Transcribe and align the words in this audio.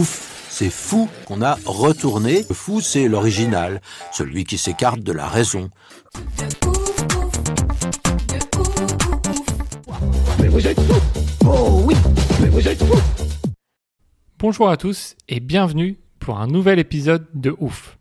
Ouf, 0.00 0.46
c'est 0.48 0.70
fou 0.70 1.10
qu'on 1.26 1.42
a 1.42 1.58
retourné. 1.66 2.46
Le 2.48 2.54
fou, 2.54 2.80
c'est 2.80 3.06
l'original, 3.06 3.82
celui 4.12 4.44
qui 4.44 4.56
s'écarte 4.56 5.00
de 5.00 5.12
la 5.12 5.28
raison. 5.28 5.68
Bonjour 14.38 14.70
à 14.70 14.78
tous 14.78 15.16
et 15.28 15.38
bienvenue 15.38 15.98
pour 16.18 16.38
un 16.38 16.46
nouvel 16.46 16.78
épisode 16.78 17.26
de 17.34 17.54
Ouf. 17.58 17.98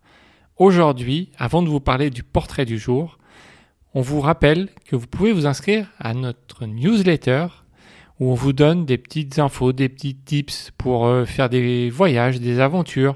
Aujourd'hui, 0.56 1.34
avant 1.38 1.62
de 1.62 1.68
vous 1.68 1.82
parler 1.82 2.10
du 2.10 2.24
portrait 2.24 2.64
du 2.64 2.80
jour, 2.80 3.18
on 3.94 4.00
vous 4.00 4.22
rappelle 4.22 4.70
que 4.86 4.96
vous 4.96 5.08
pouvez 5.08 5.34
vous 5.34 5.48
inscrire 5.48 5.90
à 6.00 6.14
notre 6.14 6.66
newsletter 6.66 7.48
où 8.20 8.32
on 8.32 8.36
vous 8.36 8.54
donne 8.54 8.86
des 8.86 8.98
petites 8.98 9.40
infos, 9.40 9.72
des 9.72 9.90
petits 9.90 10.16
tips 10.16 10.72
pour 10.78 11.06
euh, 11.06 11.26
faire 11.26 11.50
des 11.50 11.90
voyages, 11.90 12.40
des 12.40 12.60
aventures, 12.60 13.16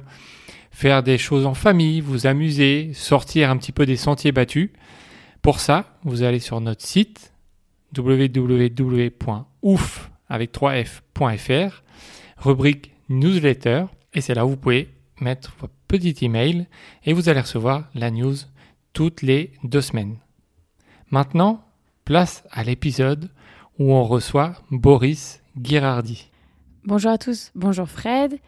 faire 0.72 1.04
des 1.04 1.18
choses 1.18 1.46
en 1.46 1.54
famille, 1.54 2.02
vous 2.02 2.26
amuser, 2.28 2.92
sortir 2.94 3.50
un 3.50 3.58
petit 3.58 3.72
peu 3.72 3.86
des 3.86 3.98
sentiers 3.98 4.32
battus. 4.32 4.72
Pour 5.42 5.60
ça, 5.60 5.98
vous 6.04 6.24
allez 6.24 6.40
sur 6.40 6.62
notre 6.62 6.82
site 6.82 7.34
www.ouf 7.98 8.90
avec 10.30 10.54
3f.fr, 10.54 11.84
rubrique 12.38 12.92
newsletter, 13.10 13.86
et 14.14 14.22
c'est 14.22 14.34
là 14.34 14.46
où 14.46 14.50
vous 14.52 14.58
pouvez 14.58 14.90
mettre 15.20 15.54
votre 15.60 15.74
petit 15.88 16.16
email 16.26 16.66
et 17.06 17.14
vous 17.14 17.30
allez 17.30 17.42
recevoir 17.42 17.90
la 17.94 18.10
news 18.10 18.36
toutes 18.94 19.22
les 19.22 19.52
deux 19.64 19.82
semaines. 19.82 20.18
Maintenant, 21.12 21.64
place 22.06 22.44
à 22.52 22.64
l'épisode 22.64 23.30
où 23.80 23.92
on 23.94 24.04
reçoit 24.04 24.56
Boris 24.72 25.42
Girardi. 25.62 26.30
Bonjour 26.86 27.12
à 27.12 27.18
tous, 27.18 27.52
bonjour 27.56 27.88
Fred. 27.88 28.40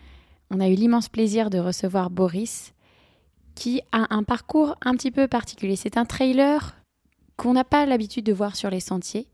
On 0.52 0.59
a 0.59 0.68
eu 0.68 0.76
l'immense 0.76 1.09
plaisir 1.09 1.50
de 1.50 1.58
recevoir 1.58 2.09
Boris 2.09 2.73
qui 3.56 3.81
a 3.92 4.14
un 4.14 4.23
parcours 4.23 4.76
un 4.81 4.94
petit 4.94 5.12
peu 5.12 5.28
particulier. 5.28 5.76
C'est 5.76 5.98
un 5.98 6.06
trailer 6.06 6.76
qu'on 7.38 7.53
n'a 7.53 7.64
pas 7.64 7.86
l'habitude 7.86 8.26
de 8.26 8.34
voir 8.34 8.56
sur 8.56 8.70
les 8.70 8.80
sentiers. 8.80 9.28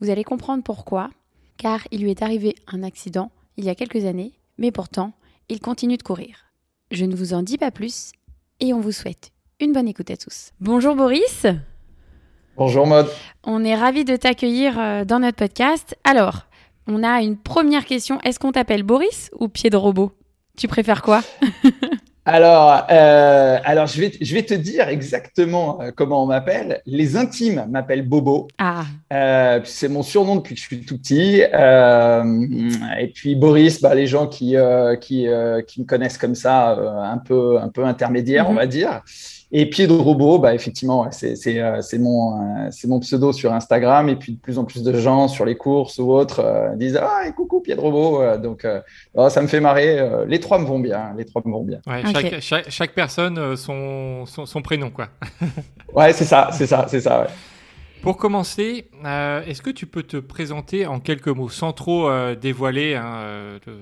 Vous 0.00 0.10
allez 0.10 0.24
comprendre 0.24 0.62
pourquoi, 0.62 1.10
car 1.56 1.80
il 1.90 2.02
lui 2.02 2.10
est 2.10 2.22
arrivé 2.22 2.54
un 2.66 2.82
accident 2.82 3.30
il 3.56 3.64
y 3.64 3.70
a 3.70 3.74
quelques 3.74 4.04
années, 4.04 4.32
mais 4.58 4.70
pourtant, 4.70 5.12
il 5.48 5.60
continue 5.60 5.96
de 5.96 6.02
courir. 6.02 6.46
Je 6.90 7.04
ne 7.04 7.16
vous 7.16 7.34
en 7.34 7.42
dis 7.42 7.58
pas 7.58 7.70
plus 7.70 8.12
et 8.60 8.72
on 8.72 8.80
vous 8.80 8.92
souhaite 8.92 9.32
une 9.60 9.72
bonne 9.72 9.88
écoute 9.88 10.10
à 10.10 10.16
tous. 10.16 10.50
Bonjour 10.60 10.94
Boris, 10.94 11.46
Bonjour 12.56 12.86
Maud. 12.86 13.06
on 13.44 13.64
est 13.64 13.74
ravis 13.74 14.04
de 14.04 14.16
t'accueillir 14.16 14.78
euh, 14.78 15.04
dans 15.04 15.18
notre 15.20 15.36
podcast. 15.36 15.96
Alors, 16.04 16.46
on 16.86 17.02
a 17.02 17.22
une 17.22 17.36
première 17.36 17.84
question. 17.84 18.20
Est-ce 18.20 18.38
qu'on 18.38 18.52
t'appelle 18.52 18.82
Boris 18.82 19.30
ou 19.38 19.48
pied 19.48 19.70
de 19.70 19.76
robot 19.76 20.12
Tu 20.56 20.68
préfères 20.68 21.02
quoi? 21.02 21.22
Alors, 22.24 22.86
euh, 22.88 23.58
alors 23.64 23.88
je, 23.88 24.00
vais, 24.00 24.12
je 24.20 24.32
vais 24.32 24.44
te 24.44 24.54
dire 24.54 24.88
exactement 24.88 25.80
euh, 25.82 25.90
comment 25.90 26.22
on 26.22 26.26
m'appelle. 26.26 26.80
Les 26.86 27.16
intimes 27.16 27.66
m'appellent 27.68 28.06
Bobo. 28.08 28.46
Ah, 28.58 28.84
Euh, 29.12 29.58
c'est 29.64 29.88
mon 29.88 30.04
surnom 30.04 30.36
depuis 30.36 30.54
que 30.54 30.60
je 30.60 30.64
suis 30.66 30.84
tout 30.84 30.98
petit. 30.98 31.42
Euh, 31.52 32.70
et 33.00 33.08
puis 33.08 33.34
Boris, 33.34 33.80
bah, 33.82 33.96
les 33.96 34.06
gens 34.06 34.28
qui, 34.28 34.54
qui, 35.00 35.26
qui 35.66 35.80
me 35.80 35.84
connaissent 35.84 36.16
comme 36.18 36.36
ça, 36.36 36.78
un, 36.78 37.18
peu, 37.18 37.58
un 37.60 37.68
peu 37.70 37.84
intermédiaire, 37.84 38.46
on 38.48 38.52
Mhm. 38.52 38.56
va 38.58 38.66
dire. 38.66 39.00
Et 39.54 39.66
pied 39.68 39.86
de 39.86 39.92
robot, 39.92 40.38
bah, 40.38 40.54
effectivement, 40.54 41.02
ouais, 41.02 41.08
c'est 41.10 41.36
c'est, 41.36 41.60
euh, 41.60 41.82
c'est 41.82 41.98
mon, 41.98 42.40
euh, 42.40 42.68
c'est 42.70 42.88
mon 42.88 42.98
pseudo 43.00 43.32
sur 43.34 43.52
Instagram. 43.52 44.08
Et 44.08 44.16
puis 44.16 44.32
de 44.32 44.38
plus 44.38 44.58
en 44.58 44.64
plus 44.64 44.82
de 44.82 44.94
gens 44.98 45.28
sur 45.28 45.44
les 45.44 45.56
courses 45.56 45.98
ou 45.98 46.10
autres 46.12 46.40
euh, 46.40 46.74
disent 46.76 46.98
Ah, 47.00 47.24
et 47.28 47.32
coucou, 47.32 47.60
pied 47.60 47.74
de 47.74 47.80
robot. 47.80 48.38
Donc, 48.38 48.64
euh, 48.64 48.80
oh, 49.14 49.28
ça 49.28 49.42
me 49.42 49.46
fait 49.48 49.60
marrer. 49.60 49.98
Euh, 49.98 50.24
les 50.26 50.40
trois 50.40 50.58
me 50.58 50.64
vont 50.64 50.78
bien. 50.80 51.12
Les 51.18 51.26
trois 51.26 51.42
me 51.44 51.52
vont 51.52 51.64
bien. 51.64 51.80
Ouais, 51.86 52.02
chaque, 52.12 52.40
chaque- 52.40 52.70
chaque 52.70 52.92
personne 52.94 53.36
euh, 53.36 53.56
son, 53.56 54.24
son, 54.24 54.46
son 54.46 54.62
prénom 54.62 54.88
quoi. 54.90 55.08
Ouais, 55.94 56.14
c'est 56.14 56.24
ça, 56.24 56.48
c'est 56.52 56.66
ça, 56.66 56.86
c'est 56.88 57.00
ça. 57.02 57.20
Ouais. 57.20 57.26
Pour 58.02 58.16
commencer, 58.16 58.86
euh, 59.06 59.42
est-ce 59.44 59.62
que 59.62 59.70
tu 59.70 59.86
peux 59.86 60.02
te 60.02 60.16
présenter 60.16 60.86
en 60.86 60.98
quelques 60.98 61.28
mots, 61.28 61.48
sans 61.48 61.72
trop 61.72 62.08
euh, 62.08 62.34
dévoiler 62.34 62.96
hein, 62.96 63.14
euh, 63.22 63.58
de, 63.64 63.72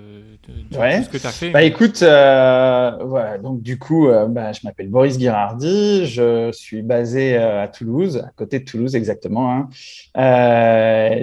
de- 0.53 0.69
de 0.77 0.79
Ouais. 0.79 0.99
tout 0.99 1.05
ce 1.05 1.09
que 1.09 1.17
tu 1.17 1.27
as 1.27 1.31
fait? 1.31 1.51
Bah 1.51 1.63
écoute, 1.63 2.03
euh, 2.03 2.91
voilà, 3.03 3.39
donc 3.39 3.63
du 3.63 3.79
coup, 3.79 4.09
bah, 4.29 4.53
je 4.53 4.61
m'appelle 4.65 4.91
Boris 4.91 5.17
Guirardi, 5.17 6.05
je 6.05 6.53
suis 6.53 6.83
basé 6.83 7.39
à 7.39 7.67
Toulouse, 7.69 8.19
à 8.19 8.31
côté 8.37 8.59
de 8.61 8.65
Toulouse 8.67 8.95
exactement. 8.95 9.51
hein. 9.53 9.69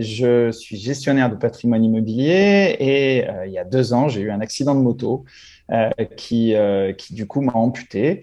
Je 0.02 0.50
suis 0.52 0.78
gestionnaire 0.78 1.30
de 1.30 1.36
patrimoine 1.36 1.84
immobilier 1.86 2.76
et 2.80 3.26
il 3.46 3.52
y 3.52 3.60
a 3.60 3.64
deux 3.64 3.94
ans, 3.94 4.08
j'ai 4.08 4.22
eu 4.22 4.32
un 4.32 4.42
accident 4.42 4.74
de 4.74 4.82
moto 4.82 5.24
euh, 5.70 5.90
qui, 6.16 6.56
euh, 6.56 6.94
qui 6.94 7.14
du 7.14 7.28
coup 7.28 7.42
m'a 7.42 7.54
amputé. 7.54 8.22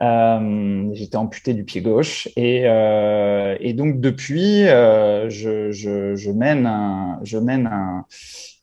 Euh, 0.00 0.90
j'étais 0.92 1.16
amputé 1.16 1.52
du 1.52 1.64
pied 1.64 1.80
gauche 1.80 2.28
et, 2.36 2.62
euh, 2.66 3.56
et 3.60 3.72
donc 3.72 4.00
depuis, 4.00 4.66
euh, 4.68 5.28
je, 5.28 5.72
je, 5.72 6.14
je 6.14 6.30
mène 6.30 6.66
un, 6.66 7.18
je 7.24 7.38
mène 7.38 7.66
un, 7.66 8.04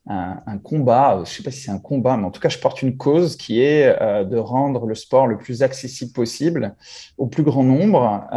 un, 0.08 0.58
combat, 0.60 1.16
je 1.18 1.20
ne 1.20 1.26
sais 1.26 1.44
pas 1.44 1.52
si 1.52 1.62
c'est 1.62 1.72
un 1.72 1.80
combat, 1.80 2.16
mais 2.16 2.26
en 2.26 2.32
tout 2.32 2.40
cas, 2.42 2.50
je 2.50 2.58
porte 2.58 2.82
une 2.82 2.96
cause 2.98 3.36
qui 3.36 3.62
est 3.62 3.86
de 4.26 4.38
rendre 4.38 4.86
le 4.86 4.96
sport 4.96 5.28
le 5.28 5.38
plus 5.38 5.62
accessible 5.62 6.12
possible 6.12 6.76
au 7.18 7.28
plus 7.28 7.44
grand 7.44 7.64
nombre 7.64 8.28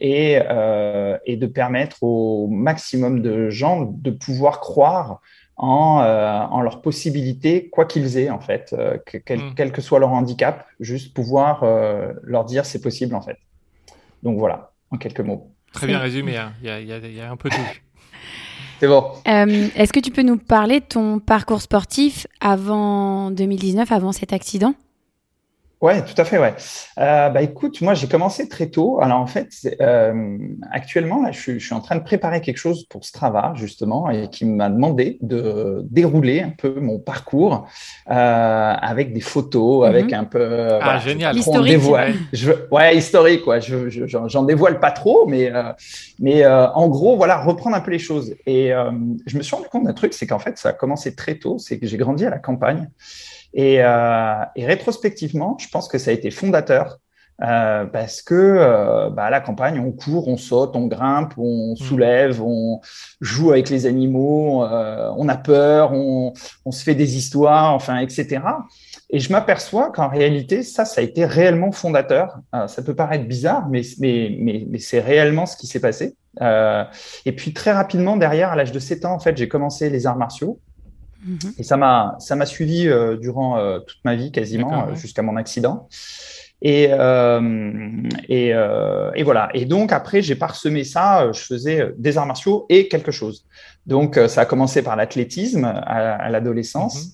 et, 0.00 0.38
et 1.26 1.36
de 1.36 1.46
permettre 1.46 2.02
au 2.02 2.48
maximum 2.48 3.20
de 3.20 3.50
gens 3.50 3.82
de 3.82 4.10
pouvoir 4.10 4.60
croire 4.60 5.20
en, 5.56 6.00
euh, 6.02 6.40
en 6.40 6.60
leurs 6.62 6.80
possibilités, 6.82 7.68
quoi 7.70 7.84
qu'ils 7.84 8.16
aient 8.18 8.30
en 8.30 8.40
fait, 8.40 8.74
euh, 8.76 8.96
que- 9.06 9.18
quel, 9.18 9.38
Mm. 9.40 9.54
quel 9.54 9.72
que 9.72 9.80
soit 9.82 9.98
leur 9.98 10.10
handicap, 10.12 10.66
juste 10.80 11.14
pouvoir 11.14 11.62
euh, 11.62 12.12
leur 12.22 12.44
dire 12.44 12.64
c'est 12.66 12.80
possible 12.80 13.14
en 13.14 13.22
fait. 13.22 13.36
Donc 14.22 14.38
voilà, 14.38 14.72
en 14.90 14.96
quelques 14.96 15.20
mots. 15.20 15.50
Très 15.72 15.86
bien 15.86 15.98
résumé, 15.98 16.36
hein. 16.36 16.52
il 16.62 16.66
y, 16.66 16.70
a, 16.70 16.80
y 16.80 17.14
y 17.16 17.20
un 17.20 17.36
peu 17.36 17.48
tout. 17.48 17.56
C'est 18.80 18.88
bon. 18.88 19.04
Euh, 19.28 19.68
Est-ce 19.76 19.92
que 19.92 20.00
tu 20.00 20.10
peux 20.10 20.22
nous 20.22 20.36
parler 20.38 20.80
de 20.80 20.84
ton 20.84 21.20
parcours 21.20 21.62
sportif 21.62 22.26
avant 22.40 23.30
2019, 23.30 23.92
avant 23.92 24.10
cet 24.10 24.32
accident? 24.32 24.74
Ouais, 25.82 26.00
tout 26.04 26.14
à 26.16 26.24
fait, 26.24 26.38
ouais. 26.38 26.54
Euh, 26.98 27.28
bah 27.30 27.42
écoute, 27.42 27.80
moi 27.80 27.94
j'ai 27.94 28.06
commencé 28.06 28.48
très 28.48 28.68
tôt. 28.68 29.00
Alors 29.02 29.18
en 29.18 29.26
fait, 29.26 29.48
euh, 29.80 30.38
actuellement 30.70 31.22
là, 31.22 31.32
je 31.32 31.40
suis, 31.40 31.58
je 31.58 31.64
suis 31.66 31.74
en 31.74 31.80
train 31.80 31.96
de 31.96 32.04
préparer 32.04 32.40
quelque 32.40 32.56
chose 32.58 32.86
pour 32.88 33.04
Strava 33.04 33.52
justement 33.56 34.08
et 34.08 34.30
qui 34.30 34.44
m'a 34.46 34.70
demandé 34.70 35.18
de 35.22 35.84
dérouler 35.90 36.40
un 36.40 36.50
peu 36.50 36.78
mon 36.80 37.00
parcours 37.00 37.66
euh, 38.08 38.12
avec 38.14 39.12
des 39.12 39.20
photos, 39.20 39.84
avec 39.88 40.06
Mhm. 40.12 40.20
un 40.20 40.24
peu. 40.24 40.38
euh, 40.40 40.78
Ah, 40.80 40.84
voilà, 40.84 40.98
génial. 41.00 41.34
dévoiler. 41.34 41.76
ouais. 41.76 42.14
Je 42.32 42.46
veux- 42.52 42.68
ouais, 42.70 42.96
historique, 42.96 43.42
quoi. 43.42 43.58
Je, 43.58 43.90
je- 43.90 44.06
j'en 44.06 44.28
j'en 44.28 44.44
dévoile 44.44 44.78
pas 44.78 44.92
trop, 44.92 45.26
mais 45.26 45.50
euh, 45.52 45.72
mais 46.20 46.44
euh, 46.44 46.68
en 46.70 46.86
gros, 46.88 47.16
voilà, 47.16 47.38
reprendre 47.42 47.74
un 47.74 47.80
peu 47.80 47.90
les 47.90 47.98
choses. 47.98 48.36
Et 48.46 48.72
euh, 48.72 48.92
je 49.26 49.36
me 49.36 49.42
suis 49.42 49.56
rendu 49.56 49.66
compte 49.68 49.82
d'un 49.84 49.92
truc, 49.94 50.14
c'est 50.14 50.28
qu'en 50.28 50.38
fait, 50.38 50.58
ça 50.58 50.68
a 50.68 50.72
commencé 50.74 51.16
très 51.16 51.34
tôt. 51.38 51.58
C'est 51.58 51.80
que 51.80 51.88
j'ai 51.88 51.96
grandi 51.96 52.24
à 52.24 52.30
la 52.30 52.38
campagne. 52.38 52.88
Et, 53.54 53.82
euh, 53.82 54.44
et 54.56 54.66
rétrospectivement, 54.66 55.56
je 55.58 55.68
pense 55.68 55.88
que 55.88 55.98
ça 55.98 56.10
a 56.10 56.14
été 56.14 56.30
fondateur 56.30 56.98
euh, 57.42 57.86
parce 57.86 58.22
que 58.22 58.34
euh, 58.34 59.10
bah, 59.10 59.24
à 59.24 59.30
la 59.30 59.40
campagne, 59.40 59.80
on 59.80 59.90
court, 59.90 60.28
on 60.28 60.36
saute, 60.36 60.76
on 60.76 60.86
grimpe, 60.86 61.34
on 61.38 61.74
soulève, 61.76 62.42
on 62.42 62.80
joue 63.20 63.50
avec 63.50 63.68
les 63.68 63.86
animaux, 63.86 64.64
euh, 64.64 65.10
on 65.16 65.28
a 65.28 65.36
peur, 65.36 65.92
on, 65.92 66.32
on 66.64 66.70
se 66.70 66.84
fait 66.84 66.94
des 66.94 67.16
histoires, 67.16 67.74
enfin, 67.74 67.98
etc. 67.98 68.40
Et 69.10 69.18
je 69.18 69.30
m'aperçois 69.32 69.90
qu'en 69.90 70.08
réalité, 70.08 70.62
ça, 70.62 70.84
ça 70.84 71.00
a 71.00 71.04
été 71.04 71.24
réellement 71.24 71.72
fondateur. 71.72 72.38
Euh, 72.54 72.66
ça 72.66 72.82
peut 72.82 72.94
paraître 72.94 73.26
bizarre, 73.26 73.68
mais, 73.68 73.82
mais, 73.98 74.36
mais, 74.38 74.66
mais 74.68 74.78
c'est 74.78 75.00
réellement 75.00 75.46
ce 75.46 75.56
qui 75.56 75.66
s'est 75.66 75.80
passé. 75.80 76.16
Euh, 76.40 76.84
et 77.26 77.32
puis 77.32 77.52
très 77.52 77.72
rapidement, 77.72 78.16
derrière, 78.16 78.52
à 78.52 78.56
l'âge 78.56 78.72
de 78.72 78.78
7 78.78 79.04
ans, 79.04 79.14
en 79.14 79.18
fait, 79.18 79.36
j'ai 79.36 79.48
commencé 79.48 79.90
les 79.90 80.06
arts 80.06 80.16
martiaux. 80.16 80.60
Mhm. 81.24 81.54
Et 81.58 81.62
ça 81.62 81.76
m'a 81.76 82.16
ça 82.18 82.36
m'a 82.36 82.46
suivi 82.46 82.88
euh, 82.88 83.16
durant 83.16 83.58
euh, 83.58 83.78
toute 83.78 83.98
ma 84.04 84.14
vie 84.14 84.32
quasiment 84.32 84.72
euh, 84.72 84.90
ouais. 84.90 84.96
jusqu'à 84.96 85.22
mon 85.22 85.36
accident. 85.36 85.88
Et, 86.64 86.84
et, 88.28 88.50
et, 88.50 89.22
voilà. 89.24 89.48
Et 89.52 89.64
donc, 89.64 89.90
après, 89.90 90.22
j'ai 90.22 90.36
parsemé 90.36 90.84
ça. 90.84 91.32
Je 91.32 91.40
faisais 91.40 91.92
des 91.98 92.18
arts 92.18 92.26
martiaux 92.26 92.66
et 92.68 92.86
quelque 92.86 93.10
chose. 93.10 93.44
Donc, 93.84 94.16
ça 94.28 94.42
a 94.42 94.44
commencé 94.44 94.80
par 94.80 94.94
l'athlétisme 94.94 95.64
à, 95.64 96.30
l'adolescence. 96.30 97.06
Mhm. 97.06 97.12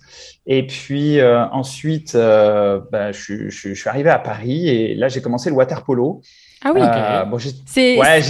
Et 0.48 0.66
puis 0.66 1.22
ensuite, 1.22 2.12
bah, 2.14 3.10
je, 3.12 3.48
je, 3.48 3.70
je, 3.70 3.74
suis 3.74 3.88
arrivé 3.88 4.10
à 4.10 4.18
Paris 4.18 4.68
et 4.68 4.94
là, 4.94 5.08
j'ai 5.08 5.22
commencé 5.22 5.48
le 5.48 5.56
water 5.56 5.82
polo. 5.82 6.20
Ah 6.64 6.72
oui, 6.74 6.80
euh, 6.82 7.24
bon, 7.24 7.38
c'est 7.66 7.98
ouais, 7.98 8.20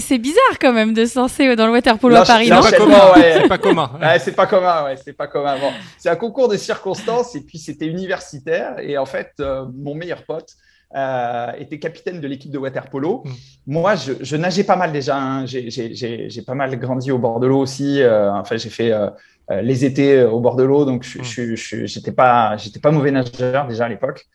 c'est 0.00 0.18
bizarre 0.18 0.58
quand 0.58 0.72
même 0.72 0.94
de 0.94 1.04
se 1.04 1.18
lancer 1.18 1.54
dans 1.54 1.66
le 1.66 1.72
water 1.72 1.98
polo 1.98 2.16
à 2.16 2.24
Paris. 2.24 2.46
C'est 2.46 2.70
pas, 2.70 2.78
commun, 2.78 3.12
ouais. 3.14 3.48
pas 3.48 3.58
commun. 3.58 3.90
Ouais, 4.00 4.18
c'est 4.18 4.32
pas 4.32 4.46
commun, 4.46 4.84
ouais, 4.84 4.96
c'est 4.96 5.12
pas 5.12 5.26
commun. 5.26 5.58
Bon, 5.58 5.70
c'est 5.98 6.08
un 6.08 6.16
concours 6.16 6.48
de 6.48 6.56
circonstances 6.56 7.34
et 7.34 7.42
puis 7.42 7.58
c'était 7.58 7.86
universitaire 7.86 8.76
et 8.78 8.96
en 8.96 9.04
fait, 9.04 9.32
euh, 9.40 9.66
mon 9.76 9.94
meilleur 9.94 10.22
pote 10.22 10.56
euh, 10.96 11.52
était 11.58 11.78
capitaine 11.78 12.18
de 12.18 12.26
l'équipe 12.26 12.50
de 12.50 12.56
water 12.56 12.88
polo. 12.88 13.22
Mm. 13.24 13.30
Moi, 13.66 13.94
je, 13.94 14.12
je, 14.22 14.36
nageais 14.36 14.64
pas 14.64 14.76
mal 14.76 14.90
déjà. 14.90 15.18
Hein. 15.18 15.44
J'ai 15.44 16.42
pas 16.46 16.54
mal 16.54 16.78
grandi 16.78 17.12
au 17.12 17.18
bord 17.18 17.40
de 17.40 17.46
l'eau 17.46 17.58
aussi. 17.58 18.00
Euh, 18.00 18.32
enfin, 18.32 18.56
j'ai 18.56 18.70
fait 18.70 18.92
euh, 18.92 19.10
les 19.50 19.84
étés 19.84 20.18
euh, 20.18 20.30
au 20.30 20.40
bord 20.40 20.56
de 20.56 20.62
l'eau, 20.62 20.84
donc 20.84 21.04
je 21.04 21.18
mm. 21.18 21.86
j'étais 21.86 22.12
pas 22.12 22.56
j'étais 22.56 22.80
pas 22.80 22.90
mauvais 22.90 23.10
nageur 23.10 23.66
déjà 23.66 23.86
à 23.86 23.88
l'époque. 23.88 24.26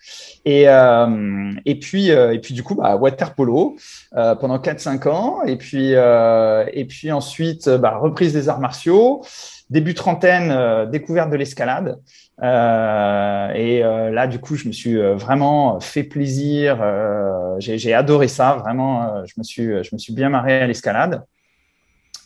Et 0.46 0.68
euh, 0.68 1.52
et 1.66 1.80
puis 1.80 2.10
et 2.10 2.40
puis 2.40 2.54
du 2.54 2.64
coup 2.64 2.76
bah, 2.76 2.96
water 2.96 3.34
polo 3.36 3.76
pendant 4.12 4.58
4-5 4.58 5.08
ans 5.08 5.44
et 5.44 5.58
puis 5.58 5.92
et 5.94 6.86
puis 6.86 7.12
ensuite 7.12 7.70
bah, 7.70 7.98
reprise 7.98 8.34
des 8.34 8.50
arts 8.50 8.60
martiaux 8.60 9.22
début 9.70 9.94
trentaine, 9.94 10.90
découverte 10.92 11.32
de 11.32 11.36
l'escalade. 11.36 12.00
Euh, 12.42 13.54
et 13.54 13.80
là, 13.80 14.28
du 14.28 14.40
coup, 14.40 14.56
je 14.56 14.68
me 14.68 14.74
suis 14.74 14.98
vraiment 14.98 15.80
fait 15.80 16.04
plaisir. 16.04 16.80
Euh, 16.82 17.56
J'ai 17.60 17.94
adoré 17.94 18.28
ça, 18.28 18.56
vraiment. 18.56 19.26
je 19.26 19.34
me 19.38 19.44
suis, 19.44 19.84
je 19.84 19.90
me 19.94 19.98
suis 19.98 20.14
bien 20.14 20.30
marré 20.30 20.62
à 20.62 20.68
l'escalade. 20.68 21.24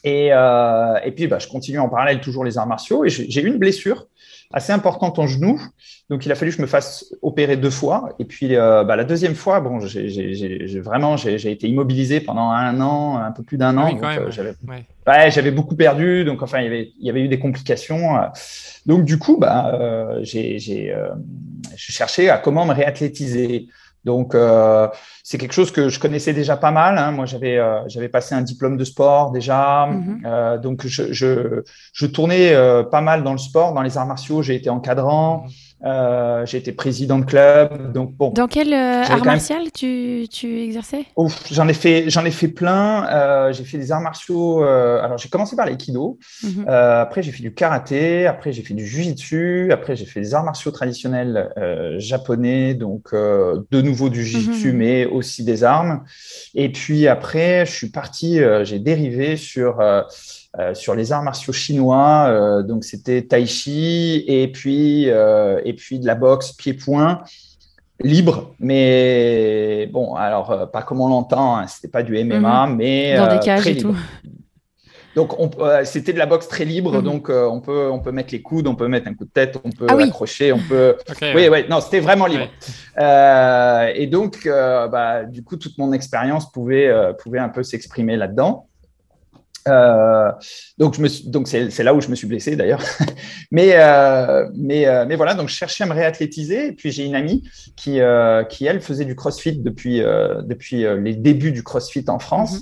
Et, 0.08 0.30
euh, 0.32 0.96
et 1.04 1.12
puis, 1.12 1.28
bah, 1.28 1.38
je 1.40 1.48
continue 1.48 1.80
en 1.80 1.90
parallèle 1.90 2.22
toujours 2.22 2.46
les 2.46 2.58
arts 2.58 2.68
martiaux. 2.68 3.04
Et 3.04 3.10
j'ai 3.10 3.42
eu 3.42 3.48
une 3.48 3.58
blessure 3.58 4.08
assez 4.54 4.72
importante 4.72 5.20
en 5.20 5.28
genou. 5.28 5.62
Donc, 6.10 6.26
il 6.26 6.32
a 6.32 6.36
fallu 6.36 6.52
que 6.52 6.58
je 6.58 6.62
me 6.62 6.68
fasse 6.68 7.14
opérer 7.22 7.58
deux 7.58 7.70
fois. 7.70 8.16
Et 8.18 8.24
puis, 8.24 8.56
euh, 8.56 8.86
bah, 8.86 8.96
la 8.96 9.04
deuxième 9.04 9.36
fois, 9.36 9.60
bon, 9.60 9.82
j'ai 9.82 10.80
vraiment, 10.80 11.18
j'ai 11.18 11.52
été 11.52 11.68
immobilisé 11.68 12.22
pendant 12.22 12.50
un 12.52 12.80
an, 12.80 13.18
un 13.18 13.32
peu 13.32 13.44
plus 13.44 13.58
d'un 13.58 13.78
ah 13.78 13.82
an. 13.82 14.00
Euh, 14.02 14.32
j'avais 14.32 15.50
ouais. 15.50 15.52
beaucoup 15.52 15.76
perdu. 15.76 16.24
Donc, 16.24 16.42
enfin, 16.42 16.60
il 16.60 16.64
y 16.64 16.68
avait, 16.68 16.92
il 16.98 17.06
y 17.06 17.10
avait 17.10 17.22
eu 17.22 17.28
des 17.28 17.40
complications. 17.40 18.16
Donc, 18.86 19.04
du 19.04 19.20
coup, 19.20 19.38
bah, 19.38 19.78
j'ai 20.22 20.58
cherché 21.76 22.30
à 22.30 22.38
comment 22.38 22.66
me 22.66 22.74
réathlétiser. 22.74 23.68
Donc, 24.08 24.36
euh, 24.36 24.88
c'est 25.22 25.38
quelque 25.38 25.52
chose 25.52 25.70
que 25.70 25.90
je 25.90 26.00
connaissais 26.00 26.32
déjà 26.32 26.56
pas 26.56 26.72
mal. 26.72 26.98
Hein. 26.98 27.12
Moi, 27.12 27.26
j'avais 27.26 27.58
euh, 27.58 27.82
j'avais 27.90 28.08
passé 28.08 28.34
un 28.36 28.42
diplôme 28.42 28.78
de 28.78 28.86
sport 28.86 29.32
déjà. 29.32 29.86
Mhm. 29.88 30.22
Euh, 30.26 30.58
donc, 30.58 30.88
je, 30.88 31.12
je, 31.12 31.64
je 31.92 32.06
tournais 32.08 32.56
pas 32.90 33.02
mal 33.02 33.24
dans 33.24 33.34
le 33.34 33.38
sport, 33.38 33.74
dans 33.74 33.82
les 33.82 33.98
arts 33.98 34.08
martiaux. 34.08 34.42
J'ai 34.42 34.56
été 34.56 34.70
encadrant. 34.70 35.44
Mhm. 35.44 35.67
Euh, 35.86 36.44
j'ai 36.48 36.58
été 36.58 36.72
président 36.72 37.20
de 37.20 37.26
club, 37.26 37.92
donc 37.94 38.12
bon. 38.14 38.32
Dans 38.32 38.48
quel 38.48 38.74
euh, 38.74 39.04
art 39.04 39.24
martial 39.24 39.72
tu, 39.72 40.26
tu 40.28 40.64
exerçais? 40.64 41.06
J'en 41.52 41.68
ai 41.68 41.74
fait, 41.74 42.10
j'en 42.10 42.26
ai 42.26 42.32
fait 42.32 42.48
plein. 42.48 43.06
Euh, 43.08 43.54
j'ai 43.54 43.64
fait 43.64 43.78
des 43.78 43.92
arts 43.92 44.02
martiaux. 44.02 44.64
Euh, 44.64 45.00
alors 45.04 45.20
j'ai 45.20 45.30
commencé 45.30 45.56
par 45.56 45.68
l'aïkido. 45.68 46.18
Mhm. 46.44 46.66
Euh, 46.68 47.02
après 47.02 47.22
j'ai 47.22 47.32
fait 47.32 47.44
du 47.44 47.54
karaté. 47.54 48.26
Après 48.26 48.52
j'ai 48.54 48.64
fait 48.64 48.74
du 48.74 48.88
jujitsu. 48.88 49.72
Après 49.72 49.96
j'ai 49.96 50.06
fait 50.06 50.20
des 50.20 50.34
arts 50.34 50.44
martiaux 50.44 50.72
traditionnels 50.72 51.54
japonais, 52.00 52.74
donc 52.74 53.14
de 53.14 53.82
nouveau 53.82 54.10
du 54.10 54.26
jujitsu, 54.26 54.72
mhm. 54.72 54.78
mais 54.78 55.06
aussi 55.06 55.44
des 55.44 55.64
armes. 55.64 56.04
Et 56.56 56.72
puis 56.72 57.08
après 57.08 57.68
je 57.68 57.72
suis 57.72 57.90
parti, 57.90 58.40
j'ai 58.64 58.80
dérivé 58.80 59.38
sur 59.38 59.80
euh, 60.60 60.74
sur 60.74 60.96
les 60.96 61.12
arts 61.12 61.22
martiaux 61.22 61.54
chinois. 61.54 62.26
Euh, 62.30 62.64
donc 62.64 62.84
c'était 62.84 63.22
tai 63.22 63.46
chi 63.46 64.24
et 64.28 64.52
puis 64.52 65.08
euh, 65.08 65.62
et 65.66 65.74
puis 65.74 66.00
de 66.00 66.08
la 66.08 66.16
boxe 66.16 66.52
pied-point 66.52 67.22
libre, 68.00 68.56
mais 68.60 69.88
bon, 69.92 70.16
alors 70.16 70.72
pas 70.72 70.82
comme 70.82 71.02
on 71.02 71.10
l'entend, 71.10 71.58
hein, 71.58 71.68
c'était 71.68 71.88
pas 71.88 72.02
du 72.02 72.14
MMA, 72.24 72.68
mhm. 72.68 72.76
mais 72.76 73.18
dans 73.18 73.28
des 73.28 73.40
cages 73.40 73.68
et 73.68 73.78
tout. 73.78 73.96
Donc 75.16 75.36
c'était 75.84 76.14
de 76.14 76.20
la 76.20 76.28
boxe 76.28 76.48
très 76.48 76.66
libre, 76.66 76.96
mhm. 76.96 77.04
donc 77.04 77.30
on 77.30 77.60
peut 77.60 77.90
on 77.92 78.00
peut 78.00 78.12
mettre 78.12 78.34
les 78.34 78.42
coudes, 78.42 78.68
on 78.68 78.76
peut 78.76 78.88
mettre 78.88 79.08
un 79.08 79.14
coup 79.14 79.26
de 79.26 79.32
tête, 79.32 79.60
on 79.64 79.70
peut 79.72 79.88
ah 79.90 79.98
accrocher, 80.00 80.54
on 80.54 80.60
peut. 80.60 80.96
oui, 81.22 81.50
oui, 81.52 81.66
non, 81.70 81.82
c'était 81.82 82.00
vraiment 82.00 82.26
libre. 82.26 82.48
et 82.98 84.08
donc 84.08 84.48
bah, 84.48 85.24
du 85.24 85.44
coup 85.44 85.58
toute 85.58 85.78
mon 85.78 85.94
expérience 85.94 86.52
pouvait 86.52 86.92
pouvait 87.22 87.40
un 87.40 87.50
peu 87.50 87.62
s'exprimer 87.62 88.16
là-dedans. 88.16 88.68
Euh, 89.68 90.32
donc, 90.78 90.96
je 90.96 91.02
me 91.02 91.30
donc 91.30 91.48
c'est, 91.48 91.84
là 91.84 91.94
où 91.94 92.02
je 92.02 92.10
me 92.10 92.16
suis 92.16 92.28
blessé 92.28 92.56
d'ailleurs. 92.56 92.84
mais, 93.52 93.72
euh, 93.74 94.48
mais, 94.56 94.88
euh, 94.88 95.06
mais 95.08 95.16
voilà, 95.16 95.34
donc 95.34 95.50
je 95.50 95.56
cherchais 95.56 95.84
à 95.84 95.88
me 95.88 95.94
réathlétiser. 95.94 96.68
Et 96.68 96.72
puis 96.72 96.92
j'ai 96.92 97.06
une 97.06 97.16
amie 97.16 97.44
qui, 97.76 98.00
qui 98.50 98.66
elle, 98.66 98.82
faisait 98.82 99.06
du 99.06 99.16
crossfit 99.16 99.58
depuis, 99.58 100.00
depuis 100.00 100.86
les 101.02 101.16
débuts 101.16 101.52
du 101.52 101.64
crossfit 101.64 102.06
en 102.08 102.20
France 102.20 102.54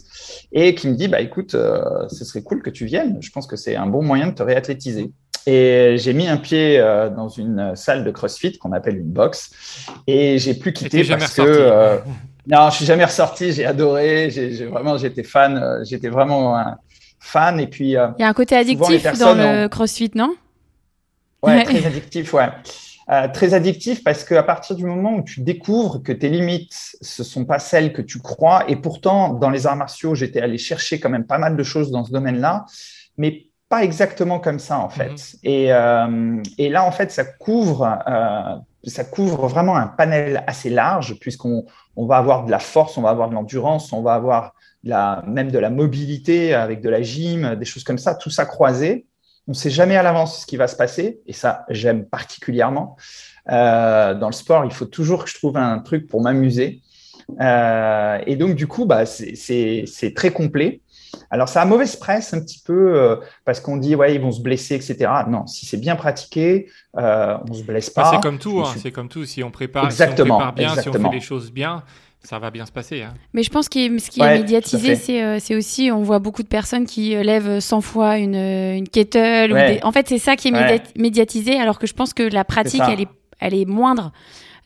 mhm. 0.53 0.61
et 0.61 0.75
qui 0.75 0.87
me 0.87 0.95
dit 0.95 1.07
bah, 1.07 1.21
écoute, 1.21 1.51
ce 1.51 2.25
serait 2.25 2.41
cool 2.41 2.61
que 2.61 2.69
tu 2.69 2.85
viennes. 2.85 3.17
Je 3.21 3.29
pense 3.31 3.47
que 3.47 3.55
c'est 3.55 3.75
un 3.75 3.87
bon 3.87 4.03
moyen 4.03 4.27
de 4.27 4.33
te 4.33 4.43
réathlétiser. 4.43 5.11
Et 5.47 5.97
j'ai 5.99 6.13
mis 6.13 6.27
un 6.27 6.37
pied 6.37 6.79
dans 7.15 7.29
une 7.29 7.75
salle 7.75 8.03
de 8.03 8.09
CrossFit 8.09 8.57
qu'on 8.57 8.71
appelle 8.71 8.97
une 8.97 9.11
box, 9.11 9.51
et 10.07 10.39
j'ai 10.39 10.55
plus 10.55 10.73
quitté 10.73 11.03
parce 11.03 11.35
que 11.35 11.99
non, 12.47 12.69
je 12.69 12.77
suis 12.77 12.85
jamais 12.85 13.05
ressorti. 13.05 13.51
J'ai 13.51 13.65
adoré. 13.65 14.29
J'ai 14.29 14.65
vraiment, 14.65 14.97
j'étais 14.97 15.23
fan. 15.23 15.83
J'étais 15.83 16.09
vraiment 16.09 16.57
un, 16.57 16.77
fan. 17.25 17.59
Et 17.59 17.67
puis, 17.67 17.97
euh, 17.97 18.07
il 18.17 18.21
y 18.21 18.25
a 18.25 18.29
un 18.29 18.33
côté 18.33 18.55
addictif 18.55 19.17
dans 19.17 19.33
le 19.33 19.67
CrossFit, 19.67 20.11
non? 20.15 20.35
Ouais, 21.43 21.63
très 21.65 21.85
addictif, 21.85 22.33
ouais. 22.33 22.49
Euh, 23.11 23.27
très 23.27 23.53
addictif 23.53 24.03
parce 24.03 24.23
qu'à 24.23 24.41
partir 24.41 24.75
du 24.75 24.83
moment 24.83 25.17
où 25.17 25.21
tu 25.21 25.41
découvres 25.41 26.01
que 26.01 26.11
tes 26.11 26.27
limites, 26.27 26.95
ce 27.01 27.23
sont 27.23 27.45
pas 27.45 27.59
celles 27.59 27.93
que 27.93 28.01
tu 28.01 28.19
crois, 28.19 28.63
et 28.67 28.77
pourtant, 28.77 29.29
dans 29.33 29.51
les 29.51 29.67
arts 29.67 29.75
martiaux, 29.75 30.15
j'étais 30.15 30.41
allé 30.41 30.57
chercher 30.57 30.99
quand 30.99 31.09
même 31.09 31.25
pas 31.25 31.37
mal 31.37 31.55
de 31.55 31.63
choses 31.63 31.91
dans 31.91 32.03
ce 32.03 32.11
domaine-là, 32.11 32.65
mais 33.17 33.45
pas 33.69 33.83
exactement 33.83 34.39
comme 34.39 34.57
ça, 34.57 34.79
en 34.79 34.89
fait. 34.89 35.11
Mhm. 35.11 35.39
Et, 35.43 35.71
euh, 35.71 36.41
et, 36.57 36.69
là, 36.69 36.83
en 36.83 36.91
fait, 36.91 37.11
ça 37.11 37.25
couvre, 37.25 37.99
euh, 38.07 38.55
ça 38.85 39.03
couvre 39.03 39.47
vraiment 39.47 39.75
un 39.75 39.87
panel 39.87 40.43
assez 40.47 40.71
large, 40.71 41.19
puisqu'on 41.19 41.65
on 41.95 42.07
va 42.07 42.17
avoir 42.17 42.45
de 42.45 42.51
la 42.51 42.59
force, 42.59 42.97
on 42.97 43.03
va 43.03 43.09
avoir 43.09 43.29
de 43.29 43.35
l'endurance, 43.35 43.93
on 43.93 44.01
va 44.01 44.15
avoir 44.15 44.55
la, 44.85 45.23
même 45.27 45.51
de 45.51 45.59
la 45.59 45.69
mobilité 45.69 46.53
avec 46.53 46.81
de 46.81 46.89
la 46.89 47.01
gym, 47.01 47.55
des 47.55 47.65
choses 47.65 47.83
comme 47.83 47.97
ça, 47.97 48.15
tout 48.15 48.29
ça 48.29 48.45
croisé. 48.45 49.07
On 49.47 49.51
ne 49.51 49.55
sait 49.55 49.69
jamais 49.69 49.95
à 49.95 50.03
l'avance 50.03 50.41
ce 50.41 50.45
qui 50.45 50.57
va 50.57 50.67
se 50.67 50.75
passer, 50.75 51.19
et 51.27 51.33
ça, 51.33 51.65
j'aime 51.69 52.05
particulièrement. 52.05 52.97
Euh, 53.51 54.15
dans 54.15 54.27
le 54.27 54.33
sport, 54.33 54.65
il 54.65 54.73
faut 54.73 54.85
toujours 54.85 55.25
que 55.25 55.29
je 55.29 55.35
trouve 55.35 55.57
un 55.57 55.79
truc 55.79 56.07
pour 56.07 56.21
m'amuser. 56.21 56.81
Euh, 57.39 58.19
et 58.25 58.35
donc, 58.37 58.55
du 58.55 58.67
coup, 58.67 58.85
bah, 58.85 59.05
c'est 59.05 60.13
très 60.15 60.31
complet. 60.31 60.81
Alors, 61.29 61.47
ça 61.47 61.61
a 61.61 61.65
mauvaise 61.65 61.95
presse 61.95 62.33
un 62.33 62.41
petit 62.41 62.61
peu 62.65 62.95
euh, 62.95 63.15
parce 63.45 63.59
qu'on 63.59 63.77
dit, 63.77 63.95
ouais, 63.95 64.15
ils 64.15 64.21
vont 64.21 64.31
se 64.31 64.41
blesser, 64.41 64.75
etc. 64.75 65.11
Non, 65.27 65.45
si 65.47 65.65
c'est 65.65 65.77
bien 65.77 65.95
pratiqué, 65.95 66.67
on 66.95 67.53
se 67.53 67.63
blesse 67.63 67.89
pas. 67.89 68.11
c'est 68.11 68.21
comme 68.21 68.39
tout, 68.39 68.61
hein, 68.61 68.73
c'est 68.77 68.91
comme 68.91 69.09
tout. 69.09 69.25
Si 69.25 69.43
on 69.43 69.51
prépare, 69.51 69.85
exactement, 69.85 70.25
si 70.25 70.31
on 70.31 70.37
prépare 70.37 70.53
bien, 70.53 70.81
si 70.81 70.89
on 70.89 70.93
fait 70.93 71.15
les 71.15 71.21
choses 71.21 71.51
bien, 71.51 71.83
ça 72.25 72.39
va 72.39 72.51
bien 72.51 72.65
se 72.65 72.71
passer. 72.71 73.01
Hein. 73.01 73.13
Mais 73.33 73.43
je 73.43 73.49
pense 73.49 73.69
que 73.69 73.99
ce 73.99 74.09
qui 74.09 74.21
est 74.21 74.37
médiatisé, 74.37 75.21
euh, 75.21 75.37
c'est 75.39 75.55
aussi, 75.55 75.91
on 75.91 76.03
voit 76.03 76.19
beaucoup 76.19 76.43
de 76.43 76.47
personnes 76.47 76.85
qui 76.85 77.15
euh, 77.15 77.23
lèvent 77.23 77.59
100 77.59 77.81
fois 77.81 78.17
une, 78.17 78.35
euh, 78.35 78.75
une 78.75 78.89
kettle. 78.89 79.79
En 79.83 79.91
fait, 79.91 80.07
c'est 80.09 80.17
ça 80.17 80.35
qui 80.35 80.49
est 80.49 80.97
médiatisé, 80.97 81.59
alors 81.59 81.79
que 81.79 81.87
je 81.87 81.93
pense 81.93 82.13
que 82.13 82.23
la 82.23 82.43
pratique, 82.43 82.81
elle 82.87 83.01
est, 83.01 83.09
elle 83.39 83.53
est 83.53 83.65
moindre. 83.65 84.11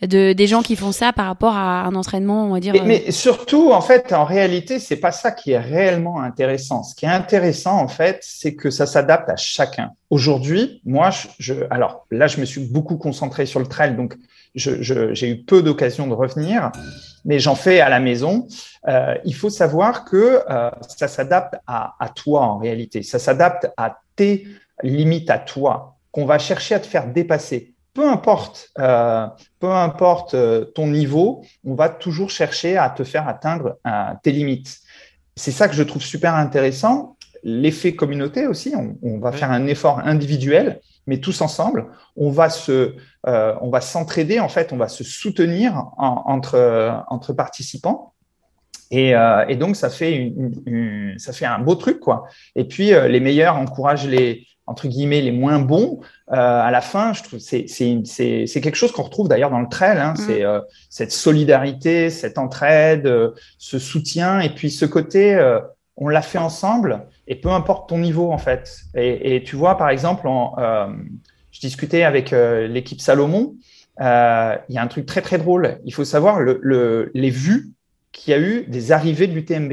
De, 0.01 0.31
des 0.31 0.47
gens 0.47 0.61
qui 0.61 0.77
font 0.77 0.93
ça 0.93 1.11
par 1.11 1.25
rapport 1.25 1.57
à 1.57 1.83
un 1.83 1.93
entraînement, 1.93 2.45
on 2.45 2.53
va 2.53 2.61
dire. 2.61 2.73
Mais, 2.85 3.11
surtout, 3.11 3.73
en 3.73 3.81
fait, 3.81 4.13
en 4.13 4.23
réalité, 4.23 4.79
c'est 4.79 4.95
pas 4.95 5.11
ça 5.11 5.33
qui 5.33 5.51
est 5.51 5.59
réellement 5.59 6.21
intéressant. 6.21 6.83
Ce 6.83 6.95
qui 6.95 7.03
est 7.03 7.09
intéressant, 7.09 7.77
en 7.77 7.89
fait, 7.89 8.19
c'est 8.21 8.55
que 8.55 8.69
ça 8.69 8.85
s'adapte 8.85 9.29
à 9.29 9.35
chacun. 9.35 9.91
Aujourd'hui, 10.09 10.79
moi, 10.85 11.09
je, 11.37 11.53
alors 11.69 12.05
là, 12.11 12.27
je 12.27 12.39
me 12.39 12.45
suis 12.45 12.61
beaucoup 12.61 12.95
concentré 12.95 13.45
sur 13.45 13.59
le 13.59 13.65
trail, 13.65 13.97
donc 13.97 14.15
j'ai 14.55 15.29
eu 15.29 15.43
peu 15.43 15.61
d'occasions 15.61 16.07
de 16.07 16.13
revenir, 16.13 16.71
mais 17.25 17.39
j'en 17.39 17.55
fais 17.55 17.79
à 17.81 17.89
la 17.89 17.99
maison. 17.99 18.47
Euh, 18.87 19.15
il 19.25 19.35
faut 19.35 19.49
savoir 19.49 20.05
que 20.05 20.41
euh, 20.49 20.71
ça 20.87 21.07
s'adapte 21.07 21.55
à, 21.67 21.95
à, 21.99 22.09
toi 22.09 22.41
en 22.41 22.57
réalité. 22.57 23.03
Ça 23.03 23.19
s'adapte 23.19 23.69
à 23.77 23.99
tes 24.15 24.47
limites 24.83 25.29
à 25.29 25.37
toi, 25.37 25.97
qu'on 26.11 26.25
va 26.25 26.39
chercher 26.39 26.75
à 26.75 26.79
te 26.79 26.87
faire 26.87 27.07
dépasser. 27.07 27.73
Peu 27.93 28.07
importe, 28.07 28.69
euh, 28.79 29.27
peu 29.59 29.71
importe 29.71 30.35
ton 30.73 30.87
niveau, 30.87 31.43
on 31.65 31.75
va 31.75 31.89
toujours 31.89 32.29
chercher 32.29 32.77
à 32.77 32.89
te 32.89 33.03
faire 33.03 33.27
atteindre 33.27 33.77
tes 34.23 34.31
limites. 34.31 34.79
C'est 35.35 35.51
ça 35.51 35.67
que 35.67 35.75
je 35.75 35.83
trouve 35.83 36.01
super 36.01 36.35
intéressant. 36.35 37.15
l'effet 37.43 37.95
communauté 37.95 38.45
aussi. 38.45 38.73
On, 38.75 39.19
va 39.19 39.31
faire 39.31 39.51
un 39.51 39.67
effort 39.67 39.99
individuel, 39.99 40.81
mais 41.09 41.17
tous 41.19 41.41
ensemble, 41.41 41.87
on 42.15 42.29
va 42.31 42.49
se, 42.49 42.95
on 43.25 43.69
va 43.69 43.81
s'entraider 43.81 44.39
en 44.39 44.47
fait, 44.47 44.71
on 44.71 44.77
va 44.77 44.87
se 44.87 45.03
soutenir 45.03 45.87
entre 45.97 47.03
entre 47.09 47.33
participants. 47.33 48.13
Et, 48.91 49.13
et, 49.47 49.55
donc 49.55 49.75
ça 49.75 49.89
fait 49.89 50.15
une, 50.15 51.15
ça 51.17 51.33
fait 51.33 51.45
un 51.45 51.59
beau 51.59 51.75
truc 51.75 51.99
quoi. 51.99 52.25
Et 52.55 52.63
puis 52.63 52.91
les 52.91 53.19
meilleurs 53.19 53.57
encouragent 53.57 54.07
les 54.07 54.47
entre 54.69 54.87
guillemets 54.87 55.21
les 55.21 55.31
moins 55.31 55.59
bons, 55.59 55.99
euh, 56.31 56.35
à 56.35 56.69
la 56.69 56.81
fin, 56.81 57.11
je 57.13 57.23
trouve 57.23 57.39
c'est 57.39 57.65
c'est 57.67 58.61
quelque 58.61 58.75
chose 58.75 58.91
qu'on 58.91 59.01
retrouve 59.01 59.27
d'ailleurs 59.27 59.49
dans 59.49 59.61
le 59.61 59.67
trail. 59.67 59.97
Hein, 59.97 60.13
mm. 60.13 60.21
C'est 60.21 60.45
euh, 60.45 60.61
cette 60.91 61.11
solidarité, 61.11 62.11
cette 62.11 62.37
entraide, 62.37 63.07
euh, 63.07 63.31
ce 63.57 63.79
soutien, 63.79 64.39
et 64.39 64.49
puis 64.49 64.69
ce 64.69 64.85
côté, 64.85 65.37
on 65.97 66.07
l'a 66.07 66.21
fait 66.21 66.37
ensemble, 66.37 67.07
et 67.29 67.35
peu 67.35 67.49
importe 67.49 67.87
ton 67.87 67.99
niveau 67.99 68.33
en 68.33 68.37
fait. 68.37 68.81
Et, 68.95 69.35
et 69.35 69.43
tu 69.43 69.55
vois, 69.55 69.77
par 69.77 69.89
exemple, 69.89 70.27
en, 70.27 70.55
je 71.51 71.59
discutais 71.61 72.03
avec 72.03 72.31
l'équipe 72.31 72.99
Salomon. 72.99 73.55
Il 73.99 74.03
y 74.03 74.77
a 74.77 74.81
un 74.81 74.87
truc 74.87 75.05
très 75.05 75.21
très 75.21 75.37
drôle. 75.37 75.79
Il 75.85 75.93
faut 75.93 76.03
savoir 76.03 76.41
le, 76.41 76.59
le, 76.61 77.11
les 77.13 77.29
vues 77.29 77.69
qu'il 78.11 78.31
y 78.31 78.33
a 78.33 78.39
eu 78.39 78.65
des 78.67 78.91
arrivées 78.91 79.27
de 79.27 79.33
l'UTMB. 79.33 79.71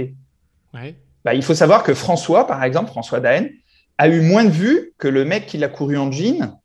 Ouais. 0.74 0.94
Bah, 1.24 1.34
il 1.34 1.42
faut 1.42 1.54
savoir 1.54 1.82
que 1.82 1.94
François, 1.94 2.46
par 2.46 2.62
exemple, 2.62 2.90
François 2.90 3.18
Daen, 3.18 3.48
a 3.98 4.08
eu 4.08 4.20
moins 4.20 4.44
de 4.44 4.50
vues 4.50 4.92
que 4.98 5.08
le 5.08 5.24
mec 5.24 5.46
qui 5.46 5.58
l'a 5.58 5.68
couru 5.68 5.96
en 5.96 6.12
jean. 6.12 6.60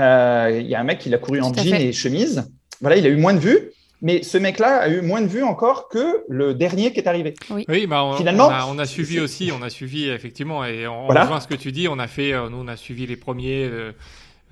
Euh, 0.00 0.58
il 0.60 0.66
y 0.66 0.74
a 0.74 0.80
un 0.80 0.84
mec 0.84 0.98
qui 0.98 1.08
l'a 1.08 1.18
couru 1.18 1.40
en 1.40 1.54
jean 1.54 1.74
et 1.74 1.92
chemise. 1.92 2.50
Voilà, 2.80 2.96
il 2.96 3.06
a 3.06 3.08
eu 3.08 3.16
moins 3.16 3.34
de 3.34 3.38
vues. 3.38 3.70
Mais 4.02 4.22
ce 4.22 4.36
mec-là 4.36 4.78
a 4.78 4.88
eu 4.88 5.00
moins 5.00 5.20
de 5.20 5.28
vues 5.28 5.42
encore 5.42 5.88
que 5.88 6.24
le 6.28 6.54
dernier 6.54 6.92
qui 6.92 7.00
est 7.00 7.08
arrivé. 7.08 7.34
Oui, 7.50 7.86
bah 7.86 8.04
on, 8.04 8.16
Finalement, 8.16 8.50
on 8.68 8.78
a, 8.78 8.84
suivi 8.84 9.20
aussi, 9.20 9.50
on 9.56 9.62
a 9.62 9.70
suivi 9.70 10.08
effectivement, 10.08 10.64
et 10.64 10.86
on, 10.86 11.06
rejoint 11.06 11.40
ce 11.40 11.46
que 11.48 11.54
tu 11.54 11.72
dis. 11.72 11.88
On 11.88 11.98
a 11.98 12.08
fait, 12.08 12.32
euh, 12.32 12.48
nous, 12.48 12.58
on 12.58 12.68
a 12.68 12.76
suivi 12.76 13.06
les 13.06 13.16
premiers, 13.16 13.70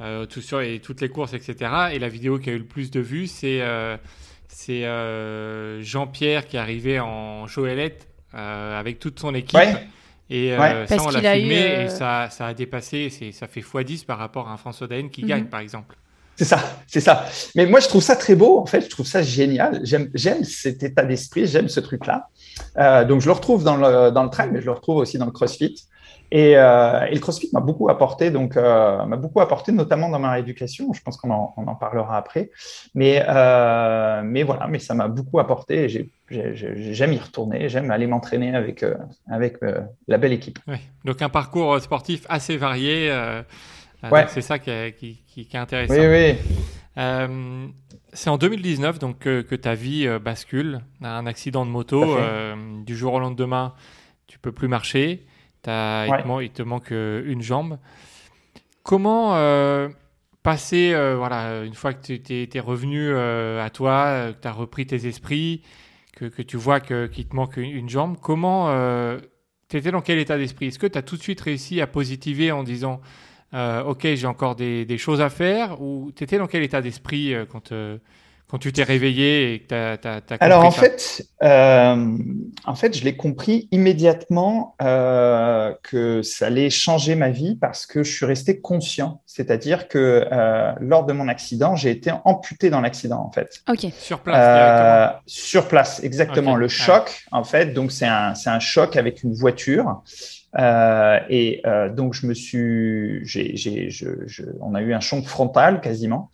euh, 0.00 0.26
tout 0.26 0.40
sur 0.40 0.60
et 0.60 0.78
toutes 0.78 1.00
les 1.00 1.08
courses, 1.08 1.34
etc. 1.34 1.70
Et 1.92 1.98
la 1.98 2.08
vidéo 2.08 2.38
qui 2.38 2.50
a 2.50 2.52
eu 2.52 2.58
le 2.58 2.64
plus 2.64 2.90
de 2.90 3.00
vues, 3.00 3.26
c'est 3.26 3.60
c'est 4.48 4.84
Jean-Pierre 5.82 6.46
qui 6.46 6.56
est 6.56 6.60
arrivé 6.60 7.00
en 7.00 7.46
Joëlette 7.46 8.08
avec 8.32 8.98
toute 8.98 9.18
son 9.18 9.34
équipe. 9.34 9.58
Et 10.30 10.52
euh, 10.52 10.86
ça, 10.86 10.96
on 11.02 11.10
l'a 11.10 11.34
filmé 11.34 11.54
et 11.54 11.76
euh, 11.76 11.88
ça, 11.88 12.30
ça 12.30 12.46
a 12.46 12.54
dépassé, 12.54 13.10
ça 13.32 13.48
fait 13.48 13.60
x10 13.60 14.06
par 14.06 14.16
rapport 14.18 14.48
à 14.48 14.52
un 14.52 14.56
François 14.56 14.86
Daen 14.86 15.08
qui 15.10 15.22
mhm. 15.22 15.28
gagne, 15.28 15.44
par 15.46 15.58
exemple. 15.58 15.96
C'est 16.40 16.46
ça, 16.46 16.58
c'est 16.86 17.00
ça. 17.00 17.26
Mais 17.54 17.66
moi, 17.66 17.80
je 17.80 17.88
trouve 17.88 18.00
ça 18.00 18.16
très 18.16 18.34
beau, 18.34 18.58
en 18.60 18.64
fait, 18.64 18.80
je 18.80 18.88
trouve 18.88 19.04
ça 19.04 19.20
génial. 19.20 19.82
J'aime 19.84 20.42
cet 20.42 20.82
état 20.82 21.02
d'esprit, 21.02 21.46
j'aime 21.46 21.68
ce 21.68 21.80
truc-là. 21.80 22.28
Euh, 22.78 23.04
donc, 23.04 23.20
je 23.20 23.26
le 23.26 23.32
retrouve 23.32 23.62
dans 23.62 23.76
le, 23.76 24.10
dans 24.10 24.22
le 24.22 24.30
trail, 24.30 24.48
mais 24.50 24.62
je 24.62 24.64
le 24.64 24.72
retrouve 24.72 24.96
aussi 24.96 25.18
dans 25.18 25.26
le 25.26 25.32
CrossFit. 25.32 25.86
Et, 26.30 26.56
euh, 26.56 27.04
le 27.10 27.18
CrossFit 27.18 27.50
m'a 27.52 27.60
beaucoup 27.60 27.90
apporté, 27.90 28.30
donc 28.30 28.56
euh, 28.56 29.04
m'a 29.04 29.18
beaucoup 29.18 29.42
apporté, 29.42 29.70
notamment 29.70 30.08
dans 30.08 30.18
ma 30.18 30.30
rééducation. 30.30 30.90
Je 30.94 31.02
pense 31.02 31.18
qu'on 31.18 31.30
en, 31.30 31.52
en, 31.54 31.74
parlera 31.74 32.16
après, 32.16 32.50
mais 32.94 33.22
mais 34.24 34.42
voilà, 34.42 34.66
mais 34.66 34.78
ça 34.78 34.94
m'a 34.94 35.08
beaucoup 35.08 35.40
apporté. 35.40 35.90
J'aime 36.30 37.12
y 37.12 37.18
retourner, 37.18 37.68
j'aime 37.68 37.90
aller 37.90 38.06
m'entraîner 38.06 38.56
avec 38.56 38.82
avec 39.30 39.58
la 40.08 40.16
belle 40.16 40.32
équipe. 40.32 40.58
Donc 41.04 41.20
un 41.20 41.28
parcours 41.28 41.78
sportif 41.80 42.24
assez 42.30 42.56
varié. 42.56 43.12
Ouais. 44.10 44.26
C'est 44.28 44.42
ça 44.42 44.58
qui 44.58 44.70
est, 44.70 44.96
qui, 44.96 45.22
qui 45.26 45.48
est, 45.52 45.56
intéressant. 45.56 45.94
Oui, 45.94 46.36
oui. 46.96 47.72
c'est 48.12 48.30
en 48.30 48.38
2019 48.38 48.98
donc 48.98 49.18
que, 49.18 49.42
que 49.42 49.54
ta 49.54 49.74
vie 49.74 50.08
bascule, 50.22 50.80
un 51.02 51.26
accident 51.26 51.64
de 51.64 51.70
moto 51.70 52.16
du 52.84 52.96
jour 52.96 53.14
au 53.14 53.20
lendemain, 53.20 53.74
tu 54.26 54.38
peux 54.38 54.52
plus 54.52 54.68
marcher 54.68 55.26
il, 55.66 56.50
te 56.52 56.62
manque 56.62 56.92
euh, 56.92 57.22
une 57.26 57.42
jambe. 57.42 57.78
Comment 58.82 59.36
euh, 59.36 59.88
passer, 60.42 60.92
euh, 60.94 61.16
voilà, 61.16 61.64
une 61.64 61.74
fois 61.74 61.92
que 61.92 62.14
tu 62.14 62.48
es, 62.52 62.60
revenu 62.60 63.14
à 63.14 63.70
toi, 63.70 64.32
que 64.32 64.40
tu 64.40 64.48
as 64.48 64.52
repris 64.52 64.86
tes 64.86 65.06
esprits, 65.06 65.62
que, 66.16 66.24
que 66.26 66.42
tu 66.42 66.56
vois 66.56 66.80
qu'il 66.80 67.28
te 67.28 67.36
manque 67.36 67.56
une, 67.56 67.88
jambe, 67.88 68.16
comment 68.20 68.68
tu 69.68 69.76
étais 69.76 69.90
dans 69.90 70.00
quel 70.00 70.18
état 70.18 70.38
d'esprit? 70.38 70.66
Est-ce 70.66 70.78
que 70.78 70.86
tu 70.86 70.98
as 70.98 71.02
tout 71.02 71.16
de 71.16 71.22
suite 71.22 71.40
réussi 71.40 71.80
à 71.80 71.86
positiver 71.86 72.52
en 72.52 72.62
disant 72.62 73.00
Ok, 73.52 74.02
j'ai 74.02 74.26
encore 74.26 74.54
des, 74.54 74.84
des, 74.84 74.98
choses 74.98 75.20
à 75.20 75.28
faire 75.28 75.80
Ou 75.82 76.12
tu 76.14 76.24
étais 76.24 76.38
dans 76.38 76.46
quel 76.46 76.62
état 76.62 76.80
d'esprit 76.80 77.34
quand 77.50 77.72
quand 78.50 78.58
tu 78.58 78.72
t'es 78.72 78.82
réveillé 78.82 79.54
et 79.54 79.58
que 79.60 79.96
tu 79.96 80.08
as, 80.08 80.20
compris 80.20 80.36
Alors 80.40 80.64
en 80.64 80.72
fait, 80.72 81.24
euh, 81.42 82.18
en 82.64 82.74
fait, 82.74 82.98
je 82.98 83.04
l'ai 83.04 83.16
compris 83.16 83.68
immédiatement 83.70 84.74
euh, 84.82 85.72
que 85.84 86.22
ça 86.22 86.46
allait 86.46 86.68
changer 86.68 87.14
ma 87.14 87.30
vie 87.30 87.54
parce 87.54 87.86
que 87.86 88.02
je 88.02 88.12
suis 88.12 88.26
resté 88.26 88.60
conscient. 88.60 89.22
C'est-à-dire 89.24 89.86
que 89.86 90.26
euh, 90.32 90.72
lors 90.80 91.06
de 91.06 91.12
mon 91.12 91.28
accident, 91.28 91.76
j'ai 91.76 91.90
été 91.90 92.12
amputé 92.24 92.70
dans 92.70 92.80
l'accident 92.80 93.24
en 93.24 93.30
fait. 93.30 93.62
Ok. 93.68 93.86
Sur 93.96 94.18
place. 94.18 95.14
sur 95.26 95.68
place, 95.68 96.02
exactement. 96.02 96.56
Le 96.56 96.66
choc, 96.66 97.22
en 97.30 97.44
fait, 97.44 97.66
donc 97.66 97.92
c'est 97.92 98.06
un, 98.06 98.34
c'est 98.34 98.50
un 98.50 98.60
choc 98.60 98.96
avec 98.96 99.22
une 99.22 99.32
voiture. 99.32 100.02
Euh, 100.58 101.20
et 101.28 101.60
euh, 101.66 101.88
donc, 101.88 102.14
je 102.14 102.26
me 102.26 102.34
suis, 102.34 103.24
je, 103.24 103.56
je, 103.56 104.44
on 104.60 104.74
a 104.74 104.82
eu 104.82 104.92
un 104.92 105.00
choc 105.00 105.24
frontal 105.24 105.80
quasiment. 105.80 106.30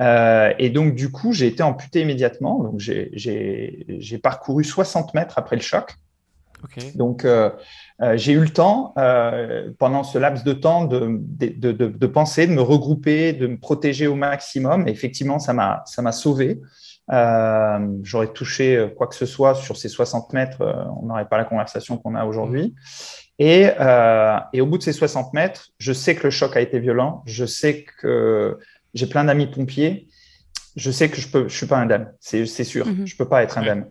Euh, 0.00 0.52
et 0.58 0.70
donc, 0.70 0.94
du 0.94 1.10
coup, 1.10 1.32
j'ai 1.32 1.46
été 1.46 1.62
amputé 1.62 2.02
immédiatement. 2.02 2.62
Donc, 2.62 2.78
j'ai, 2.78 4.20
parcouru 4.22 4.64
60 4.64 5.14
mètres 5.14 5.38
après 5.38 5.56
le 5.56 5.62
choc. 5.62 5.94
Okay. 6.64 6.92
Donc, 6.94 7.26
j'ai 8.14 8.32
eu 8.32 8.40
le 8.40 8.48
temps, 8.48 8.94
pendant 9.78 10.02
ce 10.02 10.18
laps 10.18 10.44
de 10.44 10.52
temps, 10.52 10.84
de, 10.84 11.18
de, 11.20 11.72
de, 11.72 11.88
de, 11.88 12.06
penser, 12.06 12.46
de 12.46 12.52
me 12.52 12.62
regrouper, 12.62 13.32
de 13.32 13.46
me 13.46 13.58
protéger 13.58 14.06
au 14.06 14.14
maximum. 14.14 14.88
Et 14.88 14.90
effectivement, 14.90 15.38
ça 15.38 15.52
m'a, 15.52 15.82
ça 15.86 16.00
m'a 16.00 16.12
sauvé. 16.12 16.60
J'aurais 18.02 18.32
touché 18.32 18.88
quoi 18.96 19.08
que 19.08 19.14
ce 19.14 19.26
soit 19.26 19.54
sur 19.54 19.76
ces 19.76 19.90
60 19.90 20.32
mètres, 20.32 20.62
on 21.02 21.06
n'aurait 21.06 21.28
pas 21.28 21.36
la 21.36 21.44
conversation 21.44 21.98
qu'on 21.98 22.14
a 22.14 22.24
aujourd'hui. 22.24 22.74
Et, 23.38 23.68
euh, 23.80 24.38
et, 24.52 24.60
au 24.60 24.66
bout 24.66 24.78
de 24.78 24.82
ces 24.82 24.92
60 24.92 25.32
mètres, 25.34 25.70
je 25.78 25.92
sais 25.92 26.14
que 26.14 26.24
le 26.24 26.30
choc 26.30 26.56
a 26.56 26.60
été 26.60 26.78
violent. 26.78 27.22
Je 27.26 27.44
sais 27.44 27.84
que 28.00 28.58
j'ai 28.94 29.06
plein 29.06 29.24
d'amis 29.24 29.46
pompiers. 29.46 30.08
Je 30.76 30.90
sais 30.90 31.08
que 31.08 31.20
je 31.20 31.28
peux, 31.28 31.48
je 31.48 31.56
suis 31.56 31.66
pas 31.66 31.78
indemne, 31.78 32.12
c'est 32.18 32.46
sûr. 32.46 32.86
Mm-hmm. 32.86 33.06
Je 33.06 33.16
peux 33.16 33.28
pas 33.28 33.44
être 33.44 33.58
indemne. 33.58 33.86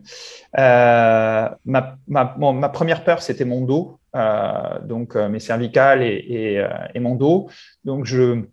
Euh, 0.57 1.49
ma, 1.65 1.97
ma, 2.07 2.35
ma, 2.37 2.69
première 2.69 3.05
peur, 3.05 3.21
c'était 3.21 3.45
mon 3.45 3.61
dos, 3.61 3.99
euh, 4.15 4.79
donc 4.83 5.15
euh, 5.15 5.29
mes 5.29 5.39
cervicales 5.39 6.03
et, 6.03 6.25
et, 6.27 6.59
euh, 6.59 6.67
et, 6.93 6.99
mon 6.99 7.15
dos. 7.15 7.49
Donc 7.85 8.05
je, 8.05 8.43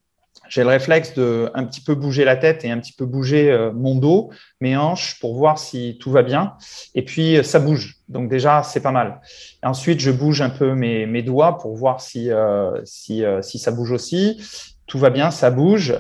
j'ai 0.51 0.63
le 0.63 0.69
réflexe 0.69 1.15
de 1.15 1.51
un 1.55 1.65
petit 1.65 1.81
peu 1.81 1.95
bouger 1.95 2.25
la 2.25 2.37
tête 2.37 2.65
et 2.65 2.71
un 2.71 2.79
petit 2.79 2.93
peu 2.93 3.07
bouger 3.07 3.51
euh, 3.51 3.73
mon 3.73 3.95
dos, 3.95 4.31
mes 4.61 4.77
hanches 4.77 5.19
pour 5.21 5.37
voir 5.37 5.59
si 5.59 5.97
tout 6.01 6.11
va 6.11 6.23
bien. 6.23 6.55
Et 6.95 7.03
puis 7.03 7.39
euh, 7.39 7.43
ça 7.43 7.61
bouge. 7.61 7.97
Donc 8.09 8.29
déjà 8.29 8.63
c'est 8.63 8.81
pas 8.81 8.91
mal. 8.91 9.21
ensuite 9.63 10.01
je 10.01 10.11
bouge 10.11 10.43
un 10.43 10.51
peu 10.51 10.75
mes, 10.75 11.23
doigts 11.23 11.57
pour 11.59 11.77
voir 11.77 12.01
si 12.01 12.31
euh, 12.31 12.81
si, 12.85 13.25
si 13.41 13.59
ça 13.59 13.71
bouge 13.71 13.93
aussi. 13.93 14.43
Tout 14.87 14.99
va 14.99 15.11
bien, 15.11 15.31
ça 15.31 15.51
bouge. 15.51 15.95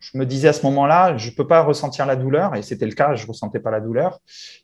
Je 0.00 0.16
me 0.16 0.24
disais 0.24 0.48
à 0.48 0.52
ce 0.52 0.64
moment-là, 0.66 1.16
je 1.18 1.30
peux 1.30 1.46
pas 1.46 1.62
ressentir 1.62 2.06
la 2.06 2.16
douleur 2.16 2.56
et 2.56 2.62
c'était 2.62 2.86
le 2.86 2.92
cas, 2.92 3.14
je 3.14 3.26
ressentais 3.26 3.60
pas 3.60 3.70
la 3.70 3.80
douleur. 3.80 4.18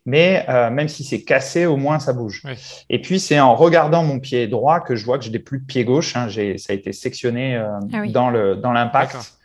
Mais 0.06 0.46
même 0.70 0.88
si 0.88 1.04
c'est 1.04 1.22
cassé, 1.22 1.66
au 1.66 1.76
moins 1.76 1.98
ça 1.98 2.14
bouge. 2.14 2.42
Et 2.88 3.00
puis 3.02 3.20
c'est 3.20 3.38
en 3.38 3.54
regardant 3.54 4.02
mon 4.02 4.18
pied 4.18 4.48
droit 4.48 4.80
que 4.80 4.96
je 4.96 5.04
vois 5.04 5.18
que 5.18 5.24
je 5.24 5.30
n'ai 5.30 5.38
plus 5.38 5.58
de 5.58 5.64
pied 5.64 5.84
gauche. 5.84 6.16
Hein. 6.16 6.28
Ça 6.30 6.72
a 6.72 6.74
été 6.74 6.92
sectionné 6.92 7.56
ah 7.56 8.06
dans 8.08 8.30
le 8.30 8.56
dans 8.56 8.72
l'impact. 8.72 9.36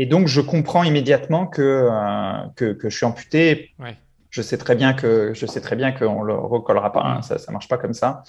Et 0.00 0.06
donc, 0.06 0.28
je 0.28 0.40
comprends 0.40 0.84
immédiatement 0.84 1.48
que, 1.48 1.60
euh, 1.90 2.46
que, 2.54 2.72
que, 2.72 2.88
je 2.88 2.96
suis 2.96 3.04
amputé. 3.04 3.74
Je 4.30 4.42
sais 4.42 4.58
très 4.58 4.74
bien 4.74 4.92
que 4.92 5.32
je 5.34 5.46
sais 5.46 5.60
très 5.60 5.76
bien 5.76 5.92
qu'on 5.92 6.22
le 6.22 6.34
recollera 6.34 6.92
pas. 6.92 7.02
Hein, 7.02 7.22
ça, 7.22 7.38
ça 7.38 7.50
marche 7.52 7.68
pas 7.68 7.78
comme 7.78 7.94
ça. 7.94 8.22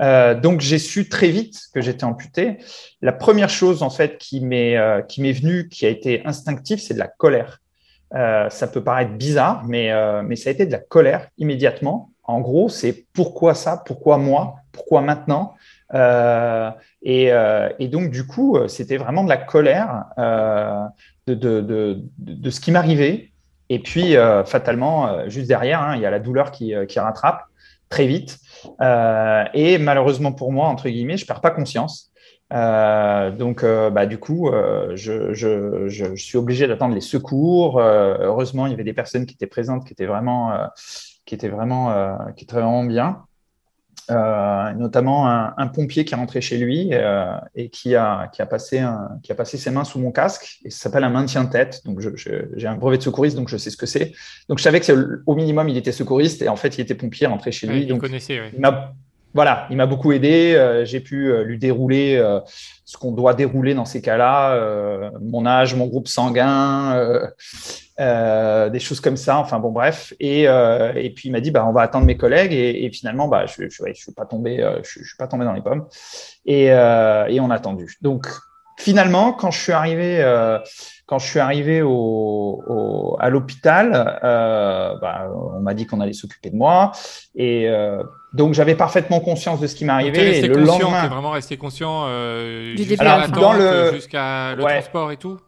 Euh, 0.00 0.34
donc, 0.34 0.60
j'ai 0.60 0.78
su 0.78 1.08
très 1.08 1.28
vite 1.28 1.58
que 1.74 1.80
j'étais 1.80 2.04
amputé. 2.04 2.58
La 3.02 3.12
première 3.12 3.50
chose 3.50 3.82
en 3.82 3.90
fait 3.90 4.18
qui 4.18 4.40
m'est 4.40 4.76
euh, 4.76 5.02
qui 5.02 5.20
m'est 5.20 5.32
venue, 5.32 5.68
qui 5.68 5.86
a 5.86 5.88
été 5.88 6.24
instinctive, 6.24 6.78
c'est 6.80 6.94
de 6.94 6.98
la 6.98 7.08
colère. 7.08 7.60
Euh, 8.14 8.48
ça 8.48 8.68
peut 8.68 8.82
paraître 8.82 9.12
bizarre, 9.12 9.64
mais 9.64 9.92
mais 10.22 10.36
ça 10.36 10.50
a 10.50 10.52
été 10.52 10.66
de 10.66 10.72
la 10.72 10.78
colère 10.78 11.28
immédiatement. 11.38 12.10
En 12.22 12.40
gros, 12.40 12.70
c'est 12.70 13.06
pourquoi 13.12 13.54
ça, 13.54 13.82
pourquoi 13.84 14.16
moi, 14.16 14.56
pourquoi 14.72 15.02
maintenant? 15.02 15.54
Et, 17.02 17.88
donc, 17.88 18.10
du 18.10 18.26
coup, 18.26 18.58
c'était 18.66 18.96
vraiment 18.96 19.24
de 19.24 19.28
la 19.28 19.36
colère 19.36 20.04
de, 21.26 21.34
de, 21.34 22.00
de, 22.18 22.50
ce 22.50 22.60
qui 22.60 22.72
m'arrivait. 22.72 23.33
Et 23.70 23.78
puis, 23.78 24.14
fatalement, 24.44 25.28
juste 25.28 25.48
derrière, 25.48 25.80
hein, 25.80 25.96
il 25.96 26.02
y 26.02 26.06
a 26.06 26.10
la 26.10 26.20
douleur 26.20 26.50
qui, 26.50 26.74
qui 26.88 26.98
rattrape 26.98 27.44
très 27.88 28.06
vite. 28.06 28.38
et 28.80 29.78
malheureusement 29.78 30.32
pour 30.32 30.52
moi, 30.52 30.68
entre 30.68 30.88
guillemets, 30.88 31.16
je 31.16 31.26
perds 31.26 31.40
pas 31.40 31.50
conscience. 31.50 32.12
Euh, 32.52 33.30
donc, 33.30 33.64
euh, 33.64 33.90
bah, 33.90 34.06
du 34.06 34.18
coup, 34.18 34.48
euh, 34.48 34.94
je, 34.94 35.32
je, 35.32 35.88
je, 35.88 36.14
suis 36.14 36.38
obligé 36.38 36.66
d'attendre 36.66 36.94
les 36.94 37.00
secours. 37.00 37.80
heureusement, 37.80 38.66
il 38.66 38.70
y 38.70 38.74
avait 38.74 38.84
des 38.84 38.92
personnes 38.92 39.26
qui 39.26 39.34
étaient 39.34 39.46
présentes, 39.46 39.84
qui 39.86 39.92
étaient 39.92 40.06
vraiment, 40.06 40.52
qui 41.24 41.34
étaient 41.34 41.48
vraiment, 41.48 42.16
qui 42.36 42.44
étaient 42.44 42.56
vraiment 42.56 42.84
bien. 42.84 43.24
Euh, 44.10 44.72
notamment 44.72 45.26
un, 45.26 45.66
pompier 45.68 46.04
qui 46.04 46.14
est 46.14 46.16
rentré 46.16 46.40
chez 46.40 46.58
lui 46.58 46.90
euh, 46.92 47.34
et 47.54 47.68
qui 47.68 47.94
a, 47.94 48.28
qui, 48.32 48.42
a 48.42 48.46
passé 48.46 48.84
qui 49.22 49.32
a 49.32 49.34
passé 49.34 49.56
ses 49.56 49.70
mains 49.70 49.84
sous 49.84 49.98
mon 49.98 50.12
casque. 50.12 50.60
Et 50.64 50.70
ça 50.70 50.84
s'appelle 50.84 51.04
un 51.04 51.10
maintien-tête. 51.10 51.82
Donc, 51.84 52.00
j'ai 52.00 52.66
un 52.66 52.76
brevet 52.76 52.98
de 52.98 53.02
secouriste, 53.02 53.36
donc 53.36 53.48
je 53.48 53.56
sais 53.56 53.70
ce 53.70 53.76
que 53.76 53.86
c'est. 53.86 54.12
Donc, 54.48 54.58
je 54.58 54.62
savais 54.62 54.80
que 54.80 55.22
au 55.26 55.34
minimum, 55.34 55.68
il 55.68 55.76
était 55.76 55.92
secouriste 55.92 56.42
et 56.42 56.48
en 56.48 56.56
fait, 56.56 56.78
il 56.78 56.80
était 56.80 56.94
pompier 56.94 57.26
rentré 57.26 57.52
chez 57.52 57.66
lui. 57.66 57.86
donc, 57.86 58.00
connaissait, 58.00 58.40
il 58.52 58.60
voilà, 59.34 59.66
il 59.68 59.76
m'a 59.76 59.86
beaucoup 59.86 60.12
aidé. 60.12 60.54
Euh, 60.54 60.84
j'ai 60.84 61.00
pu 61.00 61.26
euh, 61.26 61.42
lui 61.42 61.58
dérouler 61.58 62.14
euh, 62.16 62.38
ce 62.84 62.96
qu'on 62.96 63.10
doit 63.10 63.34
dérouler 63.34 63.74
dans 63.74 63.84
ces 63.84 64.00
cas-là, 64.00 65.10
mon 65.20 65.44
âge, 65.44 65.74
mon 65.74 65.86
groupe 65.86 66.06
sanguin, 66.06 67.18
des 67.98 68.80
choses 68.80 69.00
comme 69.00 69.16
ça. 69.16 69.38
Enfin 69.38 69.58
bon, 69.58 69.70
bref. 69.70 70.14
Et, 70.20 70.42
et 70.42 71.10
puis 71.14 71.28
il 71.28 71.32
m'a 71.32 71.40
dit, 71.40 71.50
bah, 71.50 71.64
on 71.66 71.72
va 71.72 71.82
attendre 71.82 72.06
mes 72.06 72.16
collègues. 72.16 72.52
Et, 72.52 72.90
finalement, 72.90 73.28
bah, 73.28 73.46
je, 73.46 73.68
je, 73.68 73.82
je, 73.86 73.92
suis 73.92 74.12
pas 74.12 74.26
tombé, 74.26 74.58
je, 74.82 75.00
je, 75.00 75.06
suis 75.06 75.16
pas 75.18 75.26
tombé 75.26 75.44
dans 75.44 75.52
les 75.52 75.62
pommes. 75.62 75.86
Et, 76.46 76.64
et 76.66 77.40
on 77.40 77.50
a 77.50 77.54
attendu. 77.54 77.96
Donc 78.02 78.26
finalement, 78.76 79.32
quand 79.32 79.50
je 79.50 79.60
suis 79.60 79.72
arrivé, 79.72 80.22
quand 81.06 81.18
je 81.18 81.26
suis 81.26 81.38
arrivé 81.38 81.82
au, 81.82 83.16
à 83.20 83.28
l'hôpital, 83.28 84.18
euh, 84.24 84.94
bah, 85.00 85.28
on 85.54 85.60
m'a 85.60 85.74
dit 85.74 85.86
qu'on 85.86 86.00
allait 86.00 86.14
s'occuper 86.14 86.50
de 86.50 86.56
moi. 86.56 86.92
Et 87.34 87.68
euh, 87.68 88.02
donc, 88.32 88.54
j'avais 88.54 88.74
parfaitement 88.74 89.20
conscience 89.20 89.60
de 89.60 89.66
ce 89.66 89.74
qui 89.74 89.84
m'arrivait. 89.84 90.38
Et 90.38 90.48
le 90.48 90.56
lendemain. 90.56 91.06
vraiment 91.08 91.30
resté 91.30 91.56
conscient 91.56 92.04
euh, 92.06 92.74
jusqu'à 92.76 93.26
le... 93.58 93.92
jusqu'à 93.92 94.54
le 94.54 94.62
transport 94.62 95.12
et 95.12 95.16
tout 95.16 95.38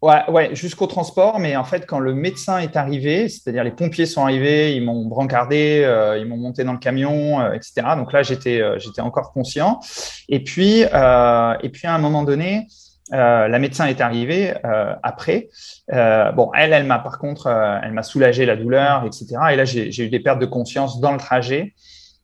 Ouais, 0.00 0.22
ouais 0.28 0.54
jusqu'au 0.54 0.86
transport. 0.86 1.40
Mais 1.40 1.56
en 1.56 1.64
fait, 1.64 1.86
quand 1.86 1.98
le 1.98 2.14
médecin 2.14 2.58
est 2.58 2.76
arrivé, 2.76 3.28
c'est-à-dire 3.28 3.64
les 3.64 3.72
pompiers 3.72 4.06
sont 4.06 4.22
arrivés, 4.22 4.74
ils 4.76 4.84
m'ont 4.84 5.06
brancardé, 5.06 5.82
euh, 5.84 6.18
ils 6.18 6.26
m'ont 6.26 6.36
monté 6.36 6.64
dans 6.64 6.72
le 6.72 6.78
camion, 6.78 7.40
euh, 7.40 7.52
etc. 7.52 7.96
Donc 7.96 8.12
là, 8.12 8.22
j'étais, 8.22 8.62
j'étais 8.78 9.00
encore 9.00 9.32
conscient. 9.32 9.80
Et 10.28 10.42
puis, 10.44 10.80
et 10.82 11.68
puis 11.70 11.86
à 11.86 11.94
un 11.94 11.98
moment 11.98 12.22
donné, 12.22 12.68
euh, 13.12 13.48
la 13.48 13.58
médecin 13.58 13.86
est 13.86 14.00
arrivée 14.00 14.54
euh, 14.64 14.94
après. 15.02 15.48
Euh, 15.92 16.30
bon, 16.32 16.50
elle, 16.54 16.72
elle 16.72 16.84
m'a 16.84 16.98
par 16.98 17.18
contre, 17.18 17.46
elle 17.82 17.92
m'a 17.92 18.02
soulagé 18.02 18.44
la 18.46 18.56
douleur, 18.56 19.04
etc. 19.04 19.26
Et 19.52 19.56
là, 19.56 19.64
j'ai 19.64 20.04
eu 20.04 20.08
des 20.08 20.20
pertes 20.20 20.40
de 20.40 20.46
conscience 20.46 21.00
dans 21.00 21.12
le 21.12 21.18
trajet. 21.18 21.74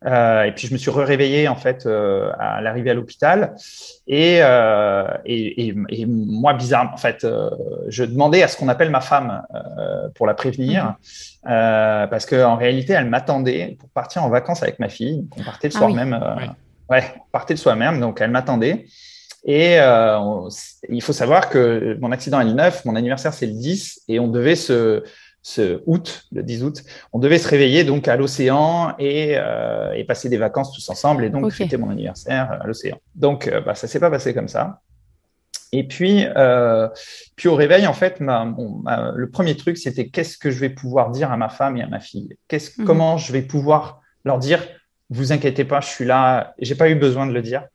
Et 0.04 0.52
puis 0.54 0.68
je 0.68 0.73
me 0.73 0.78
suis 0.78 0.90
réveillé 0.90 1.49
en 1.49 1.54
fait 1.56 1.87
à 1.87 2.61
l'arrivée 2.61 2.90
à 2.90 2.94
l'hôpital 2.94 3.54
et, 4.06 4.40
et, 5.25 5.75
et, 5.88 6.06
moi 6.06 6.52
bizarrement 6.54 6.92
en 6.92 6.99
fait 6.99 7.26
je 7.88 8.04
demandais 8.04 8.42
à 8.42 8.49
ce 8.49 8.56
qu'on 8.56 8.68
appelle 8.68 8.90
ma 8.90 9.00
femme 9.00 9.42
pour 10.14 10.26
la 10.26 10.34
prévenir 10.34 10.96
mmh. 11.44 12.08
parce 12.11 12.26
qu'en 12.26 12.56
réalité 12.56 12.92
elle 12.92 13.08
m'attendait 13.08 13.76
pour 13.80 13.88
partir 13.90 14.25
en 14.25 14.28
vacances 14.28 14.62
avec 14.62 14.78
ma 14.78 14.88
fille. 14.88 15.26
On 15.38 15.42
partait 15.42 15.68
le 15.68 15.75
ah 15.75 15.78
soir 15.78 15.90
même. 15.90 16.20
Ouais, 16.90 17.04
on 17.16 17.30
partait 17.32 17.54
le 17.54 17.58
soir 17.58 17.76
même 17.76 18.00
donc 18.00 18.20
elle 18.20 18.30
m'attendait. 18.30 18.87
Et 19.44 19.78
euh, 19.78 20.49
il 20.88 21.02
faut 21.02 21.12
savoir 21.12 21.50
que 21.50 21.99
mon 22.00 22.12
accident 22.12 22.40
est 22.40 22.46
le 22.46 22.52
9, 22.52 22.87
mon 22.87 22.96
anniversaire 22.96 23.34
c'est 23.34 23.46
le 23.46 23.52
10, 23.52 24.02
et 24.08 24.18
on 24.18 24.28
devait 24.28 24.56
se, 24.56 25.04
ce 25.46 25.82
août, 25.84 26.24
le 26.32 26.42
10 26.42 26.64
août, 26.64 26.82
on 27.12 27.18
devait 27.18 27.38
se 27.38 27.46
réveiller 27.46 27.84
donc 27.84 28.08
à 28.08 28.16
l'océan 28.16 28.94
et, 28.98 29.34
euh, 29.36 29.92
et, 29.92 30.04
passer 30.04 30.30
des 30.30 30.38
vacances 30.38 30.72
tous 30.72 30.88
ensemble 30.88 31.22
et 31.22 31.28
donc 31.30 31.52
fêter 31.52 31.76
mon 31.76 31.90
anniversaire 31.90 32.50
à 32.60 32.66
l'océan. 32.66 32.98
Donc 33.14 33.46
euh, 33.46 33.60
bah, 33.60 33.74
ça 33.74 33.86
s'est 33.86 34.00
pas 34.00 34.10
passé 34.10 34.32
comme 34.32 34.48
ça. 34.48 34.80
Et 35.70 35.86
puis, 35.86 36.24
euh, 36.36 36.88
puis 37.36 37.48
au 37.48 37.56
réveil, 37.56 37.86
en 37.86 37.92
fait, 37.92 38.20
ma, 38.20 38.54
le 39.14 39.28
premier 39.28 39.56
truc, 39.56 39.76
c'était 39.76 40.08
qu'est-ce 40.08 40.38
que 40.38 40.50
je 40.50 40.60
vais 40.60 40.70
pouvoir 40.70 41.10
dire 41.10 41.30
à 41.30 41.36
ma 41.36 41.48
femme 41.48 41.76
et 41.76 41.82
à 41.82 41.88
ma 41.88 42.00
fille? 42.00 42.36
Qu'est-ce, 42.48 42.80
mhm. 42.80 42.86
Comment 42.86 43.18
je 43.18 43.32
vais 43.32 43.42
pouvoir 43.42 44.00
leur 44.24 44.38
dire, 44.38 44.62
vous 45.10 45.32
inquiétez 45.32 45.64
pas, 45.64 45.80
je 45.80 45.88
suis 45.88 46.04
là, 46.04 46.54
j'ai 46.58 46.76
pas 46.76 46.88
eu 46.88 46.94
besoin 46.94 47.26
de 47.26 47.32
le 47.32 47.42
dire. 47.42 47.66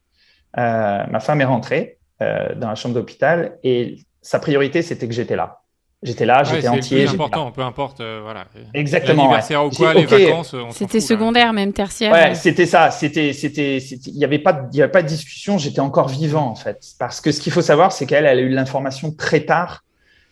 Euh, 0.58 1.06
ma 1.08 1.20
femme 1.20 1.42
est 1.42 1.46
rentrée 1.46 2.00
euh, 2.22 2.56
dans 2.56 2.70
la 2.70 2.76
chambre 2.76 2.96
d'hôpital 2.96 3.60
et 3.64 4.00
sa 4.22 4.40
priorité, 4.40 4.82
c'était 4.82 5.08
que 5.08 5.14
j'étais 5.14 5.36
là. 5.36 5.59
J'étais 6.02 6.26
là, 6.26 6.44
j'étais 6.44 6.70
entier. 6.70 7.08
C'est 7.08 7.14
important, 7.14 7.52
peu 7.52 7.62
importe, 7.62 8.00
euh, 8.00 8.22
voilà. 8.24 8.46
Exactement. 8.74 9.24
L'anniversaire 9.24 9.66
ou 9.66 9.70
quoi, 9.70 9.94
les 9.94 10.06
vacances. 10.06 10.56
C'était 10.72 11.02
secondaire, 11.02 11.52
même 11.52 11.74
tertiaire. 11.74 12.14
Ouais, 12.14 12.36
c'était 12.36 12.66
ça. 12.66 12.90
C'était, 12.90 13.34
c'était, 13.34 13.78
il 13.78 14.16
n'y 14.16 14.24
avait 14.24 14.40
pas, 14.40 14.68
il 14.72 14.78
y 14.78 14.82
avait 14.82 14.92
pas 14.92 15.02
de 15.02 15.08
discussion. 15.08 15.58
J'étais 15.58 15.82
encore 15.82 16.08
vivant 16.08 16.48
en 16.48 16.56
fait, 16.56 16.80
parce 17.00 17.20
que 17.20 17.32
ce 17.32 17.42
qu'il 17.42 17.52
faut 17.52 17.62
savoir, 17.62 17.92
c'est 17.92 18.06
qu'elle, 18.06 18.26
elle 18.26 18.40
a 18.40 18.42
eu 18.42 18.50
l'information 18.50 19.12
très 19.12 19.42
tard 19.42 19.84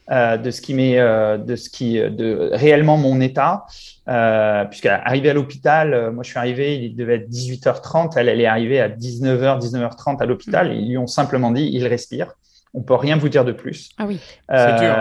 euh, 0.09 0.37
de 0.37 0.51
ce 0.51 0.61
qui 0.61 0.73
met, 0.73 0.99
euh, 0.99 1.37
de 1.37 1.57
ce 1.57 1.69
qui, 1.69 1.99
de 1.99 2.49
réellement 2.53 2.95
mon 2.95 3.19
état. 3.19 3.65
Euh, 4.07 4.63
Puisqu'arrivée 4.63 5.31
à 5.31 5.33
l'hôpital, 5.33 5.93
euh, 5.93 6.11
moi 6.13 6.23
je 6.23 6.29
suis 6.29 6.39
arrivé, 6.39 6.77
il 6.77 6.95
devait 6.95 7.15
être 7.15 7.29
18h30, 7.29 8.13
elle, 8.15 8.29
elle 8.29 8.39
est 8.39 8.45
arrivée 8.45 8.79
à 8.79 8.87
19h, 8.87 9.59
19h30 9.59 10.21
à 10.21 10.25
l'hôpital. 10.25 10.73
Ils 10.73 10.87
lui 10.87 10.97
ont 10.97 11.07
simplement 11.07 11.51
dit, 11.51 11.69
il 11.73 11.85
respire. 11.85 12.31
On 12.73 12.83
peut 12.83 12.95
rien 12.95 13.17
vous 13.17 13.27
dire 13.27 13.43
de 13.43 13.51
plus. 13.51 13.89
Ah 13.97 14.05
oui. 14.07 14.19
C'est 14.49 14.79
dur. 14.79 14.95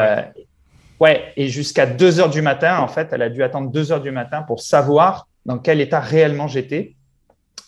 Ouais. 1.01 1.33
et 1.37 1.49
jusqu'à 1.49 1.87
2 1.87 2.21
heures 2.21 2.31
du 2.31 2.43
matin, 2.43 2.79
en 2.79 2.89
fait, 2.89 3.09
elle 3.13 3.23
a 3.23 3.29
dû 3.29 3.43
attendre 3.43 3.71
2 3.71 3.93
heures 3.93 4.01
du 4.01 4.11
matin 4.11 4.43
pour 4.43 4.61
savoir 4.61 5.29
dans 5.45 5.59
quel 5.59 5.81
état 5.81 6.01
réellement 6.01 6.49
j'étais. 6.49 6.95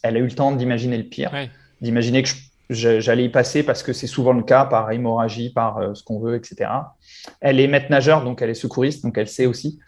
Elle 0.02 0.16
a 0.16 0.20
eu 0.20 0.24
le 0.24 0.32
temps 0.32 0.52
d'imaginer 0.52 0.96
le 0.96 1.04
pire, 1.04 1.32
d'imaginer 1.80 2.22
que 2.22 2.28
j'allais 2.70 3.24
y 3.24 3.28
passer 3.28 3.62
parce 3.62 3.82
que 3.82 3.92
c'est 3.92 4.06
souvent 4.06 4.32
le 4.32 4.42
cas 4.42 4.64
par 4.64 4.90
hémorragie, 4.92 5.50
par 5.50 5.78
euh, 5.78 5.94
ce 5.94 6.02
qu'on 6.02 6.18
veut, 6.20 6.36
etc. 6.36 6.70
Elle 7.40 7.60
est 7.60 7.66
maître 7.66 7.90
nageur, 7.90 8.24
donc 8.24 8.42
elle 8.42 8.50
est 8.50 8.54
secouriste, 8.54 9.02
donc 9.02 9.16
elle 9.16 9.28
sait 9.28 9.46
aussi. 9.46 9.78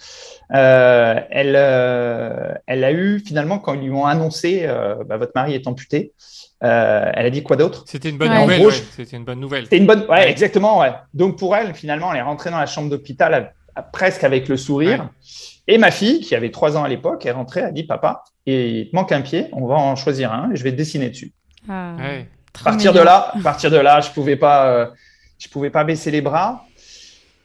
Euh, 0.55 1.21
elle, 1.31 1.55
euh, 1.57 2.55
elle 2.67 2.85
a 2.85 2.93
eu 2.93 3.21
finalement 3.21 3.59
quand 3.59 3.75
ils 3.75 3.83
lui 3.83 3.91
ont 3.91 4.07
annoncé 4.07 4.67
bah, 5.07 5.17
votre 5.17 5.33
mari 5.35 5.55
est 5.55 5.67
amputé. 5.67 6.13
Elle 6.61 7.27
a 7.27 7.31
dit 7.31 7.43
quoi 7.43 7.57
d'autre? 7.57 7.85
C'était 7.87 8.11
une 8.11 8.19
bonne 8.19 8.33
nouvelle. 8.33 8.73
C'était 8.73 9.17
une 9.17 9.25
bonne 9.25 9.41
nouvelle. 9.41 9.65
C'était 9.65 9.79
une 9.79 9.87
bonne, 9.87 10.05
ouais, 10.09 10.31
exactement, 10.31 10.79
ouais. 10.81 10.93
Donc 11.15 11.39
pour 11.39 11.57
elle, 11.57 11.75
finalement, 11.75 12.13
elle 12.13 12.19
est 12.19 12.23
rentrée 12.23 12.51
dans 12.51 12.59
la 12.59 12.67
chambre 12.67 12.91
d'hôpital 12.91 13.55
presque 13.93 14.25
avec 14.25 14.49
le 14.49 14.57
sourire. 14.57 15.09
Et 15.67 15.79
ma 15.79 15.91
fille, 15.91 16.21
qui 16.21 16.35
avait 16.35 16.51
trois 16.51 16.77
ans 16.77 16.85
à 16.85 16.89
l'époque, 16.89 17.25
est 17.27 17.31
rentrée, 17.31 17.63
a 17.63 17.71
dit 17.71 17.85
papa, 17.85 18.25
il 18.47 18.89
te 18.91 18.97
manque 18.97 19.13
un 19.13 19.21
pied, 19.21 19.47
on 19.53 19.67
va 19.67 19.77
en 19.77 19.97
choisir 19.97 20.33
un 20.33 20.51
et 20.51 20.57
je 20.57 20.65
vais 20.65 20.73
dessiner 20.73 21.11
dessus. 21.11 21.33
Ah 21.69 21.97
partir 22.65 22.93
de 22.93 23.01
là, 23.01 23.33
partir 23.43 23.71
de 23.71 23.77
là, 23.77 24.01
je 24.01 24.11
pouvais 24.11 24.37
pas, 24.37 24.67
euh, 24.67 24.87
je 25.39 25.49
pouvais 25.49 25.71
pas 25.71 25.85
baisser 25.85 26.11
les 26.11 26.21
bras. 26.21 26.65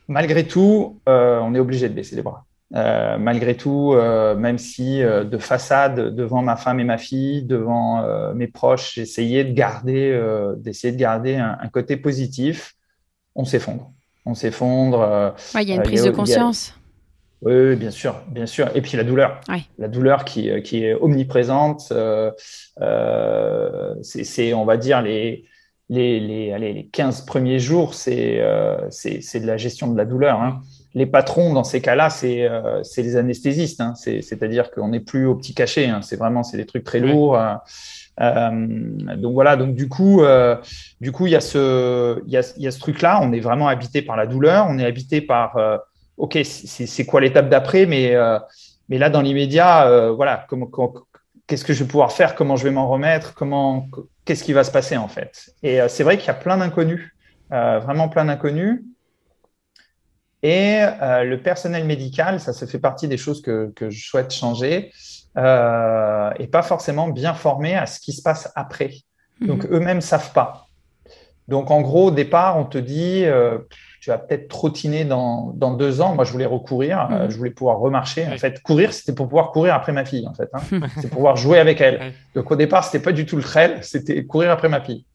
Malgré 0.08 0.45
tout, 0.45 0.99
euh, 1.08 1.39
on 1.39 1.54
est 1.56 1.60
obligé 1.60 1.89
de 1.89 1.93
baisser 1.93 2.15
les 2.15 2.21
bras. 2.21 2.45
Euh, 2.76 3.18
malgré 3.18 3.56
tout, 3.56 3.96
même 4.38 4.58
si 4.58 5.00
de 5.02 5.38
façade 5.38 6.14
devant 6.16 6.42
ma 6.42 6.56
femme 6.58 6.80
et 6.80 6.84
ma 6.84 6.98
fille, 6.98 7.44
devant 7.44 8.04
mes 8.34 8.48
proches, 8.48 8.96
j'essayais 8.96 9.44
de 9.46 9.54
garder, 9.54 10.20
d'essayer 10.58 10.92
de 10.92 11.00
garder 11.00 11.36
un, 11.36 11.68
côté 11.72 11.96
positif, 11.98 12.74
on 13.36 13.46
s'effondre. 13.46 13.92
On 14.26 14.34
s'effondre. 14.34 15.36
Il 15.56 15.70
y 15.70 15.72
a 15.72 15.76
une 15.76 15.84
prise 15.84 16.04
de 16.04 16.12
conscience. 16.12 16.74
Oui, 17.46 17.76
bien 17.76 17.92
sûr, 17.92 18.16
bien 18.28 18.48
sûr. 18.48 18.70
Et 18.76 18.82
puis 18.82 18.98
la 18.98 19.04
douleur, 19.04 19.40
la 19.78 19.88
douleur 19.88 20.26
qui, 20.26 20.50
euh, 20.50 20.62
qui 20.62 20.84
est 20.84 20.96
omniprésente. 20.96 21.90
Euh, 21.92 22.32
euh, 22.82 23.94
c'est, 24.02 24.54
on 24.54 24.66
va 24.66 24.78
dire, 24.78 25.02
les, 25.04 25.46
les, 25.90 26.20
les, 26.20 26.54
allez, 26.54 26.74
les 26.74 26.88
15 26.88 27.22
premiers 27.22 27.60
jours, 27.60 27.94
c'est, 27.94 28.42
c'est, 28.90 29.40
de 29.40 29.46
la 29.46 29.58
gestion 29.58 29.92
de 29.92 29.98
la 29.98 30.06
douleur. 30.06 30.42
Hein. 30.42 30.62
Les 30.96 31.06
patrons, 31.06 31.54
dans 31.54 31.64
ces 31.64 31.82
cas-là, 31.82 32.10
c'est, 32.10 32.50
c'est 32.84 33.02
les 33.02 33.18
anesthésistes. 33.18 33.82
Hein. 33.82 33.94
C'est, 33.96 34.42
à 34.42 34.48
dire 34.48 34.72
qu'on 34.72 34.88
n'est 34.88 35.02
plus 35.02 35.26
au 35.26 35.36
petit 35.36 35.54
cachet. 35.54 35.88
Hein. 35.88 36.02
C'est 36.02 36.16
vraiment 36.16 36.42
c'est 36.42 36.58
des 36.58 36.66
trucs 36.66 36.86
très 36.86 37.02
lourds. 37.02 37.38
donc 38.18 39.34
voilà, 39.34 39.58
donc 39.58 39.76
du 39.76 39.90
coup, 39.90 40.24
du 41.02 41.12
coup, 41.12 41.28
il 41.28 41.34
y 41.34 41.36
a 41.36 41.42
ce, 41.42 42.22
il 42.26 42.32
y 42.32 42.38
a, 42.38 42.54
y 42.58 42.68
a 42.68 42.72
ce 42.72 42.80
truc-là. 42.80 43.20
On 43.22 43.34
est 43.34 43.42
vraiment 43.42 43.68
habité 43.68 44.02
par 44.02 44.16
la 44.16 44.26
douleur. 44.26 44.68
On 44.70 44.80
est 44.80 44.86
habité 44.86 45.20
par 45.20 45.58
OK, 46.18 46.38
c'est 46.44 47.06
quoi 47.06 47.22
l'étape 47.22 47.50
d'après, 47.50 47.86
mais, 47.86 48.16
euh, 48.16 48.40
mais 48.90 48.98
là, 48.98 49.10
dans 49.10 49.22
l'immédiat, 49.22 49.88
euh, 49.88 50.12
voilà, 50.12 50.48
qu'est-ce 51.48 51.66
que 51.66 51.74
je 51.74 51.84
vais 51.84 51.90
pouvoir 51.90 52.12
faire, 52.12 52.36
comment 52.36 52.56
je 52.56 52.64
vais 52.64 52.72
m'en 52.72 52.88
remettre, 52.88 53.34
comment, 53.34 53.90
qu'est-ce 54.24 54.44
qui 54.44 54.54
va 54.54 54.64
se 54.64 54.72
passer 54.72 54.98
en 54.98 55.10
fait. 55.10 55.54
Et 55.62 55.82
euh, 55.82 55.88
c'est 55.90 56.04
vrai 56.04 56.18
qu'il 56.18 56.28
y 56.28 56.32
a 56.32 56.36
plein 56.36 56.58
d'inconnus, 56.58 57.14
vraiment 57.50 58.10
plein 58.10 58.26
d'inconnus. 58.26 58.82
Et 60.43 60.80
le 60.80 61.36
personnel 61.38 61.86
médical, 61.86 62.39
ça, 62.39 62.54
se 62.54 62.65
fait 62.65 62.78
partie 62.78 63.08
des 63.08 63.17
choses 63.17 63.41
que, 63.41 63.71
que 63.76 63.89
je 63.89 64.08
souhaite 64.08 64.32
changer, 64.32 64.91
et 65.36 66.48
pas 66.48 66.62
forcément 66.62 67.08
bien 67.08 67.34
formé 67.34 67.76
à 67.76 67.88
ce 67.88 68.00
qui 68.00 68.13
se 68.13 68.21
passe 68.21 68.52
après. 68.56 68.91
Donc 69.41 69.63
mhm. 69.63 69.74
eux-mêmes 69.74 70.02
savent 70.02 70.34
pas. 70.34 70.67
Donc 71.48 71.71
en 71.71 71.82
gros, 71.82 72.08
au 72.08 72.12
départ, 72.12 72.60
on 72.60 72.65
te 72.65 72.78
dit 72.78 73.26
tu 74.06 74.12
vas 74.12 74.19
peut-être 74.19 74.50
trottiner 74.50 75.04
dans, 75.04 75.52
dans, 75.56 75.74
deux 75.74 76.00
ans. 76.00 76.13
Moi, 76.13 76.26
je 76.26 76.32
voulais 76.32 76.45
recourir, 76.45 77.08
euh, 77.10 77.26
mm. 77.26 77.32
je 77.32 77.38
voulais 77.38 77.50
pouvoir 77.50 77.80
remarcher. 77.80 78.28
En 78.28 78.38
fait, 78.38 78.62
courir, 78.62 78.93
c'était 78.93 79.13
pour 79.13 79.28
pouvoir 79.28 79.50
courir 79.50 79.74
après 79.74 79.93
ma 79.93 80.06
fille, 80.06 80.28
en 80.28 80.34
fait. 80.36 80.48
Hein. 80.54 80.60
c'est 80.98 81.08
pour 81.08 81.17
pouvoir 81.17 81.38
jouer 81.38 81.58
avec 81.58 81.82
elle. 81.82 82.13
Donc, 82.36 82.52
au 82.52 82.56
départ, 82.56 82.84
c'était 82.84 83.04
pas 83.04 83.13
du 83.13 83.26
tout 83.26 83.36
le 83.36 83.41
trail, 83.41 83.80
c'était 83.82 84.24
courir 84.24 84.52
après 84.52 84.69
ma 84.69 84.80
fille. 84.80 85.06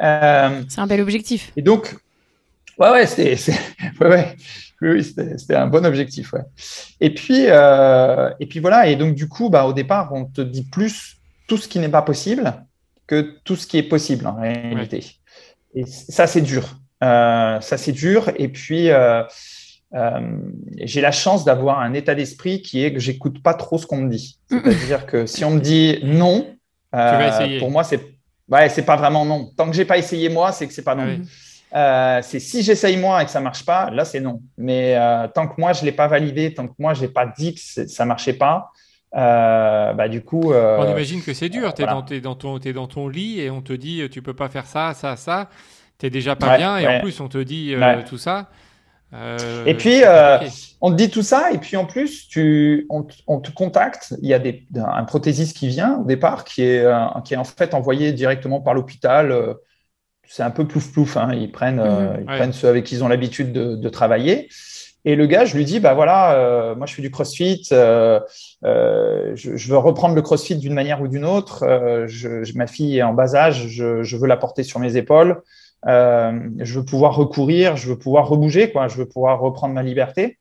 Euh, 0.00 0.62
c'est 0.70 0.80
un 0.80 0.86
bel 0.86 1.02
objectif. 1.02 1.52
Et 1.58 1.60
donc, 1.60 1.98
ouais, 2.78 2.90
ouais, 2.90 3.06
c'était, 3.06 3.36
ouais, 4.00 4.08
ouais. 4.08 4.36
Oui, 4.80 5.02
c'était 5.04 5.54
un 5.54 5.66
bon 5.66 5.86
objectif. 5.86 6.32
Ouais. 6.32 6.42
Et 7.00 7.14
puis, 7.14 7.46
euh, 7.48 8.30
et 8.40 8.46
puis 8.46 8.60
voilà. 8.60 8.86
Et 8.86 8.96
donc, 8.96 9.14
du 9.14 9.28
coup, 9.28 9.48
bah, 9.48 9.64
au 9.64 9.72
départ, 9.72 10.12
on 10.12 10.26
te 10.26 10.40
dit 10.40 10.64
plus 10.64 11.16
tout 11.46 11.56
ce 11.56 11.68
qui 11.68 11.78
n'est 11.78 11.88
pas 11.88 12.02
possible 12.02 12.52
que 13.06 13.38
tout 13.44 13.56
ce 13.56 13.66
qui 13.66 13.78
est 13.78 13.82
possible 13.82 14.26
en 14.26 14.36
réalité. 14.40 15.04
Et 15.74 15.86
ça, 15.86 16.26
c'est 16.26 16.40
dur. 16.40 16.78
Euh, 17.02 17.60
ça, 17.60 17.76
c'est 17.78 17.92
dur. 17.92 18.30
Et 18.36 18.48
puis, 18.48 18.90
euh, 18.90 19.22
j'ai 20.78 21.00
la 21.00 21.12
chance 21.12 21.44
d'avoir 21.44 21.80
un 21.80 21.94
état 21.94 22.14
d'esprit 22.14 22.60
qui 22.60 22.84
est 22.84 22.92
que 22.92 23.00
j'écoute 23.00 23.42
pas 23.42 23.54
trop 23.54 23.78
ce 23.78 23.86
qu'on 23.86 23.98
me 23.98 24.10
dit. 24.10 24.38
C'est-à-dire 24.50 25.06
que 25.06 25.24
si 25.26 25.44
on 25.44 25.52
me 25.52 25.60
dit 25.60 26.00
non, 26.02 26.56
pour 27.58 27.70
moi, 27.70 27.84
c'est 27.84 28.00
ouais, 28.48 28.68
c'est 28.68 28.84
pas 28.84 28.96
vraiment 28.96 29.24
non. 29.24 29.50
Tant 29.56 29.70
que 29.70 29.76
j'ai 29.76 29.84
pas 29.84 29.98
essayé 29.98 30.28
moi, 30.28 30.52
c'est 30.52 30.66
que 30.66 30.74
c'est 30.74 30.82
pas 30.82 30.94
non. 30.94 31.20
C'est 31.74 32.40
si 32.40 32.62
j'essaye 32.62 32.96
moi 32.96 33.22
et 33.22 33.24
que 33.24 33.30
ça 33.30 33.40
marche 33.40 33.64
pas, 33.64 33.90
là 33.90 34.04
c'est 34.04 34.20
non. 34.20 34.40
Mais 34.56 34.96
tant 35.34 35.48
que 35.48 35.60
moi 35.60 35.72
je 35.72 35.84
l'ai 35.84 35.92
pas 35.92 36.06
validé, 36.06 36.54
tant 36.54 36.68
que 36.68 36.74
moi 36.78 36.94
je 36.94 37.02
n'ai 37.02 37.08
pas 37.08 37.26
dit 37.26 37.54
que 37.54 37.86
ça 37.86 38.04
marchait 38.04 38.34
pas, 38.34 38.70
bah 39.12 40.08
du 40.08 40.22
coup. 40.22 40.52
on 40.52 40.90
imagine 40.90 41.22
que 41.22 41.34
c'est 41.34 41.48
dur. 41.48 41.74
Tu 41.74 41.82
es, 41.82 42.20
dans 42.20 42.34
ton, 42.34 42.58
es 42.58 42.72
dans 42.72 42.86
ton 42.86 43.08
lit 43.08 43.40
et 43.40 43.50
on 43.50 43.62
te 43.62 43.72
dit 43.72 44.08
tu 44.10 44.22
peux 44.22 44.34
pas 44.34 44.48
faire 44.48 44.66
ça, 44.66 44.94
ça, 44.94 45.16
ça 45.16 45.48
t'es 45.98 46.10
déjà 46.10 46.36
pas 46.36 46.56
bien 46.56 46.78
et 46.78 46.86
en 46.86 47.00
plus 47.00 47.20
on 47.20 47.28
te 47.28 47.38
dit 47.38 47.74
euh, 47.74 48.02
tout 48.06 48.18
ça. 48.18 48.50
Euh, 49.12 49.64
et 49.64 49.74
puis 49.74 50.02
euh, 50.02 50.38
on 50.80 50.90
te 50.90 50.96
dit 50.96 51.08
tout 51.08 51.22
ça 51.22 51.52
et 51.52 51.58
puis 51.58 51.76
en 51.76 51.86
plus 51.86 52.26
tu, 52.28 52.86
on, 52.90 53.04
te 53.04 53.50
contacte. 53.52 54.14
Il 54.20 54.28
y 54.28 54.34
a 54.34 54.38
des, 54.38 54.66
un 54.74 55.04
prothésiste 55.04 55.56
qui 55.56 55.68
vient 55.68 55.98
au 55.98 56.04
départ 56.04 56.44
qui 56.44 56.62
est, 56.62 56.84
qui 57.24 57.34
est 57.34 57.36
en 57.36 57.44
fait 57.44 57.74
envoyé 57.74 58.12
directement 58.12 58.60
par 58.60 58.74
l'hôpital. 58.74 59.56
C'est 60.28 60.42
un 60.42 60.50
peu 60.50 60.66
plouf 60.66 60.92
plouf. 60.92 61.16
Hein. 61.16 61.30
Ils 61.34 61.50
prennent, 61.50 61.82
mhm. 61.82 62.20
ils 62.20 62.26
prennent 62.26 62.52
ceux 62.52 62.68
avec 62.68 62.84
qui 62.84 62.96
ils 62.96 63.04
ont 63.04 63.08
l'habitude 63.08 63.52
de, 63.52 63.88
travailler. 63.88 64.48
Et 65.06 65.16
le 65.16 65.26
gars, 65.26 65.44
je 65.44 65.56
lui 65.56 65.64
dis, 65.64 65.80
bah 65.80 65.92
voilà, 65.92 66.74
moi 66.76 66.86
je 66.86 66.94
fais 66.94 67.02
du 67.02 67.10
CrossFit, 67.10 67.66
je, 67.70 68.20
je, 69.34 69.68
veux 69.68 69.76
reprendre 69.76 70.14
le 70.14 70.22
CrossFit 70.22 70.56
d'une 70.56 70.72
manière 70.72 71.02
ou 71.02 71.08
d'une 71.08 71.26
autre. 71.26 71.64
Je, 72.06 72.56
ma 72.56 72.66
fille 72.66 72.98
est 72.98 73.02
en 73.02 73.12
bas 73.12 73.34
âge, 73.34 73.66
je, 73.68 74.16
veux 74.16 74.26
la 74.26 74.38
porter 74.38 74.62
sur 74.62 74.80
mes 74.80 74.96
épaules. 74.96 75.42
Euh, 75.86 76.48
je 76.58 76.78
veux 76.78 76.84
pouvoir 76.84 77.14
recourir, 77.14 77.76
je 77.76 77.88
veux 77.88 77.98
pouvoir 77.98 78.28
rebouger, 78.28 78.72
quoi, 78.72 78.88
je 78.88 78.96
veux 78.96 79.06
pouvoir 79.06 79.40
reprendre 79.40 79.74
ma 79.74 79.82
liberté. 79.82 80.38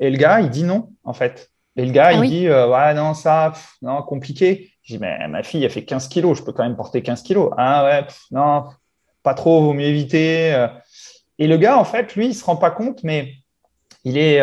Et 0.00 0.10
le 0.10 0.16
gars, 0.16 0.40
il 0.40 0.50
dit 0.50 0.64
non, 0.64 0.90
en 1.04 1.12
fait. 1.12 1.50
Et 1.76 1.86
le 1.86 1.92
gars, 1.92 2.08
ah 2.08 2.12
il 2.12 2.28
dit, 2.28 2.48
euh, 2.48 2.68
ouais, 2.68 2.92
non, 2.94 3.14
ça, 3.14 3.52
non, 3.80 4.02
compliqué. 4.02 4.72
Je 4.82 4.94
dis, 4.94 5.00
mais 5.00 5.28
ma 5.28 5.42
fille, 5.42 5.64
elle 5.64 5.70
fait 5.70 5.84
15 5.84 6.08
kilos, 6.08 6.38
je 6.38 6.42
peux 6.42 6.52
quand 6.52 6.64
même 6.64 6.76
porter 6.76 7.02
15 7.02 7.22
kilos. 7.22 7.50
Ah 7.56 7.84
ouais, 7.84 8.06
non, 8.30 8.64
pas 9.22 9.34
trop, 9.34 9.62
vaut 9.62 9.72
mieux 9.72 9.86
éviter. 9.86 10.54
Euh. 10.54 10.68
Et 11.38 11.46
le 11.46 11.56
gars, 11.56 11.78
en 11.78 11.84
fait, 11.84 12.14
lui, 12.14 12.26
il 12.26 12.34
se 12.34 12.44
rend 12.44 12.56
pas 12.56 12.70
compte, 12.70 13.02
mais 13.04 13.34
il, 14.04 14.18
est, 14.18 14.40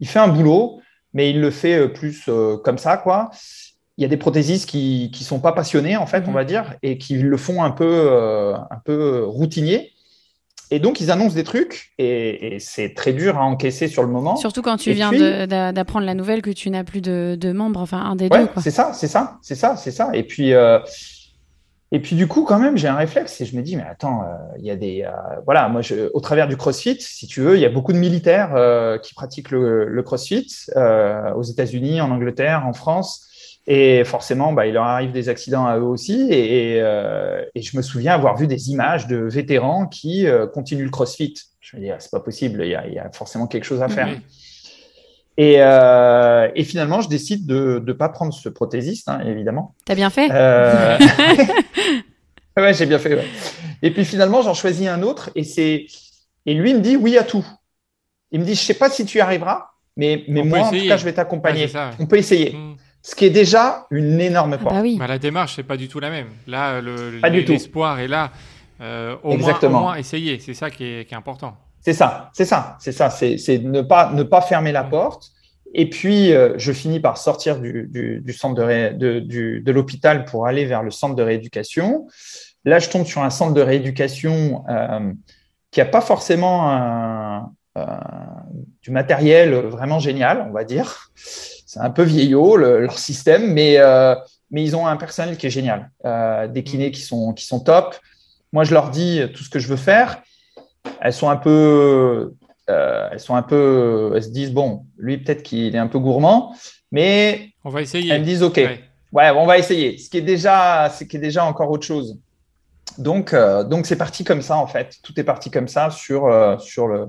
il 0.00 0.08
fait 0.08 0.18
un 0.18 0.28
boulot, 0.28 0.80
mais 1.12 1.30
il 1.30 1.40
le 1.40 1.50
fait 1.50 1.88
plus 1.88 2.28
comme 2.62 2.76
ça, 2.76 2.96
quoi 2.96 3.30
il 3.96 4.02
y 4.02 4.04
a 4.04 4.08
des 4.08 4.16
prothésistes 4.16 4.68
qui 4.68 5.10
ne 5.12 5.24
sont 5.24 5.40
pas 5.40 5.52
passionnés, 5.52 5.96
en 5.96 6.06
fait, 6.06 6.24
on 6.26 6.30
mhm. 6.30 6.34
va 6.34 6.44
dire, 6.44 6.74
et 6.82 6.98
qui 6.98 7.14
le 7.14 7.36
font 7.36 7.62
un 7.62 7.70
peu, 7.70 7.84
euh, 7.84 8.54
un 8.54 8.80
peu 8.84 9.24
routinier. 9.24 9.92
Et 10.70 10.80
donc, 10.80 11.00
ils 11.00 11.10
annoncent 11.10 11.34
des 11.34 11.44
trucs, 11.44 11.92
et, 11.98 12.56
c'est 12.58 12.94
très 12.94 13.12
dur 13.12 13.38
à 13.38 13.42
encaisser 13.42 13.86
sur 13.86 14.02
le 14.02 14.08
moment. 14.08 14.34
Surtout 14.36 14.62
quand 14.62 14.78
tu 14.78 14.92
viens 14.92 15.12
d'apprendre 15.72 16.06
la 16.06 16.14
nouvelle 16.14 16.42
que 16.42 16.50
tu 16.50 16.70
n'as 16.70 16.82
plus 16.82 17.00
de, 17.00 17.52
membres, 17.52 17.80
enfin, 17.80 17.98
un 17.98 18.16
des 18.16 18.28
deux. 18.28 18.48
C'est 18.60 18.72
ça, 18.72 18.92
c'est 18.92 19.06
ça, 19.06 19.38
c'est 19.42 19.54
ça, 19.54 19.76
c'est 19.76 19.92
ça. 19.92 20.10
Et 20.14 20.24
puis, 20.24 20.52
euh, 20.52 20.80
et 21.94 22.00
puis, 22.00 22.16
du 22.16 22.26
coup, 22.26 22.44
quand 22.44 22.58
même, 22.58 22.76
j'ai 22.76 22.88
un 22.88 22.96
réflexe, 22.96 23.40
et 23.40 23.46
je 23.46 23.56
me 23.56 23.62
dis, 23.62 23.76
mais 23.76 23.84
attends, 23.88 24.22
euh, 24.22 24.34
il 24.58 24.64
y 24.64 24.70
a 24.70 24.76
des. 24.76 25.08
voilà, 25.44 25.68
moi, 25.68 25.80
je, 25.82 26.10
au 26.12 26.20
travers 26.20 26.48
du 26.48 26.56
CrossFit, 26.56 27.00
si 27.00 27.26
tu 27.26 27.40
veux, 27.40 27.56
il 27.56 27.60
y 27.60 27.66
a 27.66 27.70
beaucoup 27.70 27.92
de 27.92 27.98
militaires 27.98 28.50
qui 29.02 29.14
pratiquent 29.14 29.50
le, 29.50 29.86
le 29.86 30.02
CrossFit 30.02 30.48
aux 30.76 31.42
États-Unis, 31.42 32.00
en 32.00 32.10
Angleterre, 32.10 32.66
en 32.66 32.72
France. 32.72 33.30
Et 33.66 34.04
forcément, 34.04 34.52
bah, 34.52 34.66
il 34.66 34.74
leur 34.74 34.84
arrive 34.84 35.12
des 35.12 35.28
accidents 35.28 35.66
à 35.66 35.78
eux 35.78 35.84
aussi. 35.84 36.28
Et, 36.30 36.82
euh, 36.82 37.42
et, 37.54 37.62
je 37.62 37.76
me 37.76 37.82
souviens 37.82 38.12
avoir 38.12 38.36
vu 38.36 38.46
des 38.46 38.70
images 38.70 39.06
de 39.06 39.16
vétérans 39.16 39.86
qui 39.86 40.26
euh, 40.26 40.46
continuent 40.46 40.84
le 40.84 40.90
CrossFit. 40.90 41.34
Je 41.60 41.76
me 41.76 41.82
dis, 41.82 41.90
ah, 41.90 41.96
c'est 41.98 42.10
pas 42.10 42.20
possible, 42.20 42.60
il 42.62 42.70
y, 42.70 42.74
a, 42.74 42.86
il 42.86 42.92
y, 42.92 42.98
a, 42.98 43.10
forcément 43.10 43.46
quelque 43.46 43.64
chose 43.64 43.80
à 43.80 43.88
faire. 43.88 44.08
Et, 45.36 45.56
euh, 45.58 46.48
et, 46.54 46.62
finalement, 46.62 47.00
je 47.00 47.08
décide 47.08 47.46
de 47.46 47.82
ne 47.84 47.92
pas 47.92 48.08
prendre 48.08 48.32
ce 48.32 48.48
prothésiste, 48.48 49.08
hein, 49.08 49.20
évidemment. 49.26 49.74
T'as 49.84 49.94
bien 49.94 50.10
fait 50.10 50.28
euh, 50.30 50.96
Ouais, 52.56 52.72
j'ai 52.72 52.86
bien 52.86 52.98
fait. 52.98 53.14
Ouais. 53.14 53.26
Et 53.82 53.90
puis 53.90 54.04
finalement, 54.04 54.42
j'en 54.42 54.54
choisis 54.54 54.86
un 54.86 55.02
autre. 55.02 55.30
Et, 55.34 55.44
c'est... 55.44 55.86
et 56.46 56.54
lui 56.54 56.72
me 56.74 56.80
dit 56.80 56.96
oui 56.96 57.18
à 57.18 57.24
tout. 57.24 57.44
Il 58.30 58.40
me 58.40 58.44
dit, 58.44 58.54
je 58.54 58.60
sais 58.60 58.74
pas 58.74 58.90
si 58.90 59.04
tu 59.04 59.18
y 59.18 59.20
arriveras, 59.20 59.70
mais, 59.96 60.24
mais 60.28 60.42
moi, 60.42 60.60
en 60.60 60.70
tout 60.70 60.86
cas, 60.86 60.96
je 60.96 61.04
vais 61.04 61.12
t'accompagner. 61.12 61.68
On 61.98 62.06
peut 62.06 62.18
essayer. 62.18 62.52
Hmm. 62.52 62.74
Ce 63.02 63.14
qui 63.14 63.26
est 63.26 63.30
déjà 63.30 63.86
une 63.90 64.18
énorme 64.18 64.56
porte. 64.56 64.74
Ah 64.76 64.82
bah 64.98 65.06
la 65.06 65.18
démarche, 65.18 65.56
c'est 65.56 65.62
pas 65.62 65.76
du 65.76 65.88
tout 65.88 66.00
la 66.00 66.08
même. 66.08 66.28
Là, 66.46 66.80
l'espoir 66.80 68.00
est 68.00 68.08
là. 68.08 68.32
Euh, 68.80 69.16
au, 69.22 69.32
Exactement. 69.32 69.82
Moins, 69.82 69.96
essayer, 69.96 70.38
c'est 70.40 70.54
ça 70.54 70.70
qui 70.70 70.84
est, 70.84 71.12
important. 71.12 71.56
C'est 71.80 71.92
ça, 71.92 72.30
c'est 72.32 72.46
ça, 72.46 72.76
c'est 72.80 72.92
ça. 72.92 73.10
C'est 73.10 73.58
ne 73.58 73.82
pas, 73.82 74.10
ne 74.12 74.22
pas 74.22 74.40
fermer 74.40 74.72
la 74.72 74.84
porte. 74.84 75.30
Et 75.74 75.90
puis, 75.90 76.32
euh, 76.32 76.54
je 76.56 76.72
finis 76.72 77.00
par 77.00 77.18
sortir 77.18 77.60
du, 77.60 78.24
centre 78.36 78.54
de, 78.54 79.70
l'hôpital 79.70 80.24
pour 80.24 80.46
aller 80.46 80.64
vers 80.64 80.82
le 80.82 80.90
centre 80.90 81.14
de 81.14 81.22
rééducation. 81.22 82.06
Là, 82.64 82.78
je 82.78 82.88
tombe 82.88 83.04
sur 83.04 83.22
un 83.22 83.30
centre 83.30 83.52
de 83.52 83.60
rééducation 83.60 84.64
euh, 84.70 85.12
qui 85.70 85.80
n'a 85.80 85.86
pas 85.86 86.00
forcément 86.00 86.70
un, 86.70 87.50
du 88.82 88.92
matériel 88.92 89.54
vraiment 89.54 89.98
génial, 89.98 90.46
on 90.48 90.52
va 90.52 90.62
dire 90.62 91.10
c'est 91.74 91.80
un 91.80 91.90
peu 91.90 92.04
vieillot 92.04 92.56
leur 92.56 92.98
système, 92.98 93.52
mais, 93.52 93.78
euh, 93.78 94.14
mais 94.52 94.62
ils 94.62 94.76
ont 94.76 94.86
un 94.86 94.96
personnel 94.96 95.36
qui 95.36 95.48
est 95.48 95.50
génial, 95.50 95.90
euh, 96.04 96.46
des 96.46 96.62
kinés 96.62 96.92
qui 96.92 97.00
sont, 97.00 97.32
qui 97.32 97.44
sont 97.46 97.58
top. 97.58 97.96
Moi, 98.52 98.62
je 98.62 98.72
leur 98.72 98.90
dis 98.90 99.20
tout 99.34 99.42
ce 99.42 99.50
que 99.50 99.58
je 99.58 99.66
veux 99.66 99.76
faire. 99.76 100.22
Elles 101.00 101.12
sont 101.12 101.28
un 101.28 101.36
peu, 101.36 102.34
euh, 102.70 103.08
elles 103.12 103.20
sont 103.20 103.34
un 103.34 103.42
peu, 103.42 104.12
elles 104.14 104.24
se 104.24 104.30
disent 104.30 104.52
bon, 104.52 104.86
lui 104.96 105.18
peut-être 105.18 105.42
qu'il 105.42 105.74
est 105.74 105.78
un 105.78 105.86
peu 105.86 105.98
gourmand, 105.98 106.54
mais 106.90 107.50
on 107.64 107.70
va 107.70 107.82
essayer. 107.82 108.10
Elles 108.10 108.20
me 108.20 108.26
disent 108.26 108.42
ok, 108.42 108.56
ouais, 109.12 109.30
on 109.30 109.46
va 109.46 109.58
essayer. 109.58 109.98
Ce 109.98 110.08
qui 110.10 110.18
est 110.18 110.22
déjà, 110.22 110.90
ce 110.90 111.04
qui 111.04 111.16
est 111.16 111.20
déjà 111.20 111.44
encore 111.44 111.70
autre 111.70 111.86
chose. 111.86 112.18
Donc, 112.98 113.34
donc 113.34 113.86
c'est 113.86 113.96
parti 113.96 114.24
comme 114.24 114.42
ça 114.42 114.56
en 114.56 114.66
fait. 114.66 114.98
Tout 115.02 115.18
est 115.18 115.24
parti 115.24 115.50
comme 115.50 115.68
ça 115.68 115.90
sur 115.90 116.30
sur 116.60 116.86
le 116.86 117.08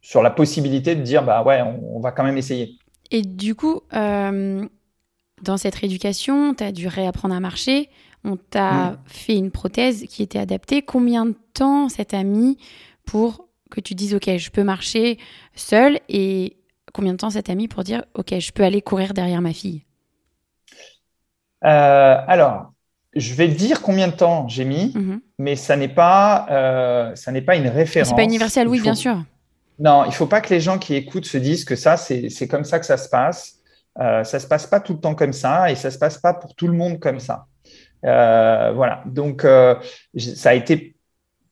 sur 0.00 0.22
la 0.22 0.30
possibilité 0.30 0.94
de 0.94 1.02
dire 1.02 1.22
bah 1.22 1.42
ouais, 1.42 1.60
on 1.62 2.00
va 2.00 2.12
quand 2.12 2.24
même 2.24 2.38
essayer. 2.38 2.78
Et 3.10 3.22
du 3.22 3.54
coup, 3.54 3.80
euh, 3.92 4.66
dans 5.42 5.56
cette 5.56 5.74
rééducation, 5.74 6.54
tu 6.54 6.64
as 6.64 6.72
dû 6.72 6.86
réapprendre 6.86 7.34
à 7.34 7.40
marcher. 7.40 7.90
On 8.24 8.36
t'a 8.36 8.72
mm. 8.72 8.98
fait 9.06 9.36
une 9.36 9.50
prothèse 9.50 10.04
qui 10.08 10.22
était 10.22 10.38
adaptée. 10.38 10.82
Combien 10.82 11.26
de 11.26 11.34
temps 11.54 11.88
ça 11.88 12.04
t'a 12.04 12.22
mis 12.22 12.58
pour 13.04 13.48
que 13.70 13.80
tu 13.80 13.94
dises, 13.94 14.14
OK, 14.14 14.28
je 14.36 14.50
peux 14.50 14.64
marcher 14.64 15.18
seul 15.54 16.00
Et 16.08 16.56
combien 16.92 17.12
de 17.12 17.18
temps 17.18 17.30
ça 17.30 17.42
t'a 17.42 17.54
mis 17.54 17.68
pour 17.68 17.84
dire, 17.84 18.04
OK, 18.14 18.38
je 18.38 18.52
peux 18.52 18.64
aller 18.64 18.82
courir 18.82 19.14
derrière 19.14 19.40
ma 19.40 19.52
fille? 19.52 19.84
Euh, 21.64 22.16
Alors, 22.26 22.72
je 23.14 23.34
vais 23.34 23.48
dire 23.48 23.82
combien 23.82 24.08
de 24.08 24.12
temps 24.12 24.48
j'ai 24.48 24.64
mis, 24.64 24.92
mm-hmm. 24.94 25.20
mais 25.38 25.56
ça 25.56 25.76
n'est 25.76 25.88
pas, 25.88 26.46
euh, 26.50 27.14
ça 27.14 27.32
n'est 27.32 27.42
pas 27.42 27.56
une 27.56 27.68
référence. 27.68 28.08
C'est 28.08 28.14
pas 28.14 28.24
universel, 28.24 28.68
oui, 28.68 28.80
bien 28.80 28.94
sûr. 28.94 29.22
Non, 29.78 30.04
il 30.04 30.08
ne 30.08 30.14
faut 30.14 30.26
pas 30.26 30.40
que 30.40 30.52
les 30.52 30.60
gens 30.60 30.78
qui 30.78 30.94
écoutent 30.94 31.24
se 31.24 31.38
disent 31.38 31.64
que 31.64 31.76
ça, 31.76 31.96
c'est 31.96 32.48
comme 32.48 32.64
ça 32.64 32.78
que 32.78 32.86
ça 32.86 32.96
se 32.96 33.08
passe. 33.08 33.56
Euh, 33.98 34.22
ça 34.24 34.36
ne 34.36 34.42
se 34.42 34.46
passe 34.46 34.66
pas 34.66 34.78
tout 34.78 34.92
le 34.92 35.00
temps 35.00 35.14
comme 35.14 35.32
ça 35.32 35.70
et 35.70 35.74
ça 35.74 35.88
ne 35.88 35.92
se 35.92 35.98
passe 35.98 36.18
pas 36.18 36.32
pour 36.32 36.54
tout 36.54 36.68
le 36.68 36.74
monde 36.74 37.00
comme 37.00 37.18
ça. 37.18 37.46
Euh, 38.04 38.72
voilà, 38.72 39.02
donc 39.06 39.44
ça 40.16 40.50
a 40.50 40.54
été 40.54 40.94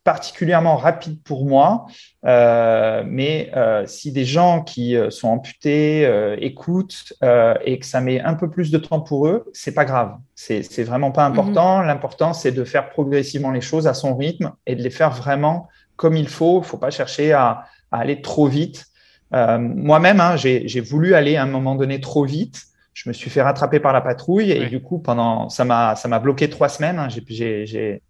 particulièrement 0.05 0.77
rapide 0.77 1.23
pour 1.23 1.45
moi, 1.45 1.87
mais 2.23 3.51
si 3.87 4.13
des 4.13 4.25
gens 4.25 4.63
qui 4.63 4.97
sont 5.11 5.29
amputés 5.29 6.09
écoutent 6.41 7.13
et 7.65 7.79
que 7.79 7.85
ça 7.85 8.01
met 8.01 8.21
un 8.21 8.35
peu 8.35 8.49
plus 8.49 8.71
de 8.71 8.79
temps 8.79 9.01
pour 9.01 9.27
eux, 9.27 9.45
c'est 9.53 9.75
pas 9.75 9.85
grave. 9.85 10.17
C'est 10.35 10.85
vraiment 10.85 11.11
pas 11.11 11.27
important. 11.27 11.81
Mhm. 11.81 11.87
L'important, 11.87 12.33
c'est 12.33 12.53
de 12.53 12.65
faire 12.65 12.89
progressivement 12.89 13.51
les 13.51 13.61
choses 13.61 13.87
à 13.87 13.95
son 13.95 14.17
rythme 14.17 14.53
et 14.67 14.77
de 14.77 14.83
les 14.83 14.91
faire 14.91 15.11
vraiment 15.11 15.69
comme 15.97 16.17
il 16.17 16.29
faut. 16.29 16.59
Il 16.59 16.61
ne 16.61 16.67
faut 16.67 16.79
pas 16.79 16.91
chercher 16.91 17.33
à, 17.33 17.65
à 17.91 17.99
aller 17.99 18.23
trop 18.23 18.47
vite. 18.47 18.87
Euh, 19.35 19.59
moi-même, 19.59 20.21
hein, 20.21 20.37
j'ai 20.37 20.81
voulu 20.81 21.15
aller 21.15 21.37
à 21.37 21.43
un 21.43 21.47
moment 21.47 21.75
donné 21.75 22.01
trop 22.01 22.25
vite. 22.25 22.63
Je 22.95 23.09
me 23.09 23.13
suis 23.13 23.31
fait 23.31 23.43
rattraper 23.43 23.79
par 23.79 23.93
la 23.93 24.01
patrouille 24.01 24.51
et 24.51 24.67
du 24.67 24.81
coup, 24.81 24.99
pendant 24.99 25.49
ça 25.49 25.65
m'a 25.65 25.95
ça 25.95 26.09
m'a 26.09 26.19
bloqué 26.19 26.51
trois 26.51 26.69
semaines. 26.69 26.99
Hein. 26.99 27.09
J'ai 27.09 27.65
j'ai 27.67 28.03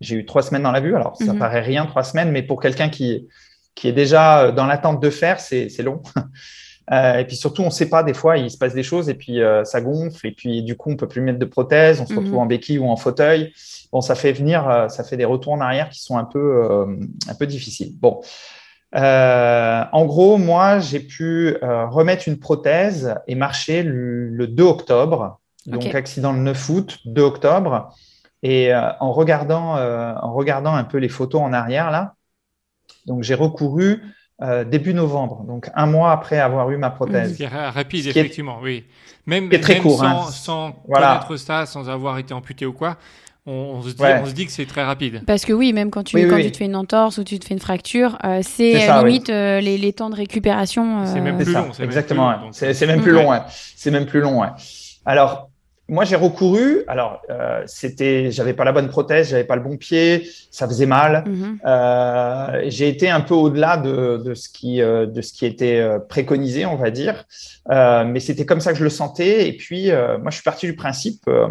eu 0.00 0.24
trois 0.24 0.42
semaines 0.42 0.62
dans 0.62 0.72
la 0.72 0.80
vue. 0.80 0.94
Alors, 0.94 1.16
ça 1.16 1.32
mhm. 1.32 1.38
paraît 1.38 1.60
rien 1.60 1.86
trois 1.86 2.04
semaines, 2.04 2.30
mais 2.30 2.42
pour 2.42 2.60
quelqu'un 2.60 2.88
qui 2.88 3.28
qui 3.74 3.86
est 3.86 3.92
déjà 3.92 4.50
dans 4.50 4.66
l'attente 4.66 5.00
de 5.00 5.10
faire, 5.10 5.40
c'est 5.40 5.82
long. 5.82 6.02
Euh, 6.90 7.18
et 7.18 7.26
puis 7.26 7.36
surtout, 7.36 7.60
on 7.60 7.66
ne 7.66 7.70
sait 7.70 7.90
pas, 7.90 8.02
des 8.02 8.14
fois, 8.14 8.38
il 8.38 8.50
se 8.50 8.56
passe 8.56 8.72
des 8.72 8.82
choses 8.82 9.10
et 9.10 9.14
puis 9.14 9.42
euh, 9.42 9.62
ça 9.62 9.82
gonfle 9.82 10.26
et 10.26 10.32
puis 10.32 10.62
du 10.62 10.74
coup, 10.74 10.90
on 10.90 10.96
peut 10.96 11.06
plus 11.06 11.20
mettre 11.20 11.38
de 11.38 11.44
prothèse, 11.44 12.00
on 12.00 12.06
se 12.06 12.14
retrouve 12.14 12.32
mhm. 12.32 12.38
en 12.38 12.46
béquille 12.46 12.78
ou 12.78 12.88
en 12.88 12.96
fauteuil. 12.96 13.52
Bon, 13.92 14.00
ça 14.00 14.14
fait 14.14 14.32
venir, 14.32 14.66
euh, 14.66 14.88
ça 14.88 15.04
fait 15.04 15.18
des 15.18 15.26
retours 15.26 15.52
en 15.52 15.60
arrière 15.60 15.90
qui 15.90 16.00
sont 16.00 16.16
un 16.16 16.24
peu, 16.24 16.64
un 17.28 17.34
peu 17.34 17.46
difficiles. 17.46 17.92
Bon, 18.00 18.22
euh, 18.94 19.84
en 19.92 20.06
gros, 20.06 20.38
moi, 20.38 20.78
j'ai 20.78 21.00
pu 21.00 21.56
euh, 21.62 21.86
remettre 21.86 22.28
une 22.28 22.38
prothèse 22.38 23.14
et 23.26 23.34
marcher 23.34 23.82
le, 23.82 24.46
2 24.46 24.62
octobre 24.62 25.40
Donc, 25.66 25.94
accident 25.94 26.32
le 26.32 26.38
9 26.38 26.68
août, 26.70 26.98
2 27.04 27.22
octobre. 27.22 27.94
Et 28.42 28.72
euh, 28.72 28.90
en, 29.00 29.12
regardant, 29.12 29.76
euh, 29.76 30.14
en 30.22 30.32
regardant 30.32 30.74
un 30.74 30.84
peu 30.84 30.98
les 30.98 31.08
photos 31.08 31.40
en 31.42 31.52
arrière, 31.52 31.90
là, 31.90 32.14
donc 33.06 33.22
j'ai 33.22 33.34
recouru 33.34 34.02
euh, 34.42 34.64
début 34.64 34.94
novembre, 34.94 35.44
donc 35.44 35.68
un 35.74 35.86
mois 35.86 36.12
après 36.12 36.38
avoir 36.38 36.70
eu 36.70 36.76
ma 36.76 36.90
Ce 36.90 36.94
prothèse. 36.96 37.36
qui 37.36 37.42
est 37.42 37.48
ra- 37.48 37.70
rapide, 37.70 38.04
Ce 38.04 38.10
qui 38.10 38.18
est- 38.18 38.22
effectivement, 38.22 38.58
oui. 38.62 38.84
Même, 39.26 39.52
est 39.52 39.60
très 39.60 39.74
même 39.74 39.82
court, 39.82 39.98
sans, 39.98 40.28
hein. 40.28 40.30
sans 40.30 40.72
Voilà. 40.86 41.20
connaître 41.26 41.36
ça, 41.36 41.66
sans 41.66 41.88
avoir 41.90 42.18
été 42.18 42.32
amputé 42.34 42.64
ou 42.64 42.72
quoi, 42.72 42.96
on, 43.46 43.52
on 43.52 43.82
se, 43.82 43.90
dit, 43.90 44.02
Ouais. 44.02 44.20
on 44.22 44.26
se 44.26 44.32
dit 44.32 44.46
que 44.46 44.52
c'est 44.52 44.66
très 44.66 44.84
rapide. 44.84 45.22
Parce 45.26 45.44
que 45.44 45.52
oui, 45.52 45.72
même 45.72 45.90
quand 45.90 46.04
tu, 46.04 46.16
Oui, 46.16 46.26
quand 46.28 46.36
oui. 46.36 46.44
tu 46.44 46.52
te 46.52 46.56
fais 46.58 46.66
une 46.66 46.76
entorse 46.76 47.18
ou 47.18 47.24
tu 47.24 47.38
te 47.38 47.46
fais 47.46 47.54
une 47.54 47.60
fracture, 47.60 48.16
euh, 48.24 48.40
c'est 48.42 48.78
C'est 48.78 48.90
euh, 48.90 49.02
oui. 49.02 49.10
limite 49.10 49.30
euh, 49.30 49.60
les, 49.60 49.76
les 49.78 49.92
temps 49.92 50.10
de 50.10 50.14
récupération. 50.16 51.04
C'est 51.06 51.18
euh, 51.18 51.22
même 51.22 51.38
C'est 51.38 51.44
plus 51.44 51.54
long, 51.54 51.72
c'est 51.72 51.80
même 51.80 51.88
exactement. 51.88 52.52
C'est 52.52 52.74
c'est 52.74 52.86
même 52.86 53.02
plus 53.02 53.12
long. 53.12 53.32
C'est 53.76 53.90
même 53.90 54.06
plus 54.06 54.20
long. 54.20 54.40
ouais. 54.40 54.48
Alors, 55.04 55.47
moi, 55.88 56.04
j'ai 56.04 56.16
recouru. 56.16 56.84
Alors, 56.86 57.22
euh, 57.30 57.62
c'était, 57.66 58.30
j'avais 58.30 58.52
pas 58.52 58.64
la 58.64 58.72
bonne 58.72 58.88
prothèse, 58.88 59.30
j'avais 59.30 59.44
pas 59.44 59.56
le 59.56 59.62
bon 59.62 59.76
pied, 59.76 60.28
ça 60.50 60.66
faisait 60.68 60.86
mal. 60.86 61.24
mhm. 61.26 61.58
Euh, 61.66 62.62
j'ai 62.66 62.88
été 62.88 63.08
un 63.08 63.20
peu 63.20 63.34
au-delà 63.34 63.76
de, 63.78 64.22
de 64.24 64.34
ce 64.34 64.48
qui 64.48 64.82
euh, 64.82 65.06
de 65.06 65.22
ce 65.22 65.32
qui 65.32 65.46
était 65.46 65.78
euh, 65.78 65.98
préconisé, 65.98 66.66
on 66.66 66.76
va 66.76 66.90
dire. 66.90 67.24
Euh, 67.70 68.04
mais 68.04 68.20
c'était 68.20 68.44
comme 68.46 68.60
ça 68.60 68.72
que 68.72 68.78
je 68.78 68.84
le 68.84 68.90
sentais. 68.90 69.48
Et 69.48 69.52
puis, 69.56 69.90
euh, 69.90 70.18
moi, 70.18 70.30
je 70.30 70.36
suis 70.36 70.44
parti 70.44 70.66
du 70.66 70.74
principe. 70.76 71.22
euh, 71.28 71.48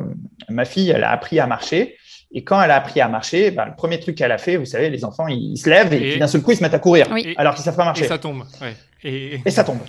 ma 0.49 0.65
fille, 0.65 0.89
elle 0.89 1.03
a 1.03 1.11
appris 1.11 1.39
à 1.39 1.47
marcher. 1.47 1.95
Et 2.33 2.43
quand 2.43 2.61
elle 2.61 2.71
a 2.71 2.75
appris 2.75 2.99
à 2.99 3.07
marcher, 3.07 3.51
ben, 3.51 3.65
le 3.65 3.75
premier 3.75 3.99
truc 4.01 4.15
qu'elle 4.17 4.33
a 4.33 4.37
fait, 4.37 4.57
vous 4.57 4.65
savez, 4.65 4.89
les 4.89 5.05
enfants, 5.05 5.27
ils, 5.27 5.53
ils 5.53 5.57
se 5.57 5.69
lèvent 5.69 5.93
et, 5.93 6.15
Et- 6.15 6.17
d'un 6.19 6.27
seul 6.27 6.41
coup, 6.41 6.51
ils 6.51 6.57
se 6.57 6.61
mettent 6.63 6.73
à 6.73 6.79
courir, 6.79 7.07
Oui. 7.11 7.33
Alors 7.37 7.55
qu'ils 7.55 7.63
savent 7.63 7.75
pas 7.77 7.85
marcher. 7.85 8.03
Et 8.03 8.07
ça 8.07 8.17
tombe. 8.17 8.43
Ouais. 8.61 8.75
Et, 9.03 9.39
Et 9.45 9.49
ça 9.51 9.63
tombe. 9.63 9.79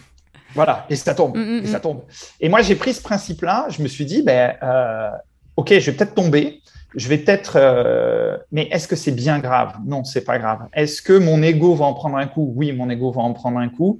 Voilà, 0.54 0.87
et 0.88 0.96
ça 0.96 1.14
tombe, 1.14 1.37
Mm, 1.37 1.40
mm, 1.61 1.64
et 1.64 1.66
ça 1.66 1.78
mm. 1.78 1.82
tombe. 1.82 2.02
Et 2.40 2.48
moi, 2.48 2.62
j'ai 2.62 2.74
pris 2.74 2.94
ce 2.94 3.02
principe-là. 3.02 3.66
Je 3.70 3.82
me 3.82 3.88
suis 3.88 4.04
dit, 4.04 4.22
ben, 4.22 4.54
euh, 4.62 5.11
ok, 5.56 5.74
je 5.78 5.90
vais 5.90 5.96
peut-être 5.96 6.14
tomber. 6.14 6.61
Je 6.96 7.06
vais 7.08 7.18
peut-être, 7.18 7.56
euh, 7.56 8.38
mais 8.50 8.66
est-ce 8.72 8.88
que 8.88 8.96
c'est 8.96 9.12
bien 9.12 9.38
grave? 9.40 9.74
Non, 9.84 10.04
c'est 10.04 10.24
pas 10.24 10.38
grave. 10.38 10.61
Est-ce 10.72 11.02
que 11.02 11.12
mon 11.12 11.42
ego 11.42 11.74
va 11.74 11.84
en 11.84 11.92
prendre 11.92 12.16
un 12.16 12.26
coup? 12.26 12.52
Oui, 12.56 12.72
mon 12.72 12.88
ego 12.88 13.11
va 13.12 13.20
en 13.20 13.34
prendre 13.34 13.58
un 13.58 13.68
coup. 13.68 13.98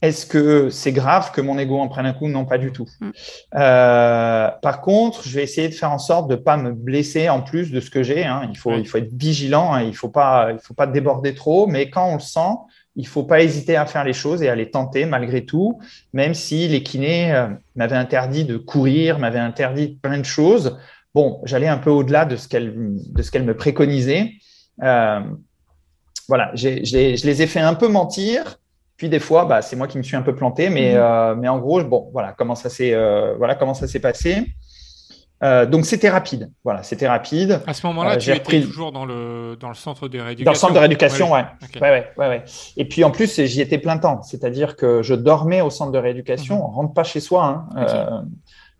Est-ce 0.00 0.24
que 0.26 0.70
c'est 0.70 0.92
grave 0.92 1.30
que 1.32 1.40
mon 1.42 1.58
ego 1.58 1.78
en 1.78 1.88
prenne 1.88 2.06
un 2.06 2.14
coup? 2.14 2.28
Non, 2.28 2.46
pas 2.46 2.56
du 2.56 2.70
tout. 2.72 2.86
Euh, 3.54 4.48
par 4.62 4.80
contre, 4.80 5.26
je 5.26 5.34
vais 5.34 5.42
essayer 5.42 5.68
de 5.68 5.74
faire 5.74 5.92
en 5.92 5.98
sorte 5.98 6.30
de 6.30 6.36
pas 6.36 6.56
me 6.56 6.72
blesser 6.72 7.28
en 7.28 7.42
plus 7.42 7.70
de 7.70 7.80
ce 7.80 7.90
que 7.90 8.02
j'ai. 8.02 8.24
hein. 8.24 8.46
Il 8.50 8.56
faut, 8.56 8.72
il 8.74 8.86
faut 8.88 8.98
être 8.98 9.12
vigilant. 9.12 9.72
hein. 9.74 9.82
Il 9.82 9.94
faut 9.94 10.08
pas, 10.08 10.50
il 10.52 10.58
faut 10.60 10.72
pas 10.74 10.86
déborder 10.86 11.34
trop. 11.34 11.66
Mais 11.66 11.90
quand 11.90 12.06
on 12.08 12.14
le 12.14 12.20
sent, 12.20 12.56
il 12.96 13.06
faut 13.06 13.22
pas 13.22 13.40
hésiter 13.42 13.76
à 13.76 13.86
faire 13.86 14.04
les 14.04 14.12
choses 14.12 14.42
et 14.42 14.48
à 14.48 14.54
les 14.54 14.70
tenter 14.70 15.06
malgré 15.06 15.44
tout, 15.44 15.78
même 16.12 16.34
si 16.34 16.68
les 16.68 16.82
kinés 16.82 17.32
euh, 17.32 17.48
m'avaient 17.76 17.96
interdit 17.96 18.44
de 18.44 18.56
courir, 18.56 19.18
m'avaient 19.18 19.38
interdit 19.38 19.98
plein 20.02 20.18
de 20.18 20.24
choses. 20.24 20.78
Bon, 21.14 21.40
j'allais 21.44 21.68
un 21.68 21.78
peu 21.78 21.90
au-delà 21.90 22.24
de 22.24 22.36
ce 22.36 22.48
qu'elle 22.48 22.74
de 22.76 23.22
ce 23.22 23.30
qu'elle 23.30 23.44
me 23.44 23.56
préconisait. 23.56 24.32
Euh, 24.82 25.20
voilà, 26.28 26.50
j'ai- 26.54 26.84
je 26.84 26.96
les, 26.96 27.16
je 27.16 27.26
les 27.26 27.42
ai 27.42 27.46
fait 27.46 27.60
un 27.60 27.74
peu 27.74 27.88
mentir. 27.88 28.58
Puis 28.96 29.08
des 29.08 29.18
fois, 29.18 29.46
bah, 29.46 29.62
c'est 29.62 29.76
moi 29.76 29.88
qui 29.88 29.96
me 29.96 30.02
suis 30.02 30.14
un 30.16 30.22
peu 30.22 30.34
planté, 30.34 30.68
mais, 30.68 30.92
Mhm. 30.92 30.98
euh, 31.00 31.34
mais 31.34 31.48
en 31.48 31.58
gros, 31.58 31.82
bon, 31.84 32.10
voilà 32.12 32.34
comment 32.36 32.54
ça 32.54 32.68
s'est 32.68 32.94
voilà 33.38 33.54
comment 33.54 33.74
ça 33.74 33.86
s'est 33.88 33.98
passé. 34.00 34.46
Euh, 35.42 35.64
donc 35.64 35.86
c'était 35.86 36.10
rapide, 36.10 36.50
voilà, 36.64 36.82
c'était 36.82 37.08
rapide. 37.08 37.62
à 37.66 37.72
ce 37.72 37.86
moment-là, 37.86 38.12
Euh, 38.12 38.14
tu 38.16 38.26
j'ai 38.26 38.32
étais 38.32 38.40
repris- 38.58 38.62
toujours 38.62 38.92
dans 38.92 39.06
le, 39.06 39.56
dans 39.58 39.68
le 39.68 39.74
centre 39.74 40.06
de 40.08 40.18
rééducation. 40.18 40.44
Dans 40.44 40.50
le 40.52 40.56
centre 40.58 40.74
de 40.74 40.78
rééducation, 40.78 41.32
ouais. 41.32 41.44
Ouais, 41.80 41.90
ouais, 41.90 42.06
ouais, 42.18 42.28
ouais. 42.28 42.44
Et 42.76 42.84
puis 42.84 43.04
en 43.04 43.10
plus, 43.10 43.40
j'y 43.46 43.60
étais 43.62 43.78
plein 43.78 43.96
temps. 43.98 44.20
C'est-à-dire 44.22 44.76
que 44.76 45.02
je 45.02 45.14
dormais 45.14 45.62
au 45.62 45.70
centre 45.70 45.92
de 45.92 45.98
rééducation. 45.98 46.56
Mhm. 46.56 46.62
On 46.62 46.66
rentre 46.68 46.92
pas 46.94 47.04
chez 47.04 47.20
soi. 47.20 47.44
Hein. 47.46 47.68
Euh, 47.78 48.20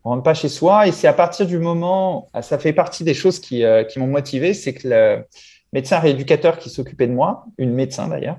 on 0.05 0.11
rentre 0.11 0.23
pas 0.23 0.35
chez 0.35 0.49
soi. 0.51 0.87
Et 0.87 0.93
c'est 0.93 1.09
à 1.09 1.13
partir 1.15 1.47
du 1.47 1.59
moment, 1.59 2.29
ah, 2.35 2.43
ça 2.43 2.59
fait 2.59 2.73
partie 2.75 3.05
des 3.05 3.15
choses 3.15 3.39
qui, 3.39 3.65
euh, 3.65 3.85
qui 3.85 3.99
m'ont 3.99 4.07
motivé, 4.07 4.53
c'est 4.53 4.75
que 4.75 4.89
le 4.89 5.25
médecin 5.73 5.99
rééducateur 5.99 6.59
qui 6.59 6.69
s'occupait 6.69 7.07
de 7.07 7.13
moi, 7.15 7.45
une 7.57 7.73
médecin 7.73 8.09
d'ailleurs, 8.09 8.37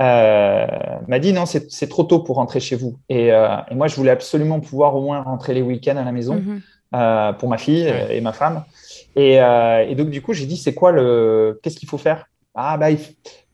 euh, 0.00 0.66
m'a 1.08 1.18
dit 1.18 1.32
non, 1.32 1.46
c'est 1.46 1.70
c'est 1.70 1.88
trop 1.88 2.04
tôt 2.04 2.20
pour 2.20 2.36
rentrer 2.36 2.60
chez 2.60 2.76
vous. 2.76 2.98
Et, 3.08 3.32
euh, 3.32 3.48
et 3.70 3.74
moi, 3.74 3.86
je 3.88 3.96
voulais 3.96 4.10
absolument 4.12 4.60
pouvoir 4.60 4.94
au 4.96 5.02
moins 5.02 5.22
rentrer 5.22 5.52
les 5.54 5.62
week-ends 5.62 5.96
à 5.96 6.04
la 6.04 6.12
maison 6.12 6.36
Mhm. 6.36 6.60
Euh, 6.94 7.32
pour 7.32 7.48
ma 7.48 7.58
fille 7.58 7.84
Ouais. 7.84 8.06
euh, 8.10 8.14
et 8.14 8.20
ma 8.20 8.32
femme. 8.32 8.64
Et, 9.16 9.40
euh, 9.40 9.84
et 9.88 9.94
donc, 9.94 10.10
du 10.10 10.22
coup, 10.22 10.32
j'ai 10.32 10.46
dit, 10.46 10.56
c'est 10.56 10.74
quoi 10.74 10.92
le. 10.92 11.58
Qu'est-ce 11.62 11.76
qu'il 11.76 11.88
faut 11.88 11.98
faire? 11.98 12.26
Ah, 12.54 12.76
bah, 12.76 12.90
il 12.90 12.98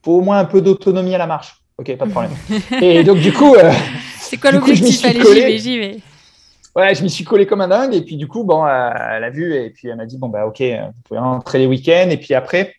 faut 0.05 0.13
au 0.19 0.21
moins 0.21 0.39
un 0.39 0.45
peu 0.45 0.61
d'autonomie 0.61 1.15
à 1.15 1.19
la 1.19 1.27
marche. 1.27 1.63
Ok, 1.79 1.95
pas 1.97 2.07
de 2.07 2.11
problème. 2.11 2.33
et 2.83 3.05
donc, 3.05 3.19
du 3.19 3.33
coup, 3.33 3.55
C'est 4.19 4.37
quoi 4.39 4.51
l'objectif? 4.53 5.05
Allez, 5.05 5.19
collé. 5.21 5.41
j'y 5.41 5.47
vais, 5.47 5.59
j'y 5.59 5.79
vais. 5.79 6.01
ouais, 6.75 6.95
je 6.95 7.03
m'y 7.03 7.11
suis 7.11 7.25
collé 7.25 7.47
comme 7.47 7.61
un 7.61 7.69
dingue. 7.69 7.95
Et 7.95 8.03
puis, 8.03 8.17
du 8.17 8.27
coup, 8.27 8.45
bon, 8.45 8.65
elle 8.67 9.25
a 9.25 9.31
vu 9.31 9.55
et 9.55 9.71
puis 9.71 9.89
elle 9.89 9.97
m'a 9.97 10.07
dit, 10.07 10.19
bon, 10.19 10.29
bah, 10.29 10.47
ok, 10.47 10.61
vous 10.61 11.03
pouvez 11.05 11.21
rentrer 11.21 11.59
les 11.59 11.67
week-ends. 11.67 12.09
Et 12.11 12.17
puis 12.17 12.33
après, 12.35 12.75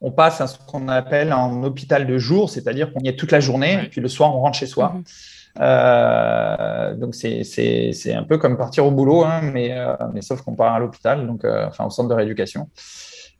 on 0.00 0.10
passe 0.10 0.40
à 0.40 0.48
ce 0.48 0.58
qu'on 0.66 0.88
appelle 0.88 1.30
un 1.30 1.62
hôpital 1.62 2.06
de 2.06 2.18
jour, 2.18 2.50
c'est-à-dire 2.50 2.92
qu'on 2.92 3.00
y 3.00 3.08
est 3.08 3.16
toute 3.16 3.30
la 3.30 3.38
journée. 3.40 3.76
Ouais. 3.76 3.84
Et 3.84 3.88
puis, 3.88 4.00
le 4.00 4.08
soir, 4.08 4.34
on 4.36 4.40
rentre 4.40 4.58
chez 4.58 4.66
soi. 4.66 4.92
Mhm. 4.94 5.04
Euh, 5.60 6.94
donc 6.94 7.14
c'est 7.14 8.14
un 8.14 8.22
peu 8.22 8.38
comme 8.38 8.56
partir 8.56 8.86
au 8.86 8.90
boulot, 8.90 9.24
hein, 9.24 9.42
mais 9.42 9.76
euh, 9.76 9.94
mais 10.14 10.22
sauf 10.22 10.40
qu'on 10.42 10.54
part 10.54 10.74
à 10.74 10.78
l'hôpital, 10.78 11.26
donc 11.26 11.44
euh, 11.44 11.66
enfin 11.66 11.84
au 11.84 11.90
centre 11.90 12.08
de 12.08 12.14
rééducation. 12.14 12.68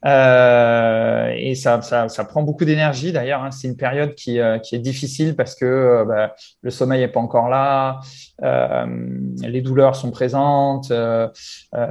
Euh, 0.05 1.33
et 1.37 1.55
ça, 1.55 1.81
ça, 1.81 2.09
ça 2.09 2.25
prend 2.25 2.43
beaucoup 2.43 2.65
d'énergie 2.65 3.11
d'ailleurs. 3.11 3.43
Hein. 3.43 3.51
C'est 3.51 3.67
une 3.67 3.77
période 3.77 4.15
qui, 4.15 4.39
euh, 4.39 4.59
qui 4.59 4.75
est 4.75 4.79
difficile 4.79 5.35
parce 5.35 5.55
que 5.55 5.65
euh, 5.65 6.05
bah, 6.05 6.35
le 6.61 6.71
sommeil 6.71 6.99
n'est 6.99 7.07
pas 7.07 7.21
encore 7.21 7.49
là, 7.49 8.01
les 8.41 9.61
douleurs 9.61 9.95
sont 9.95 10.11
présentes, 10.11 10.91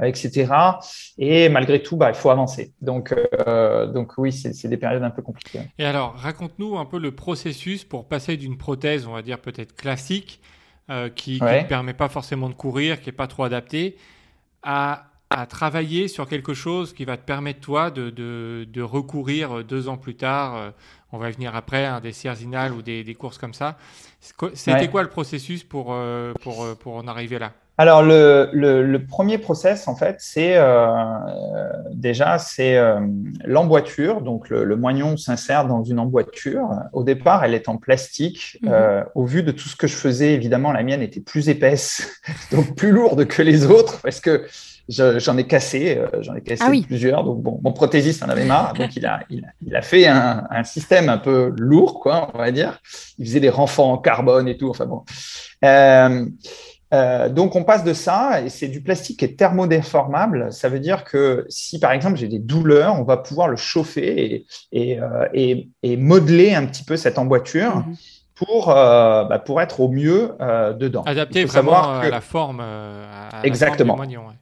etc. 0.03 0.51
Et 1.17 1.49
malgré 1.49 1.81
tout, 1.81 1.97
bah, 1.97 2.09
il 2.09 2.15
faut 2.15 2.29
avancer. 2.29 2.73
Donc, 2.81 3.13
donc 3.93 4.13
oui, 4.17 4.31
c'est 4.31 4.67
des 4.67 4.77
périodes 4.77 5.03
un 5.03 5.09
peu 5.09 5.21
compliquées. 5.21 5.61
Et 5.79 5.85
alors, 5.85 6.13
raconte-nous 6.15 6.77
un 6.77 6.85
peu 6.85 6.99
le 6.99 7.11
processus 7.11 7.83
pour 7.83 8.07
passer 8.07 8.37
d'une 8.37 8.57
prothèse, 8.57 9.07
on 9.07 9.13
va 9.13 9.21
dire 9.21 9.39
peut-être 9.39 9.75
classique, 9.75 10.41
qui 11.15 11.39
Ouais. 11.41 11.63
ne 11.63 11.67
permet 11.67 11.93
pas 11.93 12.09
forcément 12.09 12.49
de 12.49 12.53
courir, 12.53 12.99
qui 13.01 13.07
n'est 13.09 13.15
pas 13.15 13.27
trop 13.27 13.43
adaptée, 13.43 13.97
à, 14.61 15.05
à 15.35 15.45
travailler 15.45 16.07
sur 16.07 16.27
quelque 16.27 16.53
chose 16.53 16.93
qui 16.93 17.05
va 17.05 17.17
te 17.17 17.25
permettre, 17.25 17.59
toi, 17.59 17.89
de, 17.91 18.09
de, 18.09 18.65
de 18.71 18.81
recourir 18.81 19.59
euh, 19.59 19.63
deux 19.63 19.87
ans 19.89 19.97
plus 19.97 20.15
tard. 20.15 20.55
euh, 20.55 20.69
on 21.11 21.17
va 21.19 21.29
y 21.29 21.31
venir 21.33 21.55
après, 21.55 21.85
hein, 21.85 21.99
des 22.01 22.11
Sierzinal 22.11 22.71
ou 22.73 22.81
des, 22.81 23.03
des 23.03 23.13
courses 23.13 23.37
comme 23.37 23.53
ça. 23.53 23.77
C'était 24.53 24.71
Ouais. 24.73 24.87
quoi 24.87 25.03
le 25.03 25.09
processus 25.09 25.63
pour, 25.63 25.87
euh, 25.91 26.33
pour, 26.41 26.65
pour 26.79 26.95
en 26.95 27.07
arriver 27.07 27.37
là? 27.39 27.51
Alors 27.77 28.03
le, 28.03 28.49
le, 28.53 28.83
le 28.85 29.05
premier 29.05 29.39
process 29.39 29.87
en 29.87 29.95
fait, 29.95 30.17
c'est 30.19 30.53
euh, 30.57 30.93
déjà 31.91 32.37
c'est 32.37 32.79
l'emboîture. 33.45 34.21
Donc 34.21 34.49
le, 34.49 34.63
le 34.63 34.75
moignon 34.75 35.17
s'insère 35.17 35.65
dans 35.67 35.83
une 35.83 35.99
emboîture. 35.99 36.69
Au 36.93 37.03
départ, 37.03 37.43
elle 37.43 37.53
est 37.55 37.69
en 37.69 37.77
plastique. 37.77 38.59
Mhm. 38.61 39.05
Au 39.15 39.25
vu 39.25 39.41
de 39.43 39.51
tout 39.51 39.69
ce 39.69 39.75
que 39.75 39.87
je 39.87 39.95
faisais, 39.95 40.33
évidemment, 40.33 40.71
la 40.71 40.83
mienne 40.83 41.01
était 41.01 41.19
plus 41.19 41.49
épaisse, 41.49 42.21
donc 42.51 42.75
plus 42.75 42.91
lourde 42.91 43.25
que 43.25 43.41
les 43.41 43.65
autres 43.65 44.01
parce 44.01 44.19
que 44.19 44.45
je- 44.89 45.19
j'en 45.19 45.37
ai 45.37 45.45
cassé, 45.47 45.97
euh, 45.97 46.07
j'en 46.21 46.35
ai 46.35 46.41
cassé 46.41 46.63
Ah 46.65 46.69
oui. 46.69 46.81
plusieurs. 46.85 47.23
Donc 47.23 47.41
bon, 47.41 47.59
mon 47.63 47.71
prothésiste 47.73 48.23
en 48.23 48.29
avait 48.29 48.45
marre, 48.45 48.73
donc 48.77 48.95
il 48.95 49.05
a, 49.05 49.21
il 49.29 49.43
a, 49.45 49.47
il 49.65 49.75
a 49.75 49.81
fait 49.81 50.07
un, 50.07 50.45
un 50.49 50.63
système 50.63 51.09
un 51.09 51.17
peu 51.17 51.53
lourd, 51.57 51.99
quoi, 51.99 52.29
on 52.33 52.37
va 52.37 52.51
dire. 52.51 52.79
Il 53.17 53.25
faisait 53.25 53.39
des 53.39 53.49
renforts 53.49 53.87
en 53.89 53.97
carbone 53.97 54.47
et 54.47 54.57
tout. 54.57 54.69
Enfin 54.69 54.85
bon. 54.85 55.03
Euh, 55.63 56.25
euh, 56.93 57.27
donc 57.29 57.55
on 57.55 57.63
passe 57.63 57.83
de 57.83 57.93
ça 57.93 58.41
et 58.41 58.49
c'est 58.49 58.67
du 58.67 58.83
plastique 58.83 59.17
qui 59.19 59.25
est 59.25 59.35
thermodéformable. 59.39 60.51
Ça 60.53 60.69
veut 60.69 60.79
dire 60.79 61.03
que 61.05 61.45
si 61.49 61.79
par 61.79 61.91
exemple 61.91 62.17
j'ai 62.17 62.27
des 62.27 62.37
douleurs, 62.39 62.99
on 62.99 63.03
va 63.03 63.17
pouvoir 63.17 63.47
le 63.47 63.55
chauffer 63.55 64.35
et, 64.35 64.45
et, 64.71 64.99
euh, 65.01 65.27
et, 65.33 65.69
et 65.81 65.97
modeler 65.97 66.53
un 66.53 66.65
petit 66.67 66.83
peu 66.83 66.95
cette 66.97 67.17
emboîture 67.17 67.77
Mhm. 67.77 67.95
pour, 68.35 68.69
euh, 68.69 69.23
bah, 69.23 69.39
pour 69.39 69.59
être 69.61 69.79
au 69.79 69.89
mieux 69.89 70.33
euh, 70.41 70.73
dedans. 70.73 71.01
Adapté 71.03 71.45
vraiment 71.45 71.71
savoir 71.73 71.99
à 71.99 72.05
que- 72.05 72.11
la 72.11 72.21
forme. 72.21 72.59
euh, 72.61 73.05
à- 73.31 73.37
la 73.41 73.45
Exactement. 73.47 73.95
forme 73.95 74.07
du 74.07 74.15
moignon, 74.17 74.29
ouais. 74.29 74.35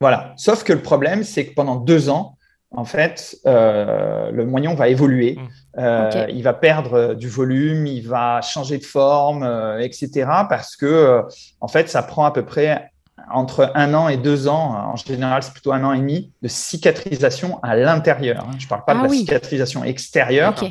Voilà. 0.00 0.32
Sauf 0.36 0.64
que 0.64 0.72
le 0.72 0.80
problème, 0.80 1.22
c'est 1.24 1.46
que 1.46 1.54
pendant 1.54 1.76
deux 1.76 2.08
ans, 2.08 2.36
en 2.72 2.84
fait, 2.84 3.36
euh, 3.46 4.30
le 4.30 4.46
moignon 4.46 4.74
va 4.74 4.88
évoluer. 4.88 5.36
Mm. 5.38 5.48
Euh. 5.78 6.26
Il 6.30 6.42
va 6.42 6.54
perdre 6.54 6.94
euh, 6.94 7.14
du 7.14 7.28
volume, 7.28 7.86
il 7.86 8.06
va 8.08 8.40
changer 8.40 8.78
de 8.78 8.84
forme, 8.84 9.42
euh, 9.42 9.78
etc. 9.80 10.28
Parce 10.48 10.76
que, 10.76 10.86
euh, 10.86 11.22
en 11.60 11.68
fait, 11.68 11.88
ça 11.88 12.02
prend 12.02 12.24
à 12.24 12.30
peu 12.32 12.44
près 12.44 12.90
entre 13.32 13.70
un 13.74 13.92
an 13.94 14.08
et 14.08 14.16
deux 14.16 14.48
ans. 14.48 14.74
En 14.92 14.96
général, 14.96 15.42
c'est 15.42 15.52
plutôt 15.52 15.72
un 15.72 15.84
an 15.84 15.92
et 15.92 15.98
demi 15.98 16.32
de 16.42 16.48
cicatrisation 16.48 17.60
à 17.62 17.76
l'intérieur. 17.76 18.44
hein. 18.48 18.52
Je 18.58 18.64
ne 18.64 18.68
parle 18.68 18.84
pas 18.86 18.92
Ah 18.92 18.98
de 18.98 19.02
la 19.04 19.08
oui. 19.10 19.18
cicatrisation 19.18 19.84
extérieure, 19.84 20.54
Ok. 20.60 20.70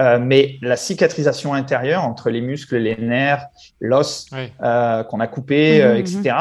euh, 0.00 0.18
mais 0.20 0.56
la 0.62 0.76
cicatrisation 0.76 1.52
intérieure 1.54 2.04
entre 2.04 2.30
les 2.30 2.40
muscles, 2.40 2.76
les 2.78 2.96
nerfs, 2.96 3.44
l'os, 3.80 4.26
euh, 4.62 5.04
qu'on 5.04 5.20
a 5.20 5.26
coupé, 5.26 5.82
euh, 5.82 5.92
Mhm, 5.94 5.98
etc. 5.98 6.34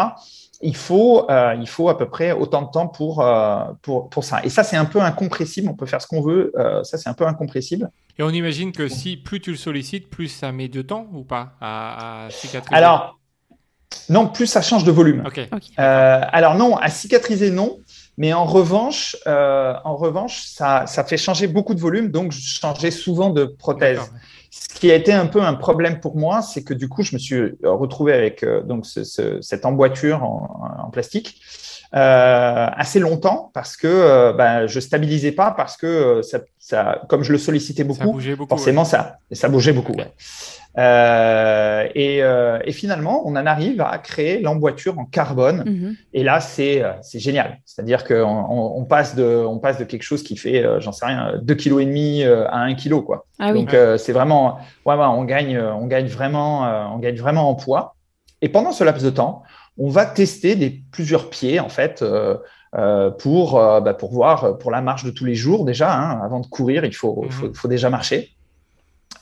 Il 0.64 0.76
faut, 0.76 1.30
euh, 1.30 1.56
il 1.60 1.68
faut 1.68 1.90
à 1.90 1.98
peu 1.98 2.08
près 2.08 2.32
autant 2.32 2.62
de 2.62 2.70
temps 2.72 2.88
pour, 2.88 3.22
euh, 3.22 3.64
pour, 3.82 4.10
pour 4.10 4.24
ça. 4.24 4.42
Et 4.44 4.50
ça, 4.50 4.64
c'est 4.64 4.78
un 4.78 4.86
peu 4.86 5.02
incompressible. 5.02 5.68
On 5.70 5.76
peut 5.76 5.86
faire 5.88 6.02
ce 6.02 6.08
qu'on 6.08 6.22
veut. 6.22 6.52
euh, 6.58 6.84
ça, 6.84 6.98
c'est 6.98 7.10
un 7.10 7.14
peu 7.14 7.26
incompressible. 7.26 7.90
Et 8.20 8.24
on 8.24 8.30
imagine 8.30 8.72
que 8.72 8.88
si 8.88 9.18
plus 9.18 9.40
tu 9.42 9.52
le 9.52 9.58
sollicites, 9.58 10.10
plus 10.10 10.28
ça 10.28 10.52
met 10.52 10.68
de 10.68 10.82
temps 10.82 11.08
ou 11.14 11.24
pas 11.24 11.54
à, 11.62 12.26
à 12.26 12.30
cicatriser 12.30 12.76
Alors, 12.76 13.18
Non, 14.10 14.28
plus 14.28 14.48
ça 14.48 14.62
change 14.62 14.84
de 14.84 14.92
volume. 14.92 15.24
Ok. 15.26 15.40
Ok. 15.52 15.64
Euh, 15.80 16.22
alors 16.32 16.56
non, 16.56 16.78
à 16.78 16.90
cicatriser 16.90 17.50
non, 17.52 17.80
mais 18.18 18.32
en 18.34 18.46
revanche, 18.46 19.16
euh, 19.28 19.74
en 19.84 19.96
revanche, 19.96 20.44
ça, 20.46 20.86
ça 20.88 21.04
fait 21.04 21.18
changer 21.18 21.48
beaucoup 21.48 21.74
de 21.74 21.80
volume, 21.80 22.10
donc 22.12 22.32
je 22.32 22.40
changeais 22.60 22.92
souvent 22.92 23.30
de 23.32 23.46
prothèse. 23.46 24.00
Ce 24.52 24.80
qui 24.80 24.92
a 24.92 24.96
été 24.96 25.14
un 25.14 25.28
peu 25.28 25.42
un 25.42 25.54
problème 25.54 26.00
pour 26.02 26.18
moi, 26.18 26.42
c'est 26.42 26.64
que 26.64 26.74
du 26.74 26.90
coup, 26.90 27.04
je 27.04 27.16
me 27.16 27.20
suis 27.20 27.42
retrouvé 27.64 28.14
avec 28.14 28.44
euh, 28.44 28.62
donc 28.64 28.86
ce- 28.86 29.04
ce- 29.06 29.40
cette 29.42 29.66
emboîture 29.66 30.24
en, 30.24 30.62
en 30.88 30.90
plastique 30.90 31.40
euh, 31.94 32.68
assez 32.76 33.00
longtemps 33.00 33.52
parce 33.54 33.76
que 33.78 33.88
euh, 33.88 34.34
bah, 34.34 34.68
je 34.68 34.80
stabilisais 34.80 35.32
pas 35.34 35.52
parce 35.52 35.78
que 35.78 35.88
euh, 35.88 36.22
ça, 36.22 36.40
ça, 36.60 37.02
comme 37.10 37.24
je 37.24 37.32
le 37.32 37.38
sollicitais 37.38 37.84
beaucoup, 37.84 38.04
forcément 38.58 38.86
ça, 38.86 39.18
ça 39.32 39.50
bougeait 39.50 39.74
beaucoup. 39.74 39.94
ouais. 39.94 40.14
Euh, 40.78 41.88
et, 41.96 42.24
euh, 42.24 42.60
et 42.64 42.72
finalement, 42.72 43.24
on 43.26 43.32
en 43.36 43.46
arrive 43.46 43.82
à 43.82 43.98
créer 43.98 44.40
l'emboîture 44.42 44.98
en 45.00 45.06
carbone. 45.06 45.64
Mhm. 45.66 45.96
Et 46.14 46.24
là, 46.24 46.40
c'est 46.40 46.82
euh, 46.84 46.94
c'est 47.02 47.20
génial. 47.20 47.60
C'est-à-dire 47.66 48.06
qu'on 48.06 48.14
on, 48.24 48.80
on 48.80 48.86
passe 48.86 49.16
de 49.16 49.26
on 49.26 49.60
passe 49.60 49.78
de 49.78 49.84
quelque 49.84 50.04
chose 50.04 50.24
qui 50.24 50.38
fait, 50.38 50.64
euh, 50.64 50.80
j'en 50.80 50.92
sais 50.92 51.06
rien, 51.06 51.34
2 51.42 51.56
kg 51.56 51.80
et 51.82 51.86
demi 51.86 52.24
à 52.24 52.60
1 52.60 52.76
kg 52.76 53.02
quoi. 53.02 53.26
Ah 53.40 53.52
oui. 53.52 53.60
Donc 53.60 53.74
euh, 53.74 53.98
c'est 53.98 54.14
vraiment, 54.14 54.60
ouais, 54.86 54.96
ouais, 54.96 55.06
on 55.06 55.24
gagne, 55.26 55.60
on 55.60 55.88
gagne 55.88 56.08
vraiment, 56.08 56.66
euh, 56.66 56.86
on 56.94 57.00
gagne 57.00 57.16
vraiment 57.18 57.50
en 57.50 57.56
poids. 57.56 57.96
Et 58.42 58.50
pendant 58.50 58.72
ce 58.72 58.84
laps 58.84 59.04
de 59.04 59.10
temps, 59.10 59.44
on 59.78 59.90
va 59.90 60.06
tester 60.06 60.56
des 60.56 60.82
plusieurs 60.92 61.30
pieds 61.30 61.60
en 61.60 61.70
fait 61.70 62.02
euh, 62.02 62.38
euh, 62.78 63.12
pour 63.12 63.60
euh, 63.60 63.82
bah, 63.82 63.94
pour 63.94 64.12
voir 64.14 64.58
pour 64.58 64.72
la 64.72 64.82
marche 64.82 65.04
de 65.04 65.12
tous 65.12 65.26
les 65.26 65.36
jours 65.36 65.66
déjà. 65.66 65.94
hein, 65.94 66.22
avant 66.24 66.40
de 66.40 66.48
courir, 66.48 66.86
il 66.86 66.94
faut, 66.96 67.24
il 67.26 67.32
faut, 67.32 67.54
faut 67.54 67.68
déjà 67.68 67.90
marcher. 67.90 68.32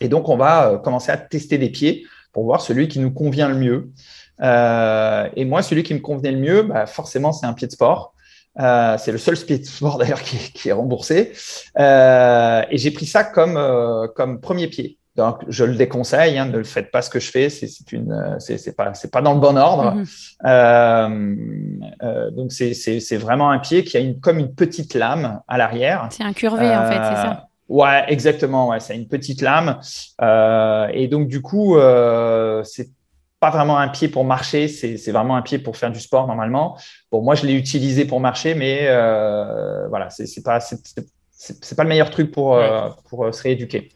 Et 0.02 0.08
donc 0.10 0.30
on 0.30 0.38
va 0.38 0.70
euh, 0.72 0.78
commencer 0.78 1.12
à 1.12 1.18
tester 1.18 1.58
des 1.58 1.70
pieds 1.70 2.06
pour 2.34 2.44
voir 2.46 2.62
celui 2.62 2.88
qui 2.88 3.00
nous 3.00 3.12
convient 3.12 3.50
le 3.50 3.56
mieux. 3.56 3.90
Euh, 4.42 5.28
et 5.36 5.46
moi, 5.46 5.62
celui 5.62 5.84
qui 5.84 5.94
me 5.94 6.00
convenait 6.00 6.32
le 6.32 6.38
mieux, 6.40 6.62
bah, 6.64 6.86
forcément, 6.86 7.32
c'est 7.34 7.46
un 7.46 7.54
pied 7.54 7.68
de 7.68 7.72
sport. 7.74 8.14
Euh, 8.60 8.98
c'est 8.98 9.12
le 9.12 9.18
seul 9.18 9.36
pied 9.38 9.58
de 9.60 9.66
sport 9.66 9.98
d'ailleurs 10.00 10.22
qui, 10.22 10.36
est- 10.38 10.54
qui 10.54 10.70
est 10.70 10.74
remboursé. 10.74 11.34
Euh, 11.78 12.62
et 12.70 12.78
j'ai 12.78 12.92
pris 12.92 13.06
ça 13.06 13.24
comme, 13.24 13.60
comme 14.16 14.40
premier 14.40 14.68
pied. 14.68 14.98
Donc, 15.16 15.40
je 15.50 15.66
le 15.66 15.76
déconseille, 15.76 16.38
hein, 16.38 16.46
ne 16.46 16.58
le 16.58 16.64
faites 16.64 16.92
pas 16.92 17.02
ce 17.02 17.10
que 17.10 17.20
je 17.20 17.30
fais, 17.30 17.50
c'est 17.50 17.68
une, 17.92 18.38
c'est 18.40 18.74
pas, 18.78 18.94
c'est 18.94 19.12
pas 19.12 19.22
dans 19.22 19.34
le 19.34 19.40
bon 19.42 19.58
ordre. 19.58 19.96
Mhm. 19.96 20.06
Euh, 20.46 21.36
euh, 22.04 22.32
donc, 22.32 22.52
c'est 22.54 23.18
vraiment 23.18 23.52
un 23.52 23.60
pied 23.60 23.84
qui 23.84 23.98
a 23.98 24.00
une, 24.00 24.20
comme 24.22 24.40
une 24.40 24.54
petite 24.54 24.94
lame 24.94 25.42
à 25.48 25.58
l'arrière. 25.58 26.08
C'est 26.12 26.24
un 26.24 26.32
curvé 26.32 26.68
en 26.70 26.86
fait, 26.86 26.94
c'est 26.94 27.22
ça. 27.22 27.48
Ouais, 27.70 28.04
exactement. 28.08 28.68
Ouais, 28.70 28.78
a 28.94 28.94
une 28.94 29.08
petite 29.08 29.42
lame. 29.42 29.80
Euh, 30.22 30.88
et 30.92 31.08
donc, 31.08 31.28
du 31.28 31.42
coup, 31.42 31.78
euh, 31.78 32.64
c'est 32.64 32.90
pas 33.40 33.52
vraiment 33.52 33.78
un 33.78 33.88
pied 33.88 34.10
pour 34.10 34.26
marcher, 34.26 34.68
c'est 34.68 34.98
c'est 34.98 35.12
vraiment 35.14 35.38
un 35.38 35.42
pied 35.42 35.60
pour 35.60 35.78
faire 35.78 35.92
du 35.92 36.00
sport 36.02 36.28
normalement. 36.28 36.78
Bon, 37.12 37.22
moi, 37.22 37.36
je 37.36 37.46
l'ai 37.46 37.54
utilisé 37.54 38.04
pour 38.06 38.20
marcher, 38.20 38.54
mais 38.56 38.80
euh, 38.88 39.88
voilà, 39.88 40.10
c'est 40.10 40.26
c'est 40.26 40.44
pas, 40.44 40.60
c'est- 40.60 40.86
c'est- 40.86 41.08
c'est 41.32 41.64
c'est 41.64 41.76
pas 41.76 41.84
le 41.84 41.90
meilleur 41.90 42.10
truc 42.10 42.32
pour, 42.32 42.56
euh, 42.58 42.90
pour 43.10 43.34
se 43.34 43.42
rééduquer. 43.44 43.92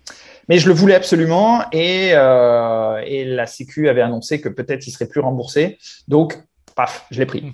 Mais 0.48 0.60
je 0.60 0.68
le 0.70 0.74
voulais 0.74 0.96
absolument 0.96 1.62
et, 1.74 2.10
et 2.12 3.26
la 3.26 3.46
Sécu 3.48 3.90
avait 3.90 4.02
annoncé 4.02 4.40
que 4.40 4.50
peut-être 4.50 4.86
il 4.88 4.92
serait 4.92 5.08
plus 5.08 5.20
remboursé. 5.20 5.78
Donc, 6.08 6.38
paf, 6.76 7.06
je 7.12 7.20
l'ai 7.20 7.26
pris 7.26 7.42
Mm. 7.42 7.54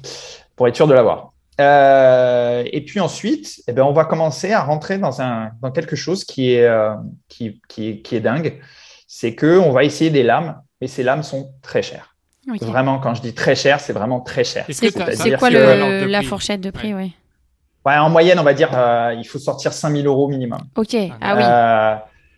pour 0.55 0.67
être 0.67 0.75
sûr 0.75 0.87
de 0.87 0.93
l'avoir. 0.93 1.33
Euh, 1.59 2.63
et 2.71 2.81
puis 2.85 2.99
ensuite, 2.99 3.61
eh 3.67 3.73
ben, 3.73 3.83
on 3.83 3.91
va 3.93 4.05
commencer 4.05 4.51
à 4.53 4.61
rentrer 4.63 4.97
dans, 4.97 5.21
un, 5.21 5.51
dans 5.61 5.71
quelque 5.71 5.95
chose 5.95 6.23
qui 6.23 6.53
est, 6.53 6.65
euh, 6.65 6.93
qui, 7.27 7.61
qui, 7.67 7.89
est, 7.89 7.97
qui 8.01 8.15
est 8.15 8.19
dingue. 8.21 8.59
C'est 9.07 9.35
qu'on 9.35 9.71
va 9.71 9.83
essayer 9.83 10.09
des 10.09 10.23
lames, 10.23 10.61
mais 10.81 10.87
ces 10.87 11.03
lames 11.03 11.23
sont 11.23 11.51
très 11.61 11.81
chères. 11.81 12.15
Vraiment, 12.71 12.99
quand 12.99 13.13
je 13.15 13.21
dis 13.21 13.33
très 13.33 13.55
cher, 13.55 13.79
c'est 13.79 13.93
vraiment 13.93 14.21
très 14.21 14.43
cher. 14.43 14.65
C'est 15.15 15.29
quoi 15.37 15.49
que- 15.49 15.53
le- 15.53 16.05
la 16.07 16.21
fourchette 16.23 16.61
de 16.61 16.71
prix, 16.71 16.93
ouais. 16.93 17.11
Ouais, 17.85 17.97
en 17.97 18.09
moyenne, 18.09 18.39
on 18.39 18.43
va 18.43 18.53
dire, 18.53 18.69
euh, 18.73 19.13
il 19.17 19.23
faut 19.25 19.39
sortir 19.39 19.71
5000 19.73 20.05
euros 20.05 20.27
minimum. 20.27 20.59
Ok, 20.75 20.95
ah 21.21 21.35
oui. 21.35 21.43
Euh, 21.43 21.95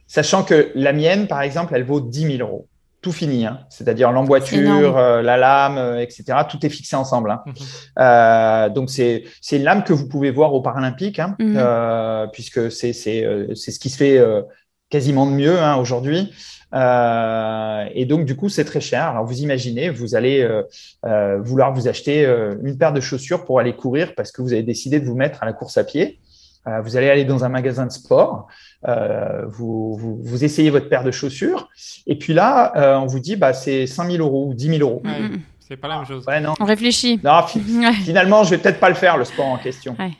sachant 0.07 0.43
que 0.43 0.71
la 0.75 0.93
mienne, 0.93 1.27
par 1.27 1.41
exemple, 1.41 1.73
elle 1.75 1.83
vaut 1.83 1.99
10 2.01 2.37
000 2.37 2.47
euros. 2.47 2.67
Tout 3.01 3.11
fini, 3.11 3.45
hein. 3.47 3.61
c'est-à-dire 3.69 4.09
C'est 4.09 4.13
l'emboîture, 4.13 4.97
euh, 4.97 5.21
la 5.23 5.35
lame, 5.37 5.77
euh, 5.79 5.99
etc. 6.01 6.23
Tout 6.47 6.63
est 6.65 6.69
fixé 6.69 6.95
ensemble. 6.95 7.31
hein. 7.31 7.41
Mhm. 7.47 7.53
Euh, 7.99 8.69
donc 8.69 8.89
c'est 8.91 9.23
c'est 9.41 9.57
une 9.57 9.63
lame 9.63 9.83
que 9.83 9.91
vous 9.93 10.07
pouvez 10.07 10.29
voir 10.29 10.53
aux 10.53 10.61
Paralympiques, 10.61 11.17
hein, 11.19 11.35
Mhm. 11.39 11.55
euh, 11.57 12.27
puisque 12.27 12.71
c'est 12.71 12.93
c'est 12.93 13.25
c'est 13.55 13.71
ce 13.71 13.79
qui 13.79 13.89
se 13.89 13.97
fait 13.97 14.17
euh, 14.19 14.43
quasiment 14.91 15.25
de 15.25 15.31
mieux 15.31 15.59
hein, 15.59 15.77
aujourd'hui. 15.77 16.31
Euh, 16.73 17.85
et 17.93 18.05
donc 18.05 18.25
du 18.25 18.35
coup 18.35 18.49
c'est 18.49 18.65
très 18.65 18.81
cher. 18.81 19.07
Alors 19.09 19.25
vous 19.25 19.39
imaginez, 19.41 19.89
vous 19.89 20.15
allez 20.15 20.41
euh, 20.41 20.63
euh, 21.05 21.39
vouloir 21.41 21.73
vous 21.73 21.87
acheter 21.87 22.25
euh, 22.25 22.55
une 22.63 22.77
paire 22.77 22.93
de 22.93 23.01
chaussures 23.01 23.45
pour 23.45 23.59
aller 23.59 23.75
courir 23.75 24.13
parce 24.15 24.31
que 24.31 24.41
vous 24.41 24.53
avez 24.53 24.63
décidé 24.63 24.99
de 24.99 25.05
vous 25.05 25.15
mettre 25.15 25.41
à 25.43 25.45
la 25.45 25.53
course 25.53 25.77
à 25.77 25.83
pied. 25.83 26.19
Euh, 26.67 26.79
vous 26.81 26.95
allez 26.95 27.09
aller 27.09 27.25
dans 27.25 27.43
un 27.43 27.49
magasin 27.49 27.87
de 27.87 27.91
sport, 27.91 28.47
euh, 28.87 29.45
vous, 29.47 29.95
vous, 29.97 30.19
vous 30.21 30.43
essayez 30.43 30.69
votre 30.69 30.89
paire 30.89 31.03
de 31.03 31.09
chaussures, 31.11 31.69
et 32.05 32.15
puis 32.17 32.33
là, 32.33 32.71
euh, 32.75 32.97
on 32.97 33.07
vous 33.07 33.19
dit 33.19 33.35
bah, 33.35 33.53
c'est 33.53 33.87
5 33.87 34.11
000 34.11 34.23
euros 34.23 34.47
ou 34.49 34.53
10 34.53 34.77
000 34.77 34.79
euros. 34.81 35.01
Ouais. 35.03 35.31
C'est 35.59 35.77
pas 35.77 35.87
la 35.87 35.97
même 35.97 36.05
chose. 36.05 36.23
Ouais, 36.27 36.39
non. 36.39 36.53
On 36.59 36.65
réfléchit. 36.65 37.19
Non, 37.23 37.41
fi- 37.47 37.59
Ouais. 37.79 37.93
finalement, 37.93 38.43
je 38.43 38.51
vais 38.51 38.57
peut-être 38.59 38.79
pas 38.79 38.89
le 38.89 38.95
faire, 38.95 39.17
le 39.17 39.25
sport 39.25 39.45
en 39.47 39.57
question. 39.57 39.95
Ouais. 39.97 40.11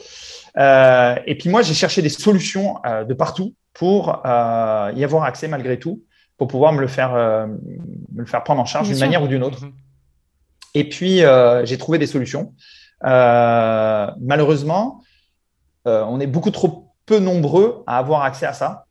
Euh, 0.58 1.16
et 1.28 1.38
puis 1.38 1.50
moi, 1.50 1.62
j'ai 1.62 1.74
cherché 1.74 2.02
des 2.02 2.10
solutions 2.10 2.78
euh, 2.86 3.04
de 3.04 3.14
partout 3.14 3.54
pour 3.74 4.22
euh, 4.26 4.92
y 4.96 5.04
avoir 5.04 5.24
accès 5.26 5.48
malgré 5.48 5.78
tout, 5.78 6.02
pour 6.38 6.48
pouvoir 6.48 6.74
me 6.74 6.82
le 6.82 6.88
faire, 6.88 7.14
euh, 7.14 7.46
me 7.48 8.20
le 8.22 8.26
faire 8.26 8.44
prendre 8.44 8.62
en 8.62 8.66
charge 8.66 8.88
d'une 8.90 9.00
manière 9.00 9.22
ou 9.24 9.28
d'une 9.28 9.44
autre. 9.44 9.64
Mhm. 9.64 9.74
Et 10.74 10.90
puis, 10.90 11.24
euh, 11.24 11.66
j'ai 11.66 11.78
trouvé 11.78 12.00
des 12.00 12.08
solutions. 12.08 12.54
Euh, 13.04 14.08
malheureusement, 14.20 15.02
euh, 15.88 16.04
on 16.08 16.20
est 16.20 16.28
beaucoup 16.28 16.52
trop 16.52 16.88
peu 17.06 17.20
nombreux 17.20 17.84
à 17.88 17.98
avoir 17.98 18.24
accès 18.24 18.46
à 18.46 18.54
ça. 18.54 18.86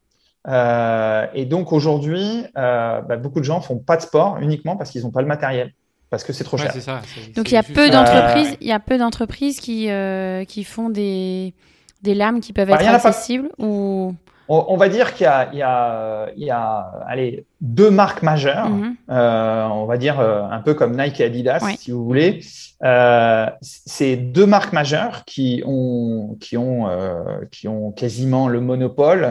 Euh, 0.49 1.27
et 1.35 1.45
donc 1.45 1.73
aujourd'hui, 1.73 2.45
euh, 2.57 3.01
bah, 3.03 3.17
beaucoup 3.17 3.41
de 3.41 3.45
gens 3.45 3.61
font 3.61 3.79
pas 3.79 3.97
de 3.97 4.03
sport 4.03 4.39
uniquement 4.41 4.77
parce 4.77 4.91
qu'ils 4.91 5.03
n'ont 5.03 5.11
pas 5.11 5.21
le 5.21 5.27
matériel, 5.29 5.73
parce 6.09 6.25
que 6.25 6.33
c'est 6.33 6.45
trop 6.45 6.57
Ouais, 6.57 6.63
cher. 6.71 6.83
ça. 6.83 7.03
Donc 7.37 7.51
il 7.51 7.55
y 7.55 7.59
a 7.59 7.63
peu 7.63 7.91
d'entreprises, 7.91 8.57
il 8.61 8.67
y 8.67 8.73
a 8.73 8.81
peu 8.81 8.97
d'entreprises 8.99 9.61
qui 9.61 9.91
euh, 9.91 10.45
qui 10.45 10.65
font 10.65 10.89
des 10.89 11.55
des 12.03 12.15
lames 12.15 12.41
qui 12.41 12.53
peuvent 12.55 12.69
Bah, 12.69 12.77
être 12.77 12.87
pas. 12.87 13.09
accessibles 13.09 13.51
ou 13.59 14.15
On, 14.53 14.65
on 14.69 14.77
va 14.77 14.89
dire 14.89 15.15
qu'il 15.15 15.25
y 15.25 15.29
a, 15.29 15.49
il 15.53 15.59
y 15.59 15.63
a, 15.63 16.27
il 16.37 16.43
y 16.45 16.51
a 16.51 16.91
allez, 17.07 17.45
deux 17.61 17.91
marques 17.91 18.23
majeures, 18.23 18.69
Mhm. 18.69 18.97
euh, 19.11 19.65
on 19.67 19.85
va 19.87 19.97
dire 19.97 20.19
euh, 20.19 20.43
un 20.51 20.59
peu 20.61 20.75
comme 20.75 20.97
Nike 21.01 21.21
et 21.21 21.25
Adidas, 21.27 21.61
si 21.79 21.93
vous 21.93 22.05
voulez. 22.05 22.41
Euh, 22.83 23.47
c'est 23.63 24.17
deux 24.17 24.47
marques 24.47 24.73
majeures 24.73 25.25
qui 25.25 25.63
ont, 25.67 26.37
qui 26.41 26.57
ont, 26.57 26.89
euh, 26.89 27.23
qui 27.53 27.69
ont 27.69 27.93
quasiment 27.93 28.49
le 28.49 28.61
monopole. 28.61 29.25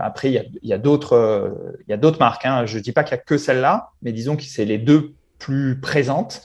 Après, 0.00 0.28
il 0.30 0.44
y 0.62 0.72
a, 0.72 0.76
a 0.76 0.78
d'autres, 0.78 2.16
marques. 2.18 2.46
Hein. 2.46 2.64
Je 2.64 2.78
dis 2.78 2.92
pas 2.92 3.04
qu'il 3.04 3.16
y 3.16 3.20
a 3.20 3.22
que 3.22 3.36
celle-là, 3.36 3.90
mais 4.02 4.12
disons 4.12 4.36
que 4.36 4.42
c'est 4.44 4.64
les 4.64 4.78
deux 4.78 5.12
plus 5.38 5.78
présentes. 5.80 6.40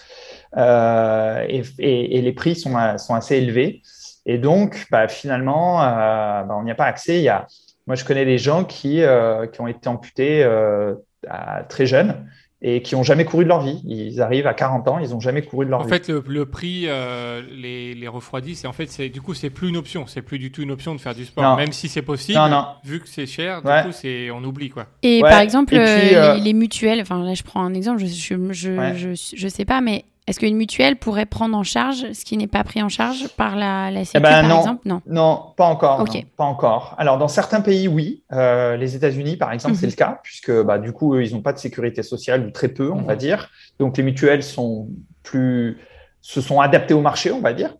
Et, 0.57 1.61
et- 1.79 2.17
et 2.17 2.21
les 2.21 2.33
prix 2.33 2.55
sont, 2.55 2.73
sont 2.97 3.15
assez 3.15 3.37
élevés. 3.37 3.81
Et 4.25 4.37
donc, 4.37 4.85
bah, 4.91 5.07
finalement, 5.07 5.81
euh, 5.81 6.43
bah, 6.43 6.55
on 6.57 6.63
n'y 6.63 6.71
a 6.71 6.75
pas 6.75 6.85
accès. 6.85 7.17
Il 7.19 7.23
y 7.23 7.29
a, 7.29 7.47
moi, 7.89 7.95
je 7.95 8.05
connais 8.05 8.23
des 8.23 8.37
gens 8.37 8.63
qui, 8.63 9.01
euh, 9.01 9.47
qui 9.47 9.59
ont 9.59 9.67
été 9.67 9.89
amputés 9.89 10.43
euh, 10.43 10.93
à- 11.27 11.63
très 11.63 11.85
jeunes 11.85 12.25
et 12.61 12.81
qui 12.81 12.93
n'ont 12.95 13.03
jamais 13.03 13.25
couru 13.25 13.45
de 13.45 13.49
leur 13.49 13.61
vie. 13.61 13.81
Ils 13.85 14.21
arrivent 14.21 14.45
à 14.45 14.53
40 14.53 14.87
ans, 14.89 14.99
ils 14.99 15.09
n'ont 15.09 15.19
jamais 15.19 15.41
couru 15.41 15.65
de 15.65 15.71
leur 15.71 15.79
En 15.81 15.83
vie. 15.83 15.89
fait, 15.89 16.07
le, 16.07 16.23
le 16.27 16.45
prix 16.45 16.83
euh, 16.87 17.41
les, 17.51 17.95
les 17.95 18.07
refroidit. 18.07 18.53
C'est 18.55 18.67
en 18.67 18.73
fait, 18.73 18.85
c'est 18.91 19.09
du 19.09 19.21
coup, 19.21 19.33
c'est 19.33 19.49
plus 19.49 19.69
une 19.69 19.77
option. 19.77 20.05
C'est 20.07 20.21
plus 20.21 20.37
du 20.39 20.51
tout 20.51 20.61
une 20.61 20.69
option 20.71 20.93
de 20.93 20.99
faire 20.99 21.15
du 21.15 21.25
sport, 21.25 21.43
Non. 21.43 21.55
même 21.55 21.71
si 21.71 21.87
c'est 21.89 22.01
possible. 22.03 22.37
Non, 22.37 22.47
non. 22.47 22.65
Vu 22.83 22.99
que 22.99 23.09
c'est 23.09 23.25
cher, 23.25 23.61
du 23.63 23.67
Ouais. 23.67 23.81
coup, 23.83 23.91
c'est 23.91 24.29
on 24.29 24.43
oublie 24.43 24.69
quoi. 24.69 24.85
Et 25.01 25.23
Ouais, 25.23 25.29
par 25.29 25.39
exemple, 25.39 25.73
et 25.73 25.79
puis, 25.83 26.15
euh, 26.15 26.35
les, 26.35 26.41
les 26.41 26.53
mutuelles, 26.53 27.01
enfin 27.01 27.23
là 27.23 27.33
je 27.33 27.43
prends 27.43 27.63
un 27.63 27.73
exemple, 27.73 27.99
je 28.01 28.05
je, 28.07 28.35
je, 28.51 28.71
Ouais. 28.71 28.93
je, 28.95 29.09
je 29.35 29.47
sais 29.47 29.65
pas, 29.65 29.81
mais 29.81 30.05
est-ce 30.29 30.39
qu'une 30.39 30.55
mutuelle 30.55 30.95
pourrait 30.97 31.25
prendre 31.25 31.57
en 31.57 31.63
charge 31.63 32.11
ce 32.13 32.23
qui 32.23 32.37
n'est 32.37 32.47
pas 32.47 32.63
pris 32.63 32.81
en 32.83 32.89
charge 32.89 33.27
par 33.29 33.55
la, 33.55 33.89
la 33.91 34.05
Sécu, 34.05 34.21
ben, 34.21 34.41
par 34.41 34.49
non. 34.49 34.57
exemple? 34.59 34.81
Non. 34.87 35.01
Non, 35.07 35.43
pas 35.57 35.65
encore. 35.65 35.99
Non, 35.99 36.05
pas 36.37 36.43
encore. 36.45 36.95
Alors, 36.97 37.17
dans 37.17 37.27
certains 37.27 37.61
pays, 37.61 37.87
oui. 37.87 38.23
Euh, 38.31 38.77
les 38.77 38.95
États-Unis, 38.95 39.37
par 39.37 39.51
exemple, 39.51 39.73
Mhm. 39.73 39.79
c'est 39.81 39.87
le 39.87 39.93
cas, 39.93 40.19
puisque 40.23 40.51
bah, 40.63 40.77
du 40.77 40.91
coup, 40.93 41.15
eux, 41.15 41.23
ils 41.25 41.33
n'ont 41.33 41.41
pas 41.41 41.53
de 41.53 41.57
sécurité 41.59 42.03
sociale 42.03 42.45
ou 42.45 42.51
très 42.51 42.67
peu, 42.67 42.91
on 42.91 43.01
Mhm. 43.01 43.05
va 43.05 43.15
dire. 43.15 43.49
Donc, 43.79 43.97
les 43.97 44.03
mutuelles 44.03 44.43
sont 44.43 44.87
plus, 45.23 45.77
se 46.21 46.41
sont 46.41 46.59
adaptées 46.61 46.93
au 46.93 47.01
marché, 47.01 47.31
on 47.31 47.41
va 47.41 47.53
dire. 47.53 47.73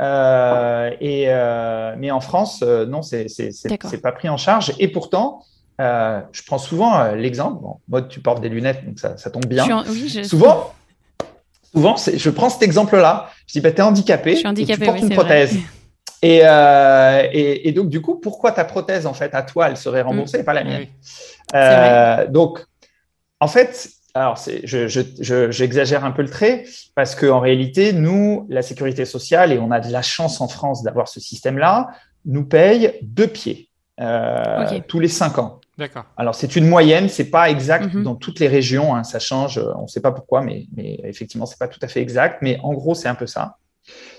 Euh, 0.00 0.90
et, 1.00 1.26
euh, 1.28 1.94
mais 1.98 2.10
en 2.10 2.20
France, 2.20 2.62
euh, 2.66 2.86
non, 2.86 3.02
c'est 3.02 3.28
pas 4.02 4.12
pris 4.12 4.28
en 4.28 4.36
charge. 4.36 4.72
Et 4.78 4.88
pourtant, 4.88 5.42
je 5.78 6.42
prends 6.46 6.58
souvent 6.58 7.12
l'exemple. 7.12 7.60
Bon, 7.62 7.76
Maud, 7.88 8.08
tu 8.08 8.20
portes 8.20 8.40
des 8.40 8.48
lunettes, 8.48 8.84
donc 8.86 8.98
ça, 8.98 9.16
ça 9.16 9.30
tombe 9.30 9.46
bien. 9.46 9.62
Je 9.62 9.64
suis 9.64 9.72
en- 9.72 9.84
oui, 9.84 10.08
je- 10.08 10.22
Souvent, 10.22 10.72
souvent 11.72 11.96
je 11.96 12.30
prends 12.30 12.50
cet 12.50 12.62
exemple-là. 12.62 13.30
Je 13.46 13.54
dis, 13.54 13.60
bah, 13.60 13.72
tu 13.72 13.78
es 13.78 13.82
handicapé, 13.82 14.32
Je 14.32 14.36
suis 14.36 14.44
et 14.44 14.48
handicapée, 14.48 14.80
tu 14.80 14.86
portes 14.86 15.00
oui, 15.00 15.08
une 15.08 15.14
prothèse. 15.14 15.56
Et, 16.24 16.42
euh, 16.44 17.26
et, 17.32 17.68
et 17.68 17.72
donc, 17.72 17.88
du 17.88 18.00
coup, 18.00 18.14
pourquoi 18.14 18.52
ta 18.52 18.64
prothèse, 18.64 19.06
en 19.06 19.12
fait, 19.12 19.34
à 19.34 19.42
toi, 19.42 19.68
elle 19.68 19.76
serait 19.76 20.02
remboursée 20.02 20.38
et 20.38 20.44
pas 20.44 20.52
la 20.52 20.62
mienne. 20.62 20.86
Euh, 21.52 22.28
Donc, 22.28 22.64
en 23.40 23.48
fait, 23.48 23.90
alors, 24.14 24.38
j'exagère 24.62 26.00
je, 26.00 26.06
un 26.06 26.12
peu 26.12 26.22
le 26.22 26.30
trait 26.30 26.64
parce 26.94 27.16
qu'en 27.16 27.40
réalité, 27.40 27.92
nous, 27.92 28.46
la 28.50 28.62
sécurité 28.62 29.04
sociale, 29.04 29.52
et 29.52 29.58
on 29.58 29.72
a 29.72 29.80
de 29.80 29.90
la 29.90 30.02
chance 30.02 30.40
en 30.40 30.46
France 30.46 30.84
d'avoir 30.84 31.08
ce 31.08 31.18
système-là, 31.18 31.88
nous 32.24 32.44
paye 32.44 33.00
deux 33.02 33.26
pieds 33.26 33.68
euh, 34.00 34.80
tous 34.88 35.00
les 35.00 35.08
cinq 35.08 35.38
ans. 35.38 35.60
D'accord. 35.78 36.04
Alors, 36.16 36.34
c'est 36.34 36.54
une 36.56 36.68
moyenne, 36.68 37.08
c'est 37.08 37.30
pas 37.30 37.50
exact 37.50 37.94
mhm. 37.94 38.02
dans 38.02 38.14
toutes 38.14 38.40
les 38.40 38.48
régions, 38.48 38.94
hein, 38.94 39.04
ça 39.04 39.18
change, 39.18 39.58
on 39.76 39.82
ne 39.82 39.86
sait 39.86 40.00
pas 40.00 40.12
pourquoi, 40.12 40.42
mais, 40.42 40.66
mais 40.76 41.00
effectivement, 41.04 41.46
c'est 41.46 41.58
pas 41.58 41.68
tout 41.68 41.80
à 41.82 41.88
fait 41.88 42.02
exact, 42.02 42.42
mais 42.42 42.58
en 42.62 42.74
gros, 42.74 42.94
c'est 42.94 43.08
un 43.08 43.14
peu 43.14 43.26
ça. 43.26 43.56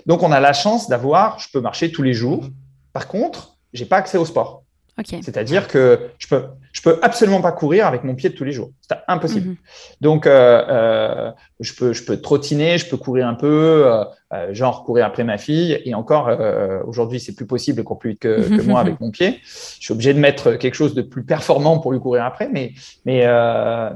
Donc, 0.06 0.22
on 0.22 0.32
a 0.32 0.40
la 0.40 0.52
chance 0.52 0.88
d'avoir, 0.88 1.38
je 1.38 1.48
peux 1.52 1.60
marcher 1.60 1.92
tous 1.92 2.02
les 2.02 2.12
jours. 2.12 2.44
Mhm. 2.44 2.52
Par 2.92 3.08
contre, 3.08 3.56
j'ai 3.72 3.86
pas 3.86 3.96
accès 3.96 4.18
au 4.18 4.24
sport. 4.24 4.63
C'est-à-dire 5.02 5.66
que 5.66 6.10
je 6.18 6.28
peux, 6.28 6.44
je 6.72 6.80
peux 6.80 7.00
absolument 7.02 7.40
pas 7.40 7.50
courir 7.50 7.86
avec 7.86 8.04
mon 8.04 8.14
pied 8.14 8.30
de 8.30 8.34
tous 8.34 8.44
les 8.44 8.52
jours. 8.52 8.70
C'est 8.80 8.96
impossible. 9.08 9.48
Mhm. 9.48 9.56
Donc, 10.00 10.26
euh, 10.26 10.64
euh, 10.68 11.32
je 11.58 11.74
peux, 11.74 11.92
je 11.92 12.04
peux 12.04 12.20
trottiner, 12.20 12.78
je 12.78 12.88
peux 12.88 12.96
courir 12.96 13.26
un 13.26 13.34
peu, 13.34 13.92
euh, 14.32 14.54
genre 14.54 14.84
courir 14.84 15.04
après 15.06 15.24
ma 15.24 15.36
fille. 15.36 15.80
Et 15.84 15.94
encore, 15.94 16.30
aujourd'hui, 16.86 17.18
c'est 17.18 17.34
plus 17.34 17.46
possible, 17.46 17.78
de 17.78 17.82
courir 17.82 17.98
plus 17.98 18.10
vite 18.10 18.20
que, 18.20 18.62
moi 18.62 18.78
avec 18.78 19.00
mon 19.00 19.10
pied. 19.10 19.40
Je 19.42 19.84
suis 19.84 19.92
obligé 19.92 20.14
de 20.14 20.20
mettre 20.20 20.52
quelque 20.52 20.74
chose 20.74 20.94
de 20.94 21.02
plus 21.02 21.24
performant 21.24 21.80
pour 21.80 21.92
lui 21.92 21.98
courir 21.98 22.24
après. 22.24 22.48
Mais, 22.48 22.72
mais, 23.04 23.26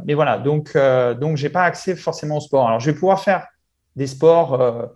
mais 0.05 0.15
voilà. 0.15 0.39
Donc, 0.39 0.77
donc, 1.21 1.37
j'ai 1.37 1.51
pas 1.51 1.63
accès 1.63 1.95
forcément 1.95 2.39
au 2.39 2.41
sport. 2.41 2.67
Alors, 2.67 2.81
je 2.81 2.91
vais 2.91 2.95
pouvoir 2.95 3.23
faire 3.23 3.47
des 3.95 4.09
sports 4.09 4.91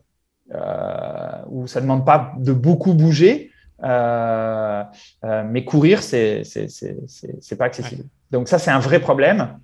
où 1.49 1.67
ça 1.69 1.81
demande 1.81 2.05
pas 2.05 2.33
de 2.39 2.53
beaucoup 2.53 2.93
bouger. 2.93 3.52
Euh, 3.85 4.85
euh, 5.25 5.45
mais 5.47 5.65
courir, 5.65 6.03
c'est 6.03 6.43
c'est 6.45 7.57
pas 7.57 7.65
accessible. 7.65 8.05
Donc 8.31 8.49
ça, 8.49 8.59
c'est 8.59 8.71
un 8.71 8.79
vrai 8.79 9.01
problème. 9.01 9.59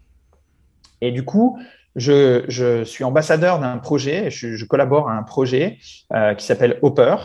Et 1.00 1.12
du 1.12 1.24
coup, 1.24 1.58
je, 1.96 2.44
je 2.48 2.84
suis 2.84 3.04
ambassadeur 3.04 3.58
d'un 3.58 3.78
projet, 3.78 4.30
je, 4.30 4.54
je, 4.54 4.64
collabore 4.64 5.08
à 5.08 5.14
un 5.14 5.22
projet 5.22 5.78
euh, 6.12 6.34
qui 6.34 6.46
s'appelle 6.46 6.78
Hopper. 6.82 7.16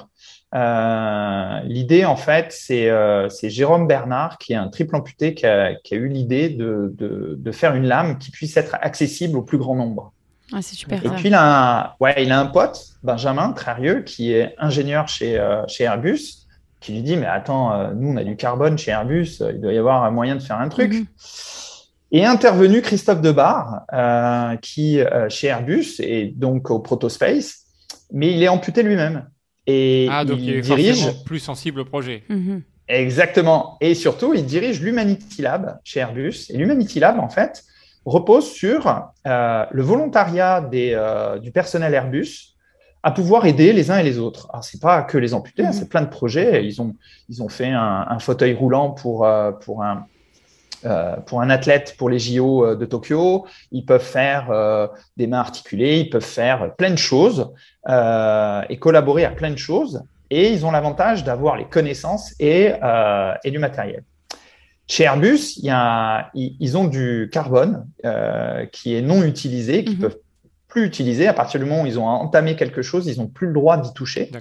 Euh, 0.55 1.59
l'idée, 1.63 2.05
en 2.05 2.15
fait, 2.15 2.47
c'est 2.51 2.89
euh, 2.89 3.27
Jérôme 3.41 3.87
Bernard, 3.87 4.37
qui 4.37 4.53
est 4.53 4.57
un 4.57 4.67
triple 4.67 4.95
amputé, 4.95 5.33
qui 5.33 5.45
a, 5.45 5.73
qui 5.75 5.95
a 5.95 5.97
eu 5.97 6.07
l'idée 6.07 6.49
de, 6.49 6.93
de, 6.95 7.35
de, 7.37 7.51
faire 7.51 7.75
une 7.75 7.85
lame 7.85 8.19
qui 8.19 8.29
puisse 8.29 8.55
être 8.57 8.75
accessible 8.81 9.37
au 9.37 9.41
plus 9.41 9.57
grand 9.57 9.75
nombre. 9.75 10.13
Ah, 10.51 10.61
c'est 10.61 10.75
super. 10.75 11.03
Et 11.03 11.09
puis, 11.09 11.29
il 11.29 11.33
a, 11.33 11.81
un, 11.81 11.93
ouais, 11.99 12.23
il 12.23 12.31
a 12.31 12.39
un 12.39 12.45
pote, 12.45 12.79
Benjamin 13.01 13.51
Trarieux, 13.53 14.01
qui 14.01 14.33
est 14.33 14.53
ingénieur 14.59 15.07
chez, 15.07 15.43
chez 15.67 15.85
Airbus 15.85 16.42
qui 16.83 16.91
lui 16.91 17.01
dit 17.01 17.17
Mais 17.17 17.25
attends, 17.25 17.73
euh, 17.73 17.93
nous, 17.95 18.09
on 18.09 18.17
a 18.17 18.23
du 18.23 18.35
carbone 18.35 18.77
chez 18.77 18.91
Airbus, 18.91 19.37
euh, 19.41 19.53
il 19.53 19.61
doit 19.61 19.73
y 19.73 19.77
avoir 19.77 20.03
un 20.03 20.11
moyen 20.11 20.35
de 20.35 20.41
faire 20.41 20.59
un 20.59 20.69
truc. 20.69 20.93
Mhm. 20.93 21.05
Et 22.11 22.25
intervenu 22.25 22.81
Christophe 22.81 23.21
Debar, 23.21 23.85
euh, 23.91 24.55
qui, 24.57 24.99
chez 25.29 25.47
Airbus, 25.47 25.95
et 25.97 26.27
donc 26.27 26.69
au 26.69 26.77
Protospace, 26.77 27.61
mais 28.11 28.31
il 28.31 28.43
est 28.43 28.49
amputé 28.49 28.83
lui-même. 28.83 29.27
Et 29.65 30.07
ah, 30.11 30.23
donc 30.23 30.37
il, 30.39 30.53
est 30.53 30.61
dirige 30.61 31.23
plus 31.25 31.39
sensible 31.39 31.79
au 31.79 31.85
projet. 31.85 32.23
Mhm. 32.29 32.61
Exactement. 32.87 33.77
Et 33.81 33.95
surtout, 33.95 34.35
il 34.35 34.45
dirige 34.45 34.79
l'Humanity 34.79 35.41
Lab 35.41 35.79
chez 35.83 36.01
Airbus. 36.01 36.51
Et 36.51 36.57
l'Humanity 36.57 36.99
Lab, 36.99 37.17
en 37.17 37.29
fait, 37.29 37.63
repose 38.05 38.51
sur 38.51 39.09
le 39.25 39.81
volontariat 39.81 40.61
des, 40.61 40.95
du 41.41 41.51
personnel 41.51 41.95
Airbus 41.95 42.52
à 43.03 43.11
pouvoir 43.11 43.45
aider 43.45 43.73
les 43.73 43.91
uns 43.91 43.97
et 43.97 44.03
les 44.03 44.17
autres. 44.17 44.47
Alors, 44.51 44.63
c'est 44.63 44.81
pas 44.81 45.03
que 45.03 45.17
les 45.17 45.33
amputés, 45.33 45.63
hein, 45.63 45.67
mhm. 45.67 45.73
c'est 45.73 45.89
plein 45.89 46.01
de 46.01 46.07
projets. 46.09 46.65
Ils 46.65 46.81
ont, 46.81 46.95
ils 47.29 47.43
ont 47.43 47.49
fait 47.49 47.69
un, 47.69 48.17
fauteuil 48.19 48.53
roulant 48.53 48.91
pour, 48.91 49.25
euh, 49.25 49.51
pour, 49.51 49.83
un, 49.83 50.07
euh, 50.85 51.17
pour 51.17 51.41
un 51.41 51.49
athlète 51.49 51.95
pour 51.97 52.09
les 52.09 52.17
JO 52.17 52.65
euh, 52.65 52.75
de 52.75 52.85
Tokyo. 52.85 53.45
Ils 53.73 53.85
peuvent 53.85 54.01
faire 54.01 54.47
des 55.17 55.27
mains 55.27 55.39
articulées, 55.39 55.99
ils 55.99 56.09
peuvent 56.09 56.23
faire 56.23 56.73
plein 56.75 56.91
de 56.91 56.97
choses 56.97 57.51
et 57.89 58.79
collaborer 58.79 59.25
à 59.25 59.31
plein 59.31 59.51
de 59.51 59.57
choses. 59.57 60.01
Et 60.29 60.51
ils 60.51 60.65
ont 60.65 60.71
l'avantage 60.71 61.25
d'avoir 61.25 61.57
les 61.57 61.65
connaissances 61.65 62.33
et, 62.39 62.71
et 63.43 63.51
du 63.51 63.59
matériel. 63.59 64.03
Chez 64.87 65.03
Airbus, 65.03 65.57
il 65.57 65.65
y 65.65 65.69
a, 65.69 66.31
ils 66.33 66.77
ont 66.77 66.85
du 66.85 67.29
carbone 67.31 67.85
qui 68.71 68.95
est 68.95 69.01
non 69.01 69.23
utilisé, 69.23 69.83
qui 69.83 69.95
mhm. 69.95 70.01
peuvent 70.01 70.17
plus 70.73 70.85
utilisé. 70.85 71.27
À 71.27 71.33
partir 71.33 71.59
du 71.59 71.67
moment 71.67 71.83
où 71.83 71.85
ils 71.85 71.99
ont 71.99 72.07
entamé 72.07 72.55
quelque 72.55 72.81
chose, 72.81 73.05
ils 73.05 73.19
n'ont 73.19 73.27
plus 73.27 73.47
le 73.47 73.53
droit 73.53 73.77
d'y 73.77 73.93
toucher. 73.93 74.31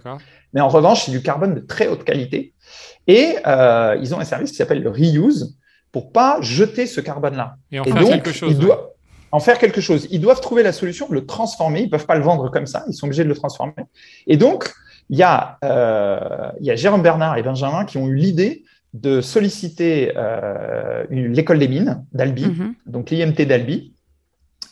Mais 0.55 0.63
en 0.63 0.69
revanche, 0.69 1.05
c'est 1.05 1.11
du 1.11 1.23
carbone 1.23 1.55
de 1.55 1.61
très 1.61 1.89
haute 1.89 2.05
qualité. 2.05 2.55
Et 3.07 3.37
euh, 3.47 3.99
ils 4.01 4.15
ont 4.15 4.19
un 4.19 4.25
service 4.25 4.51
qui 4.51 4.57
s'appelle 4.57 4.83
le 4.83 4.91
reuse 4.91 5.59
pour 5.93 6.11
pas 6.11 6.39
jeter 6.41 6.87
ce 6.87 7.03
carbone-là. 7.03 7.57
Et 7.71 7.81
en 7.81 7.85
faire 7.85 8.09
quelque 8.09 8.33
chose. 8.33 8.51
Ils 8.51 8.59
doivent 8.59 8.89
en 9.31 9.41
faire 9.41 9.59
quelque 9.59 9.81
chose. 9.81 10.09
Ils 10.11 10.21
doivent 10.21 10.41
trouver 10.41 10.63
la 10.63 10.73
solution 10.73 11.07
de 11.09 11.15
le 11.15 11.27
transformer. 11.27 11.83
Ils 11.83 11.91
peuvent 11.91 12.07
pas 12.07 12.17
le 12.17 12.23
vendre 12.23 12.51
comme 12.51 12.67
ça. 12.67 12.85
Ils 12.89 12.95
sont 12.95 13.07
obligés 13.07 13.25
de 13.25 13.29
le 13.29 13.35
transformer. 13.35 13.75
Et 14.27 14.39
donc, 14.39 14.71
il 15.11 15.19
y 15.19 15.23
a, 15.23 15.59
euh, 15.65 16.51
il 16.61 16.67
y 16.67 16.71
a 16.71 16.77
Jérôme 16.77 17.03
Bernard 17.03 17.37
et 17.37 17.43
Benjamin 17.43 17.85
qui 17.85 17.99
ont 17.99 18.09
eu 18.09 18.15
l'idée 18.15 18.65
de 18.95 19.21
solliciter 19.21 20.13
euh, 20.17 21.05
l'école 21.11 21.59
des 21.59 21.69
mines 21.69 22.05
d'Albi, 22.13 22.47
mm-hmm. 22.47 22.75
donc 22.87 23.11
l'IMT 23.11 23.47
d'Albi, 23.47 23.95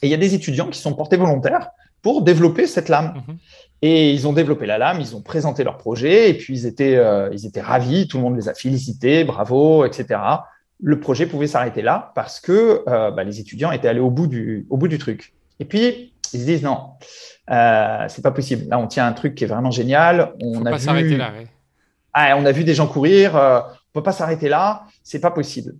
et 0.02 0.06
il 0.06 0.10
y 0.10 0.14
a 0.14 0.18
des 0.18 0.34
étudiants 0.34 0.68
qui 0.68 0.78
sont 0.78 0.94
portés 0.94 1.16
volontaires 1.16 1.70
pour 2.02 2.22
développer 2.22 2.66
cette 2.66 2.88
lame. 2.88 3.22
Mhm. 3.28 3.36
Et 3.82 4.12
ils 4.12 4.26
ont 4.28 4.32
développé 4.32 4.66
la 4.66 4.78
lame, 4.78 5.00
ils 5.00 5.16
ont 5.16 5.22
présenté 5.22 5.64
leur 5.64 5.78
projet, 5.78 6.30
et 6.30 6.34
puis 6.34 6.54
ils 6.54 6.66
étaient, 6.66 6.96
euh, 6.96 7.30
ils 7.32 7.46
étaient 7.46 7.60
ravis, 7.60 8.08
tout 8.08 8.18
le 8.18 8.22
monde 8.22 8.36
les 8.36 8.48
a 8.48 8.54
félicités, 8.54 9.24
bravo, 9.24 9.84
etc. 9.86 10.20
Le 10.82 11.00
projet 11.00 11.26
pouvait 11.26 11.46
s'arrêter 11.46 11.82
là 11.82 12.12
parce 12.14 12.40
que 12.40 12.82
euh, 12.88 13.10
bah, 13.10 13.24
les 13.24 13.40
étudiants 13.40 13.70
étaient 13.70 13.88
allés 13.88 14.00
au 14.00 14.10
bout 14.10 14.26
du, 14.26 14.66
au 14.70 14.76
bout 14.76 14.88
du 14.88 14.98
truc. 14.98 15.34
Et 15.60 15.64
puis, 15.64 16.12
ils 16.32 16.40
se 16.40 16.44
disent 16.44 16.62
non, 16.62 16.90
euh, 17.50 18.04
c'est 18.08 18.22
pas 18.22 18.30
possible. 18.30 18.68
Là, 18.68 18.78
on 18.78 18.86
tient 18.86 19.06
un 19.06 19.12
truc 19.12 19.34
qui 19.34 19.44
est 19.44 19.46
vraiment 19.46 19.70
génial. 19.70 20.34
On 20.42 20.64
a 20.64 20.70
pas 20.70 20.94
vu... 20.94 21.16
là. 21.16 21.32
Ah, 22.12 22.34
on 22.36 22.44
a 22.44 22.52
vu 22.52 22.64
des 22.64 22.74
gens 22.74 22.86
courir. 22.86 23.34
On 23.34 23.92
peut 23.92 24.02
pas 24.02 24.12
s'arrêter 24.12 24.48
là. 24.48 24.84
C'est 25.02 25.20
pas 25.20 25.30
possible. 25.30 25.74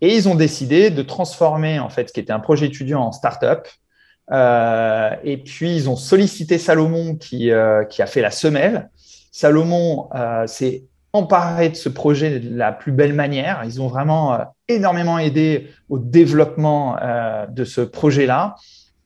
Et 0.00 0.14
ils 0.14 0.28
ont 0.28 0.34
décidé 0.34 0.90
de 0.90 1.02
transformer 1.02 1.78
en 1.78 1.88
fait 1.88 2.08
ce 2.08 2.12
qui 2.12 2.20
était 2.20 2.32
un 2.32 2.40
projet 2.40 2.66
étudiant 2.66 3.02
en 3.02 3.12
start-up. 3.12 3.68
Euh, 4.32 5.10
et 5.22 5.36
puis 5.36 5.76
ils 5.76 5.88
ont 5.88 5.96
sollicité 5.96 6.58
Salomon 6.58 7.14
qui, 7.14 7.50
euh, 7.50 7.84
qui 7.84 8.02
a 8.02 8.06
fait 8.06 8.20
la 8.20 8.30
semelle. 8.30 8.90
Salomon 9.30 10.08
euh, 10.14 10.46
s'est 10.46 10.84
emparé 11.12 11.70
de 11.70 11.76
ce 11.76 11.88
projet 11.88 12.40
de 12.40 12.56
la 12.56 12.72
plus 12.72 12.92
belle 12.92 13.14
manière. 13.14 13.62
Ils 13.64 13.80
ont 13.80 13.88
vraiment 13.88 14.38
énormément 14.68 15.18
aidé 15.18 15.70
au 15.88 15.98
développement 15.98 16.98
de 17.48 17.64
ce 17.64 17.80
projet-là 17.80 18.56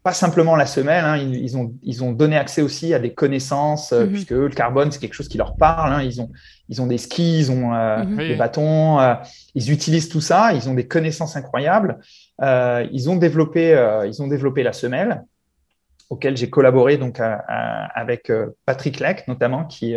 pas 0.02 0.12
simplement 0.14 0.56
la 0.56 0.64
semelle, 0.64 1.04
hein, 1.04 1.16
ils, 1.18 1.58
ont, 1.58 1.74
ils 1.82 2.02
ont 2.02 2.12
donné 2.12 2.36
accès 2.36 2.62
aussi 2.62 2.94
à 2.94 2.98
des 2.98 3.12
connaissances, 3.12 3.92
euh, 3.92 4.04
mhm. 4.04 4.12
puisque 4.12 4.30
le 4.30 4.48
carbone, 4.48 4.90
c'est 4.90 4.98
quelque 4.98 5.14
chose 5.14 5.28
qui 5.28 5.36
leur 5.36 5.56
parle. 5.56 5.92
Hein, 5.92 6.02
ils, 6.02 6.22
ont, 6.22 6.30
ils 6.70 6.80
ont 6.80 6.86
des 6.86 6.96
skis, 6.96 7.40
ils 7.40 7.52
ont 7.52 7.74
euh, 7.74 8.04
mhm. 8.04 8.16
des 8.16 8.34
bâtons, 8.36 8.98
euh, 8.98 9.14
ils 9.54 9.70
utilisent 9.70 10.08
tout 10.08 10.22
ça, 10.22 10.54
ils 10.54 10.68
ont 10.70 10.74
des 10.74 10.86
connaissances 10.86 11.36
incroyables. 11.36 11.98
ils, 12.40 13.10
ont 13.10 13.16
développé, 13.16 13.72
ils 14.06 14.22
ont 14.22 14.28
développé 14.28 14.62
la 14.62 14.72
semelle, 14.72 15.24
auquel 16.08 16.36
j'ai 16.36 16.48
collaboré 16.48 16.96
donc 16.96 17.20
avec 17.20 18.32
Patrick 18.64 19.00
Leck, 19.00 19.28
notamment, 19.28 19.64
qui, 19.64 19.96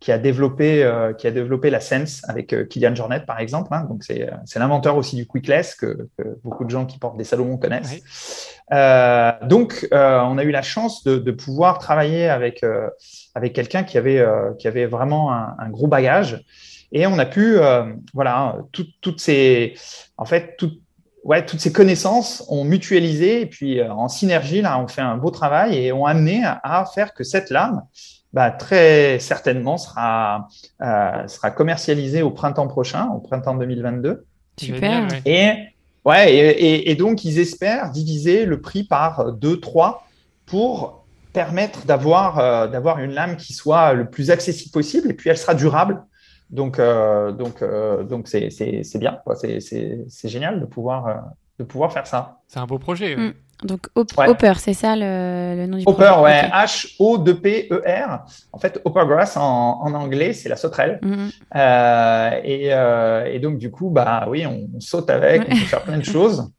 qui 0.00 0.12
a 0.12 0.18
développé 0.18 0.84
euh, 0.84 1.12
qui 1.12 1.26
a 1.26 1.30
développé 1.30 1.70
la 1.70 1.80
Sense 1.80 2.22
avec 2.28 2.52
euh, 2.52 2.64
Kylian 2.64 2.94
Jornet 2.94 3.20
par 3.20 3.40
exemple. 3.40 3.72
Hein. 3.72 3.84
donc 3.88 4.04
c'est 4.04 4.30
c'est 4.44 4.58
l'inventeur 4.58 4.96
aussi 4.96 5.16
du 5.16 5.26
Quickless 5.26 5.74
que, 5.74 6.08
que, 6.16 6.38
beaucoup 6.44 6.64
de 6.64 6.70
gens 6.70 6.86
qui 6.86 6.98
portent 6.98 7.16
des 7.16 7.24
Salomon 7.24 7.56
connaissent. 7.56 8.58
Euh, 8.72 9.32
donc 9.42 9.88
on 9.92 10.38
a 10.38 10.44
eu 10.44 10.50
la 10.50 10.62
chance 10.62 11.02
de, 11.04 11.18
de 11.18 11.30
pouvoir 11.32 11.78
travailler 11.78 12.28
avec 12.28 12.64
avec 13.34 13.52
quelqu'un 13.52 13.82
qui 13.82 13.98
avait 13.98 14.24
qui 14.58 14.68
avait 14.68 14.86
vraiment 14.86 15.32
un, 15.32 15.56
un, 15.58 15.70
gros 15.70 15.88
bagage 15.88 16.44
et 16.92 17.06
on 17.06 17.18
a 17.18 17.26
pu 17.26 17.56
voilà 18.14 18.58
toutes 18.72 19.20
ces 19.20 19.74
en 20.16 20.24
fait 20.24 20.56
toutes 20.58 20.80
ouais, 21.24 21.44
toutes 21.44 21.60
ces 21.60 21.72
connaissances 21.72 22.44
ont 22.48 22.64
mutualisé 22.64 23.42
et 23.42 23.46
puis 23.46 23.82
en 23.82 24.08
synergie, 24.08 24.62
là, 24.62 24.80
on 24.80 24.88
fait 24.88 25.02
un 25.02 25.16
beau 25.16 25.30
travail 25.30 25.76
et 25.76 25.92
ont 25.92 26.06
amené 26.06 26.42
à 26.44 26.84
faire 26.94 27.12
que 27.12 27.24
cette 27.24 27.50
lame, 27.50 27.82
bah, 28.32 28.50
très 28.50 29.18
certainement 29.18 29.78
sera, 29.78 30.48
euh, 30.82 31.26
sera 31.28 31.50
commercialisé 31.50 32.22
au 32.22 32.30
printemps 32.30 32.68
prochain, 32.68 33.08
au 33.14 33.20
printemps 33.20 33.54
2022. 33.54 34.24
Super. 34.58 35.08
Et, 35.24 35.52
ouais, 36.04 36.34
et, 36.34 36.90
et, 36.90 36.94
donc, 36.94 37.24
ils 37.24 37.38
espèrent 37.38 37.90
diviser 37.90 38.44
le 38.44 38.60
prix 38.60 38.84
par 38.84 39.32
2, 39.32 39.60
3 39.60 40.06
pour 40.46 41.04
permettre 41.32 41.86
d'avoir 41.86 42.38
euh, 42.38 42.66
d'avoir 42.66 42.98
une 42.98 43.12
lame 43.12 43.36
qui 43.36 43.52
soit 43.52 43.92
le 43.92 44.10
plus 44.10 44.30
accessible 44.30 44.72
possible 44.72 45.10
et 45.10 45.14
puis 45.14 45.30
elle 45.30 45.38
sera 45.38 45.54
durable. 45.54 46.02
Donc, 46.50 46.78
euh, 46.78 47.30
donc, 47.30 47.62
euh, 47.62 48.02
donc 48.02 48.26
c'est 48.26 48.48
bien, 48.98 49.20
c'est 49.60 50.28
génial 50.28 50.60
de 50.60 50.66
pouvoir, 50.66 51.32
de 51.58 51.64
pouvoir 51.64 51.92
faire 51.92 52.06
ça. 52.06 52.38
C'est 52.46 52.58
un 52.58 52.66
beau 52.66 52.78
projet. 52.78 53.16
Mm. 53.16 53.34
Donc 53.64 53.88
Hopper, 53.96 54.52
c'est 54.58 54.72
ça 54.72 54.94
le, 54.94 55.66
nom 55.66 55.78
du 55.78 55.84
Hopper, 55.84 56.14
ouais, 56.22 56.48
H-O-P-E-R. 56.48 58.24
En 58.52 58.58
fait, 58.58 58.80
Hopper 58.84 59.04
Grass 59.06 59.36
en, 59.36 59.80
en 59.82 59.94
anglais, 59.94 60.32
c'est 60.32 60.48
la 60.48 60.54
sauterelle. 60.54 61.00
Mm-hmm. 61.02 61.30
euh, 61.56 62.40
et, 62.44 62.68
euh, 62.72 63.24
et, 63.24 63.40
donc, 63.40 63.58
du 63.58 63.72
coup, 63.72 63.90
bah 63.90 64.26
oui, 64.28 64.46
on, 64.46 64.68
saute 64.78 65.10
avec, 65.10 65.42
on 65.42 65.50
peut 65.50 65.56
faire 65.56 65.82
plein 65.82 65.98
de 65.98 66.04
choses. 66.04 66.52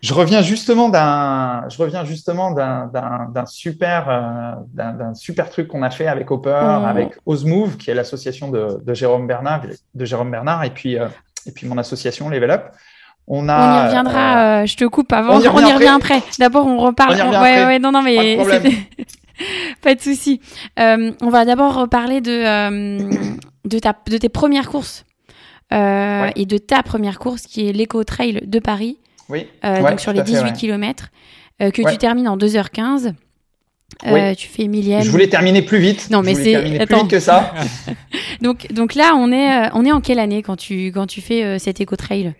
Je 0.00 0.14
reviens 0.14 0.42
justement 0.42 0.88
d'un, 0.88 1.68
je 1.68 1.78
reviens 1.78 2.04
justement 2.04 2.52
d'un, 2.52 2.86
d'un, 2.86 3.28
d'un 3.32 3.46
super, 3.46 4.08
euh, 4.08 4.52
d'un, 4.72 5.14
super 5.14 5.50
truc 5.50 5.68
qu'on 5.68 5.82
a 5.82 5.90
fait 5.90 6.06
avec 6.06 6.30
Hopper, 6.30 6.50
Oh. 6.62 6.84
avec 6.84 7.14
Osmove, 7.26 7.76
qui 7.76 7.90
est 7.90 7.94
l'association 7.94 8.48
de, 8.50 8.80
de 8.80 8.94
Jérôme 8.94 9.26
Bernard, 9.26 9.62
de 9.94 10.04
Jérôme 10.04 10.30
Bernard, 10.30 10.62
et 10.64 10.70
puis 10.70 10.98
euh, 10.98 11.08
et 11.46 11.52
puis 11.52 11.66
mon 11.66 11.78
association 11.78 12.28
Level 12.28 12.50
Up. 12.50 12.72
On 13.28 13.48
On 13.48 13.48
y 13.48 13.86
reviendra, 13.86 14.62
euh, 14.62 14.66
je 14.66 14.76
te 14.76 14.84
coupe 14.84 15.12
avant, 15.12 15.36
on 15.36 15.40
y 15.40 15.72
revient 15.72 15.86
après. 15.94 16.20
D'abord, 16.38 16.66
on 16.66 16.78
reparle. 16.78 17.12
On 17.14 17.16
y 17.16 17.20
revient 17.22 17.30
ouais, 17.30 17.36
après. 17.52 17.66
ouais, 17.66 17.78
non, 17.78 17.92
non, 17.92 18.02
mais 18.02 18.36
Pas 18.36 18.58
de 18.58 18.70
pas 19.82 19.94
de 19.94 20.00
souci. 20.00 20.40
Euh, 20.78 21.12
on 21.22 21.30
va 21.30 21.44
d'abord 21.44 21.74
reparler 21.74 22.20
de, 22.20 22.30
euh, 22.32 23.10
de, 23.64 23.78
ta, 23.78 23.94
de 24.08 24.18
tes 24.18 24.28
premières 24.28 24.68
courses 24.68 25.04
Ouais. 25.70 26.32
et 26.36 26.44
de 26.44 26.58
ta 26.58 26.82
première 26.82 27.18
course 27.18 27.42
qui 27.42 27.66
est 27.66 27.72
l'Eco 27.72 28.04
Trail 28.04 28.42
de 28.44 28.58
Paris, 28.58 28.98
Oui. 29.30 29.46
Ouais, 29.64 29.80
donc 29.80 30.00
sur 30.00 30.12
les 30.12 30.20
à 30.20 30.24
fait, 30.24 30.32
18 30.32 30.44
ouais. 30.44 30.52
km, 30.52 31.08
que 31.60 31.90
tu 31.90 31.96
termines 31.96 32.28
en 32.28 32.36
2h15. 32.36 33.14
Euh, 34.06 34.10
Oui. 34.12 34.36
Tu 34.36 34.48
fais 34.48 34.66
millième. 34.68 35.02
Je 35.02 35.10
voulais 35.10 35.28
terminer 35.28 35.62
plus 35.62 35.78
vite. 35.78 36.08
Non, 36.10 36.22
mais 36.22 36.34
c'est- 36.34 36.86
plus 36.86 36.96
vite 36.96 37.08
que 37.08 37.20
ça. 37.20 37.54
Donc, 38.42 38.72
donc 38.72 38.94
là, 38.94 39.12
on 39.16 39.30
est, 39.32 39.70
on 39.74 39.84
est 39.84 39.92
en 39.92 40.00
quelle 40.00 40.18
année 40.18 40.42
quand 40.42 40.56
tu, 40.56 40.88
quand 40.92 41.06
tu 41.06 41.20
fais 41.20 41.44
euh, 41.44 41.58
cet 41.58 41.80
Eco 41.80 41.94
Trail? 41.96 42.34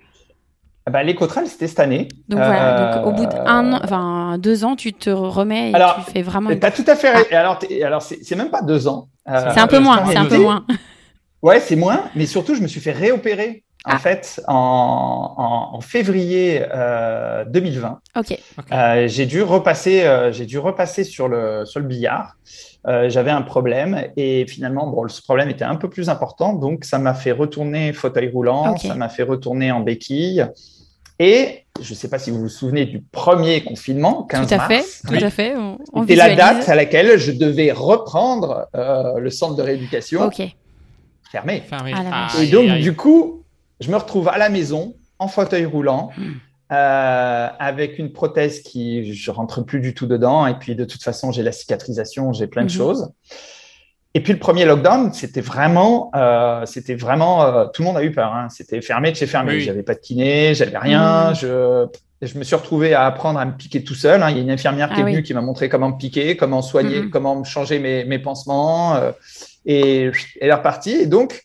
Bah, 0.91 1.03
l'éco-trail, 1.05 1.47
c'était 1.47 1.69
cette 1.69 1.79
année. 1.81 2.09
Donc 2.29 2.41
voilà, 2.41 2.77
Euh, 2.91 2.95
donc 2.97 3.07
au 3.07 3.13
bout 3.13 3.27
d'un 3.27 3.73
an, 3.73 3.81
enfin 3.85 4.37
deux 4.39 4.65
ans, 4.65 4.75
tu 4.75 4.93
te 4.93 5.11
remets 5.11 5.71
et 5.71 5.75
Alors, 5.75 6.05
tu 6.05 6.11
fais 6.13 6.23
vraiment. 6.23 6.51
Tu 6.51 6.57
une- 6.57 6.65
as 6.65 6.71
tout 6.73 6.85
à 6.89 6.97
fait. 6.97 7.13
Et 7.31 7.37
alors, 7.37 7.59
alors 7.85 8.03
c'est 8.03 8.35
même 8.35 8.51
pas 8.51 8.63
deux 8.63 8.89
ans. 8.89 9.09
Euh, 9.29 9.51
C'est 9.55 9.61
un 9.61 9.69
peu 9.69 9.77
Euh, 9.77 9.81
moins, 9.81 10.05
c'est 10.07 10.13
c'est 10.13 10.19
un 10.19 10.25
peu 10.27 10.39
moins. 10.39 10.65
Ouais, 11.43 11.59
c'est 11.59 11.75
moins, 11.75 12.05
mais 12.15 12.27
surtout, 12.27 12.55
je 12.55 12.63
me 12.63 12.69
suis 12.69 12.81
fait 12.81 12.93
réopérer 12.93 13.65
en 13.85 13.95
Ah. 13.95 13.99
fait 13.99 14.41
en, 14.47 14.55
en- 15.37 15.77
en 15.77 15.81
février 15.81 16.65
euh, 16.73 17.45
2020. 17.47 17.99
Ok. 18.17 18.39
Euh, 18.73 19.09
j'ai 19.09 19.27
dû 19.27 19.43
repasser, 19.43 20.03
euh, 20.03 20.31
j'ai 20.31 20.47
dû 20.47 20.59
repasser 20.61 21.03
sur 21.05 21.27
le 21.29 21.65
sur 21.65 21.81
le 21.81 21.87
billard. 21.87 22.37
Euh, 22.89 23.09
J'avais 23.09 23.31
un 23.31 23.43
problème 23.43 24.07
et 24.17 24.45
finalement, 24.49 24.87
bon, 24.89 25.07
ce 25.09 25.23
problème 25.23 25.49
était 25.51 25.65
un 25.65 25.77
peu 25.77 25.89
plus 25.89 26.09
important, 26.09 26.53
donc 26.55 26.85
ça 26.85 26.99
m'a 26.99 27.15
fait 27.15 27.33
retourner 27.33 27.93
fauteuil 27.93 28.29
roulant, 28.29 28.77
ça 28.77 28.95
m'a 28.95 29.09
fait 29.09 29.23
retourner 29.23 29.71
en 29.71 29.81
béquille. 29.81 30.45
Et 31.19 31.65
je 31.81 31.91
ne 31.93 31.95
sais 31.97 32.09
pas 32.09 32.19
si 32.19 32.31
vous 32.33 32.41
vous 32.41 32.49
souvenez 32.49 32.85
du 32.87 33.01
premier 33.01 33.63
confinement, 33.63 34.25
15 34.25 34.49
Tout 34.49 34.55
à 34.55 34.57
mars. 34.57 35.03
fait, 35.09 35.19
tout 35.19 35.25
à 35.25 35.31
fait. 35.31 35.55
C'était 36.01 36.17
la 36.17 36.35
date 36.35 36.69
à 36.69 36.75
laquelle 36.75 37.17
je 37.19 37.31
devais 37.31 37.71
reprendre 37.71 38.67
euh, 38.75 39.19
le 39.21 39.31
centre 39.31 39.55
de 39.55 39.63
rééducation 39.63 40.23
Ok. 40.25 40.43
fermé. 41.31 41.63
Fermé. 41.69 41.93
Ah, 41.95 42.29
vache. 42.33 42.43
Et 42.43 42.51
donc, 42.51 42.69
du 42.81 42.97
coup, 42.97 43.45
je 43.79 43.91
me 43.91 43.97
retrouve 43.97 44.27
à 44.29 44.39
la 44.39 44.49
maison, 44.49 44.95
en 45.21 45.29
fauteuil 45.29 45.65
roulant, 45.67 46.11
Hmm. 46.17 46.33
Euh, 46.73 47.49
avec 47.59 47.99
une 47.99 48.13
prothèse 48.13 48.61
qui, 48.63 49.13
je 49.15 49.31
rentre 49.31 49.63
plus 49.63 49.81
du 49.81 49.93
tout 49.95 50.07
dedans. 50.07 50.47
Et 50.47 50.55
puis, 50.59 50.75
de 50.75 50.85
toute 50.85 51.03
façon, 51.03 51.31
j'ai 51.33 51.43
la 51.43 51.53
cicatrisation, 51.53 52.33
j'ai 52.33 52.47
plein 52.47 52.63
de 52.63 52.71
Mhm. 52.73 52.77
choses. 52.77 53.13
Et 54.15 54.21
puis, 54.23 54.33
le 54.33 54.39
premier 54.39 54.65
lockdown, 54.65 55.13
c'était 55.13 55.41
vraiment, 55.41 56.11
euh, 56.15 56.65
c'était 56.67 56.95
vraiment, 56.95 57.45
euh, 57.45 57.67
tout 57.73 57.83
le 57.83 57.89
monde 57.89 57.97
a 57.97 58.03
eu 58.05 58.11
peur. 58.13 58.33
hein. 58.33 58.49
C'était 58.51 58.81
fermé 58.81 59.11
de 59.11 59.17
chez 59.17 59.27
fermé. 59.27 59.55
Oui. 59.55 59.61
J'avais 59.61 59.83
pas 59.83 59.95
de 59.95 60.01
kiné, 60.01 60.55
j'avais 60.55 60.77
rien. 60.79 61.31
Mhm. 61.31 61.35
Je, 61.37 61.87
je 62.23 62.39
me 62.39 62.45
suis 62.45 62.55
retrouvé 62.55 62.95
à 62.95 63.05
apprendre 63.07 63.39
à 63.41 63.45
me 63.47 63.53
piquer 63.57 63.83
tout 63.85 63.95
seul. 63.95 64.23
hein. 64.23 64.31
Il 64.31 64.37
y 64.37 64.41
a 64.41 64.43
une 64.43 64.51
infirmière 64.51 64.89
qui 64.89 64.97
Ah 64.99 65.01
est 65.01 65.05
venue 65.05 65.23
qui 65.23 65.35
m'a 65.35 65.41
montré 65.41 65.69
comment 65.69 65.89
me 65.91 65.97
piquer, 65.97 66.37
comment 66.37 66.63
soigner, 66.63 67.03
Mhm. 67.03 67.11
comment 67.11 67.37
me 67.37 67.45
changer 67.45 67.79
mes, 67.79 68.05
mes 68.05 68.19
pansements. 68.19 68.95
euh, 68.97 69.13
et 69.65 70.11
elle 70.41 70.49
est 70.51 70.55
repartie. 70.55 70.93
Et 70.93 71.07
donc, 71.07 71.45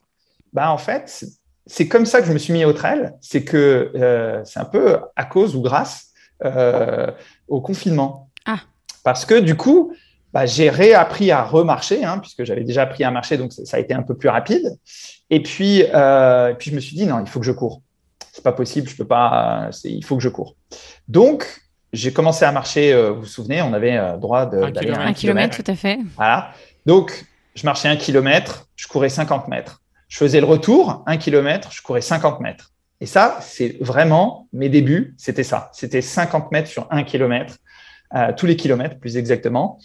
bah, 0.54 0.72
en 0.72 0.78
fait, 0.78 1.24
c'est- 1.68 1.88
comme 1.88 2.06
ça 2.06 2.22
que 2.22 2.28
je 2.28 2.34
me 2.34 2.38
suis 2.38 2.54
mis 2.54 2.66
au 2.66 2.74
trail. 2.74 3.12
C'est 3.22 3.44
que 3.44 3.92
euh, 3.96 4.42
c'est 4.46 4.60
un 4.60 4.66
peu 4.66 4.98
à 5.16 5.26
cause 5.26 5.56
ou 5.56 5.62
grâce 5.62 6.08
euh, 6.46 7.12
au 7.48 7.62
confinement. 7.62 8.30
Ah. 8.46 8.60
Parce 9.04 9.26
que 9.26 9.40
du 9.40 9.56
coup, 9.56 9.94
bah, 10.34 10.46
j'ai 10.46 10.70
réappris 10.70 11.32
à 11.32 11.44
remarcher, 11.44 12.04
hein, 12.04 12.20
puisque 12.20 12.44
j'avais 12.44 12.64
déjà 12.64 12.84
appris 12.84 13.04
à 13.04 13.12
marcher, 13.12 13.38
donc 13.38 13.54
ça, 13.54 13.66
ça 13.66 13.78
a 13.78 13.80
été 13.80 13.94
un 13.94 14.04
peu 14.04 14.16
plus 14.16 14.30
rapide. 14.30 14.78
Et 15.30 15.42
puis, 15.42 15.84
euh, 15.94 16.50
et 16.50 16.56
puis 16.56 16.72
je 16.72 16.76
me 16.76 16.80
suis 16.80 16.96
dit 16.96 17.06
non, 17.06 17.20
il 17.22 17.28
faut 17.30 17.40
que 17.40 17.46
je 17.46 17.52
cours. 17.52 17.82
C'est 18.34 18.44
pas 18.44 18.52
possible, 18.52 18.88
je 18.88 18.96
peux 18.96 19.08
pas. 19.08 19.70
Il 19.84 20.06
faut 20.06 20.16
que 20.16 20.22
je 20.24 20.30
cours. 20.30 20.56
Donc, 21.08 21.46
j'ai 21.94 22.12
commencé 22.14 22.46
à 22.46 22.52
marcher. 22.52 22.94
euh, 22.94 23.12
vous 23.12 23.22
vous 23.22 23.26
souvenez, 23.26 23.62
on 23.62 23.74
avait 23.74 23.98
euh, 23.98 24.18
droit 24.18 24.46
d'aller 24.46 24.92
un 24.92 25.00
Un 25.08 25.14
kilomètre, 25.14 25.62
tout 25.64 25.72
à 25.72 25.76
fait. 25.76 25.98
voilà. 26.16 26.52
Donc, 26.86 27.26
je 27.56 27.66
marchais 27.66 27.88
un 27.88 27.96
kilomètre, 27.96 28.68
je 28.76 28.88
courais 28.88 29.10
50 29.10 29.48
mètres. 29.48 29.82
Je 30.08 30.18
faisais 30.18 30.40
le 30.40 30.46
retour, 30.46 31.04
un 31.06 31.18
kilomètre, 31.18 31.72
je 31.72 31.82
courais 31.82 32.02
50 32.02 32.40
mètres. 32.40 32.72
Et 33.00 33.06
ça, 33.06 33.38
c'est 33.42 33.78
vraiment 33.82 34.48
mes 34.54 34.70
débuts, 34.70 35.16
c'était 35.18 35.44
ça. 35.44 35.70
C'était 35.74 36.02
50 36.02 36.52
mètres 36.52 36.70
sur 36.70 36.88
un 36.90 37.04
kilomètre, 37.04 37.58
euh, 38.16 38.32
tous 38.36 38.46
les 38.46 38.56
kilomètres 38.56 39.00
plus 39.00 39.18
exactement. 39.18 39.80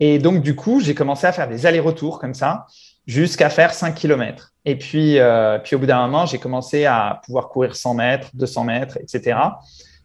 Et 0.00 0.18
donc, 0.18 0.42
du 0.42 0.54
coup, 0.54 0.80
j'ai 0.80 0.94
commencé 0.94 1.26
à 1.26 1.32
faire 1.32 1.48
des 1.48 1.66
allers-retours 1.66 2.18
comme 2.18 2.34
ça, 2.34 2.66
jusqu'à 3.06 3.50
faire 3.50 3.74
5 3.74 3.94
kilomètres. 3.94 4.52
Et 4.64 4.76
puis, 4.76 5.18
euh, 5.18 5.58
puis 5.58 5.76
au 5.76 5.78
bout 5.78 5.86
d'un 5.86 6.00
moment, 6.06 6.26
j'ai 6.26 6.38
commencé 6.38 6.84
à 6.86 7.20
pouvoir 7.24 7.48
courir 7.48 7.76
100 7.76 7.94
mètres, 7.94 8.30
200 8.34 8.64
mètres, 8.64 8.98
etc. 8.98 9.38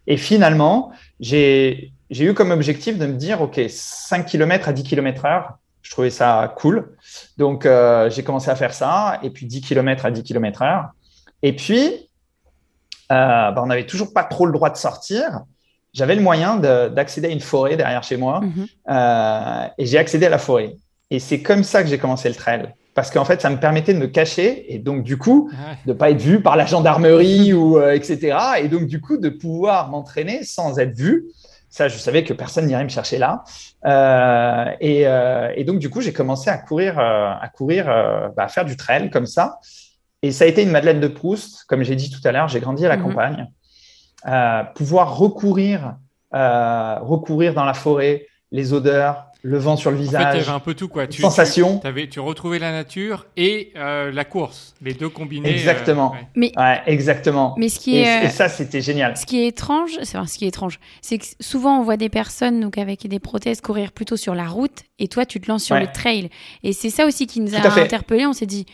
Et 0.06 0.16
finalement, 0.16 0.92
j'ai 1.20 1.92
j'ai 2.10 2.26
eu 2.26 2.34
comme 2.34 2.50
objectif 2.50 2.98
de 2.98 3.06
me 3.06 3.14
dire, 3.14 3.40
OK, 3.40 3.58
5 3.68 4.26
km 4.26 4.68
à 4.68 4.74
10 4.74 4.82
km 4.82 5.24
heure, 5.24 5.54
je 5.82 5.90
trouvais 5.90 6.10
ça 6.10 6.52
cool. 6.56 6.96
Donc, 7.38 7.66
euh, 7.66 8.08
j'ai 8.10 8.22
commencé 8.24 8.50
à 8.50 8.56
faire 8.56 8.72
ça, 8.74 9.18
et 9.22 9.30
puis 9.30 9.46
10 9.46 9.60
km 9.60 10.06
à 10.06 10.10
10 10.10 10.22
km 10.22 10.62
heure. 10.62 10.90
Et 11.42 11.54
puis, 11.54 12.08
euh, 13.10 13.50
bah, 13.50 13.60
on 13.62 13.66
n'avait 13.66 13.86
toujours 13.86 14.12
pas 14.12 14.24
trop 14.24 14.46
le 14.46 14.52
droit 14.52 14.70
de 14.70 14.76
sortir. 14.76 15.40
J'avais 15.92 16.14
le 16.14 16.22
moyen 16.22 16.56
de- 16.56 16.88
d'accéder 16.88 17.28
à 17.28 17.30
une 17.30 17.40
forêt 17.40 17.76
derrière 17.76 18.02
chez 18.02 18.16
moi, 18.16 18.40
Mhm. 18.40 18.66
euh, 18.90 19.66
et 19.76 19.86
j'ai 19.86 19.98
accédé 19.98 20.26
à 20.26 20.30
la 20.30 20.38
forêt. 20.38 20.76
Et 21.10 21.18
c'est 21.18 21.42
comme 21.42 21.62
ça 21.64 21.82
que 21.82 21.88
j'ai 21.88 21.98
commencé 21.98 22.28
le 22.28 22.34
trail. 22.34 22.72
Parce 22.94 23.10
qu'en 23.10 23.24
fait, 23.24 23.40
ça 23.40 23.48
me 23.50 23.56
permettait 23.58 23.92
de 23.94 23.98
me 23.98 24.06
cacher, 24.06 24.72
et 24.72 24.78
donc, 24.78 25.02
du 25.02 25.16
coup, 25.18 25.50
Ouais. 25.50 25.78
de 25.86 25.92
pas 25.92 26.10
être 26.10 26.20
vu 26.20 26.40
par 26.42 26.56
la 26.56 26.64
gendarmerie 26.66 27.52
ou 27.54 27.78
euh, 27.78 27.92
etc. 27.92 28.36
Et 28.62 28.68
donc 28.68 28.86
du 28.86 29.00
coup 29.00 29.16
de 29.18 29.28
pouvoir 29.30 29.88
m'entraîner 29.88 30.44
sans 30.44 30.78
être 30.78 30.94
vu. 30.96 31.24
Ça, 31.72 31.88
je 31.88 31.96
savais 31.96 32.22
que 32.22 32.34
personne 32.34 32.66
n'irait 32.66 32.84
me 32.84 32.90
chercher 32.90 33.16
là. 33.16 33.44
Euh, 33.86 34.66
et, 34.78 35.06
euh, 35.06 35.50
et 35.56 35.64
donc 35.64 35.78
du 35.78 35.88
coup, 35.88 36.02
j'ai 36.02 36.12
commencé 36.12 36.50
à 36.50 36.58
courir, 36.58 36.98
euh, 36.98 37.30
à 37.40 37.48
courir, 37.48 37.86
bah, 38.36 38.44
à 38.44 38.48
faire 38.48 38.66
du 38.66 38.76
trail 38.76 39.08
comme 39.08 39.24
ça. 39.24 39.58
Et 40.20 40.32
ça 40.32 40.44
a 40.44 40.48
été 40.48 40.62
une 40.62 40.70
Madeleine 40.70 41.00
de 41.00 41.08
Proust, 41.08 41.64
comme 41.68 41.82
j'ai 41.82 41.96
dit 41.96 42.10
tout 42.10 42.20
à 42.28 42.30
l'heure. 42.30 42.46
J'ai 42.48 42.60
grandi 42.60 42.84
à 42.84 42.90
la 42.90 42.98
Mhm. 42.98 43.02
campagne. 43.04 43.46
Pouvoir 44.74 45.16
recourir, 45.16 45.96
recourir 46.30 47.54
dans 47.54 47.64
la 47.64 47.74
forêt, 47.74 48.26
les 48.50 48.74
odeurs, 48.74 49.28
le 49.44 49.58
vent 49.58 49.76
sur 49.76 49.90
le 49.90 49.96
En 49.96 50.00
fait, 50.00 50.04
il 50.04 50.06
y 50.06 50.08
visage, 50.10 50.48
avait 50.48 50.56
un 50.56 50.60
peu 50.60 50.74
tout, 50.74 50.86
quoi. 50.88 51.08
Tu, 51.08 51.20
sensations. 51.20 51.80
Tu, 51.80 51.86
avais, 51.88 52.06
tu 52.08 52.20
retrouvais 52.20 52.60
la 52.60 52.70
nature 52.70 53.26
et 53.36 53.72
euh, 53.76 54.12
la 54.12 54.24
course, 54.24 54.74
les 54.82 54.94
deux 54.94 55.08
combinés. 55.08 55.48
euh, 55.48 55.52
Exactement. 55.52 56.14
Ouais, 56.36 56.52
exactement. 56.86 57.54
Mais 57.58 57.68
ce 57.68 57.80
qui 57.80 57.96
Et, 57.96 58.02
est, 58.02 58.26
et 58.26 58.28
ça, 58.28 58.48
c'était 58.48 58.80
génial. 58.80 59.16
ce 59.16 59.26
qui 59.26 59.42
est 59.42 59.48
étrange, 59.48 59.98
c'est 60.02 60.16
enfin, 60.16 60.26
ce 60.28 60.38
qui 60.38 60.44
est 60.44 60.48
étrange, 60.48 60.78
c'est 61.00 61.18
que 61.18 61.24
souvent 61.40 61.80
on 61.80 61.82
voit 61.82 61.96
des 61.96 62.08
personnes 62.08 62.60
donc 62.60 62.78
avec 62.78 63.06
des 63.08 63.18
prothèses 63.18 63.60
courir 63.60 63.90
plutôt 63.90 64.16
sur 64.16 64.34
la 64.36 64.46
route, 64.46 64.82
et 65.00 65.08
toi 65.08 65.26
tu 65.26 65.40
te 65.40 65.48
lances 65.50 65.64
sur 65.64 65.74
Ouais. 65.74 65.80
le 65.82 65.88
trail. 65.92 66.30
Et 66.62 66.72
c'est 66.72 66.90
ça 66.90 67.04
aussi 67.06 67.26
qui 67.26 67.40
nous 67.40 67.54
a 67.56 67.58
interpellés. 67.58 68.26
On 68.26 68.32
s'est 68.32 68.46
dit, 68.46 68.66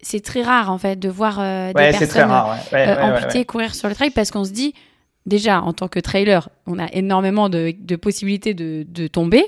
c'est 0.00 0.22
très 0.22 0.42
rare 0.42 0.70
en 0.70 0.78
fait 0.78 0.96
de 0.96 1.08
voir 1.08 1.38
euh, 1.40 1.68
des 1.68 1.72
personnes 1.90 2.30
rare. 2.30 2.56
Ouais. 2.72 2.78
Ouais, 2.78 2.86
euh, 2.88 2.94
ouais, 2.94 3.02
ouais, 3.02 3.18
amputées 3.18 3.38
ouais. 3.38 3.44
courir 3.44 3.74
sur 3.74 3.88
le 3.88 3.96
trail 3.96 4.10
parce 4.10 4.30
qu'on 4.30 4.44
se 4.44 4.52
dit, 4.52 4.74
déjà 5.26 5.60
en 5.60 5.72
tant 5.72 5.88
que 5.88 5.98
trailer, 5.98 6.48
on 6.66 6.78
a 6.78 6.86
énormément 6.92 7.48
de, 7.48 7.74
de 7.76 7.96
possibilités 7.96 8.54
de, 8.54 8.86
de 8.88 9.08
tomber. 9.08 9.44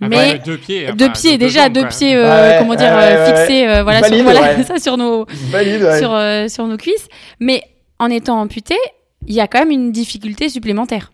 Mais 0.00 0.38
deux 0.40 0.58
pieds. 0.58 0.92
deux 0.92 1.04
enfin, 1.04 1.12
pieds 1.12 1.38
deux 1.38 1.46
déjà, 1.46 1.68
deux 1.68 1.80
quoi. 1.82 1.88
pieds, 1.90 2.16
euh, 2.16 2.24
Ouais, 2.24 2.56
comment 2.58 2.74
dire, 2.74 2.92
ouais, 2.92 3.12
euh, 3.12 3.24
ouais, 3.24 3.36
fixés, 3.38 3.68
euh, 3.68 3.82
voilà, 3.82 4.00
Valide, 4.00 4.16
sur, 4.16 4.24
voilà 4.24 4.56
ouais. 4.56 4.62
ça 4.64 4.78
sur 4.78 4.96
nos, 4.96 5.26
Valide, 5.50 5.82
ouais. 5.82 5.98
sur, 5.98 6.12
euh, 6.12 6.48
sur 6.48 6.66
nos 6.66 6.76
cuisses. 6.76 7.08
Mais 7.38 7.62
en 7.98 8.10
étant 8.10 8.40
amputé, 8.40 8.74
il 9.26 9.34
y 9.34 9.40
a 9.40 9.46
quand 9.46 9.60
même 9.60 9.70
une 9.70 9.92
difficulté 9.92 10.48
supplémentaire. 10.48 11.12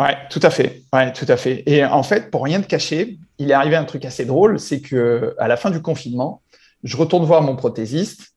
Ouais, 0.00 0.16
tout 0.28 0.40
à 0.42 0.50
fait. 0.50 0.82
Ouais, 0.92 1.12
tout 1.12 1.26
à 1.28 1.36
fait. 1.36 1.62
Et 1.66 1.84
en 1.84 2.02
fait, 2.02 2.30
pour 2.30 2.42
rien 2.44 2.60
te 2.60 2.66
cacher, 2.66 3.16
il 3.38 3.50
est 3.50 3.54
arrivé 3.54 3.76
un 3.76 3.84
truc 3.84 4.04
assez 4.04 4.24
drôle, 4.24 4.58
c'est 4.58 4.80
que 4.80 5.34
à 5.38 5.46
la 5.48 5.56
fin 5.56 5.70
du 5.70 5.80
confinement, 5.80 6.42
je 6.82 6.96
retourne 6.96 7.24
voir 7.24 7.42
mon 7.42 7.56
prothésiste 7.56 8.34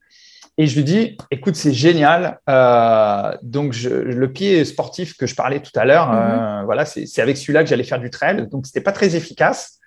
et 0.61 0.67
je 0.67 0.75
lui 0.75 0.83
dis, 0.83 1.17
écoute, 1.31 1.55
c'est 1.55 1.71
génial. 1.71 2.37
Euh, 2.49 3.31
donc, 3.43 3.71
je, 3.71 3.87
le 3.89 4.29
pied 4.29 4.65
sportif 4.65 5.15
que 5.15 5.25
je 5.25 5.33
parlais 5.33 5.61
tout 5.61 5.71
à 5.73 5.85
l'heure, 5.85 6.11
euh, 6.13 6.63
voilà, 6.65 6.83
c'est 6.83 7.21
avec 7.21 7.37
celui-là 7.37 7.63
que 7.63 7.69
j'allais 7.69 7.85
faire 7.85 8.01
du 8.01 8.09
trail. 8.09 8.45
Donc, 8.51 8.65
c'était 8.65 8.81
pas 8.81 8.91
très 8.91 9.15
efficace, 9.15 9.79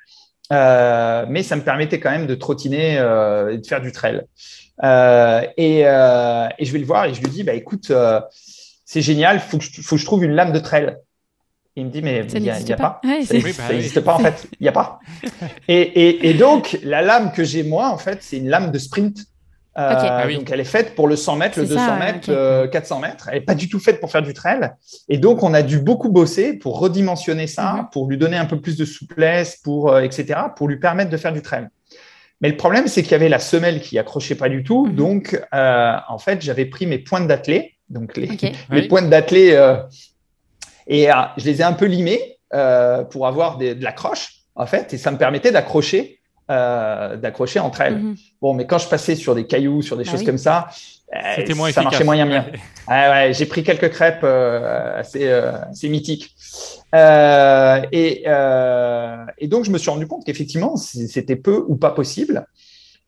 euh, 0.50 1.26
mais 1.28 1.42
ça 1.42 1.56
me 1.56 1.60
permettait 1.60 2.00
quand 2.00 2.10
même 2.10 2.26
de 2.26 2.34
trottiner 2.34 2.98
euh, 2.98 3.52
et 3.52 3.58
de 3.58 3.66
faire 3.66 3.82
du 3.82 3.92
trail. 3.92 4.22
Euh, 4.82 5.42
et, 5.58 5.82
euh, 5.84 6.48
et 6.58 6.64
je 6.64 6.72
vais 6.72 6.78
le 6.78 6.86
voir 6.86 7.04
et 7.04 7.12
je 7.12 7.20
lui 7.20 7.28
dis, 7.28 7.42
bah 7.42 7.52
écoute, 7.52 7.90
euh, 7.90 8.22
c'est 8.86 9.02
génial, 9.02 9.40
faut 9.40 9.58
que 9.58 9.64
je, 9.64 9.82
faut 9.82 9.96
que 9.96 10.00
je 10.00 10.06
trouve 10.06 10.24
une 10.24 10.32
lame 10.32 10.52
de 10.52 10.58
trail. 10.58 10.96
Il 11.76 11.84
me 11.84 11.90
dit, 11.90 12.00
mais 12.00 12.26
il 12.32 12.42
n'y 12.42 12.48
a, 12.48 12.76
pas. 12.76 12.76
pas. 12.76 13.00
Ouais, 13.04 13.26
Ça 13.26 13.34
n'existe 13.34 13.56
bah 13.58 13.70
oui. 13.70 14.02
pas 14.04 14.14
en 14.14 14.18
fait. 14.20 14.46
Il 14.58 14.62
n'y 14.62 14.68
a 14.68 14.72
pas. 14.72 15.00
Et, 15.68 15.80
et, 15.80 16.30
et 16.30 16.34
donc, 16.34 16.78
la 16.82 17.02
lame 17.02 17.30
que 17.32 17.44
j'ai 17.44 17.62
moi, 17.62 17.90
en 17.90 17.98
fait, 17.98 18.22
c'est 18.22 18.38
une 18.38 18.48
lame 18.48 18.70
de 18.70 18.78
sprint. 18.78 19.18
Ah 19.74 20.26
donc, 20.28 20.50
elle 20.50 20.60
est 20.60 20.64
faite 20.64 20.94
pour 20.94 21.08
le 21.08 21.16
100 21.16 21.36
mètres, 21.36 21.58
le 21.58 21.66
200 21.66 21.98
mètres, 21.98 22.66
400 22.70 23.00
mètres. 23.00 23.28
Elle 23.28 23.38
n'est 23.38 23.44
pas 23.44 23.54
du 23.54 23.68
tout 23.68 23.78
faite 23.78 24.00
pour 24.00 24.10
faire 24.10 24.22
du 24.22 24.34
trail. 24.34 24.70
Et 25.08 25.16
donc, 25.16 25.42
on 25.42 25.54
a 25.54 25.62
dû 25.62 25.78
beaucoup 25.78 26.10
bosser 26.10 26.52
pour 26.52 26.78
redimensionner 26.78 27.46
ça, 27.46 27.72
mhm. 27.72 27.88
pour 27.90 28.08
lui 28.08 28.18
donner 28.18 28.36
un 28.36 28.44
peu 28.44 28.60
plus 28.60 28.76
de 28.76 28.84
souplesse, 28.84 29.56
pour, 29.56 29.98
etc., 29.98 30.40
pour 30.56 30.68
lui 30.68 30.78
permettre 30.78 31.10
de 31.10 31.16
faire 31.16 31.32
du 31.32 31.40
trail. 31.40 31.68
Mais 32.42 32.48
le 32.48 32.56
problème, 32.56 32.88
c'est 32.88 33.02
qu'il 33.02 33.12
y 33.12 33.14
avait 33.14 33.28
la 33.28 33.38
semelle 33.38 33.80
qui 33.80 33.98
accrochait 33.98 34.34
pas 34.34 34.48
du 34.48 34.64
tout. 34.64 34.86
Mhm. 34.86 34.94
Donc, 34.94 35.40
euh, 35.54 35.96
en 36.08 36.18
fait, 36.18 36.42
j'avais 36.42 36.66
pris 36.66 36.86
mes 36.86 36.98
pointes 36.98 37.28
d'athlée, 37.28 37.76
donc 37.88 38.16
les, 38.16 38.28
les 38.70 38.88
pointes 38.88 39.08
d'athlée, 39.08 39.52
euh, 39.52 39.76
et 40.86 41.10
euh, 41.10 41.14
je 41.36 41.44
les 41.44 41.60
ai 41.60 41.64
un 41.64 41.72
peu 41.72 41.86
limées 41.86 42.38
pour 43.10 43.26
avoir 43.26 43.56
de 43.56 43.82
l'accroche, 43.82 44.42
en 44.56 44.66
fait, 44.66 44.92
et 44.92 44.98
ça 44.98 45.10
me 45.10 45.16
permettait 45.16 45.52
d'accrocher, 45.52 46.20
d'accrocher 47.16 47.60
entre 47.60 47.80
elles. 47.80 47.98
Mhm. 47.98 48.16
Bon, 48.40 48.54
mais 48.54 48.66
quand 48.66 48.78
je 48.78 48.88
passais 48.88 49.14
sur 49.14 49.34
des 49.34 49.46
cailloux, 49.46 49.82
sur 49.82 49.96
des 49.96 50.04
bah 50.04 50.10
choses 50.10 50.24
comme 50.24 50.38
ça, 50.38 50.68
ça 51.72 51.82
marchait 51.82 52.04
moyen 52.04 52.26
bien. 52.26 52.46
Ouais. 52.88 53.32
j'ai 53.32 53.46
pris 53.46 53.62
quelques 53.62 53.90
crêpes 53.90 54.24
assez, 54.24 55.28
assez 55.30 55.88
mythiques. 55.88 56.34
Euh, 56.94 57.82
et, 57.90 58.24
euh, 58.26 59.24
et, 59.38 59.48
donc, 59.48 59.64
je 59.64 59.70
me 59.70 59.78
suis 59.78 59.90
rendu 59.90 60.06
compte 60.06 60.24
qu'effectivement, 60.24 60.76
c'était 60.76 61.36
peu 61.36 61.64
ou 61.66 61.76
pas 61.76 61.90
possible. 61.90 62.46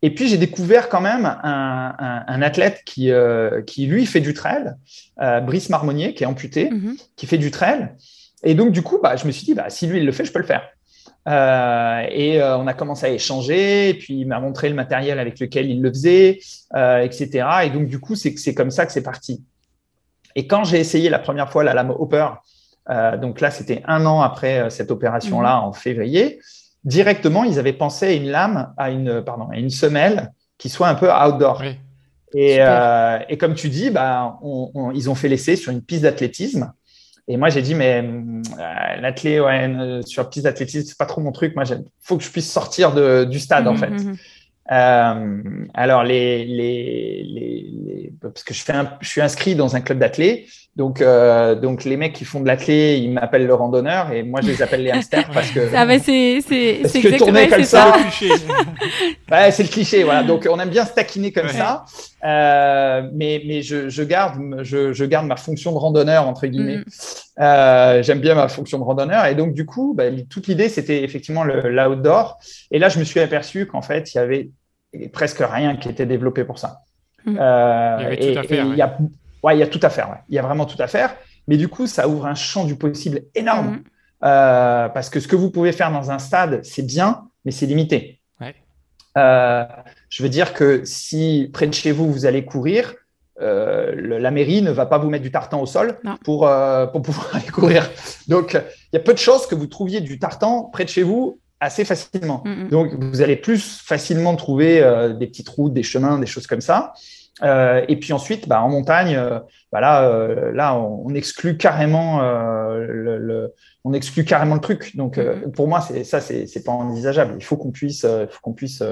Et 0.03 0.15
puis, 0.15 0.29
j'ai 0.29 0.39
découvert 0.39 0.89
quand 0.89 1.01
même 1.01 1.25
un, 1.27 1.95
un, 1.99 2.25
un 2.27 2.43
athlète 2.43 2.83
qui, 2.85 3.11
euh, 3.11 3.63
qui, 3.63 3.87
lui, 3.87 4.07
fait 4.07 4.21
du 4.21 4.35
trail, 4.35 4.75
euh, 5.21 5.41
Brice 5.41 5.71
Marmonnier, 5.71 6.15
qui 6.15 6.25
est 6.25 6.27
amputé, 6.27 6.71
mm-hmm. 6.71 6.99
qui 7.17 7.27
fait 7.27 7.39
du 7.39 7.51
trail. 7.51 7.91
Et 8.43 8.55
donc, 8.55 8.73
du 8.73 8.83
coup, 8.83 8.99
bah, 9.03 9.17
je 9.17 9.27
me 9.27 9.33
suis 9.33 9.45
dit, 9.45 9.55
bah, 9.55 9.71
si 9.71 9.87
lui, 9.87 9.99
il 9.99 10.07
le 10.07 10.13
fait, 10.13 10.25
je 10.25 10.33
peux 10.33 10.41
le 10.41 10.47
faire. 10.47 10.69
Euh, 11.27 12.07
et 12.11 12.41
euh, 12.41 12.59
on 12.59 12.66
a 12.66 12.75
commencé 12.75 13.07
à 13.07 13.11
échanger, 13.11 13.91
et 13.91 13.95
puis 13.95 14.20
il 14.20 14.27
m'a 14.27 14.41
montré 14.41 14.68
le 14.68 14.75
matériel 14.75 15.18
avec 15.18 15.41
lequel 15.41 15.70
il 15.70 15.81
le 15.81 15.91
faisait, 15.91 16.39
etc. 16.75 17.47
Et 17.64 17.70
donc, 17.70 17.87
du 17.87 17.99
coup, 17.99 18.14
c'est 18.14 18.55
comme 18.55 18.70
ça 18.70 18.87
que 18.87 18.93
c'est 18.93 19.03
parti. 19.03 19.43
Et 20.37 20.47
quand 20.47 20.64
j'ai 20.64 20.81
essayé 20.81 21.09
la 21.11 21.18
première 21.18 21.51
fois 21.51 21.64
la 21.64 21.75
lame 21.75 21.91
Hopper, 21.91 22.27
euh, 22.91 23.16
donc 23.16 23.41
là, 23.41 23.51
c'était 23.51 23.83
un 23.87 24.05
an 24.07 24.20
après 24.20 24.61
euh, 24.61 24.70
cette 24.70 24.91
opération-là, 24.91 25.59
mhm. 25.59 25.64
en 25.64 25.72
février. 25.72 26.41
Directement, 26.85 27.45
ils 27.45 27.59
avaient 27.59 27.72
pensé 27.72 28.07
à 28.07 28.12
une 28.12 28.29
lame, 28.29 28.75
à 28.77 28.91
une, 28.91 29.22
pardon, 29.22 29.49
à 29.51 29.57
une 29.57 29.70
semelle 29.70 30.33
qui 30.59 30.68
soit 30.68 30.89
un 30.89 30.95
peu 30.95 31.11
outdoor. 31.11 31.62
Et, 32.35 32.57
euh, 32.59 33.18
et, 33.29 33.39
comme 33.39 33.55
tu 33.55 33.68
dis, 33.68 33.91
bah, 33.91 34.39
ils 34.93 35.09
ont 35.09 35.14
fait 35.14 35.29
l'essai 35.29 35.57
sur 35.57 35.72
une 35.72 35.83
piste 35.83 36.03
d'athlétisme. 36.03 36.72
Et 37.27 37.37
moi, 37.37 37.49
j'ai 37.49 37.62
dit, 37.62 37.75
mais 37.75 38.03
euh, 38.03 39.01
l'athlé, 39.01 39.41
ouais, 39.41 40.01
sur 40.05 40.29
piste 40.29 40.45
d'athlétisme, 40.45 40.87
c'est 40.87 40.99
pas 40.99 41.07
trop 41.07 41.22
mon 41.22 41.33
truc. 41.33 41.55
Moi, 41.55 41.64
il 41.68 41.85
faut 42.01 42.18
que 42.18 42.25
je 42.25 42.31
puisse 42.31 42.51
sortir 42.51 42.93
de, 42.93 43.25
du 43.25 43.39
stade, 43.39 43.66
en 43.66 43.72
mhm, 43.72 43.79
fait. 43.79 43.91
Mhm. 43.91 44.16
Euh, 44.72 45.66
alors, 45.72 46.05
les, 46.05 46.45
les, 46.45 47.22
les, 47.25 48.12
parce 48.20 48.45
que 48.45 48.53
je, 48.53 48.62
fais 48.62 48.75
un, 48.75 48.97
je 49.01 49.09
suis 49.09 49.20
inscrit 49.22 49.55
dans 49.55 49.75
un 49.75 49.81
club 49.81 49.99
d'athlètes, 49.99 50.47
donc, 50.77 51.01
euh, 51.01 51.55
donc 51.55 51.85
les 51.85 51.97
mecs 51.97 52.14
qui 52.14 52.25
font 52.25 52.41
de 52.41 52.49
l'athlète, 52.49 52.99
ils 52.99 53.12
m'appellent 53.12 53.47
le 53.47 53.55
randonneur 53.55 54.11
et 54.11 54.25
moi 54.25 54.41
je 54.41 54.49
les 54.49 54.61
appelle 54.61 54.83
les 54.83 54.91
hamsters 54.93 55.31
parce 55.33 55.51
que. 55.51 55.72
Ah 55.72 55.87
bah 55.87 56.01
c'est 56.01 56.41
c'est 56.41 56.81
c'est 56.87 56.99
exactement 56.99 57.49
comme 57.49 57.62
ça. 57.62 57.95
ouais, 59.31 59.51
c'est 59.53 59.62
le 59.62 59.68
cliché, 59.68 60.03
voilà. 60.03 60.25
Donc 60.25 60.49
on 60.51 60.59
aime 60.59 60.70
bien 60.70 60.85
se 60.85 60.93
taquiner 60.93 61.31
comme 61.31 61.49
ça, 61.49 61.85
euh, 62.25 63.09
mais 63.12 63.41
mais 63.47 63.62
je, 63.62 63.89
je 63.89 64.03
garde 64.03 64.35
je, 64.62 64.93
je 64.93 65.05
garde 65.05 65.29
ma 65.29 65.37
fonction 65.37 65.70
de 65.70 65.79
randonneur 65.79 66.27
entre 66.27 66.49
guillemets. 66.49 66.79
Mm. 66.79 66.85
Euh, 67.41 68.03
J'aime 68.03 68.20
bien 68.20 68.35
ma 68.35 68.49
fonction 68.49 68.79
de 68.79 68.85
randonneur 68.85 69.27
et 69.27 69.37
donc 69.37 69.55
du 69.55 69.66
coup, 69.66 69.95
bah, 69.97 70.05
toute 70.29 70.49
l'idée 70.49 70.68
c'était 70.68 71.05
effectivement 71.05 71.45
l'outdoor 71.45 72.39
et 72.72 72.81
là 72.81 72.89
je 72.89 72.99
me 72.99 73.05
suis 73.05 73.20
aperçu 73.20 73.66
qu'en 73.66 73.83
fait 73.83 74.12
il 74.12 74.16
y 74.16 74.20
avait 74.20 74.51
presque 75.12 75.41
rien 75.41 75.77
qui 75.77 75.89
était 75.89 76.07
développé 76.07 76.43
pour 76.43 76.59
ça. 76.59 76.81
Mm. 77.27 77.39
Euh, 77.41 77.97
il 78.01 78.03
y 78.03 78.07
avait 78.07 78.16
tout 78.16 78.39
à 78.41 78.43
faire. 78.43 78.66
Il 78.66 78.77
y 78.77 78.83
a 78.83 78.99
Ouais, 79.45 79.55
il 79.55 79.61
y 79.61 79.63
a 79.63 79.67
tout 79.67 79.81
à 79.83 79.91
faire. 79.91 80.23
Il 80.31 80.35
y 80.35 80.39
a 80.39 80.43
vraiment 80.43 80.65
tout 80.65 80.81
à 80.83 80.87
faire. 80.87 81.15
Mais 81.47 81.59
du 81.59 81.69
coup, 81.69 81.87
ça 81.87 82.09
ouvre 82.09 82.25
un 82.25 82.35
champ 82.35 82.65
du 82.65 82.77
possible 82.77 83.25
énorme. 83.35 83.73
Mhm. 83.73 83.85
Euh, 84.25 84.89
parce 84.89 85.11
que 85.11 85.21
ce 85.21 85.29
que 85.29 85.37
vous 85.37 85.51
pouvez 85.51 85.73
faire 85.73 85.93
dans 85.93 86.11
un 86.11 86.19
stade, 86.19 86.65
c'est 86.65 86.87
bien, 86.87 87.29
mais 87.45 87.51
c'est 87.51 87.67
limité. 87.67 88.21
Euh, 89.17 89.65
je 90.09 90.25
veux 90.25 90.29
dire 90.29 90.55
que 90.55 90.85
si 90.85 91.49
près 91.53 91.69
de 91.69 91.75
chez 91.75 91.93
vous, 91.93 92.11
vous 92.11 92.27
allez 92.27 92.45
courir, 92.45 92.95
euh, 93.41 94.19
la 94.19 94.33
mairie 94.33 94.61
ne 94.61 94.73
va 94.73 94.87
pas 94.87 94.99
vous 94.99 95.09
mettre 95.09 95.23
du 95.23 95.31
tartan 95.31 95.61
au 95.61 95.67
sol 95.67 96.01
pour, 96.25 96.51
pour 96.91 97.03
pouvoir 97.03 97.31
aller 97.35 97.47
courir. 97.47 97.89
Donc, 98.27 98.55
il 98.55 98.97
y 98.97 98.97
a 98.97 99.01
peu 99.01 99.13
de 99.13 99.19
chances 99.19 99.47
que 99.47 99.55
vous 99.55 99.69
trouviez 99.69 100.01
du 100.01 100.19
tartan 100.19 100.65
près 100.65 100.83
de 100.83 100.89
chez 100.89 101.05
vous 101.05 101.39
assez 101.61 101.85
facilement. 101.85 102.43
Mhm. 102.45 102.71
Donc, 102.71 102.95
vous 102.95 103.21
allez 103.21 103.37
plus 103.37 103.81
facilement 103.85 104.35
trouver 104.35 104.81
des 105.17 105.27
petites 105.29 105.51
routes, 105.51 105.75
des 105.75 105.85
chemins, 105.85 106.19
des 106.19 106.27
choses 106.27 106.49
comme 106.49 106.63
ça. 106.63 106.95
Euh, 107.43 107.85
et 107.89 107.97
puis 107.97 108.12
ensuite, 108.12 108.49
bah, 108.49 108.62
en 108.62 108.68
montagne, 108.68 109.16
euh, 109.16 109.41
bah 109.72 109.80
là, 109.80 110.05
euh, 110.05 110.53
là, 110.53 110.76
on, 110.78 111.12
exclut 111.14 111.57
carrément 111.57 112.20
le, 112.22 113.18
le, 113.18 113.55
on 113.85 113.93
exclut 113.93 114.24
carrément 114.24 114.55
le 114.55 114.61
truc. 114.61 114.97
Donc, 114.97 115.18
mm-hmm. 115.18 115.51
pour 115.51 115.68
moi, 115.68 115.80
c'est 115.80 116.05
ça, 116.05 116.20
c'est 116.20 116.64
pas 116.64 116.72
envisageable. 116.72 117.35
Il 117.39 117.45
faut 117.45 117.57
qu'on 117.57 117.72
puisse, 117.72 118.03
faut 118.03 118.41
qu'on 118.43 118.53
puisse 118.53 118.82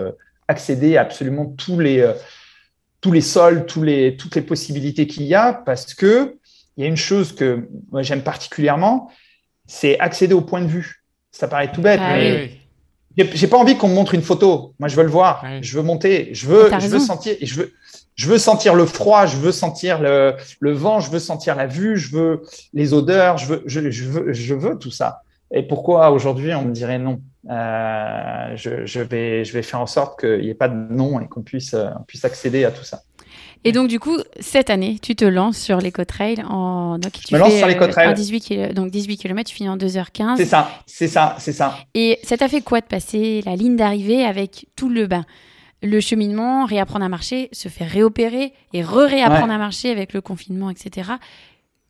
accéder 0.49 0.97
à 0.97 1.03
absolument 1.03 1.47
tous 1.47 1.79
les 1.79 2.13
tous 3.01 3.11
les 3.11 3.21
sols, 3.21 3.67
tous 3.67 3.83
les, 3.83 4.17
toutes 4.17 4.37
les 4.37 4.43
possibilités 4.43 5.09
qu'il 5.09 5.25
y 5.25 5.35
a, 5.35 5.53
parce 5.53 5.93
que 5.93 6.39
il 6.77 6.85
y 6.85 6.87
a 6.87 6.89
une 6.89 6.97
chose 6.97 7.35
que 7.35 7.69
moi 7.91 8.03
j'aime 8.03 8.23
particulièrement, 8.23 9.11
c'est 9.67 9.99
accéder 9.99 10.35
au 10.35 10.41
point 10.41 10.61
de 10.61 10.69
vue. 10.69 11.05
Ça 11.33 11.49
paraît 11.49 11.73
tout 11.73 11.83
bête, 11.83 12.01
ah 12.01 12.15
mais 12.15 12.63
j'ai 13.17 13.47
pas 13.47 13.59
envie 13.59 13.77
qu'on 13.77 13.89
me 13.89 13.95
montre 13.95 14.15
une 14.15 14.23
photo. 14.23 14.75
Moi, 14.79 14.89
je 14.89 14.97
veux 14.97 15.03
le 15.03 15.11
voir. 15.11 15.45
Je 15.61 15.77
veux 15.77 15.83
monter. 15.83 16.31
Je 16.33 16.47
veux, 16.47 16.71
je 16.79 16.87
veux 16.87 16.99
sentir. 16.99 17.37
Et 17.41 17.47
je 17.47 17.57
veux, 17.57 17.73
je 18.15 18.29
veux 18.29 18.39
sentir 18.39 18.75
le 18.75 18.87
froid, 18.87 19.27
je 19.27 19.37
veux 19.37 19.53
sentir 19.53 20.01
le, 20.01 20.35
le, 20.61 20.73
vent, 20.73 21.01
je 21.01 21.11
veux 21.11 21.19
sentir 21.19 21.57
la 21.57 21.67
vue, 21.67 21.97
je 21.97 22.15
veux 22.15 22.43
les 22.75 22.95
odeurs, 22.95 23.39
je 23.39 23.47
veux, 23.47 23.63
je, 23.67 23.91
je 23.91 24.05
veux, 24.05 24.33
je 24.33 24.55
veux 24.55 24.79
tout 24.79 24.91
ça. 24.91 25.23
Et 25.55 25.63
pourquoi 25.63 26.11
aujourd'hui 26.11 26.55
on 26.55 26.63
me 26.63 26.73
dirait 26.73 26.99
non? 26.99 27.21
Euh, 27.51 28.53
je, 28.55 28.87
je, 28.87 29.01
vais, 29.01 29.45
je 29.45 29.53
vais 29.53 29.63
faire 29.63 29.81
en 29.81 29.87
sorte 29.87 30.21
qu'il 30.21 30.41
n'y 30.41 30.49
ait 30.49 30.55
pas 30.55 30.69
de 30.69 30.75
non 30.75 31.21
et 31.21 31.27
qu'on 31.27 31.43
puisse, 31.43 31.75
puisse 32.07 32.25
accéder 32.25 32.65
à 32.65 32.71
tout 32.71 32.85
ça. 32.85 33.03
Et 33.65 33.71
donc, 33.71 33.89
du 33.89 34.01
coup, 34.01 34.19
cette 34.41 34.71
année, 34.71 34.99
tu 35.01 35.15
te 35.15 35.25
lances 35.25 35.57
sur 35.57 35.79
l'éco-trail 35.79 36.43
en. 36.49 36.99
Donc, 36.99 37.13
tu 37.13 37.23
je 37.31 37.35
me 37.35 37.41
lance 37.41 37.55
sur 37.55 37.69
l'éco-trail. 37.69 38.09
En 38.09 38.13
18 38.13 38.75
Donc, 38.75 38.91
18 38.91 39.19
km, 39.19 39.49
tu 39.49 39.55
finis 39.55 39.69
en 39.69 39.77
2h15. 39.77 40.37
C'est 40.37 40.45
ça, 40.45 40.69
c'est 40.87 41.07
ça, 41.07 41.37
c'est 41.39 41.53
ça. 41.53 41.77
Et 41.95 42.19
ça 42.25 42.37
t'a 42.37 42.49
fait 42.49 42.61
quoi 42.61 42.81
de 42.81 42.87
passer 42.87 43.41
la 43.47 43.55
ligne 43.55 43.77
d'arrivée 43.77 44.25
avec 44.25 44.67
tout 44.75 44.89
le 44.89 45.07
bain? 45.07 45.25
Le 45.83 46.01
cheminement, 46.01 46.65
réapprendre 46.65 47.05
à 47.05 47.09
marcher, 47.09 47.49
se 47.53 47.69
faire 47.69 47.91
réopérer 47.91 48.53
et 48.73 48.83
re-réapprendre 48.83 49.53
à 49.53 49.59
marcher 49.59 49.91
avec 49.91 50.13
le 50.13 50.21
confinement, 50.21 50.71
etc. 50.71 51.13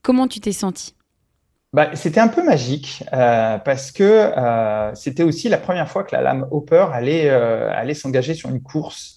Comment 0.03 0.26
tu 0.26 0.40
t'es 0.40 0.53
senti 0.53 0.95
bah, 1.72 1.90
C'était 1.95 2.20
un 2.20 2.28
peu 2.28 2.43
magique 2.43 3.05
euh, 3.12 3.59
parce 3.59 3.93
que 3.93 4.03
euh, 4.03 4.95
c'était 4.95 5.22
aussi 5.22 5.49
la 5.49 5.59
première 5.59 5.88
fois 5.88 6.05
que 6.05 6.14
la 6.14 6.22
lame 6.22 6.47
Hopper 6.51 6.86
allait, 6.93 7.30
euh, 7.30 7.70
allait 7.72 7.95
s'engager 7.95 8.34
sur 8.34 8.51
une 8.51 8.62
course, 8.62 9.16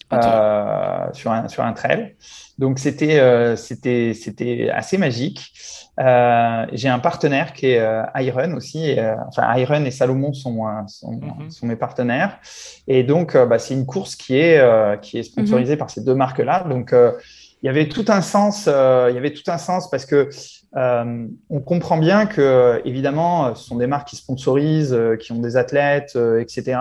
sur, 1.14 1.32
un, 1.32 1.48
sur 1.48 1.64
un 1.64 1.74
trail. 1.74 2.16
Donc 2.58 2.80
c'était 2.80 3.56
c'était 3.58 4.14
c'était 4.14 4.70
assez 4.70 4.98
magique. 4.98 5.52
Euh, 6.00 6.66
j'ai 6.74 6.90
un 6.90 7.00
partenaire 7.00 7.54
qui 7.54 7.68
est 7.68 7.80
euh, 7.80 8.04
Iron 8.16 8.54
aussi. 8.56 8.90
Et, 8.90 9.00
euh, 9.00 9.16
enfin, 9.28 9.56
Iron 9.58 9.84
et 9.86 9.92
Salomon 9.92 10.34
sont, 10.34 10.66
sont, 10.88 11.12
mhm. 11.14 11.50
sont, 11.50 11.66
mes 11.66 11.76
partenaires. 11.76 12.40
Et 12.88 13.04
donc, 13.04 13.38
bah, 13.38 13.60
c'est 13.60 13.74
une 13.74 13.86
course 13.86 14.16
qui 14.16 14.38
est, 14.38 15.02
qui 15.02 15.18
est 15.18 15.24
sponsorisée 15.24 15.74
mhm. 15.74 15.80
par 15.80 15.90
ces 15.90 16.04
deux 16.04 16.16
marques-là. 16.16 16.66
Donc, 16.70 16.94
il 16.94 17.66
y 17.66 17.70
avait 17.70 17.88
tout 17.88 18.06
un 18.10 18.22
sens. 18.22 18.66
il 18.68 19.16
y 19.16 19.18
avait 19.18 19.34
tout 19.34 19.50
un 19.50 19.58
sens 19.58 19.90
parce 19.90 20.06
que 20.06 20.30
on 20.74 21.62
comprend 21.62 21.98
bien 21.98 22.26
que, 22.26 22.82
évidemment, 22.86 23.56
ce 23.56 23.64
sont 23.64 23.78
des 23.78 23.88
marques 23.88 24.10
qui 24.10 24.18
sponsorisent, 24.18 24.98
qui 25.20 25.32
ont 25.32 25.40
des 25.40 25.58
athlètes, 25.58 26.18
etc 26.40 26.78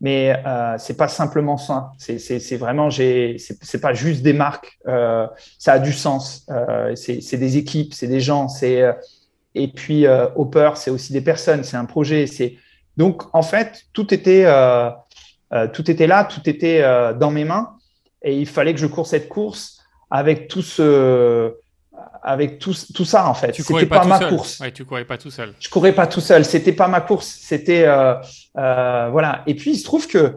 mais 0.00 0.42
euh, 0.46 0.76
c'est 0.78 0.96
pas 0.96 1.08
simplement 1.08 1.56
ça. 1.56 1.92
C'est 1.98 2.56
vraiment, 2.56 2.90
c'est 2.90 3.80
pas 3.80 3.94
juste 3.94 4.22
des 4.22 4.32
marques. 4.32 4.78
Euh, 4.86 5.26
ça 5.58 5.74
a 5.74 5.78
du 5.78 5.92
sens. 5.92 6.46
Euh, 6.50 6.94
c'est 6.94 7.38
des 7.38 7.56
équipes, 7.56 7.94
c'est 7.94 8.06
des 8.06 8.20
gens. 8.20 8.48
C'est 8.48 8.82
euh, 8.82 8.92
et 9.54 9.68
puis 9.68 10.06
euh, 10.06 10.26
Hopper, 10.36 10.72
c'est 10.74 10.90
aussi 10.90 11.12
des 11.12 11.22
personnes. 11.22 11.64
C'est 11.64 11.78
un 11.78 11.86
projet. 11.86 12.26
C'est 12.26 12.56
donc 12.96 13.22
en 13.34 13.42
fait 13.42 13.84
tout 13.92 14.12
était 14.12 14.44
euh, 14.46 14.90
tout 15.72 15.90
était 15.90 16.06
là, 16.06 16.24
tout 16.24 16.46
était 16.48 16.82
dans 17.14 17.30
mes 17.30 17.44
mains, 17.44 17.76
et 18.22 18.36
il 18.36 18.46
fallait 18.46 18.74
que 18.74 18.80
je 18.80 18.86
cours 18.86 19.06
cette 19.06 19.28
course 19.28 19.80
avec 20.10 20.48
tout 20.48 20.62
ce 20.62 21.54
avec 22.22 22.58
tout, 22.58 22.74
tout 22.94 23.04
ça 23.04 23.28
en 23.28 23.34
fait. 23.34 23.54
C'était 23.54 23.86
pas, 23.86 24.00
pas 24.00 24.04
ma 24.04 24.18
course. 24.28 24.58
Ouais, 24.60 24.72
tu 24.72 24.84
courais 24.84 25.04
pas 25.04 25.16
tout 25.16 25.30
seul. 25.30 25.54
Je 25.60 25.68
courais 25.68 25.92
pas 25.92 26.06
tout 26.06 26.20
seul. 26.20 26.44
C'était 26.44 26.72
pas 26.72 26.88
ma 26.88 27.00
course. 27.00 27.38
C'était 27.40 27.84
euh, 27.86 28.14
euh, 28.58 29.08
voilà. 29.10 29.42
Et 29.46 29.54
puis 29.54 29.70
il 29.70 29.76
se 29.76 29.84
trouve 29.84 30.08
que 30.08 30.34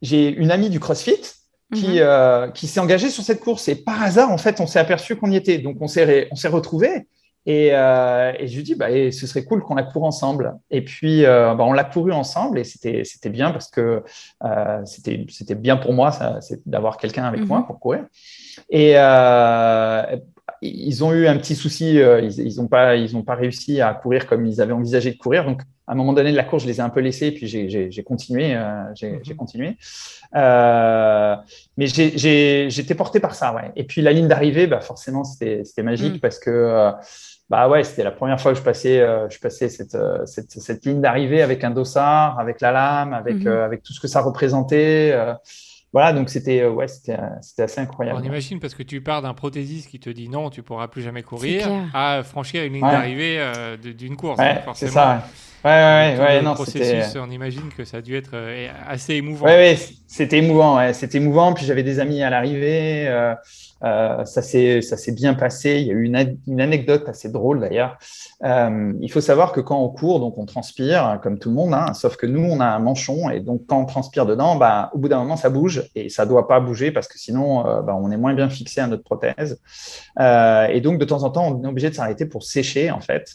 j'ai 0.00 0.28
une 0.28 0.50
amie 0.50 0.70
du 0.70 0.80
CrossFit 0.80 1.20
qui 1.74 1.94
mhm. 1.94 1.98
euh, 1.98 2.50
qui 2.50 2.68
s'est 2.68 2.78
engagée 2.78 3.10
sur 3.10 3.24
cette 3.24 3.40
course 3.40 3.66
et 3.68 3.74
par 3.74 4.00
hasard 4.02 4.30
en 4.30 4.38
fait 4.38 4.60
on 4.60 4.66
s'est 4.66 4.78
aperçu 4.78 5.16
qu'on 5.16 5.30
y 5.30 5.36
était. 5.36 5.58
Donc 5.58 5.78
on 5.80 5.88
s'est 5.88 6.28
on 6.30 6.36
s'est 6.36 6.48
retrouvés 6.48 7.08
Et, 7.46 7.66
et, 7.68 8.46
je 8.46 8.56
lui 8.56 8.62
dis, 8.62 8.74
bah, 8.74 8.88
ce 9.10 9.26
serait 9.26 9.44
cool 9.44 9.62
qu'on 9.62 9.74
la 9.74 9.82
court 9.82 10.04
ensemble. 10.04 10.54
Et 10.70 10.82
puis, 10.82 11.24
bah, 11.24 11.56
on 11.58 11.72
l'a 11.72 11.84
couru 11.84 12.12
ensemble 12.12 12.58
et 12.60 12.64
c'était 12.64 13.28
bien 13.28 13.50
parce 13.50 13.68
que 13.68 14.02
c'était 14.84 15.54
bien 15.56 15.76
pour 15.76 15.92
moi 15.94 16.12
d'avoir 16.64 16.96
quelqu'un 16.96 17.24
avec 17.24 17.44
moi 17.44 17.58
mhm. 17.58 17.66
pour 17.66 17.80
courir. 17.80 18.04
Et 18.70 18.94
ils 20.64 21.04
ont 21.04 21.12
eu 21.12 21.26
un 21.26 21.36
petit 21.36 21.54
souci, 21.54 21.96
ils 21.96 22.56
n'ont 22.56 22.68
pas, 22.68 22.96
ils 22.96 23.24
pas 23.24 23.34
réussi 23.34 23.80
à 23.80 23.92
courir 23.94 24.26
comme 24.26 24.46
ils 24.46 24.60
avaient 24.60 24.72
envisagé 24.72 25.12
de 25.12 25.16
courir. 25.16 25.44
Donc, 25.44 25.60
à 25.86 25.92
un 25.92 25.94
moment 25.94 26.14
donné 26.14 26.32
de 26.32 26.36
la 26.36 26.44
course, 26.44 26.62
je 26.62 26.68
les 26.68 26.78
ai 26.78 26.80
un 26.80 26.88
peu 26.88 27.00
laissés, 27.00 27.30
puis 27.30 27.46
j'ai 27.46 28.02
continué. 28.04 28.56
Euh, 28.56 28.84
j'ai 28.94 29.10
mhm. 29.12 29.36
continué. 29.36 29.76
Euh, 30.34 31.36
mais 31.76 31.86
j'étais 31.86 32.94
porté 32.94 33.20
par 33.20 33.34
ça, 33.34 33.54
ouais. 33.54 33.70
Et 33.76 33.84
puis 33.84 34.00
la 34.00 34.12
ligne 34.12 34.28
d'arrivée, 34.28 34.66
bah, 34.66 34.80
forcément, 34.80 35.24
c'était 35.24 35.82
magique 35.82 36.14
mhm. 36.14 36.20
parce 36.20 36.38
que 36.38 36.50
euh, 36.50 36.90
bah 37.50 37.68
ouais, 37.68 37.84
c'était 37.84 38.04
la 38.04 38.12
première 38.12 38.40
fois 38.40 38.52
que 38.52 38.58
je 38.58 38.64
passais, 38.64 39.06
je 39.28 39.38
passais 39.38 39.68
cette, 39.68 39.98
cette, 40.24 40.50
cette 40.50 40.86
ligne 40.86 41.02
d'arrivée 41.02 41.42
avec 41.42 41.62
un 41.62 41.70
dossard, 41.70 42.38
avec 42.40 42.62
la 42.62 42.72
lame, 42.72 43.12
avec, 43.12 43.36
mhm. 43.36 43.48
avec 43.48 43.82
tout 43.82 43.92
ce 43.92 44.00
que 44.00 44.08
ça 44.08 44.22
représentait. 44.22 45.14
Voilà, 45.94 46.12
donc 46.12 46.28
c'était 46.28 46.66
ouais, 46.66 46.88
c'était 46.88 47.16
assez 47.62 47.80
incroyable. 47.80 48.20
On 48.20 48.24
imagine 48.24 48.60
parce 48.60 48.74
que 48.74 48.82
tu 48.82 49.00
pars 49.00 49.22
d'un 49.22 49.32
prothésiste 49.32 49.88
qui 49.88 49.98
te 49.98 50.10
dit 50.10 50.28
non, 50.28 50.50
tu 50.50 50.62
pourras 50.62 50.88
plus 50.88 51.00
jamais 51.00 51.22
courir, 51.22 51.68
à 51.94 52.22
franchir 52.22 52.64
une 52.64 52.74
ligne 52.74 52.82
d'arrivée 52.82 53.40
d'une 53.78 54.16
course. 54.16 54.38
Ouais, 54.40 54.62
c'est 54.74 54.88
ça. 54.88 55.26
Ouais, 55.64 55.70
ouais, 55.70 56.20
ouais, 56.20 56.42
non, 56.42 56.52
processus, 56.52 57.16
on 57.16 57.30
imagine 57.30 57.70
que 57.74 57.84
ça 57.84 57.96
a 57.96 58.00
dû 58.02 58.16
être 58.16 58.34
euh, 58.34 58.68
assez 58.86 59.14
émouvant. 59.14 59.46
Ouais, 59.46 59.56
ouais 59.56 59.78
c'était 60.06 60.38
émouvant, 60.38 60.76
ouais, 60.76 60.92
c'était 60.92 61.16
émouvant. 61.18 61.54
Puis 61.54 61.64
j'avais 61.64 61.82
des 61.82 62.00
amis 62.00 62.22
à 62.22 62.28
l'arrivée. 62.28 63.08
Euh, 63.08 63.34
euh, 63.82 64.24
ça 64.24 64.42
s'est 64.42 65.12
bien 65.12 65.34
passé. 65.34 65.80
Il 65.80 65.86
y 65.86 65.90
a 65.90 65.94
eu 65.94 66.04
une, 66.04 66.38
une 66.46 66.60
anecdote 66.60 67.08
assez 67.08 67.30
drôle 67.30 67.60
d'ailleurs. 67.60 67.98
Euh, 68.44 68.92
il 69.00 69.10
faut 69.10 69.20
savoir 69.20 69.52
que 69.52 69.60
quand 69.60 69.78
on 69.80 69.88
court, 69.88 70.20
donc 70.20 70.38
on 70.38 70.46
transpire 70.46 71.18
comme 71.22 71.38
tout 71.38 71.48
le 71.50 71.54
monde, 71.54 71.74
hein, 71.74 71.92
sauf 71.94 72.16
que 72.16 72.26
nous 72.26 72.42
on 72.42 72.60
a 72.60 72.66
un 72.66 72.78
manchon 72.78 73.30
et 73.30 73.40
donc 73.40 73.62
quand 73.66 73.80
on 73.80 73.84
transpire 73.84 74.26
dedans, 74.26 74.56
bah, 74.56 74.90
au 74.94 74.98
bout 74.98 75.08
d'un 75.08 75.18
moment 75.18 75.36
ça 75.36 75.50
bouge 75.50 75.84
et 75.94 76.08
ça 76.08 76.26
doit 76.26 76.48
pas 76.48 76.60
bouger 76.60 76.92
parce 76.92 77.08
que 77.08 77.18
sinon 77.18 77.66
euh, 77.66 77.82
bah, 77.82 77.96
on 77.98 78.10
est 78.10 78.16
moins 78.16 78.34
bien 78.34 78.48
fixé 78.48 78.80
à 78.80 78.86
notre 78.86 79.02
prothèse. 79.02 79.60
Euh, 80.20 80.66
et 80.66 80.80
donc 80.80 80.98
de 80.98 81.04
temps 81.04 81.22
en 81.22 81.30
temps 81.30 81.48
on 81.48 81.64
est 81.64 81.68
obligé 81.68 81.90
de 81.90 81.94
s'arrêter 81.94 82.26
pour 82.26 82.42
sécher 82.42 82.90
en 82.90 83.00
fait. 83.00 83.34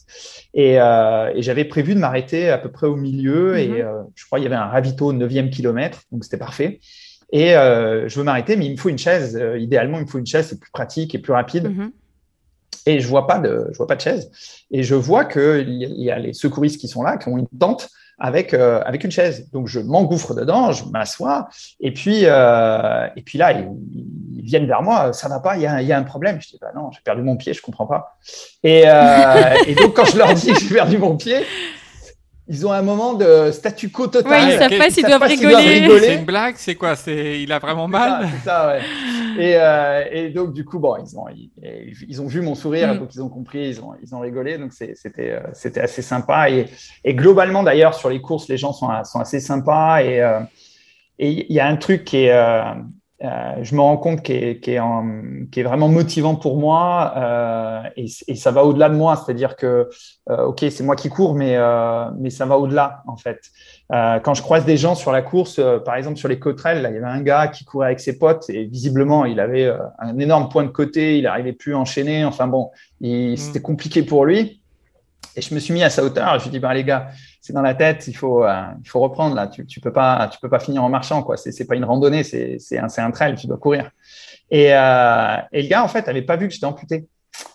Et, 0.53 0.80
euh, 0.80 1.32
et 1.36 1.41
j'avais 1.41 1.65
prévu 1.65 1.93
de 1.93 1.99
m'arrêter 1.99 2.18
à 2.49 2.57
peu 2.57 2.70
près 2.72 2.88
au 2.88 2.95
milieu 2.95 3.57
et 3.57 3.70
mm-hmm. 3.70 3.86
euh, 3.86 4.01
je 4.15 4.26
crois 4.26 4.39
qu'il 4.39 4.43
y 4.43 4.47
avait 4.47 4.55
un 4.55 4.67
ravito 4.67 5.07
au 5.07 5.13
9e 5.13 5.49
kilomètre, 5.49 6.01
donc 6.11 6.24
c'était 6.24 6.38
parfait. 6.38 6.80
Et 7.32 7.55
euh, 7.55 8.07
je 8.09 8.17
veux 8.17 8.24
m'arrêter, 8.24 8.55
mais 8.55 8.65
il 8.65 8.72
me 8.72 8.78
faut 8.78 8.89
une 8.89 8.97
chaise. 8.97 9.38
Euh, 9.39 9.59
idéalement, 9.59 9.99
il 9.99 10.05
me 10.05 10.09
faut 10.09 10.17
une 10.17 10.26
chaise, 10.26 10.47
c'est 10.47 10.59
plus 10.59 10.72
pratique 10.72 11.13
et 11.13 11.20
plus 11.20 11.34
rapide. 11.34 11.70
Mhm. 11.70 11.91
Et 12.86 12.99
je 12.99 13.07
vois 13.07 13.28
pas 13.28 13.39
de, 13.39 13.67
je 13.72 13.78
vois 13.78 13.88
pas 13.88 13.95
de 13.95 14.01
chaise. 14.01 14.32
Et 14.72 14.84
je 14.84 14.95
vois 14.95 15.26
que 15.26 15.63
il 15.67 16.01
y 16.01 16.09
a 16.09 16.17
les 16.17 16.34
secouristes 16.34 16.80
qui 16.80 16.88
sont 16.88 17.03
là, 17.03 17.17
qui 17.17 17.28
ont 17.28 17.38
une 17.38 17.47
tente 17.59 17.89
avec 18.20 18.53
euh, 18.53 18.82
avec 18.86 19.03
une 19.03 19.11
chaise. 19.11 19.49
Donc 19.51 19.67
je 19.67 19.80
m'engouffre 19.80 20.34
dedans, 20.36 20.72
je 20.72 20.86
m'assois, 20.86 21.47
et 21.80 21.91
puis 21.91 22.22
euh, 22.24 23.07
et 23.15 23.22
puis 23.22 23.38
là 23.38 23.53
ils, 23.53 23.67
ils, 24.36 24.43
viennent 24.43 24.67
vers 24.67 24.82
moi, 24.82 25.13
ça 25.13 25.30
va 25.30 25.39
pas, 25.39 25.55
il 25.55 25.61
y 25.61 25.67
a, 25.67 25.82
y 25.82 25.91
a, 25.91 25.97
un 25.97 26.03
problème. 26.03 26.39
Je 26.41 26.49
dis 26.49 26.57
bah 26.59 26.72
non, 26.76 26.91
j'ai 26.91 27.01
perdu 27.01 27.22
mon 27.22 27.38
pied, 27.38 27.53
je 27.53 27.61
comprends 27.61 27.86
pas. 27.86 28.17
Et, 28.63 28.84
euh, 28.86 29.55
et 29.67 29.76
donc 29.76 29.95
quand 29.95 30.05
je 30.05 30.17
leur 30.17 30.34
dis 30.34 30.51
que 30.51 30.59
j'ai 30.59 30.74
perdu 30.74 30.97
mon 30.97 31.15
pied, 31.17 31.38
ils 32.51 32.65
ont 32.65 32.71
un 32.71 32.81
moment 32.81 33.13
de 33.13 33.51
statu 33.51 33.89
quo 33.89 34.07
total. 34.07 34.31
Ouais, 34.31 34.53
ils 34.53 34.57
savent 34.57 34.77
pas 34.77 34.89
s'ils 34.89 35.05
doivent, 35.05 35.21
rigoler. 35.21 35.99
C'est 35.99 36.15
une 36.15 36.25
blague, 36.25 36.55
c'est 36.57 36.73
quoi? 36.73 36.95
C'est 36.95 37.41
il 37.41 37.51
a 37.51 37.59
vraiment 37.59 37.87
mal? 37.87 38.27
C'est 38.31 38.49
ça, 38.49 38.67
ouais. 38.67 38.81
et, 39.37 39.55
euh, 39.55 40.03
et, 40.11 40.29
donc 40.29 40.53
du 40.53 40.65
coup, 40.65 40.79
bon, 40.79 40.97
ils 40.97 41.15
ont 41.15 41.25
ils, 41.29 41.51
ils 42.07 42.21
ont 42.21 42.25
vu 42.25 42.41
mon 42.41 42.55
sourire, 42.55 42.95
mm. 42.95 42.99
donc 42.99 43.13
ils 43.13 43.21
ont 43.21 43.29
compris, 43.29 43.69
ils 43.69 43.81
ont 43.81 43.93
ils 44.01 44.15
ont 44.15 44.19
rigolé, 44.19 44.57
donc 44.57 44.73
c'était 44.73 44.95
euh, 45.19 45.41
c'était 45.53 45.81
assez 45.81 46.01
sympa 46.01 46.49
et, 46.49 46.65
et 47.05 47.13
globalement 47.13 47.61
d'ailleurs 47.61 47.93
sur 47.93 48.09
les 48.09 48.19
courses, 48.19 48.47
les 48.47 48.57
gens 48.57 48.73
sont 48.73 48.89
sont 49.03 49.19
assez 49.19 49.39
sympas 49.39 50.01
et 50.01 50.19
euh, 50.19 50.39
et 51.19 51.45
il 51.49 51.55
y 51.55 51.59
a 51.59 51.67
un 51.67 51.75
truc 51.75 52.03
qui 52.03 52.25
est 52.25 52.33
euh, 53.22 53.55
je 53.63 53.76
me 53.76 53.82
rends 53.82 53.97
compte 53.97 54.24
qu'il 54.24 54.36
est, 54.36 54.59
qu 54.61 54.72
est, 54.72 55.59
est, 55.59 55.63
vraiment 55.63 55.89
motivant 55.89 56.36
pour 56.36 56.57
moi 56.57 57.13
euh, 57.17 57.82
et, 57.97 58.05
et, 58.30 58.36
ça 58.36 58.51
va 58.51 58.63
au-delà 58.63 58.88
de 58.88 58.95
moi. 58.95 59.17
C'est-à-dire 59.17 59.57
que, 59.57 59.89
euh, 60.30 60.45
ok, 60.45 60.65
c'est 60.72 60.84
moi 60.84 60.95
qui 60.95 61.09
cours, 61.09 61.36
mais, 61.36 61.57
mais 62.17 62.30
ça 62.30 62.45
va 62.45 62.57
au-delà 62.57 63.03
en 63.07 63.17
fait. 63.17 63.39
Quand 63.91 64.36
je 64.36 64.41
croise 64.41 64.65
des 64.65 64.78
gens 64.78 64.95
sur 64.95 65.11
la 65.11 65.22
course, 65.22 65.59
par 65.84 65.95
exemple 65.95 66.17
sur 66.17 66.30
les 66.30 66.39
coterelles, 66.39 66.82
là, 66.82 66.89
il 66.89 66.95
y 66.95 66.97
avait 66.97 67.07
un 67.07 67.22
gars 67.22 67.47
qui 67.47 67.65
courait 67.65 67.88
avec 67.88 67.99
ses 67.99 68.17
potes 68.17 68.49
et 68.49 68.65
visiblement 68.65 69.26
il 69.26 69.39
avait 69.39 69.70
un 69.97 70.17
énorme 70.20 70.47
point 70.47 70.63
de 70.63 70.70
côté, 70.70 71.17
il 71.17 71.24
n'arrivait 71.24 71.53
plus 71.53 71.74
à 71.74 71.80
enchaîner. 71.80 72.24
Enfin 72.24 72.47
bon, 72.47 72.72
mmh. 73.01 73.36
c'était 73.36 73.61
compliqué 73.61 74.03
pour 74.03 74.26
lui. 74.26 74.61
Et 75.36 75.41
je 75.41 75.53
me 75.53 75.59
suis 75.59 75.74
mis 75.74 75.84
à 75.84 75.89
sa 75.89 76.03
hauteur 76.03 76.36
et 76.36 76.39
je 76.39 76.45
lui 76.45 76.51
dis, 76.51 76.59
bah, 76.59 76.74
les 76.74 76.84
gars, 76.84 77.09
c'est 77.41 77.53
dans 77.53 77.61
la 77.61 77.73
tête, 77.73 78.07
il 78.07 78.13
faut, 78.13 78.43
euh, 78.43 78.61
il 78.83 78.89
faut 78.89 78.99
reprendre 78.99 79.35
là. 79.35 79.47
Tu, 79.47 79.65
tu 79.65 79.79
peux 79.79 79.93
pas, 79.93 80.29
tu 80.31 80.39
peux 80.39 80.49
pas 80.49 80.59
finir 80.59 80.83
en 80.83 80.89
marchant 80.89 81.23
quoi. 81.23 81.37
C'est, 81.37 81.51
c'est 81.51 81.65
pas 81.65 81.75
une 81.75 81.85
randonnée, 81.85 82.23
c'est, 82.23 82.57
c'est 82.59 82.77
un, 82.77 82.89
c'est 82.89 83.01
un 83.01 83.11
trail, 83.11 83.35
tu 83.35 83.47
dois 83.47 83.57
courir. 83.57 83.89
Et, 84.51 84.73
euh, 84.73 85.37
et 85.51 85.63
le 85.63 85.69
gars 85.69 85.83
en 85.83 85.87
fait 85.87 86.07
avait 86.07 86.21
pas 86.21 86.35
vu 86.35 86.47
que 86.47 86.53
j'étais 86.53 86.65
amputé. 86.65 87.07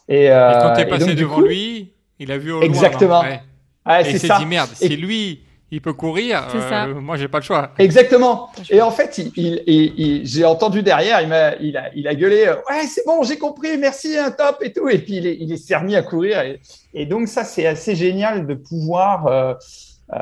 Et, 0.08 0.30
euh, 0.30 0.50
et 0.50 0.62
quand 0.62 0.72
t'es 0.74 0.86
passé 0.86 1.14
devant 1.14 1.40
lui, 1.40 1.94
il 2.18 2.32
a 2.32 2.38
vu 2.38 2.52
au 2.52 2.62
exactement. 2.62 3.22
loin. 3.22 3.24
Exactement. 3.24 3.50
Ah, 3.84 4.00
et 4.02 4.10
il 4.10 4.18
s'est 4.18 4.28
dit 4.38 4.46
merde, 4.46 4.70
c'est 4.74 4.88
lui 4.88 5.44
il 5.70 5.80
peut 5.80 5.92
courir. 5.92 6.46
Euh, 6.54 6.94
moi, 6.94 7.16
j'ai 7.16 7.28
pas 7.28 7.38
le 7.38 7.44
choix. 7.44 7.70
Exactement. 7.78 8.50
Et 8.70 8.80
en 8.80 8.90
fait, 8.90 9.18
il, 9.18 9.62
il, 9.66 10.26
j'ai 10.26 10.44
entendu 10.44 10.82
derrière, 10.82 11.20
il, 11.20 11.28
m'a, 11.28 11.56
il, 11.56 11.76
a, 11.76 11.90
il 11.94 12.06
a 12.06 12.14
gueulé 12.14 12.46
euh, 12.46 12.54
Ouais, 12.70 12.86
c'est 12.86 13.04
bon, 13.06 13.22
j'ai 13.22 13.38
compris, 13.38 13.76
merci, 13.76 14.16
un 14.16 14.30
top 14.30 14.58
et 14.60 14.72
tout. 14.72 14.88
Et 14.88 14.98
puis, 14.98 15.16
il, 15.16 15.26
est, 15.26 15.36
il 15.40 15.58
s'est 15.58 15.76
remis 15.76 15.96
à 15.96 16.02
courir. 16.02 16.42
Et, 16.92 17.06
donc, 17.06 17.28
ça, 17.28 17.44
c'est 17.44 17.66
assez 17.66 17.96
génial 17.96 18.46
de 18.46 18.54
pouvoir. 18.54 19.26
Euh, 19.26 19.54
euh, 20.12 20.18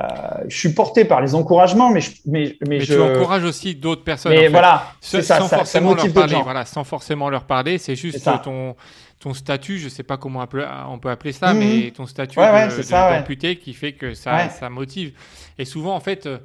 je 0.49 0.57
suis 0.57 0.73
porté 0.73 1.05
par 1.05 1.21
les 1.21 1.35
encouragements, 1.35 1.91
mais, 1.91 2.01
je, 2.01 2.13
mais, 2.25 2.57
mais, 2.61 2.69
mais 2.69 2.81
je... 2.81 2.95
tu 2.95 3.01
encourages 3.01 3.45
aussi 3.45 3.75
d'autres 3.75 4.05
personnes. 4.05 4.33
Mais 4.33 4.49
voilà, 4.49 4.93
c'est 5.01 5.23
ça, 5.23 5.39
sans 5.39 5.49
ça, 5.49 5.59
forcément 5.59 5.97
ça 5.97 6.05
leur 6.05 6.15
parler. 6.15 6.37
Voilà, 6.43 6.65
sans 6.65 6.85
forcément 6.85 7.29
leur 7.31 7.45
parler, 7.45 7.79
c'est 7.79 7.97
juste 7.97 8.29
ton 8.45 8.77
ton 9.23 9.35
statut, 9.35 9.79
je 9.79 9.89
sais 9.89 10.03
pas 10.03 10.17
comment 10.17 10.45
on 10.89 10.99
peut 10.99 11.11
appeler 11.11 11.33
ça, 11.33 11.55
mmh. 11.55 11.59
mais 11.59 11.93
ton 11.93 12.07
statut 12.07 12.37
d'amputé 12.37 13.49
ouais, 13.51 13.57
qui 13.57 13.73
fait 13.73 13.93
que 13.93 14.15
ça, 14.15 14.49
ça 14.49 14.69
motive. 14.69 15.13
Et 15.59 15.65
souvent, 15.65 15.95
en 15.95 16.01
fait, 16.01 16.27
euh, 16.27 16.39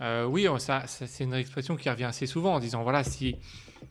euh, 0.00 0.24
oui, 0.26 0.46
ça, 0.58 0.84
ça 0.86 1.06
c'est 1.08 1.24
une 1.24 1.34
expression 1.34 1.74
qui 1.74 1.90
revient 1.90 2.04
assez 2.04 2.26
souvent 2.26 2.54
en 2.54 2.60
disant 2.60 2.84
voilà, 2.84 3.02
si, 3.02 3.36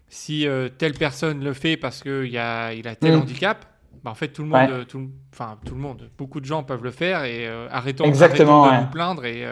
si 0.08 0.48
euh, 0.48 0.70
telle 0.70 0.94
personne 0.94 1.44
le 1.44 1.54
fait 1.54 1.76
parce 1.76 2.02
qu'il 2.02 2.38
a, 2.38 2.74
il 2.74 2.88
a 2.88 2.96
tel 2.96 3.12
mmh. 3.14 3.20
handicap, 3.20 3.66
bah, 4.04 4.12
en 4.12 4.16
fait, 4.16 4.30
tout 4.30 4.44
le 4.44 4.50
monde, 4.50 4.88
tout, 4.88 5.10
enfin, 5.34 5.58
tout 5.66 5.76
le 5.76 5.82
monde, 5.82 6.10
beaucoup 6.18 6.40
de 6.40 6.46
gens 6.46 6.64
peuvent 6.64 6.84
le 6.84 6.92
faire 6.92 7.24
et 7.24 7.48
arrêtons, 7.72 8.06
Exactement, 8.06 8.66
arrêtons 8.66 8.82
de 8.82 8.86
nous 8.86 8.92
plaindre. 8.92 9.26
Et, 9.26 9.46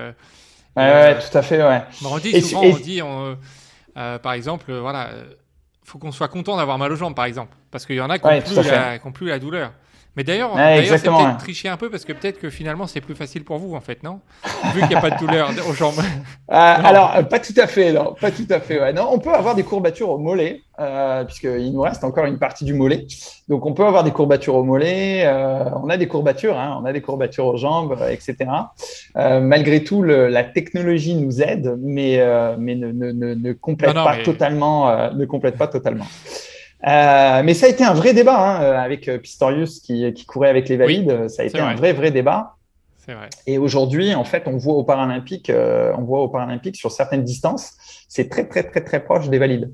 ouais, 0.75 1.19
tout 1.19 1.37
à 1.37 1.41
fait, 1.41 1.63
ouais. 1.63 1.83
on 2.05 2.17
dit 2.17 2.41
souvent, 2.41 2.63
on 2.63 2.77
dit, 2.77 3.01
par 3.93 4.33
exemple, 4.33 4.73
voilà 4.73 5.09
faut 5.87 5.99
qu'on 5.99 6.11
soit 6.11 6.27
content 6.27 6.57
d'avoir 6.57 6.77
mal 6.77 6.91
aux 6.91 6.95
jambes, 6.95 7.15
par 7.15 7.25
exemple. 7.25 7.55
Parce 7.71 7.85
qu'il 7.85 7.95
y 7.95 8.01
en 8.01 8.09
a 8.09 8.19
qui 8.19 8.27
n'ont 8.27 8.41
plus, 8.41 9.11
plus, 9.13 9.27
la 9.27 9.39
douleur. 9.39 9.71
Mais 10.17 10.23
d'ailleurs, 10.23 10.51
c'est 10.55 11.03
peut-être 11.03 11.37
tricher 11.37 11.69
un 11.69 11.77
peu 11.77 11.91
parce 11.91 12.03
que 12.03 12.11
peut-être 12.11 12.39
que 12.39 12.49
finalement 12.49 12.87
c'est 12.87 13.01
plus 13.01 13.13
facile 13.13 13.43
pour 13.43 13.59
vous 13.59 13.75
en 13.75 13.81
fait, 13.81 14.01
non 14.01 14.19
Vu 14.73 14.81
qu'il 14.81 14.89
n'y 14.89 14.95
a 14.95 15.01
pas 15.01 15.11
de 15.11 15.19
douleur 15.19 15.51
aux 15.69 15.73
jambes. 15.73 15.93
Euh, 16.49 16.53
alors, 16.55 17.13
euh, 17.13 17.23
pas 17.23 17.39
tout 17.39 17.53
à 17.57 17.67
fait, 17.67 17.91
non, 17.91 18.15
pas 18.19 18.31
tout 18.31 18.47
à 18.49 18.61
fait. 18.61 18.79
Ouais. 18.79 18.93
Non, 18.93 19.09
on 19.11 19.19
peut 19.19 19.33
avoir 19.33 19.53
des 19.53 19.63
courbatures 19.63 20.09
au 20.09 20.17
mollet, 20.17 20.61
euh, 20.79 21.25
puisqu'il 21.25 21.73
nous 21.73 21.81
reste 21.81 22.05
encore 22.05 22.23
une 22.23 22.39
partie 22.39 22.63
du 22.63 22.73
mollet. 22.73 23.05
Donc, 23.49 23.65
on 23.65 23.73
peut 23.73 23.83
avoir 23.85 24.05
des 24.05 24.11
courbatures 24.11 24.55
au 24.55 24.63
mollet. 24.63 25.23
Euh, 25.25 25.65
on 25.83 25.89
a 25.89 25.97
des 25.97 26.07
courbatures, 26.07 26.57
hein, 26.57 26.79
on 26.81 26.85
a 26.85 26.93
des 26.93 27.01
courbatures 27.01 27.47
aux 27.47 27.57
jambes, 27.57 27.97
etc. 28.09 28.49
Malgré 29.15 29.83
tout, 29.83 30.01
le, 30.01 30.29
la 30.29 30.45
technologie 30.45 31.15
nous 31.15 31.41
aide, 31.41 31.77
mais 31.81 32.17
mais 32.57 32.75
ne, 32.75 32.93
ne, 32.93 33.11
ne, 33.11 33.51
complète 33.51 33.93
non, 33.93 34.01
non, 34.01 34.05
pas 34.05 34.15
mais... 34.15 34.23
totalement, 34.23 35.11
ne 35.13 35.25
complète 35.25 35.57
pas 35.57 35.67
totalement. 35.67 36.05
Euh, 36.85 37.41
mais 37.43 37.53
ça 37.53 37.65
a 37.65 37.69
été 37.69 37.83
un 37.83 37.93
vrai 37.93 38.13
débat 38.13 38.37
hein, 38.37 38.61
euh, 38.61 38.77
avec 38.77 39.07
euh, 39.07 39.17
Pistorius 39.17 39.79
qui, 39.79 40.13
qui, 40.13 40.25
courait 40.25 40.49
avec 40.49 40.69
les 40.69 40.77
valides. 40.77 41.17
Oui, 41.21 41.29
ça 41.29 41.41
a 41.41 41.45
été 41.45 41.57
vrai. 41.57 41.71
un 41.71 41.75
vrai, 41.75 41.93
vrai 41.93 42.11
débat. 42.11 42.53
Vrai. 43.07 43.29
Et 43.45 43.57
aujourd'hui, 43.57 44.13
en 44.13 44.25
fait, 44.25 44.43
on 44.47 44.57
voit 44.57 44.73
aux 44.73 44.83
Paralympiques, 44.83 45.49
euh, 45.49 45.93
on 45.97 46.03
voit 46.03 46.19
aux 46.19 46.27
Paralympiques 46.27 46.75
sur 46.75 46.91
certaines 46.91 47.23
distances, 47.23 47.71
c'est 48.09 48.29
très, 48.29 48.45
très, 48.45 48.63
très, 48.63 48.83
très 48.83 49.01
proche 49.01 49.29
des 49.29 49.39
valides. 49.39 49.73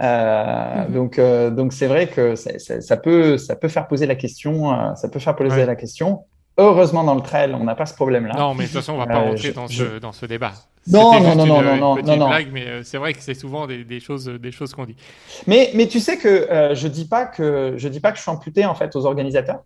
Euh, 0.00 0.04
-hmm. 0.04 0.92
Donc, 0.92 1.18
donc 1.56 1.72
c'est 1.72 1.86
vrai 1.86 2.08
que 2.08 2.34
ça, 2.36 2.58
ça, 2.58 2.82
ça, 2.82 2.96
peut, 2.98 3.38
ça 3.38 3.56
peut 3.56 3.68
faire 3.68 3.88
poser 3.88 4.06
la 4.06 4.16
question. 4.16 4.54
ça 4.96 5.08
peut 5.08 5.18
faire 5.20 5.34
poser 5.34 5.60
ouais. 5.60 5.66
la 5.66 5.76
question. 5.76 6.24
Heureusement, 6.58 7.04
dans 7.04 7.14
le 7.14 7.22
trail, 7.22 7.54
on 7.54 7.64
n'a 7.64 7.74
pas 7.74 7.86
ce 7.86 7.94
problème-là. 7.94 8.34
Non, 8.36 8.54
mais 8.54 8.64
de 8.64 8.68
toute 8.68 8.76
façon, 8.80 8.92
on 8.92 9.00
ne 9.00 9.06
va 9.06 9.12
pas 9.12 9.20
rentrer 9.20 9.48
je, 9.48 9.52
dans, 9.52 9.66
je... 9.66 9.84
ce, 9.84 9.98
dans 9.98 10.12
ce 10.12 10.26
débat. 10.26 10.52
Non, 10.86 11.20
non, 11.20 11.34
non, 11.34 11.46
non, 11.46 11.62
non, 11.62 11.76
non, 11.76 12.02
non, 12.02 12.16
non. 12.16 12.28
blague, 12.28 12.50
mais 12.52 12.82
c'est 12.84 12.98
vrai 12.98 13.14
que 13.14 13.22
c'est 13.22 13.34
souvent 13.34 13.66
des, 13.66 13.84
des, 13.84 14.00
choses, 14.00 14.26
des 14.26 14.52
choses 14.52 14.74
qu'on 14.74 14.84
dit. 14.84 14.96
Mais, 15.46 15.70
mais 15.74 15.88
tu 15.88 16.00
sais 16.00 16.18
que 16.18 16.28
euh, 16.28 16.74
je 16.74 16.88
dis 16.88 17.06
pas 17.06 17.26
que 17.26 17.74
je 17.76 17.88
dis 17.88 18.00
pas 18.00 18.12
que 18.12 18.18
je 18.18 18.22
suis 18.22 18.30
amputé 18.30 18.66
en 18.66 18.74
fait 18.74 18.94
aux 18.96 19.06
organisateurs. 19.06 19.64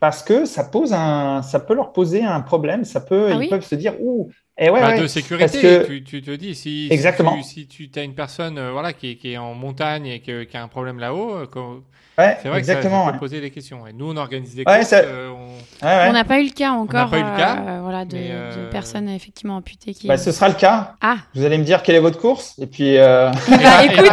parce 0.00 0.22
que 0.22 0.44
ça 0.44 0.64
pose 0.64 0.92
un, 0.92 1.42
ça 1.42 1.60
peut 1.60 1.74
leur 1.74 1.92
poser 1.92 2.22
un 2.24 2.40
problème. 2.40 2.84
Ça 2.84 3.00
peut, 3.00 3.28
Ah 3.30 3.34
ils 3.34 3.38
oui 3.38 3.48
peuvent 3.48 3.64
se 3.64 3.74
dire, 3.74 3.94
ouh, 4.00 4.30
et 4.58 4.70
ouais, 4.70 4.80
Bah, 4.80 4.88
ouais, 4.88 5.00
de 5.00 5.06
sécurité, 5.06 5.60
que- 5.60 5.86
tu, 5.86 6.02
tu 6.04 6.22
te 6.22 6.30
dis, 6.32 6.54
si, 6.54 6.88
Exactement. 6.90 7.40
si 7.42 7.66
tu, 7.66 7.84
si 7.84 7.90
tu 7.90 7.98
as 7.98 8.02
une 8.02 8.14
personne 8.14 8.58
euh, 8.58 8.72
voilà, 8.72 8.92
qui, 8.92 9.10
est- 9.12 9.16
qui 9.16 9.32
est 9.32 9.38
en 9.38 9.54
montagne 9.54 10.06
et 10.06 10.20
que- 10.20 10.42
qui 10.44 10.56
a 10.56 10.62
un 10.62 10.68
problème 10.68 10.98
là-haut, 10.98 11.34
euh, 11.36 11.46
quand- 11.50 11.76
ouais, 12.18 12.36
c'est 12.42 12.48
vrai 12.48 12.58
exactement. 12.58 12.90
que 12.90 12.90
ça, 12.90 12.98
ça 13.00 13.06
ouais. 13.06 13.12
peut 13.12 13.18
poser 13.18 13.40
des 13.40 13.50
questions. 13.50 13.86
Et 13.86 13.92
nous, 13.92 14.10
on 14.10 14.16
organise 14.16 14.54
des 14.56 14.64
Ouais, 14.66 14.76
courses. 14.78 14.88
ça- 14.88 14.98
euh, 14.98 15.30
on- 15.30 15.86
Ouais, 15.86 15.92
ouais. 15.94 16.06
On 16.08 16.12
n'a 16.12 16.24
pas 16.24 16.40
eu 16.40 16.44
le 16.44 16.50
cas 16.50 16.70
encore 16.72 17.08
pas 17.08 17.18
eu 17.18 17.22
le 17.22 17.36
cas, 17.36 17.56
euh, 17.66 17.80
voilà, 17.82 18.04
de, 18.04 18.16
mais, 18.16 18.28
de 18.30 18.68
personnes 18.70 19.08
effectivement 19.08 19.56
amputées 19.56 19.94
qui. 19.94 20.08
Bah, 20.08 20.16
ce 20.18 20.32
sera 20.32 20.48
le 20.48 20.54
cas. 20.56 20.94
Ah, 21.00 21.18
Vous 21.34 21.44
allez 21.44 21.56
me 21.58 21.62
dire 21.64 21.82
quelle 21.84 21.94
est 21.94 22.00
votre 22.00 22.18
course, 22.18 22.58
et 22.60 22.66
puis. 22.66 22.88
Et 22.96 22.96
écoute, 22.96 24.12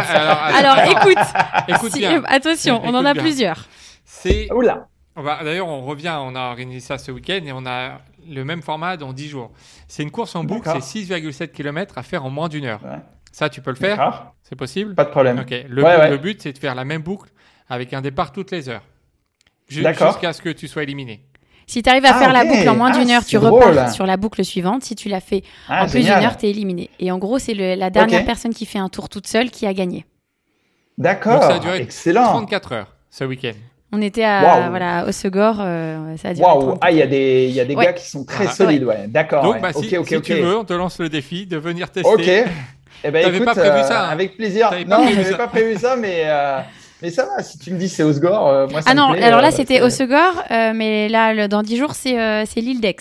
alors, 0.54 0.78
écoute, 0.90 1.24
écoute 1.68 1.92
si- 1.92 1.98
bien. 1.98 2.22
attention, 2.28 2.80
on 2.84 2.94
en 2.94 3.04
a 3.04 3.12
bien. 3.14 3.22
plusieurs. 3.22 3.66
C'est 4.04 4.52
Oula. 4.52 4.86
On 5.16 5.22
D'ailleurs, 5.24 5.66
on 5.68 5.82
revient, 5.82 6.14
on 6.20 6.34
a 6.36 6.40
organisé 6.50 6.80
ça 6.80 6.98
ce 6.98 7.10
week-end 7.10 7.40
et 7.44 7.52
on 7.52 7.64
a 7.66 8.00
le 8.28 8.44
même 8.44 8.62
format 8.62 8.96
dans 8.96 9.12
10 9.12 9.28
jours. 9.28 9.50
C'est 9.88 10.02
une 10.02 10.10
course 10.10 10.34
en 10.36 10.44
boucle, 10.44 10.68
c'est 10.80 11.00
6,7 11.04 11.48
km 11.52 11.98
à 11.98 12.02
faire 12.02 12.24
en 12.24 12.30
moins 12.30 12.48
d'une 12.48 12.64
heure. 12.66 12.80
Ouais. 12.84 12.98
Ça, 13.32 13.48
tu 13.50 13.60
peux 13.60 13.70
le 13.70 13.76
faire. 13.76 14.32
C'est 14.42 14.56
possible 14.56 14.94
Pas 14.94 15.04
de 15.04 15.10
problème. 15.10 15.36
Le, 15.68 15.82
Ouais, 15.82 15.94
but, 15.96 16.00
ouais. 16.02 16.10
le 16.10 16.16
but, 16.16 16.42
c'est 16.42 16.52
de 16.52 16.58
faire 16.58 16.74
la 16.74 16.84
même 16.84 17.02
boucle 17.02 17.30
avec 17.68 17.92
un 17.92 18.00
départ 18.00 18.32
toutes 18.32 18.50
les 18.50 18.68
heures. 18.68 18.82
Jusqu'à 19.68 20.32
ce 20.32 20.40
que 20.40 20.48
tu 20.50 20.68
sois 20.68 20.84
éliminé. 20.84 21.22
Si 21.66 21.82
tu 21.82 21.90
arrives 21.90 22.04
à 22.04 22.12
Ah, 22.14 22.18
faire 22.20 22.32
la 22.32 22.44
boucle 22.44 22.68
en 22.68 22.76
moins 22.76 22.92
Ah, 22.94 22.98
d'une 22.98 23.10
heure, 23.10 23.24
tu 23.24 23.30
c'est 23.30 23.36
repars 23.38 23.72
drôle. 23.72 23.90
sur 23.90 24.06
la 24.06 24.16
boucle 24.16 24.44
suivante. 24.44 24.84
Si 24.84 24.94
tu 24.94 25.08
l'as 25.08 25.20
fait 25.20 25.42
Ah, 25.68 25.84
en 25.84 25.88
plus 25.88 26.00
d'une 26.04 26.10
heure, 26.12 26.36
tu 26.36 26.46
es 26.46 26.50
éliminé. 26.50 26.90
Et 27.00 27.10
en 27.10 27.18
gros, 27.18 27.40
c'est 27.40 27.54
la 27.54 27.90
dernière 27.90 28.24
personne 28.24 28.54
qui 28.54 28.66
fait 28.66 28.78
un 28.78 28.88
tour 28.88 29.08
toute 29.08 29.26
seule 29.26 29.50
qui 29.50 29.66
a 29.66 29.74
gagné. 29.74 30.06
D'accord. 30.96 31.42
Ça 31.42 31.54
a 31.54 31.58
duré 31.58 31.78
Excellent. 31.82 32.24
34 32.24 32.72
heures 32.72 32.94
ce 33.10 33.24
week-end. 33.24 33.52
On 33.92 34.02
était 34.02 34.24
à 34.24 34.42
Waouh. 34.42 34.70
voilà, 34.70 35.06
au 35.06 35.12
Segor, 35.12 35.56
euh, 35.60 36.16
ça 36.16 36.28
a 36.30 36.34
duré 36.34 36.44
Waouh. 36.46 36.60
30. 36.62 36.78
Ah, 36.82 36.90
il 36.90 36.98
y 36.98 37.02
a 37.02 37.06
des, 37.06 37.46
il 37.48 37.54
y 37.54 37.60
a 37.60 37.64
des 37.64 37.74
Ouais. 37.76 37.84
gars 37.86 37.92
qui 37.92 38.08
sont 38.08 38.24
très 38.24 38.38
Voilà. 38.44 38.52
solides, 38.52 38.84
ouais. 38.84 39.04
D'accord. 39.08 39.44
Donc, 39.44 39.54
ouais. 39.54 39.60
bah, 39.60 39.72
si, 39.72 39.88
si 39.88 40.20
tu 40.22 40.34
veux, 40.34 40.56
on 40.58 40.64
te 40.64 40.72
lance 40.72 40.98
le 40.98 41.08
défi 41.08 41.46
de 41.46 41.56
venir 41.56 41.90
tester. 41.90 42.08
Ok. 42.12 42.28
Eh 43.04 43.10
ben, 43.10 43.32
écoute, 43.32 43.44
pas 43.44 43.54
prévu 43.54 43.68
euh, 43.78 43.82
ça, 43.84 44.06
hein 44.06 44.08
Avec 44.10 44.36
plaisir. 44.36 44.70
Non, 44.88 45.06
j'avais 45.08 45.24
ça. 45.30 45.36
pas 45.36 45.46
prévu 45.48 45.76
ça, 45.78 45.96
mais, 45.96 46.22
euh, 46.24 46.58
mais 47.02 47.10
ça 47.10 47.26
va. 47.26 47.42
Si 47.42 47.58
tu 47.58 47.70
me 47.72 47.78
dis 47.78 47.88
c'est 47.88 48.02
Osgore, 48.02 48.48
euh, 48.48 48.66
moi 48.68 48.82
ça 48.82 48.88
Ah 48.90 48.94
me 48.94 49.00
non, 49.00 49.12
plaît, 49.12 49.22
alors 49.22 49.40
là 49.40 49.48
euh, 49.48 49.52
c'était 49.52 49.80
au 49.82 49.86
euh, 49.86 50.72
mais 50.74 51.08
là 51.08 51.32
le- 51.34 51.46
dans 51.46 51.62
10 51.62 51.76
jours 51.76 51.94
c'est 51.94 52.18
euh, 52.18 52.44
c'est 52.46 52.60
l'île 52.60 52.80
d'Aix. 52.80 52.96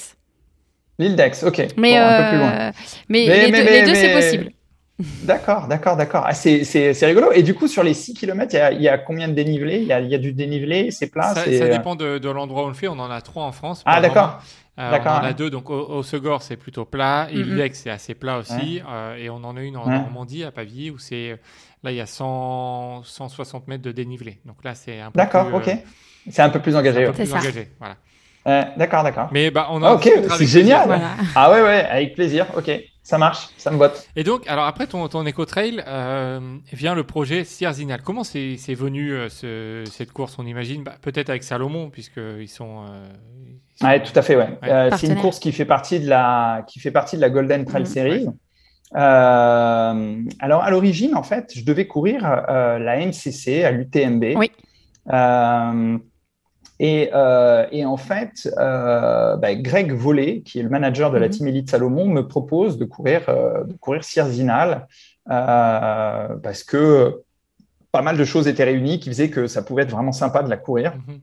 L'île 1.00 1.16
d'Aix, 1.16 1.32
ok. 1.44 1.68
Mais, 1.78 1.94
Bon, 1.94 1.98
un 2.06 2.22
peu 2.24 2.30
plus 2.30 2.38
loin. 2.38 2.52
mais, 2.58 2.72
Mais- 3.10 3.26
les 3.46 3.52
mais- 3.52 3.58
deux, 3.58 3.64
mais- 3.66 3.72
les 3.82 3.86
deux, 3.86 3.96
c'est 3.96 4.14
possible. 4.14 4.52
D'accord, 5.00 5.68
d'accord, 5.68 5.98
d'accord. 5.98 6.24
Ah, 6.26 6.34
c'est 6.34 6.64
c'est- 6.64 6.94
c'est 6.94 7.06
rigolo. 7.06 7.32
Et 7.34 7.44
du 7.44 7.54
coup, 7.54 7.68
sur 7.68 7.84
les 7.84 7.94
6 7.94 8.14
km, 8.14 8.54
il 8.54 8.58
y 8.58 8.60
a, 8.62 8.72
y 8.72 8.88
a 8.88 8.98
combien 8.98 9.28
de 9.28 9.34
dénivelé 9.34 9.80
il 9.82 9.88
y, 9.88 9.92
a, 9.94 10.00
il 10.00 10.08
y 10.10 10.16
a 10.16 10.18
du 10.18 10.32
dénivelé, 10.32 10.90
c'est 10.92 11.08
plat 11.08 11.34
Ça, 11.34 11.44
c'est- 11.44 11.58
ça 11.60 11.68
dépend 11.68 11.96
de, 11.96 12.18
de 12.18 12.30
l'endroit 12.30 12.64
où 12.64 12.66
on 12.66 12.70
le 12.70 12.74
fait. 12.76 12.88
On 12.88 12.98
en 13.00 13.12
a 13.12 13.20
trois 13.22 13.44
en 13.44 13.52
France. 13.52 13.84
Ah, 13.86 14.00
d'accord. 14.00 14.40
Euh, 14.80 14.92
D'accord, 14.92 15.14
on 15.14 15.16
en 15.18 15.24
a 15.24 15.28
ouais. 15.28 15.34
deux. 15.34 15.50
Donc, 15.50 15.70
au, 15.70 15.80
au 15.90 16.04
Segor, 16.04 16.42
c'est 16.42 16.58
plutôt 16.58 16.84
plat. 16.86 17.28
Et 17.32 17.38
Mhm. 17.38 17.44
l'Ilex, 17.44 17.82
c'est 17.84 17.90
assez 17.90 18.14
plat 18.14 18.38
aussi. 18.40 18.82
Euh, 18.90 19.16
et 19.16 19.30
on 19.30 19.38
en 19.44 19.56
a 19.58 19.62
une 19.62 19.78
en 19.78 19.86
Ouais. 19.88 19.98
Normandie, 19.98 20.44
à 20.44 20.52
Pavie, 20.52 20.92
où 20.92 20.98
c'est. 20.98 21.38
Là, 21.84 21.92
il 21.92 21.98
y 21.98 22.02
a 22.02 22.06
100, 22.06 23.04
160 23.04 23.68
mètres 23.68 23.84
de 23.84 23.92
dénivelé. 23.92 24.40
Donc 24.46 24.64
là, 24.64 24.76
c'est 24.76 25.00
un 25.00 25.12
peu 25.12 25.18
D'accord, 25.18 25.48
plus, 25.48 25.56
ok. 25.56 25.68
euh, 25.70 25.74
C'est 26.30 26.42
un 26.42 26.50
peu 26.50 26.60
plus 26.60 26.72
c'est 26.72 26.78
engagé. 26.78 26.98
un 26.98 27.02
ouais. 27.02 27.08
peu 27.08 27.14
plus 27.14 27.26
C'est 27.26 27.32
ça. 27.34 27.40
engagé. 27.40 27.68
Voilà. 27.80 27.96
D'accord, 28.78 29.04
d'accord. 29.04 29.30
Mais 29.32 29.50
bah, 29.52 29.68
on 29.72 29.82
en 29.82 29.86
Ah, 29.86 29.94
ok, 29.96 30.10
c'est 30.38 30.46
génial. 30.46 30.86
Voilà. 30.88 31.12
Ah 31.36 31.52
ouais, 31.52 31.62
ouais, 31.62 31.86
avec 31.90 32.14
plaisir. 32.16 32.46
Ok, 32.58 32.70
ça 33.06 33.18
marche, 33.20 33.50
ça 33.58 33.70
me 33.72 33.78
botte. 33.78 34.08
Et 34.16 34.24
donc, 34.24 34.48
alors 34.48 34.66
après 34.66 34.88
ton, 34.88 35.08
ton 35.08 35.26
éco-trail, 35.28 35.84
euh, 35.88 36.58
vient 36.74 36.96
le 36.96 37.04
projet 37.04 37.44
Sierzinal. 37.44 38.02
Comment 38.02 38.24
c'est 38.24 38.58
c'est 38.58 38.74
venu 38.74 39.14
euh, 39.14 39.30
ce- 39.30 39.84
cette 39.92 40.12
course 40.12 40.38
On 40.40 40.46
imagine? 40.46 40.84
Bah, 40.84 40.96
peut-être 41.02 41.30
avec 41.30 41.44
Salomon, 41.44 41.90
puisqu'ils 41.92 42.50
sont. 42.50 42.84
euh, 42.90 43.08
ils 43.76 43.80
sont- 43.80 43.86
Ouais, 43.88 44.02
tout 44.02 44.12
à 44.16 44.22
fait, 44.24 44.36
ouais. 44.36 44.50
Ouais. 44.64 44.70
Euh, 44.72 44.90
c'est 44.98 45.08
une 45.08 45.16
course 45.22 45.38
qui 45.40 45.52
fait 45.52 45.66
partie 45.66 46.00
de 46.00 46.10
la, 46.10 46.66
qui 46.68 46.80
fait 46.80 46.90
partie 46.92 47.16
de 47.16 47.22
la 47.22 47.30
Golden 47.30 47.64
Trail 47.66 47.84
Mhm. 47.84 47.88
Series. 47.88 48.26
Euh, 48.96 50.22
alors, 50.40 50.64
à 50.64 50.72
l'origine, 50.72 51.16
en 51.16 51.24
fait, 51.24 51.52
je 51.56 51.64
devais 51.64 51.86
courir 51.88 52.26
euh, 52.50 52.80
la 52.80 52.98
MCC 53.06 53.64
à 53.64 53.72
l'UTMB. 53.72 54.36
Oui. 54.36 54.52
Euh, 56.82 56.86
et, 56.86 57.10
euh, 57.14 57.66
et 57.72 57.86
en 57.86 57.98
fait, 57.98 58.50
euh, 58.58 59.36
bah, 59.38 59.56
Greg 59.56 59.92
Vollet, 59.94 60.42
qui 60.42 60.60
est 60.60 60.64
le 60.64 60.70
manager 60.70 61.12
de 61.12 61.18
la 61.18 61.28
Mhm. 61.28 61.32
Team 61.32 61.48
Elite 61.48 61.70
Salomon, 61.70 62.06
me 62.08 62.28
propose 62.28 62.78
de 62.78 62.86
courir, 62.86 63.22
euh, 63.30 63.64
de 63.64 63.74
courir 63.74 64.04
Sierzinal 64.04 64.88
euh, 65.32 66.28
parce 66.44 66.64
que 66.64 67.22
pas 67.92 68.02
mal 68.02 68.18
de 68.18 68.26
choses 68.26 68.48
étaient 68.48 68.66
réunies 68.66 69.00
qui 69.00 69.10
faisaient 69.10 69.30
que 69.30 69.48
ça 69.48 69.62
pouvait 69.64 69.84
être 69.84 69.92
vraiment 69.92 70.12
sympa 70.12 70.44
de 70.44 70.50
la 70.50 70.58
courir. 70.58 70.96
Mhm. 71.08 71.20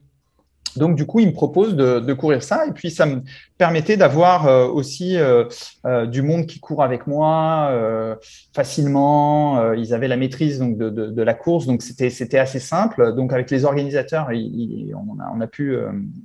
Donc, 0.77 0.97
du 0.97 1.07
coup, 1.07 1.20
il 1.20 1.29
me 1.29 1.33
propose 1.33 1.77
de, 1.77 2.01
de 2.01 2.12
courir 2.14 2.43
ça. 2.43 2.66
Et 2.66 2.73
puis, 2.73 2.91
ça 2.91 3.07
me 3.07 3.23
permettait 3.59 3.97
d'avoir 3.97 4.47
euh, 4.47 4.66
aussi 4.66 5.16
euh, 5.16 5.45
euh, 5.87 6.07
du 6.07 6.23
monde 6.23 6.47
qui 6.47 6.61
court 6.61 6.83
avec 6.83 7.07
moi 7.07 7.68
euh, 7.70 8.16
facilement. 8.55 9.59
Euh, 9.59 9.77
ils 9.77 9.95
avaient 9.95 10.09
la 10.09 10.16
maîtrise 10.16 10.59
donc, 10.59 10.77
de, 10.77 10.91
de, 10.91 11.07
de 11.07 11.23
la 11.23 11.35
course. 11.35 11.66
Donc, 11.66 11.83
c'était 11.83 12.39
assez 12.39 12.59
simple. 12.59 13.14
Donc, 13.14 13.33
avec 13.33 13.51
les 13.51 13.64
organisateurs, 13.64 14.33
ils, 14.33 14.95
on, 14.95 15.20
a, 15.20 15.33
on 15.37 15.41
a 15.41 15.47
pu, 15.47 15.77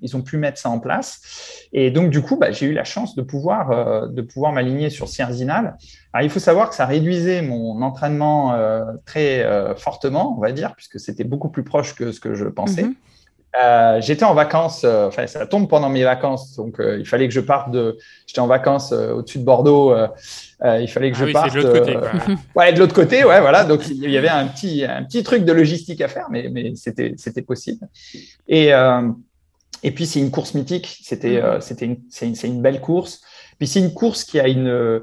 ils 0.01 0.15
ont 0.15 0.21
pu 0.21 0.37
mettre 0.37 0.59
ça 0.59 0.69
en 0.69 0.79
place. 0.79 1.67
Et 1.73 1.91
donc, 1.91 2.09
du 2.09 2.21
coup, 2.21 2.37
bah, 2.37 2.51
j'ai 2.51 2.67
eu 2.67 2.73
la 2.73 2.83
chance 2.83 3.15
de 3.15 3.21
pouvoir, 3.21 4.09
de 4.09 4.21
pouvoir 4.21 4.51
m'aligner 4.53 4.89
sur 4.89 5.07
Sierzinal. 5.07 5.77
Alors, 6.13 6.25
il 6.25 6.29
faut 6.29 6.39
savoir 6.39 6.69
que 6.69 6.75
ça 6.75 6.85
réduisait 6.85 7.41
mon 7.41 7.81
entraînement 7.81 8.57
très 9.05 9.45
fortement, 9.77 10.35
on 10.37 10.41
va 10.41 10.51
dire, 10.51 10.73
puisque 10.75 10.99
c'était 10.99 11.23
beaucoup 11.23 11.49
plus 11.49 11.63
proche 11.63 11.93
que 11.95 12.11
ce 12.11 12.19
que 12.19 12.33
je 12.33 12.45
pensais. 12.45 12.83
Mhm. 12.83 12.95
Euh, 13.55 14.01
j'étais 14.01 14.25
en 14.25 14.33
vacances, 14.33 14.83
euh, 14.83 15.07
enfin 15.07 15.25
ça 15.25 15.47
tombe 15.47 15.67
pendant 15.69 15.89
mes 15.89 16.03
vacances, 16.03 16.55
donc 16.57 16.79
euh, 16.79 16.97
il 16.99 17.07
fallait 17.07 17.27
que 17.27 17.33
je 17.33 17.39
parte 17.39 17.71
de. 17.71 17.97
J'étais 18.27 18.41
en 18.41 18.47
vacances 18.47 18.91
au-dessus 18.91 19.39
de 19.39 19.43
Bordeaux, 19.43 19.95
il 19.95 20.87
fallait 20.87 21.11
que 21.11 21.17
Ah 21.17 21.19
je 21.19 21.25
oui, 21.25 21.33
parte. 21.33 21.53
de 21.53 21.61
l'autre 21.61 21.79
côté. 21.79 21.93
quoi. 21.93 22.11
ouais, 22.55 22.73
de 22.73 22.79
l'autre 22.79 22.93
côté, 22.93 23.23
ouais, 23.23 23.39
voilà. 23.39 23.63
Donc 23.63 23.87
il 23.87 24.09
y 24.11 24.17
avait 24.17 24.29
un 24.29 24.47
petit, 24.47 24.83
un 24.83 25.03
petit 25.03 25.23
truc 25.23 25.45
de 25.45 25.53
logistique 25.53 26.01
à 26.01 26.07
faire, 26.07 26.27
mais, 26.29 26.49
mais 26.51 26.73
c'était, 26.75 27.13
c'était 27.17 27.41
possible. 27.41 27.87
Et, 28.47 28.73
et 29.83 29.91
puis 29.91 30.05
c'est 30.05 30.19
une 30.19 30.31
course 30.31 30.53
mythique. 30.53 30.99
C'était, 31.03 31.37
euh, 31.37 31.59
c'était 31.59 31.85
une, 31.85 31.97
c'est 32.09 32.27
une, 32.27 32.35
c'est 32.35 32.47
une 32.47 32.61
belle 32.61 32.81
course. 32.81 33.21
Puis 33.57 33.67
c'est 33.67 33.79
une 33.79 33.93
course 33.93 34.23
qui 34.23 34.39
a 34.39 34.47
une, 34.47 35.01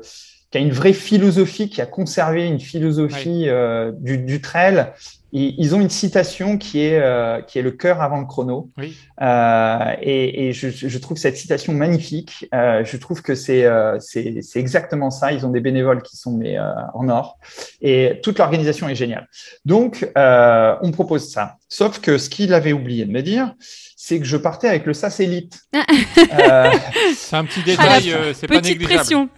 qui 0.51 0.59
a 0.59 0.61
une 0.61 0.73
vraie 0.73 0.93
philosophie, 0.93 1.69
qui 1.69 1.81
a 1.81 1.87
conservé 1.87 2.47
une 2.47 2.61
philosophie 2.61 3.49
euh, 3.49 3.93
du, 3.95 4.19
du 4.19 4.41
trail. 4.41 4.93
Ils 5.37 5.75
ont 5.75 5.81
une 5.81 5.91
citation 5.91 6.59
qui 6.59 6.81
est, 6.81 6.99
euh, 7.01 7.41
qui 7.43 7.59
est 7.59 7.63
le 7.63 7.73
cœur 7.73 8.01
avant 8.01 8.21
le 8.21 8.27
chrono. 8.27 8.71
Oui. 8.79 8.97
Euh, 9.21 9.79
et 10.01 10.47
et 10.49 10.53
je, 10.53 10.69
je 10.71 10.99
trouve 10.99 11.17
cette 11.17 11.37
citation 11.37 11.73
magnifique. 11.73 12.49
Euh, 12.55 12.85
je 12.85 12.97
trouve 12.97 13.21
que 13.21 13.35
c'est 13.35 13.65
euh, 13.65 13.99
c'est 13.99 14.43
c'est 14.43 14.61
exactement 14.61 15.11
ça. 15.11 15.33
Ils 15.33 15.45
ont 15.45 15.51
des 15.51 15.61
bénévoles 15.61 16.03
qui 16.03 16.17
sont 16.17 16.37
mais, 16.37 16.57
euh, 16.57 16.71
en 16.95 17.09
or. 17.09 17.39
Et 17.83 18.21
toute 18.23 18.39
l'organisation 18.39 18.89
est 18.89 18.95
géniale. 18.95 19.29
Donc, 19.65 20.09
euh, 20.17 20.77
on 20.83 20.93
propose 20.93 21.29
ça. 21.33 21.57
Sauf 21.69 22.01
que 22.01 22.17
ce 22.17 22.31
qu'il 22.31 22.55
avait 22.55 22.73
oublié 22.73 23.05
de 23.05 23.11
me 23.11 23.21
dire, 23.23 23.55
c'est 23.97 24.21
que 24.21 24.27
je 24.27 24.37
partais 24.37 24.69
avec 24.69 24.87
le 24.87 24.93
SAS 24.95 25.19
Elite. 25.19 25.59
Euh, 25.75 26.71
C'est 27.17 27.37
un 27.37 27.45
petit 27.45 27.63
détail, 27.63 28.13
euh, 28.13 28.33
c'est 28.35 28.47
pas 28.47 28.61
Petite 28.61 28.79
négligeable. 28.79 28.97
pression. 28.99 29.29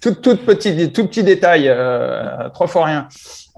tout, 0.00 0.14
tout 0.14 0.36
petit, 0.38 0.92
tout 0.92 1.06
petit 1.06 1.22
détail, 1.24 1.64
euh, 1.68 2.48
trois 2.54 2.68
fois 2.68 2.86
rien. 2.86 3.08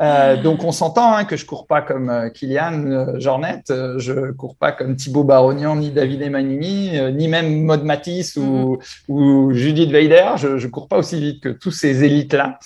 Euh, 0.00 0.40
donc 0.40 0.64
on 0.64 0.72
s'entend 0.72 1.14
hein, 1.14 1.24
que 1.24 1.36
je 1.36 1.44
cours 1.44 1.66
pas 1.66 1.82
comme 1.82 2.10
euh, 2.10 2.28
Kylian 2.30 2.84
euh, 2.86 3.20
Jornet, 3.20 3.62
je 3.68 4.32
cours 4.32 4.56
pas 4.56 4.72
comme 4.72 4.96
Thibaut 4.96 5.24
Barognan, 5.24 5.76
ni 5.76 5.90
David 5.90 6.22
Emanini, 6.22 6.98
ni 7.12 7.28
même 7.28 7.64
Maud 7.64 7.84
Matisse 7.84 8.36
ou, 8.36 8.78
ou 9.08 9.52
Judith 9.52 9.90
Weider. 9.90 10.32
Je, 10.36 10.58
je 10.58 10.68
cours 10.68 10.88
pas 10.88 10.98
aussi 10.98 11.20
vite 11.20 11.42
que 11.42 11.48
tous 11.50 11.70
ces 11.70 12.04
élites 12.04 12.34
là, 12.34 12.58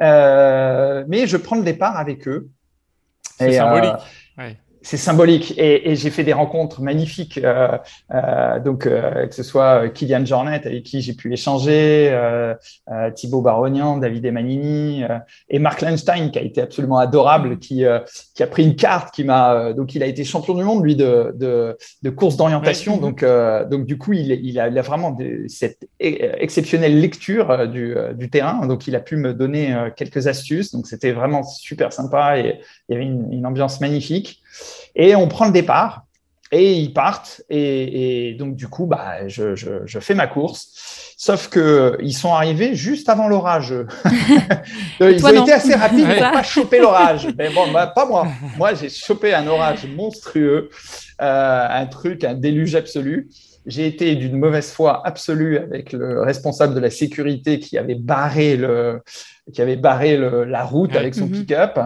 euh, 0.00 1.04
mais 1.08 1.26
je 1.26 1.36
prends 1.36 1.56
le 1.56 1.64
départ 1.64 1.96
avec 1.96 2.28
eux. 2.28 2.48
C'est 3.38 3.52
Et, 3.52 3.60
euh, 3.60 3.64
symbolique. 3.64 3.92
Ouais. 4.36 4.56
C'est 4.88 4.96
symbolique 4.96 5.48
et, 5.58 5.90
et 5.90 5.96
j'ai 6.00 6.10
fait 6.16 6.24
des 6.24 6.32
rencontres 6.42 6.80
magnifiques, 6.80 7.38
euh, 7.38 7.76
euh, 8.14 8.58
donc 8.66 8.86
euh, 8.86 9.26
que 9.28 9.34
ce 9.34 9.42
soit 9.50 9.90
Kylian 9.90 10.24
Jornet 10.24 10.62
avec 10.64 10.82
qui 10.88 11.02
j'ai 11.04 11.12
pu 11.20 11.30
échanger, 11.32 12.08
euh, 12.10 12.54
euh, 12.90 13.10
Thibaut 13.10 13.42
Barognan, 13.42 13.98
David 13.98 14.24
Emanini 14.24 15.04
euh, 15.04 15.18
et 15.50 15.58
Mark 15.58 15.82
Lenstein 15.82 16.30
qui 16.32 16.38
a 16.38 16.42
été 16.50 16.60
absolument 16.62 16.98
adorable, 16.98 17.58
qui 17.58 17.84
euh, 17.84 17.98
qui 18.34 18.42
a 18.42 18.46
pris 18.46 18.64
une 18.64 18.76
carte, 18.76 19.08
qui 19.14 19.24
m'a 19.24 19.42
euh, 19.54 19.72
donc 19.74 19.94
il 19.94 20.02
a 20.02 20.06
été 20.06 20.24
champion 20.24 20.54
du 20.54 20.64
monde 20.64 20.82
lui 20.86 20.96
de 20.96 21.12
de, 21.42 21.76
de 22.06 22.10
course 22.10 22.36
d'orientation, 22.38 22.94
Ouais. 22.94 23.00
donc 23.06 23.22
euh, 23.22 23.66
donc 23.72 23.84
du 23.84 23.98
coup 23.98 24.14
il, 24.14 24.30
il, 24.32 24.58
a, 24.58 24.68
il 24.68 24.78
a 24.78 24.82
vraiment 24.90 25.10
de- 25.10 25.44
cette 25.48 25.82
e- 26.00 26.32
exceptionnelle 26.46 26.98
lecture 26.98 27.50
euh, 27.50 27.66
du 27.66 27.84
euh, 27.94 28.14
du 28.14 28.30
terrain, 28.30 28.66
donc 28.66 28.86
il 28.88 28.96
a 28.96 29.00
pu 29.00 29.16
me 29.16 29.34
donner 29.34 29.64
euh, 29.74 29.90
quelques 29.94 30.28
astuces, 30.28 30.72
donc 30.74 30.86
c'était 30.86 31.12
vraiment 31.12 31.42
super 31.42 31.92
sympa 31.92 32.38
et 32.38 32.60
il 32.88 32.92
y 32.92 32.96
avait 32.96 33.04
une, 33.12 33.30
une 33.32 33.44
ambiance 33.44 33.80
magnifique. 33.82 34.40
Et 34.94 35.14
on 35.14 35.28
prend 35.28 35.46
le 35.46 35.52
départ. 35.52 36.04
et 36.50 36.74
ils 36.74 36.92
partent. 36.92 37.42
Et, 37.50 38.34
donc, 38.38 38.56
du 38.56 38.68
coup, 38.68 38.86
bah, 38.86 39.28
je, 39.28 39.54
je, 39.54 39.98
fais 40.00 40.14
ma 40.14 40.26
course. 40.26 41.14
Sauf 41.20 41.50
qu'ils 41.50 42.14
sont 42.14 42.32
arrivés 42.32 42.76
juste 42.76 43.08
avant 43.08 43.26
l'orage. 43.26 43.74
ils 45.00 45.26
ont 45.26 45.42
été 45.42 45.52
assez 45.52 45.74
rapides 45.74 46.06
pour 46.06 46.30
pas 46.30 46.42
choper 46.44 46.78
l'orage. 46.78 47.28
Mais 47.38 47.50
bon, 47.50 47.72
bah, 47.72 47.88
pas 47.88 48.06
moi. 48.06 48.28
Moi, 48.56 48.74
j'ai 48.74 48.88
chopé 48.88 49.34
un 49.34 49.46
orage 49.48 49.86
monstrueux, 49.86 50.70
euh, 51.20 51.66
un 51.70 51.86
truc, 51.86 52.22
un 52.22 52.34
déluge 52.34 52.76
absolu. 52.76 53.28
J'ai 53.66 53.86
été 53.86 54.14
d'une 54.14 54.38
mauvaise 54.38 54.70
foi 54.70 55.06
absolue 55.06 55.58
avec 55.58 55.92
le 55.92 56.22
responsable 56.22 56.74
de 56.74 56.80
la 56.80 56.90
sécurité 56.90 57.58
qui 57.58 57.76
avait 57.76 57.96
barré, 57.96 58.56
le, 58.56 59.02
qui 59.52 59.60
avait 59.60 59.76
barré 59.76 60.16
la 60.16 60.64
route 60.64 60.94
avec 60.94 61.14
son 61.14 61.26
mhm. 61.26 61.32
pick-up. 61.32 61.78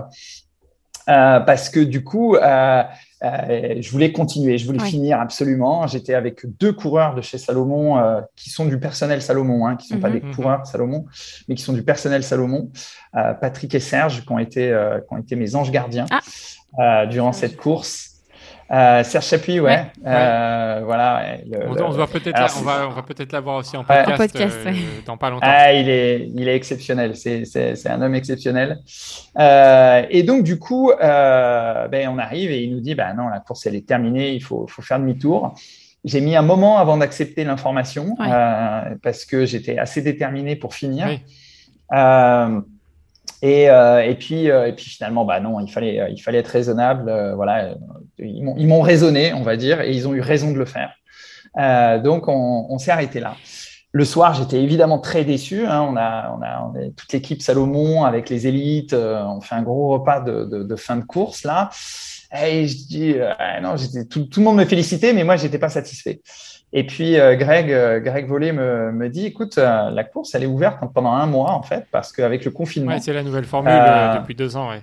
Euh, 1.08 1.40
parce 1.40 1.68
que 1.68 1.80
du 1.80 2.04
coup, 2.04 2.36
euh, 2.36 2.82
euh, 3.22 3.76
je 3.80 3.90
voulais 3.90 4.12
continuer, 4.12 4.58
je 4.58 4.66
voulais 4.66 4.84
finir 4.84 5.20
absolument. 5.20 5.86
J'étais 5.86 6.14
avec 6.14 6.44
deux 6.58 6.72
coureurs 6.72 7.14
de 7.14 7.20
chez 7.20 7.38
Salomon 7.38 7.98
euh, 7.98 8.20
qui 8.34 8.50
sont 8.50 8.64
du 8.64 8.78
personnel 8.78 9.22
Salomon, 9.22 9.66
hein, 9.66 9.76
qui 9.76 9.92
ne 9.92 9.96
sont 9.96 10.00
pas 10.00 10.08
mhm. 10.08 10.20
des 10.20 10.26
mhm. 10.26 10.34
coureurs 10.34 10.66
Salomon, 10.66 11.06
mais 11.48 11.54
qui 11.54 11.62
sont 11.62 11.72
du 11.72 11.82
personnel 11.82 12.24
Salomon. 12.24 12.70
Euh, 13.16 13.34
Patrick 13.34 13.74
et 13.74 13.80
Serge, 13.80 14.24
qui 14.24 14.32
ont 14.32 14.38
été, 14.38 14.68
qui 15.08 15.14
ont 15.14 15.18
été 15.18 15.36
mes 15.36 15.54
anges 15.54 15.70
gardiens 15.70 16.06
ah. 16.78 17.06
durant 17.06 17.32
cette 17.32 17.56
course. 17.56 18.11
Euh, 18.72 19.04
Serge 19.04 19.26
Chapuis, 19.26 19.60
ouais. 19.60 19.84
Euh, 20.06 20.80
voilà. 20.84 21.36
on, 21.68 21.90
va 21.90 22.06
peut-être, 22.06 22.56
on 22.58 22.62
va, 22.62 22.88
on 22.88 22.92
va 22.92 23.02
peut-être 23.02 23.32
l'avoir 23.32 23.56
aussi 23.56 23.76
en 23.76 23.84
podcast, 23.84 24.58
euh, 24.66 24.72
dans 25.04 25.18
pas 25.18 25.28
longtemps. 25.28 25.46
Ah, 25.46 25.74
il 25.74 25.90
est, 25.90 26.30
il 26.34 26.48
est 26.48 26.56
exceptionnel. 26.56 27.14
C'est, 27.14 27.86
un 27.86 28.00
homme 28.00 28.14
exceptionnel. 28.14 28.80
Euh, 29.38 30.06
et 30.08 30.22
donc 30.22 30.44
du 30.44 30.58
coup, 30.58 30.90
ben, 30.98 32.08
on 32.08 32.18
arrive 32.18 32.50
et 32.50 32.62
il 32.62 32.74
nous 32.74 32.80
dit, 32.80 32.94
ben 32.94 33.12
non, 33.14 33.28
la 33.28 33.40
course 33.40 33.66
elle 33.66 33.74
est 33.74 33.86
terminée, 33.86 34.32
il 34.32 34.42
faut, 34.42 34.66
faut 34.66 34.80
faire 34.80 34.98
demi-tour. 34.98 35.54
J'ai 36.04 36.22
mis 36.22 36.34
un 36.34 36.42
moment 36.42 36.78
avant 36.78 36.96
d'accepter 36.96 37.44
l'information 37.44 38.16
parce 39.02 39.26
que 39.26 39.44
j'étais 39.44 39.76
assez 39.76 40.00
déterminé 40.00 40.56
pour 40.56 40.74
finir. 40.74 41.08
Et, 43.42 43.68
euh, 43.68 43.98
et, 43.98 44.14
puis, 44.14 44.50
euh, 44.50 44.68
et 44.68 44.72
puis 44.72 44.84
finalement, 44.84 45.24
bah 45.24 45.40
non, 45.40 45.58
il 45.58 45.70
fallait, 45.70 46.12
il 46.12 46.22
fallait 46.22 46.38
être 46.38 46.48
raisonnable. 46.48 47.12
voilà, 47.34 47.74
ils 48.18 48.66
m'ont 48.66 48.80
raisonné, 48.80 49.32
on 49.34 49.42
va 49.42 49.56
dire, 49.56 49.80
et 49.80 49.92
ils 49.92 50.06
ont 50.08 50.14
eu 50.14 50.20
raison 50.20 50.52
de 50.52 50.58
le 50.58 50.64
faire. 50.64 50.92
donc, 52.02 52.28
on, 52.28 52.66
on 52.68 52.78
s'est 52.78 52.90
arrêté 52.90 53.20
là. 53.20 53.36
Le 53.94 54.06
soir, 54.06 54.32
j'étais 54.32 54.62
évidemment 54.62 54.98
très 54.98 55.22
déçu. 55.22 55.66
Hein. 55.66 55.82
On, 55.82 55.96
a, 55.96 56.34
on, 56.34 56.42
a, 56.42 56.62
on 56.66 56.78
a 56.78 56.90
toute 56.96 57.12
l'équipe 57.12 57.42
Salomon 57.42 58.04
avec 58.04 58.30
les 58.30 58.46
élites. 58.46 58.94
on 58.94 59.40
fait 59.42 59.54
un 59.54 59.62
gros 59.62 59.88
repas 59.88 60.20
de, 60.20 60.44
de, 60.44 60.62
de 60.62 60.76
fin 60.76 60.96
de 60.96 61.04
course 61.04 61.44
là. 61.44 61.68
Et 62.42 62.66
je 62.66 62.86
dis, 62.86 63.14
non, 63.62 63.74
tout, 64.10 64.24
tout 64.24 64.40
le 64.40 64.44
monde 64.44 64.56
me 64.56 64.64
félicitait, 64.64 65.12
mais 65.12 65.24
moi, 65.24 65.36
j'étais 65.36 65.58
pas 65.58 65.68
satisfait. 65.68 66.22
Et 66.72 66.86
puis 66.86 67.18
euh, 67.18 67.36
Greg, 67.36 67.70
euh, 67.70 68.00
Greg 68.00 68.26
Volé 68.26 68.52
me, 68.52 68.92
me 68.92 69.08
dit, 69.08 69.26
écoute, 69.26 69.58
euh, 69.58 69.90
la 69.90 70.04
course, 70.04 70.34
elle 70.34 70.44
est 70.44 70.46
ouverte 70.46 70.78
pendant 70.94 71.12
un 71.12 71.26
mois 71.26 71.52
en 71.52 71.62
fait, 71.62 71.86
parce 71.90 72.12
qu'avec 72.12 72.44
le 72.44 72.50
confinement. 72.50 72.92
Ouais, 72.92 73.00
c'est 73.00 73.12
la 73.12 73.22
nouvelle 73.22 73.44
formule 73.44 73.72
depuis 74.18 74.34
deux 74.34 74.56
ans, 74.56 74.70
ouais. 74.70 74.82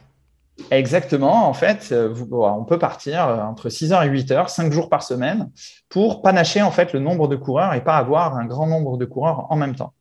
Exactement. 0.72 1.48
En 1.48 1.54
fait, 1.54 1.94
on 2.32 2.66
peut 2.66 2.80
partir 2.80 3.26
entre 3.50 3.70
6h 3.70 4.06
et 4.06 4.10
8h, 4.10 4.50
5 4.50 4.72
jours 4.72 4.90
par 4.90 5.04
semaine, 5.04 5.50
pour 5.90 6.22
panacher 6.22 6.62
en 6.62 6.72
fait 6.72 6.94
le 6.94 7.00
nombre 7.00 7.28
de 7.28 7.36
coureurs 7.36 7.74
et 7.74 7.84
pas 7.84 7.98
avoir 7.98 8.38
un 8.38 8.46
grand 8.46 8.68
nombre 8.68 8.98
de 8.98 9.06
coureurs 9.06 9.48
en 9.52 9.56
même 9.56 9.76
temps. 9.76 9.94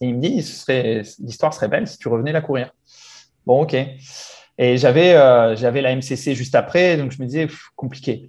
Et 0.00 0.08
il 0.08 0.16
me 0.16 0.20
dit, 0.20 1.14
l'histoire 1.20 1.54
serait 1.54 1.68
belle 1.68 1.86
si 1.86 1.98
tu 1.98 2.08
revenais 2.08 2.32
la 2.32 2.40
courir. 2.40 2.70
Bon, 3.46 3.62
ok. 3.62 3.76
Et 4.56 4.76
j'avais 4.76 5.12
j'avais 5.56 5.80
la 5.80 5.94
MCC 5.94 6.34
juste 6.34 6.54
après, 6.54 6.96
donc 6.96 7.12
je 7.12 7.22
me 7.22 7.26
disais, 7.26 7.48
compliqué. 7.76 8.28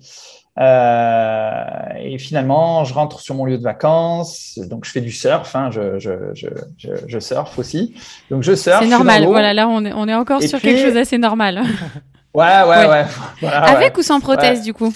Euh, 0.57 1.65
et 1.99 2.17
finalement, 2.17 2.85
je 2.85 2.93
rentre 2.93 3.19
sur 3.19 3.35
mon 3.35 3.45
lieu 3.45 3.57
de 3.57 3.63
vacances, 3.63 4.57
donc 4.69 4.85
je 4.85 4.91
fais 4.91 5.01
du 5.01 5.11
surf, 5.11 5.53
hein, 5.53 5.69
je, 5.69 5.99
je, 5.99 6.11
je, 6.33 6.89
je, 7.07 7.19
surfe 7.19 7.59
aussi. 7.59 7.93
Donc 8.31 8.43
je 8.43 8.55
surfe. 8.55 8.79
C'est 8.81 8.87
normal, 8.87 9.25
voilà, 9.25 9.53
là 9.53 9.67
on 9.67 9.83
est, 9.83 9.91
on 9.91 10.07
est 10.07 10.15
encore 10.15 10.41
sur 10.41 10.61
quelque 10.61 10.81
chose 10.81 10.93
d'assez 10.93 11.17
normal. 11.17 11.61
ouais, 12.33 12.63
ouais, 12.63 12.87
ouais. 12.87 13.05
Avec 13.49 13.97
ou 13.97 14.01
sans 14.01 14.21
prothèse 14.21 14.61
du 14.61 14.73
coup? 14.73 14.93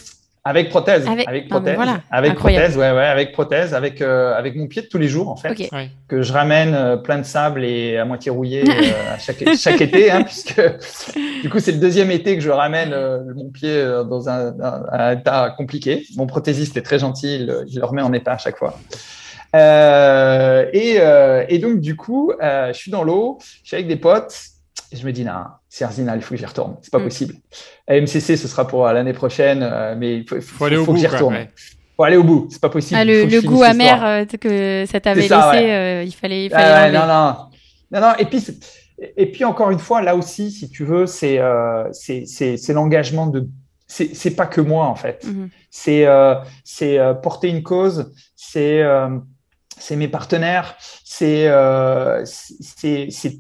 Avec 0.50 0.70
prothèse, 0.70 1.08
avec, 1.08 1.48
prothèse, 1.48 1.78
avec 2.10 2.34
prothèse, 2.34 2.76
ouais, 2.76 2.92
ouais, 2.92 3.06
avec 3.06 3.34
prothèse, 3.34 3.76
avec 3.76 4.02
euh, 4.02 4.34
avec 4.34 4.56
mon 4.56 4.66
pied 4.66 4.82
de 4.82 4.88
tous 4.88 4.98
les 4.98 5.08
jours 5.08 5.30
en 5.30 5.36
fait, 5.36 5.70
que 6.08 6.24
je 6.24 6.34
ramène 6.34 6.74
euh, 6.74 6.98
plein 6.98 7.20
de 7.20 7.24
sable 7.24 7.64
et 7.64 7.98
à 7.98 8.06
moitié 8.06 8.32
rouillé 8.32 8.64
euh, 8.68 9.14
à 9.14 9.20
chaque 9.20 9.44
chaque 9.56 9.80
été, 9.80 10.10
hein, 10.10 10.24
puisque 10.24 10.60
du 11.44 11.50
coup 11.52 11.60
c'est 11.60 11.74
le 11.74 11.78
deuxième 11.78 12.10
été 12.10 12.36
que 12.36 12.42
je 12.42 12.50
ramène 12.50 12.96
mon 13.36 13.50
pied 13.52 13.80
dans 14.10 14.28
un, 14.28 14.56
un, 14.92 15.12
état 15.12 15.54
compliqué. 15.56 16.04
Mon 16.16 16.26
prothésiste 16.26 16.76
est 16.78 16.82
très 16.82 16.98
gentil, 16.98 17.36
il, 17.36 17.66
il 17.68 17.78
le 17.78 17.86
remet 17.86 18.02
en 18.02 18.12
état 18.14 18.34
à 18.34 18.38
chaque 18.40 18.58
fois. 18.58 18.76
et, 19.54 20.98
et 21.48 21.60
donc 21.60 21.80
du 21.80 21.96
coup, 21.96 22.34
je 22.42 22.74
suis 22.74 22.90
dans 22.90 23.04
l'eau, 23.04 23.38
je 23.64 23.68
suis 23.68 23.76
avec 23.76 23.88
des 23.88 23.98
potes 23.98 24.49
et 24.92 24.96
je 24.96 25.06
me 25.06 25.12
dis, 25.12 25.24
non, 25.24 25.44
c'est 25.68 25.86
Arsenal, 25.86 26.18
il 26.18 26.22
faut 26.22 26.34
que 26.34 26.40
j'y 26.40 26.46
retourne. 26.46 26.78
C'est 26.82 26.92
pas 26.92 27.00
mm. 27.00 27.04
possible. 27.04 27.36
À 27.88 28.00
MCC, 28.00 28.38
ce 28.38 28.48
sera 28.48 28.68
pour 28.68 28.88
l'année 28.88 29.14
prochaine, 29.14 29.62
euh, 29.62 29.96
mais 29.96 30.18
il 30.18 30.28
faut, 30.28 30.42
faut, 30.42 30.68
faut, 30.68 30.94
que 30.94 31.00
j'y 31.00 31.08
retourne. 31.08 31.36
Il 31.36 31.96
faut 31.96 32.04
aller 32.04 32.18
au 32.18 32.24
bout. 32.24 32.48
C'est 32.50 32.62
pas 32.62 32.70
possible. 32.70 33.00
Ah, 33.00 33.06
le, 33.06 33.42
goût 33.42 33.62
amer 33.62 34.04
euh, 34.04 34.26
que 34.26 34.86
ça 34.88 35.00
t'avait 35.00 35.22
laissé, 35.22 35.36
euh, 35.36 36.04
il 36.04 36.14
fallait. 36.14 36.46
Il 36.46 36.50
fallait 36.50 36.92
non, 36.98 37.06
non, 37.06 37.36
non, 37.92 38.02
non. 38.02 38.14
Et 38.18 38.26
puis, 38.26 38.44
et 39.16 39.32
puis 39.32 39.46
encore 39.46 39.70
une 39.70 39.80
fois, 39.80 40.02
là 40.02 40.16
aussi, 40.16 40.50
si 40.50 40.70
tu 40.70 40.86
veux, 40.86 41.06
c'est 41.06 41.40
c'est 41.92 42.74
l'engagement 42.74 43.28
de. 43.28 43.48
C'est 43.88 44.36
pas 44.36 44.46
que 44.46 44.62
moi 44.62 44.86
en 44.86 44.96
fait. 44.96 45.26
Mm-hmm. 45.26 45.50
C'est 45.70 46.08
c'est 46.64 47.00
porter 47.22 47.50
une 47.50 47.62
cause. 47.62 48.12
C'est 48.36 48.84
c'est 49.80 49.96
mes 49.96 50.08
partenaires, 50.08 50.76
c'est 51.04 51.48
euh, 51.48 52.24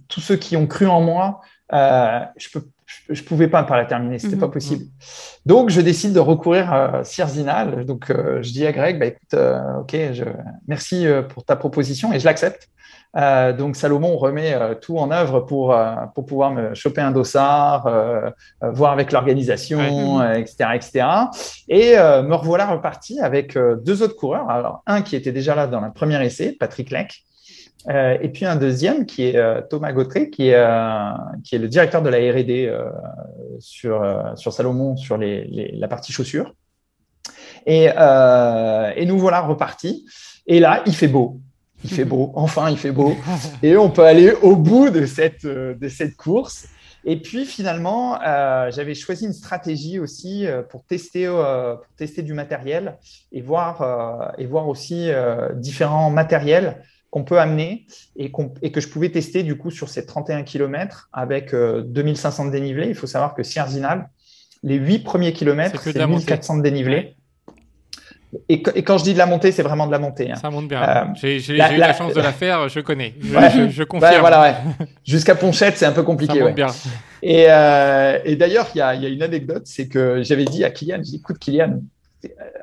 tous 0.07 0.21
ceux 0.21 0.35
qui 0.35 0.57
ont 0.57 0.67
cru 0.67 0.87
en 0.87 1.01
moi. 1.01 1.41
Euh, 1.73 2.19
je 2.37 2.49
peux 2.49 2.65
je 3.07 3.21
pouvais 3.21 3.47
pas 3.47 3.61
pas 3.63 3.77
la 3.77 3.85
terminer, 3.85 4.17
c'était 4.17 4.29
n'était 4.29 4.39
pas 4.39 4.47
mhm. 4.47 4.53
possible. 4.53 4.85
Donc 5.45 5.69
je 5.69 5.79
décide 5.79 6.13
de 6.13 6.19
recourir 6.19 6.73
à 6.73 7.03
Sierzinal. 7.03 7.85
Donc 7.85 8.09
euh, 8.09 8.41
je 8.41 8.51
dis 8.51 8.65
à 8.65 8.71
Greg, 8.71 8.99
bah, 8.99 9.05
écoute, 9.05 9.33
euh, 9.35 9.61
ok, 9.81 9.95
je, 10.13 10.23
merci 10.67 11.05
pour 11.29 11.43
ta 11.43 11.55
proposition 11.55 12.11
et 12.13 12.19
je 12.19 12.25
l'accepte. 12.25 12.67
Euh, 13.18 13.53
donc 13.53 13.76
Salomon 13.76 14.18
remet 14.18 14.53
euh, 14.53 14.76
tout 14.76 14.97
en 14.99 15.10
œuvre 15.10 15.39
pour, 15.39 15.74
euh, 15.74 15.95
pour 16.14 16.26
pouvoir 16.26 16.51
me 16.51 16.76
choper 16.76 17.01
un 17.01 17.12
dossard, 17.12 17.89
voir 18.62 18.91
avec 18.91 19.12
l'organisation, 19.12 20.22
etc., 20.34 20.70
etc. 20.76 21.05
Et 21.68 21.95
me 21.95 22.34
revoilà 22.34 22.68
reparti 22.68 23.20
avec 23.20 23.57
deux 23.84 24.03
autres 24.03 24.16
coureurs. 24.16 24.49
Alors 24.49 24.84
un 24.86 25.01
qui 25.01 25.16
était 25.16 25.32
déjà 25.32 25.55
là 25.55 25.68
dans 25.68 25.82
le 25.82 25.91
premier 25.91 26.24
essai, 26.24 26.55
Patrick 26.60 26.91
Leck, 26.91 27.24
et 27.89 28.30
puis 28.30 28.45
un 28.45 28.55
deuxième 28.55 29.05
qui 29.05 29.24
est 29.24 29.70
Thomas 29.70 29.91
Gautré, 29.91 30.30
qui 30.30 30.49
est, 30.49 30.64
qui 31.43 31.55
est 31.55 31.60
le 31.60 31.68
directeur 31.68 32.01
de 32.01 32.10
la 32.10 32.18
R&D 32.18 32.74
sur, 33.60 34.34
sur 34.36 34.53
Salomon, 34.53 34.97
sur 34.97 35.18
les, 35.18 35.72
la 35.74 35.88
partie 35.88 36.12
chaussures. 36.12 36.53
Et, 37.66 37.86
et 37.86 39.05
nous 39.05 39.18
voilà 39.18 39.41
repartis. 39.41 40.05
Et 40.47 40.60
là, 40.60 40.82
il 40.86 40.95
fait 40.95 41.07
beau 41.07 41.39
il 41.84 41.91
fait 41.91 42.05
beau, 42.05 42.32
enfin 42.36 42.69
il 42.69 42.77
fait 42.77 42.91
beau, 42.91 43.15
et 43.63 43.77
on 43.77 43.89
peut 43.89 44.05
aller 44.05 44.32
au 44.41 44.55
bout 44.55 44.89
de 44.89 45.05
cette, 45.05 45.45
euh, 45.45 45.75
de 45.75 45.88
cette 45.88 46.15
course. 46.15 46.67
Et 47.05 47.21
puis 47.21 47.45
finalement, 47.45 48.19
euh, 48.21 48.69
j'avais 48.71 48.93
choisi 48.93 49.25
une 49.25 49.34
stratégie 49.34 49.99
aussi 49.99 50.45
euh, 50.45 50.61
pour, 50.61 50.84
tester, 50.84 51.27
pour 51.27 51.95
tester 51.95 52.23
du 52.23 52.34
matériel 52.34 52.97
et 53.32 53.41
voir, 53.41 54.34
et 54.38 54.45
voir 54.45 54.67
aussi 54.67 55.09
différents 55.55 56.11
matériels 56.11 56.84
qu'on 57.09 57.23
peut 57.23 57.39
amener 57.39 57.88
et, 58.17 58.32
et, 58.61 58.71
que 58.71 58.82
je 58.82 58.88
pouvais 58.89 59.09
tester 59.09 59.41
du 59.43 59.57
coup 59.57 59.71
sur 59.71 59.89
ces 59.89 60.05
31 60.05 60.43
km 60.43 61.09
avec 61.13 61.55
2500 61.55 62.45
de 62.45 62.51
dénivelé. 62.51 62.88
Il 62.89 62.95
faut 62.95 63.07
savoir 63.07 63.34
que 63.34 63.43
Sierzinal, 63.43 64.09
les 64.61 64.75
8 64.75 64.99
premiers 64.99 65.34
kilomètres, 65.34 65.82
c'est 65.82 66.05
1400 66.05 66.57
de 66.57 66.63
dénivelé. 66.63 67.15
Et, 68.47 68.61
quand 68.61 68.97
je 68.97 69.03
dis 69.03 69.13
de 69.13 69.17
la 69.17 69.25
montée, 69.25 69.51
c'est 69.51 69.63
vraiment 69.63 69.88
de 69.88 69.91
la 69.91 69.99
montée. 69.99 70.32
Hein. 70.32 70.36
Ça 70.36 70.49
monte 70.51 70.67
bien. 70.67 70.82
Euh, 70.84 71.03
j'ai 71.15 71.38
eu 71.38 71.57
la, 71.57 71.93
chance 71.93 72.13
de 72.13 72.21
la 72.21 72.32
faire, 72.32 72.69
je 72.69 72.80
connais. 72.80 73.15
Je, 73.21 73.69
je, 73.69 73.84
confirme. 73.84 74.19
voilà, 74.19 74.41
ouais. 74.41 74.86
Jusqu'à 75.03 75.36
Ponchette, 75.36 75.77
c'est 75.77 75.86
un 75.86 75.91
peu 75.91 76.03
compliqué. 76.03 76.38
Ça 76.38 76.45
monte 76.45 76.55
bien. 76.55 76.67
Et, 77.23 77.45
euh, 77.49 78.19
et 78.25 78.36
d'ailleurs, 78.36 78.67
il 78.75 78.77
y 78.77 78.82
a, 78.82 78.93
y 78.93 79.05
a, 79.05 79.09
une 79.09 79.23
anecdote, 79.23 79.63
c'est 79.65 79.88
que 79.88 80.21
j'avais 80.21 80.45
dit 80.45 80.63
à 80.63 80.69
Kylian, 80.69 80.97
j'ai 80.97 81.11
dit, 81.11 81.15
écoute 81.17 81.39
Kylian, 81.39 81.80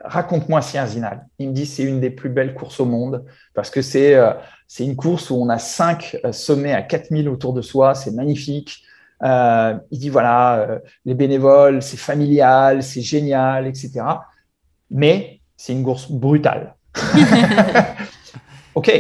raconte-moi 0.05 0.62
Sierzinal. 0.62 1.27
Il 1.39 1.49
me 1.49 1.55
dit, 1.55 1.67
c'est 1.67 1.83
une 1.83 2.01
des 2.01 2.11
plus 2.11 2.29
belles 2.29 2.55
courses 2.55 2.81
au 2.81 2.85
monde 2.85 3.25
parce 3.55 3.71
que 3.71 3.83
c'est 3.83 4.14
euh, 4.14 4.33
une 4.79 4.97
course 4.97 5.31
où 5.31 5.37
on 5.37 5.49
a 5.49 5.59
cinq 5.59 6.17
euh, 6.25 6.33
sommets 6.33 6.73
à 6.73 6.83
4000 6.83 7.29
autour 7.29 7.53
de 7.53 7.62
soi, 7.62 7.95
c'est 7.95 8.12
magnifique. 8.12 8.83
Euh, 9.23 9.75
il 9.91 9.99
dit, 9.99 10.11
voilà, 10.11 10.81
les 11.05 11.14
bénévoles, 11.14 11.83
c'est 11.83 11.97
familial, 11.97 12.83
c'est 12.83 13.01
génial, 13.01 13.67
etc. 13.67 14.03
Mais 14.91 15.41
c'est 15.57 15.73
une 15.73 15.85
course 15.85 16.11
brutale. 16.11 16.75
ok. 18.75 18.91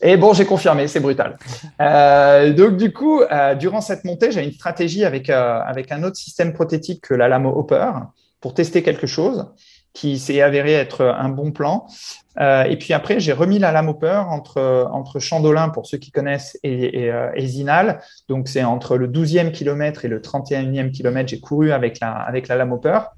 Et 0.00 0.16
bon, 0.16 0.32
j'ai 0.32 0.44
confirmé, 0.44 0.88
c'est 0.88 1.00
brutal. 1.00 1.36
Euh, 1.80 2.52
donc 2.52 2.76
du 2.76 2.92
coup, 2.92 3.22
euh, 3.22 3.54
durant 3.54 3.80
cette 3.80 4.04
montée, 4.04 4.32
j'ai 4.32 4.42
une 4.42 4.52
stratégie 4.52 5.04
avec, 5.04 5.30
euh, 5.30 5.60
avec 5.60 5.92
un 5.92 6.02
autre 6.02 6.16
système 6.16 6.52
prothétique 6.52 7.02
que 7.02 7.14
la 7.14 7.28
lame 7.28 7.46
Hopper. 7.46 7.90
pour 8.40 8.54
tester 8.54 8.82
quelque 8.82 9.06
chose 9.06 9.52
qui 9.92 10.18
s'est 10.18 10.40
avéré 10.40 10.72
être 10.72 11.04
un 11.04 11.28
bon 11.28 11.52
plan. 11.52 11.86
Et 12.40 12.78
puis 12.78 12.94
après, 12.94 13.20
j'ai 13.20 13.34
remis 13.34 13.58
la 13.58 13.72
lame 13.72 13.92
peur 13.98 14.30
entre, 14.30 14.88
entre 14.90 15.18
Chandolin, 15.18 15.68
pour 15.68 15.86
ceux 15.86 15.98
qui 15.98 16.10
connaissent, 16.10 16.58
et, 16.62 17.12
Zinal. 17.40 18.00
Donc, 18.26 18.48
c'est 18.48 18.64
entre 18.64 18.96
le 18.96 19.06
12e 19.06 19.52
kilomètre 19.52 20.06
et 20.06 20.08
le 20.08 20.20
31e 20.20 20.90
kilomètre, 20.92 21.28
j'ai 21.28 21.40
couru 21.40 21.72
avec 21.72 22.00
la, 22.00 22.10
avec 22.10 22.48
la 22.48 22.56
lame 22.56 22.80
peur. 22.80 23.10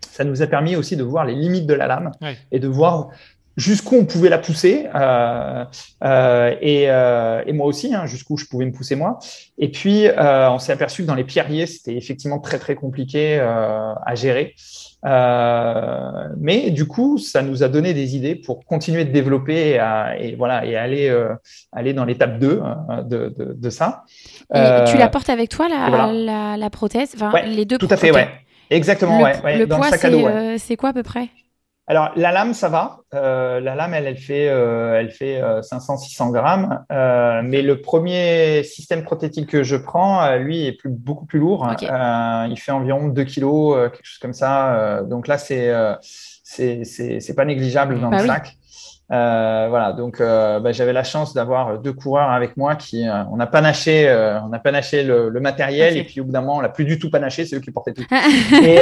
Ça 0.00 0.24
nous 0.24 0.42
a 0.42 0.46
permis 0.46 0.76
aussi 0.76 0.96
de 0.96 1.02
voir 1.02 1.24
les 1.24 1.34
limites 1.34 1.66
de 1.66 1.74
la 1.74 1.86
lame 1.86 2.10
et 2.50 2.58
de 2.58 2.68
voir 2.68 3.10
jusqu'où 3.56 3.96
on 3.96 4.04
pouvait 4.04 4.28
la 4.28 4.38
pousser, 4.38 4.86
euh, 4.94 5.64
euh, 6.04 6.54
et, 6.60 6.90
euh, 6.90 7.42
et, 7.46 7.52
moi 7.52 7.66
aussi, 7.66 7.94
hein, 7.94 8.06
jusqu'où 8.06 8.36
je 8.36 8.44
pouvais 8.46 8.66
me 8.66 8.72
pousser 8.72 8.96
moi. 8.96 9.18
Et 9.58 9.70
puis, 9.70 10.06
euh, 10.06 10.50
on 10.50 10.58
s'est 10.58 10.72
aperçu 10.72 11.02
que 11.02 11.06
dans 11.06 11.14
les 11.14 11.24
pierriers, 11.24 11.66
c'était 11.66 11.96
effectivement 11.96 12.38
très 12.38 12.58
très 12.58 12.74
compliqué 12.74 13.38
euh, 13.40 13.94
à 14.04 14.14
gérer. 14.14 14.54
Euh, 15.04 16.28
mais 16.38 16.70
du 16.70 16.86
coup, 16.86 17.16
ça 17.18 17.42
nous 17.42 17.62
a 17.62 17.68
donné 17.68 17.94
des 17.94 18.16
idées 18.16 18.34
pour 18.34 18.64
continuer 18.64 19.04
de 19.04 19.12
développer 19.12 19.70
et, 19.70 19.80
et 20.18 20.34
voilà 20.34 20.66
et 20.66 20.74
aller 20.74 21.14
aller 21.72 21.92
dans 21.92 22.04
l'étape 22.04 22.38
2 22.38 22.62
de, 23.04 23.28
de, 23.28 23.54
de, 23.54 23.70
ça. 23.70 24.04
Tu 24.52 24.96
la 24.98 25.08
portes 25.08 25.30
avec 25.30 25.48
toi 25.48 25.68
la, 25.68 26.12
la, 26.12 26.56
la, 26.56 26.70
prothèse, 26.70 27.14
enfin, 27.14 27.40
les 27.42 27.64
deux. 27.64 27.78
Tout 27.78 27.86
à 27.90 27.96
fait, 27.96 28.10
ouais. 28.10 28.28
Exactement, 28.70 29.18
le, 29.18 29.24
ouais, 29.24 29.42
ouais. 29.42 29.58
Le 29.58 29.66
dans 29.66 29.76
poids, 29.76 29.90
le 29.90 30.58
c'est 30.58 30.76
quoi 30.76 30.90
à 30.90 30.92
peu 30.92 31.02
près? 31.02 31.28
Alors, 31.88 32.10
la 32.16 32.32
lame, 32.32 32.52
ça 32.52 32.68
va. 32.68 32.98
Euh, 33.14 33.60
la 33.60 33.76
lame, 33.76 33.94
elle, 33.94 34.06
elle 34.06 34.16
fait, 34.16 34.48
euh, 34.48 34.98
elle 34.98 35.10
fait 35.10 35.40
500-600 35.40 36.28
euh, 36.28 36.32
grammes. 36.32 36.84
Euh, 36.90 37.42
mais 37.44 37.62
le 37.62 37.80
premier 37.80 38.64
système 38.64 39.04
prothétique 39.04 39.48
que 39.48 39.62
je 39.62 39.76
prends, 39.76 40.20
euh, 40.24 40.36
lui, 40.38 40.66
est 40.66 40.72
plus, 40.72 40.90
beaucoup 40.90 41.26
plus 41.26 41.38
lourd. 41.38 41.68
Okay. 41.72 41.86
il 41.86 42.56
fait 42.56 42.72
environ 42.72 43.06
2 43.06 43.24
kilos, 43.24 43.90
quelque 43.92 44.04
chose 44.04 44.18
comme 44.18 44.32
ça. 44.32 45.02
donc 45.04 45.28
là, 45.28 45.38
c'est 45.38 45.72
c'est 46.42 47.34
pas 47.36 47.44
négligeable 47.44 48.00
dans 48.00 48.10
bah 48.10 48.18
le 48.18 48.22
oui. 48.22 48.28
sac. 48.28 48.56
Voilà, 49.08 49.92
donc 49.96 50.18
bah, 50.18 50.72
j'avais 50.72 50.92
la 50.92 51.04
chance 51.04 51.34
d'avoir 51.34 51.78
deux 51.78 51.92
coureurs 51.92 52.30
avec 52.30 52.56
moi 52.56 52.74
qui 52.76 53.04
on 53.30 53.40
a 53.40 53.46
panaché, 53.46 54.08
on 54.44 54.52
a 54.52 54.58
panaché 54.58 55.02
le, 55.02 55.28
le 55.28 55.40
matériel 55.40 55.92
okay. 55.92 56.00
et 56.00 56.04
puis 56.04 56.20
au 56.20 56.24
bout 56.24 56.32
d'un 56.32 56.40
moment 56.40 56.56
on 56.56 56.60
l'a 56.60 56.68
plus 56.68 56.84
du 56.84 56.98
tout 56.98 57.10
panaché, 57.10 57.44
c'est 57.44 57.56
eux 57.56 57.60
qui 57.60 57.70
portaient 57.70 57.94
tout. 57.94 58.06
et, 58.62 58.80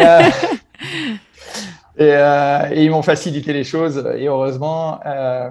et, 1.96 2.12
euh, 2.12 2.68
et, 2.72 2.84
ils 2.84 2.90
m'ont 2.90 3.02
facilité 3.02 3.52
les 3.52 3.64
choses 3.64 4.04
et 4.16 4.26
heureusement. 4.26 5.00
Euh, 5.06 5.50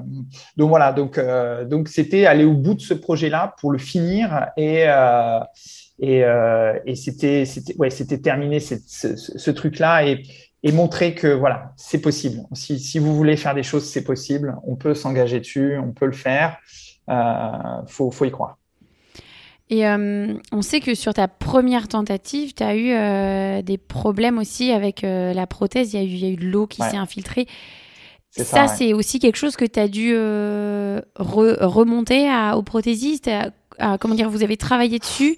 donc 0.58 0.70
voilà, 0.70 0.92
donc 0.92 1.18
euh, 1.18 1.64
donc 1.64 1.88
c'était 1.88 2.26
aller 2.26 2.44
au 2.44 2.54
bout 2.54 2.74
de 2.74 2.82
ce 2.82 2.94
projet-là 2.94 3.56
pour 3.60 3.72
le 3.72 3.78
finir 3.78 4.48
et 4.58 4.84
euh, 4.88 5.40
et, 6.00 6.24
euh, 6.24 6.78
et 6.86 6.96
c'était 6.96 7.46
c'était 7.46 7.76
ouais 7.78 7.90
c'était 7.90 8.18
terminé 8.18 8.60
ce, 8.60 8.76
ce, 8.86 9.16
ce 9.16 9.52
truc-là 9.52 10.06
et 10.06 10.24
et 10.64 10.72
montrer 10.72 11.14
que 11.14 11.28
voilà 11.28 11.74
c'est 11.76 12.02
possible. 12.02 12.42
Si 12.54 12.80
si 12.80 13.00
vous 13.00 13.16
voulez 13.16 13.38
faire 13.38 13.56
des 13.56 13.64
choses, 13.64 13.86
c'est 13.86 14.04
possible. 14.04 14.56
On 14.66 14.76
peut 14.76 14.94
s'engager 14.94 15.40
dessus, 15.40 15.78
on 15.78 15.92
peut 15.92 16.06
le 16.06 16.14
faire. 16.14 16.58
faut 17.88 18.12
faut 18.12 18.26
y 18.26 18.32
croire. 18.32 18.58
Et 19.70 19.88
euh, 19.88 20.34
on 20.52 20.62
sait 20.62 20.82
que 20.82 20.94
sur 20.94 21.14
ta 21.14 21.28
première 21.28 21.88
tentative, 21.88 22.54
tu 22.54 22.62
as 22.62 22.76
eu 22.76 22.92
euh, 22.92 23.62
des 23.62 23.80
problèmes 23.80 24.38
aussi 24.38 24.72
avec 24.72 25.04
euh, 25.04 25.34
la 25.34 25.48
prothèse. 25.48 25.94
Il 25.94 26.00
y 26.00 26.04
a 26.04 26.06
eu, 26.06 26.10
y 26.10 26.26
a 26.26 26.30
eu 26.30 26.36
de 26.36 26.46
l'eau 26.46 26.68
qui 26.68 26.82
ouais. 26.82 26.90
s'est 26.90 26.98
infiltrée. 26.98 27.48
Ça, 28.30 28.44
ça 28.44 28.62
ouais. 28.62 28.68
c'est 28.68 28.94
aussi 28.94 29.20
quelque 29.20 29.38
chose 29.38 29.56
que 29.56 29.66
tu 29.66 29.80
as 29.80 29.88
dû 29.88 30.16
re 30.16 31.58
remonter 31.62 32.30
à, 32.30 32.58
au 32.58 32.62
prothésiste? 32.62 33.30
À, 33.80 33.98
comment 33.98 34.16
dire, 34.16 34.30
vous 34.30 34.44
avez 34.44 34.58
travaillé 34.58 35.00
dessus. 35.00 35.38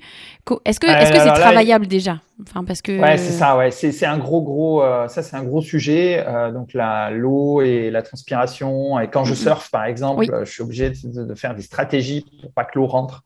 Est-ce 0.66 0.80
que 0.80 0.88
est-ce 0.88 1.12
que 1.12 1.20
c'est 1.20 1.34
travaillable 1.34 1.86
là, 1.86 1.90
déjà? 1.90 2.20
Enfin, 2.42 2.64
parce 2.64 2.82
que. 2.82 3.00
Ouais, 3.00 3.18
c'est 3.18 3.32
ça. 3.32 3.58
Ouais, 3.58 3.72
c'est 3.72 4.06
un 4.06 4.18
gros 4.18 4.42
gros. 4.42 4.84
Euh, 4.84 5.08
ça, 5.08 5.24
c'est 5.24 5.36
un 5.36 5.44
gros 5.44 5.62
sujet. 5.62 6.24
Euh, 6.28 6.52
donc 6.52 6.74
la 6.74 7.10
l'eau 7.10 7.62
et 7.62 7.90
la 7.90 8.02
transpiration. 8.02 9.00
Et 9.00 9.10
quand 9.10 9.24
je 9.24 9.34
surfe, 9.34 9.72
par 9.72 9.86
exemple, 9.86 10.20
oui. 10.20 10.30
je 10.44 10.52
suis 10.52 10.62
obligé 10.62 10.92
de, 10.92 11.24
de, 11.24 11.36
faire 11.36 11.56
des 11.56 11.62
stratégies 11.62 12.26
pour 12.42 12.52
pas 12.52 12.66
que 12.66 12.78
l'eau 12.78 12.86
rentre. 12.86 13.24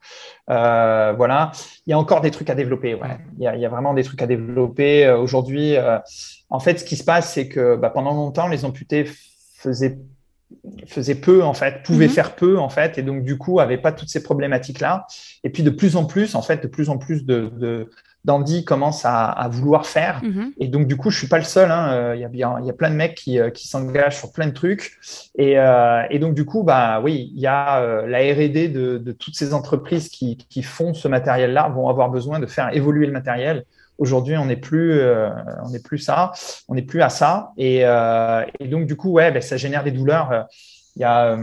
Euh, 0.50 1.14
voilà. 1.16 1.52
Il 1.86 1.92
y 1.92 1.94
a 1.94 2.00
encore 2.00 2.22
des 2.22 2.32
trucs 2.32 2.50
à 2.50 2.56
développer. 2.56 2.96
Ouais. 2.96 3.18
Il 3.38 3.44
y 3.44 3.48
a, 3.48 3.56
il 3.56 3.62
y 3.62 3.66
a 3.66 3.70
vraiment 3.70 3.94
des 3.94 4.04
trucs 4.04 4.22
à 4.22 4.28
développer 4.28 5.06
euh, 5.06 5.18
aujourd'hui. 5.18 5.76
Euh, 5.76 6.00
en 6.50 6.60
fait, 6.60 6.80
ce 6.80 6.86
qui 6.86 6.96
se 6.96 7.04
passe, 7.04 7.34
c'est 7.34 7.48
que 7.48 7.76
bah, 7.76 7.90
pendant 7.90 8.14
longtemps, 8.14 8.48
les 8.48 8.66
amputés 8.66 9.06
faisaient 9.56 10.00
faisait 10.88 11.16
peu 11.16 11.44
en 11.44 11.54
fait, 11.54 11.84
pouvait 11.84 12.08
-hmm. 12.08 12.10
faire 12.10 12.36
peu 12.36 12.58
en 12.58 12.70
fait, 12.70 12.98
et 12.98 13.04
donc 13.04 13.24
du 13.24 13.38
coup 13.38 13.60
avait 13.60 13.78
pas 13.78 13.92
toutes 13.92 14.10
ces 14.10 14.24
problématiques 14.24 14.80
là. 14.80 15.06
Et 15.44 15.50
puis 15.50 15.64
de 15.64 15.70
plus 15.70 15.96
en 15.96 16.06
plus, 16.06 16.36
en 16.36 16.42
fait, 16.42 16.64
de 16.64 16.68
plus 16.68 16.90
en 16.90 16.98
plus 16.98 17.26
de, 17.26 17.90
d'Andy 18.26 18.66
commence 18.66 19.06
à, 19.06 19.26
à, 19.26 19.48
vouloir 19.48 19.86
faire. 19.86 20.22
-hmm. 20.24 20.52
Et 20.60 20.68
donc 20.68 20.88
du 20.88 20.98
coup, 20.98 21.10
je 21.10 21.18
suis 21.18 21.28
pas 21.28 21.38
le 21.38 21.50
seul. 21.56 21.70
Hein. 21.72 22.14
Il 22.16 22.22
y 22.22 22.26
a 22.26 22.28
bien, 22.28 22.58
il 22.62 22.66
y 22.66 22.70
a 22.70 22.74
plein 22.74 22.90
de 22.90 22.96
mecs 22.96 23.16
qui, 23.16 23.40
qui 23.54 23.68
s'engagent 23.68 24.18
sur 24.18 24.32
plein 24.32 24.48
de 24.48 24.54
trucs. 24.54 24.86
Et, 25.38 25.58
euh, 25.58 26.02
et 26.10 26.20
donc 26.20 26.34
du 26.34 26.46
coup, 26.46 26.64
bah 26.64 27.00
oui, 27.04 27.32
il 27.36 27.42
y 27.42 27.48
a 27.48 27.82
euh, 27.82 28.08
la 28.08 28.20
R&D 28.20 28.68
de, 28.70 28.98
de, 28.98 29.12
toutes 29.14 29.36
ces 29.42 29.54
entreprises 29.54 30.10
qui, 30.10 30.38
qui 30.52 30.64
font 30.64 30.94
ce 30.94 31.08
matériel-là 31.08 31.70
vont 31.70 31.88
avoir 31.94 32.10
besoin 32.10 32.40
de 32.40 32.46
faire 32.46 32.68
évoluer 32.76 33.06
le 33.06 33.14
matériel. 33.14 33.64
Aujourd'hui, 34.00 34.38
on 34.38 34.46
n'est 34.46 34.56
plus, 34.56 34.94
euh, 34.94 35.30
on 35.66 35.70
n'est 35.72 35.82
plus 35.82 35.98
ça, 35.98 36.32
on 36.70 36.76
n'est 36.76 36.84
plus 36.84 37.02
à 37.02 37.10
ça, 37.10 37.52
et, 37.58 37.82
euh, 37.84 38.46
et, 38.60 38.70
donc 38.70 38.88
du 38.88 38.96
coup, 38.96 39.12
ouais, 39.12 39.30
ben, 39.30 39.42
ça 39.42 39.58
génère 39.58 39.84
des 39.84 39.92
douleurs. 39.92 40.48
Il 40.96 41.02
y 41.02 41.06
a, 41.06 41.38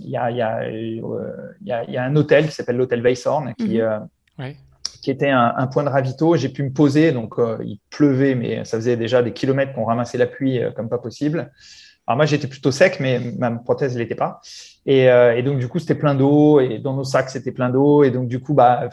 il 0.00 0.10
y 0.10 0.16
a, 0.16 0.30
il 0.30 0.36
y 0.36 0.42
a, 0.42 0.68
il 0.70 1.66
y 1.66 1.72
a, 1.72 1.84
il 1.84 1.92
y 1.92 1.96
a 1.96 2.04
un 2.04 2.16
hôtel 2.16 2.46
qui 2.46 2.52
s'appelle 2.52 2.76
l'hôtel 2.76 3.02
Weisshorn 3.02 3.54
qui, 3.54 3.80
ouais. 4.38 4.56
qui 5.02 5.10
était 5.10 5.30
un, 5.30 5.52
un, 5.56 5.66
point 5.66 5.82
de 5.82 5.88
ravito. 5.88 6.36
J'ai 6.36 6.48
pu 6.48 6.62
me 6.62 6.70
poser, 6.72 7.10
donc 7.10 7.34
il 7.60 7.78
pleuvait, 7.90 8.36
mais 8.36 8.64
ça 8.64 8.78
faisait 8.78 8.96
déjà 8.96 9.22
des 9.22 9.32
kilomètres 9.32 9.72
qu'on 9.74 9.84
ramassait 9.84 10.18
la 10.18 10.26
pluie 10.26 10.60
comme 10.76 10.88
pas 10.88 10.98
possible. 10.98 11.52
Alors 12.06 12.16
moi, 12.16 12.26
j'étais 12.26 12.48
plutôt 12.48 12.70
sec, 12.70 12.98
mais 13.00 13.20
ma 13.38 13.50
prothèse, 13.50 13.94
elle 13.94 14.02
n'était 14.02 14.14
pas. 14.14 14.40
Et, 14.86 15.06
et, 15.06 15.42
donc, 15.42 15.58
du 15.58 15.68
coup, 15.68 15.78
c'était 15.80 15.94
plein 15.96 16.14
d'eau, 16.14 16.60
et 16.60 16.78
dans 16.78 16.94
nos 16.94 17.04
sacs, 17.04 17.30
c'était 17.30 17.52
plein 17.52 17.68
d'eau, 17.68 18.04
et 18.04 18.10
donc, 18.10 18.28
du 18.28 18.40
coup, 18.40 18.54
bah, 18.54 18.88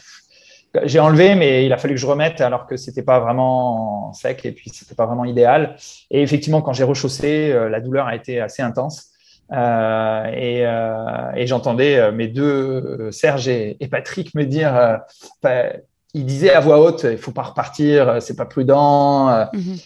j'ai 0.84 1.00
enlevé, 1.00 1.36
mais 1.36 1.66
il 1.66 1.74
a 1.74 1.78
fallu 1.78 1.96
que 1.96 2.00
je 2.00 2.06
remette 2.06 2.42
alors 2.42 2.68
que 2.68 2.78
c'était 2.78 3.02
pas 3.02 3.20
vraiment 3.20 4.14
sec 4.14 4.46
et 4.46 4.52
puis 4.52 4.70
c'était 4.74 4.96
pas 4.96 5.06
vraiment 5.06 5.26
idéal. 5.26 5.76
Et 6.12 6.22
effectivement, 6.22 6.62
quand 6.62 6.74
j'ai 6.74 6.84
rechaussé, 6.84 7.52
euh, 7.52 7.70
la 7.70 7.80
douleur 7.80 8.08
a 8.08 8.16
été 8.16 8.42
assez 8.42 8.62
intense. 8.62 9.08
Euh, 9.54 10.26
et, 10.26 10.66
euh, 10.66 11.32
et 11.36 11.48
j'entendais 11.48 12.12
mes 12.12 12.28
deux 12.28 13.10
Serge 13.12 13.48
et, 13.48 13.78
et, 13.80 13.88
Patrick 13.88 14.36
me 14.36 14.44
dire, 14.44 15.00
bah, 15.42 15.68
ils 16.14 16.26
disaient 16.26 16.52
à 16.52 16.60
voix 16.60 16.82
haute, 16.82 17.06
il 17.10 17.18
faut 17.18 17.32
pas 17.32 17.44
repartir, 17.44 18.22
c'est 18.22 18.36
pas 18.36 18.46
prudent. 18.46 19.48
Mm 19.54 19.60
-hmm. 19.60 19.86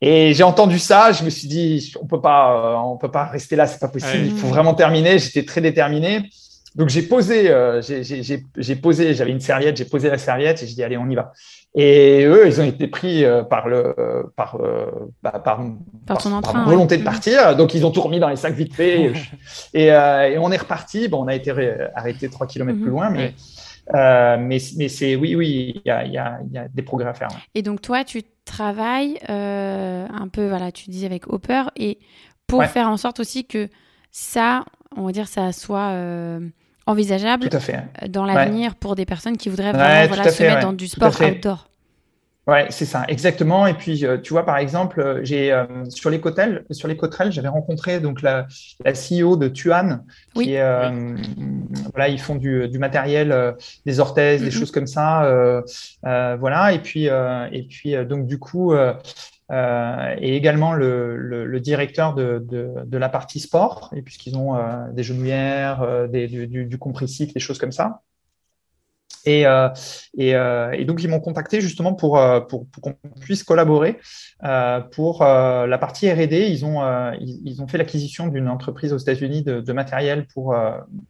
Et 0.00 0.32
j'ai 0.34 0.44
entendu 0.44 0.78
ça, 0.78 1.10
je 1.10 1.24
me 1.24 1.30
suis 1.30 1.48
dit, 1.48 1.92
on 2.00 2.06
peut 2.06 2.20
pas, 2.20 2.80
on 2.84 2.96
peut 2.98 3.10
pas 3.10 3.24
rester 3.24 3.56
là, 3.56 3.66
c'est 3.66 3.80
pas 3.80 3.88
possible, 3.88 4.26
il 4.26 4.36
faut 4.36 4.46
vraiment 4.46 4.74
terminer. 4.74 5.18
J'étais 5.18 5.44
très 5.44 5.60
déterminé. 5.60 6.30
Donc 6.78 6.90
j'ai 6.90 7.02
posé, 7.02 7.50
euh, 7.50 7.82
j'ai 7.82 8.76
posé, 8.76 9.12
j'avais 9.12 9.32
une 9.32 9.40
serviette, 9.40 9.76
j'ai 9.76 9.84
posé 9.84 10.08
la 10.08 10.16
serviette 10.16 10.62
et 10.62 10.66
j'ai 10.66 10.74
dit 10.74 10.84
allez 10.84 10.96
on 10.96 11.10
y 11.10 11.16
va. 11.16 11.32
Et 11.74 12.24
eux 12.24 12.46
ils 12.46 12.60
ont 12.60 12.64
été 12.64 12.86
pris 12.86 13.24
euh, 13.24 13.42
par 13.42 13.66
le 13.66 13.96
par 14.36 14.60
euh, 14.60 14.86
bah, 15.20 15.42
par, 15.44 15.60
par, 16.06 16.64
volonté 16.64 16.96
de 16.96 17.02
partir, 17.02 17.56
donc 17.56 17.74
ils 17.74 17.84
ont 17.84 17.90
tout 17.90 18.00
remis 18.00 18.20
dans 18.20 18.28
les 18.28 18.36
sacs 18.36 18.54
vite 18.54 18.74
fait 18.74 19.12
et, 19.74 19.92
euh, 19.92 20.30
et, 20.30 20.38
on 20.38 20.52
est 20.52 20.56
reparti. 20.56 21.08
Bon 21.08 21.24
on 21.24 21.26
a 21.26 21.34
été 21.34 21.50
arrêté 21.96 22.28
trois 22.30 22.46
kilomètres 22.46 22.78
mm 22.78 22.82
-hmm. 22.82 22.84
plus 22.84 22.92
loin, 22.92 23.10
mais 23.10 23.34
mais 24.38 24.58
mais 24.76 24.88
c'est 24.88 25.16
oui 25.16 25.34
oui 25.34 25.50
il 25.74 25.82
y 25.84 25.90
a, 25.90 26.06
y, 26.06 26.16
a, 26.16 26.38
y 26.48 26.58
a 26.58 26.68
des 26.68 26.82
progrès 26.82 27.08
à 27.08 27.14
faire. 27.14 27.28
Ouais. 27.32 27.42
Et 27.56 27.62
donc 27.62 27.82
toi 27.82 28.04
tu 28.04 28.22
travailles 28.44 29.18
un 29.28 30.28
peu 30.30 30.46
voilà 30.48 30.70
tu 30.70 30.90
dis 30.90 31.04
avec 31.04 31.22
Hopper 31.32 31.64
et 31.74 31.98
pour 32.46 32.64
faire 32.64 32.88
en 32.88 32.96
sorte 32.96 33.18
aussi 33.18 33.46
que 33.46 33.68
ça 34.12 34.64
on 34.96 35.02
va 35.06 35.12
dire 35.12 35.26
ça 35.26 35.50
soit 35.50 35.90
envisageable 36.88 37.48
dans 38.08 38.24
l'avenir 38.24 38.70
ouais. 38.70 38.76
pour 38.80 38.96
des 38.96 39.04
personnes 39.04 39.36
qui 39.36 39.48
voudraient 39.48 39.72
vraiment 39.72 40.00
ouais, 40.00 40.08
voilà, 40.08 40.24
se 40.24 40.30
fait, 40.30 40.48
mettre 40.48 40.62
dans 40.62 40.72
du 40.72 40.88
sport 40.88 41.14
outdoor. 41.20 41.68
Ouais, 42.48 42.66
c'est 42.70 42.86
ça, 42.86 43.04
exactement. 43.08 43.66
Et 43.66 43.74
puis, 43.74 44.06
euh, 44.06 44.16
tu 44.16 44.32
vois, 44.32 44.46
par 44.46 44.56
exemple, 44.56 45.00
euh, 45.00 45.20
j'ai 45.22 45.52
euh, 45.52 45.66
sur 45.90 46.08
les 46.08 46.18
Cotel, 46.18 46.64
sur 46.70 46.88
les 46.88 46.96
Cotrelles, 46.96 47.30
j'avais 47.30 47.48
rencontré 47.48 48.00
donc 48.00 48.22
la, 48.22 48.46
la 48.82 48.92
CEO 48.94 49.36
de 49.36 49.48
Tuan, 49.48 50.02
qui 50.32 50.38
oui. 50.38 50.52
est, 50.54 50.88
oui. 50.88 51.50
voilà, 51.92 52.08
ils 52.08 52.18
font 52.18 52.36
du, 52.36 52.66
du 52.68 52.78
matériel, 52.78 53.54
des 53.84 54.00
orthèses, 54.00 54.40
mm 54.40 54.44
-hmm. 54.44 54.46
des 54.46 54.50
choses 54.50 54.70
comme 54.70 54.86
ça, 54.86 55.62
voilà. 56.40 56.72
Et 56.72 56.78
puis, 56.78 57.04
et 57.58 57.62
puis, 57.68 57.94
donc 58.06 58.26
du 58.26 58.38
coup, 58.38 58.72
euh, 59.50 60.14
et 60.18 60.36
également 60.36 60.72
le, 60.72 61.16
le, 61.16 61.46
le 61.46 61.60
directeur 61.60 62.14
de, 62.14 62.44
de, 62.46 62.74
de, 62.84 62.98
la 62.98 63.08
partie 63.08 63.40
sport, 63.40 63.90
et 63.96 64.02
puisqu'ils 64.02 64.36
ont 64.36 64.56
euh, 64.56 64.90
des 64.92 65.02
genouillères, 65.02 65.82
euh, 65.82 66.06
des, 66.06 66.26
du, 66.28 66.66
du, 66.66 66.78
compressif, 66.78 67.32
des 67.32 67.40
choses 67.40 67.58
comme 67.58 67.72
ça. 67.72 68.02
Et, 69.24 69.46
euh, 69.46 69.68
euh, 70.18 70.70
et, 70.72 70.84
donc, 70.84 71.02
ils 71.02 71.08
m'ont 71.08 71.20
contacté 71.20 71.60
justement 71.60 71.92
pour, 71.94 72.18
euh, 72.18 72.40
pour, 72.40 72.66
qu'on 72.80 72.94
puisse 73.20 73.42
collaborer 73.42 73.98
pour 74.92 75.22
la 75.22 75.78
partie 75.78 76.10
RD. 76.10 76.32
Ils 76.32 76.64
ont, 76.64 76.82
ils, 77.20 77.60
ont 77.60 77.66
fait 77.66 77.78
l'acquisition 77.78 78.28
d'une 78.28 78.48
entreprise 78.48 78.92
aux 78.92 78.98
États-Unis 78.98 79.42
de, 79.42 79.72
matériel 79.72 80.26
pour, 80.26 80.56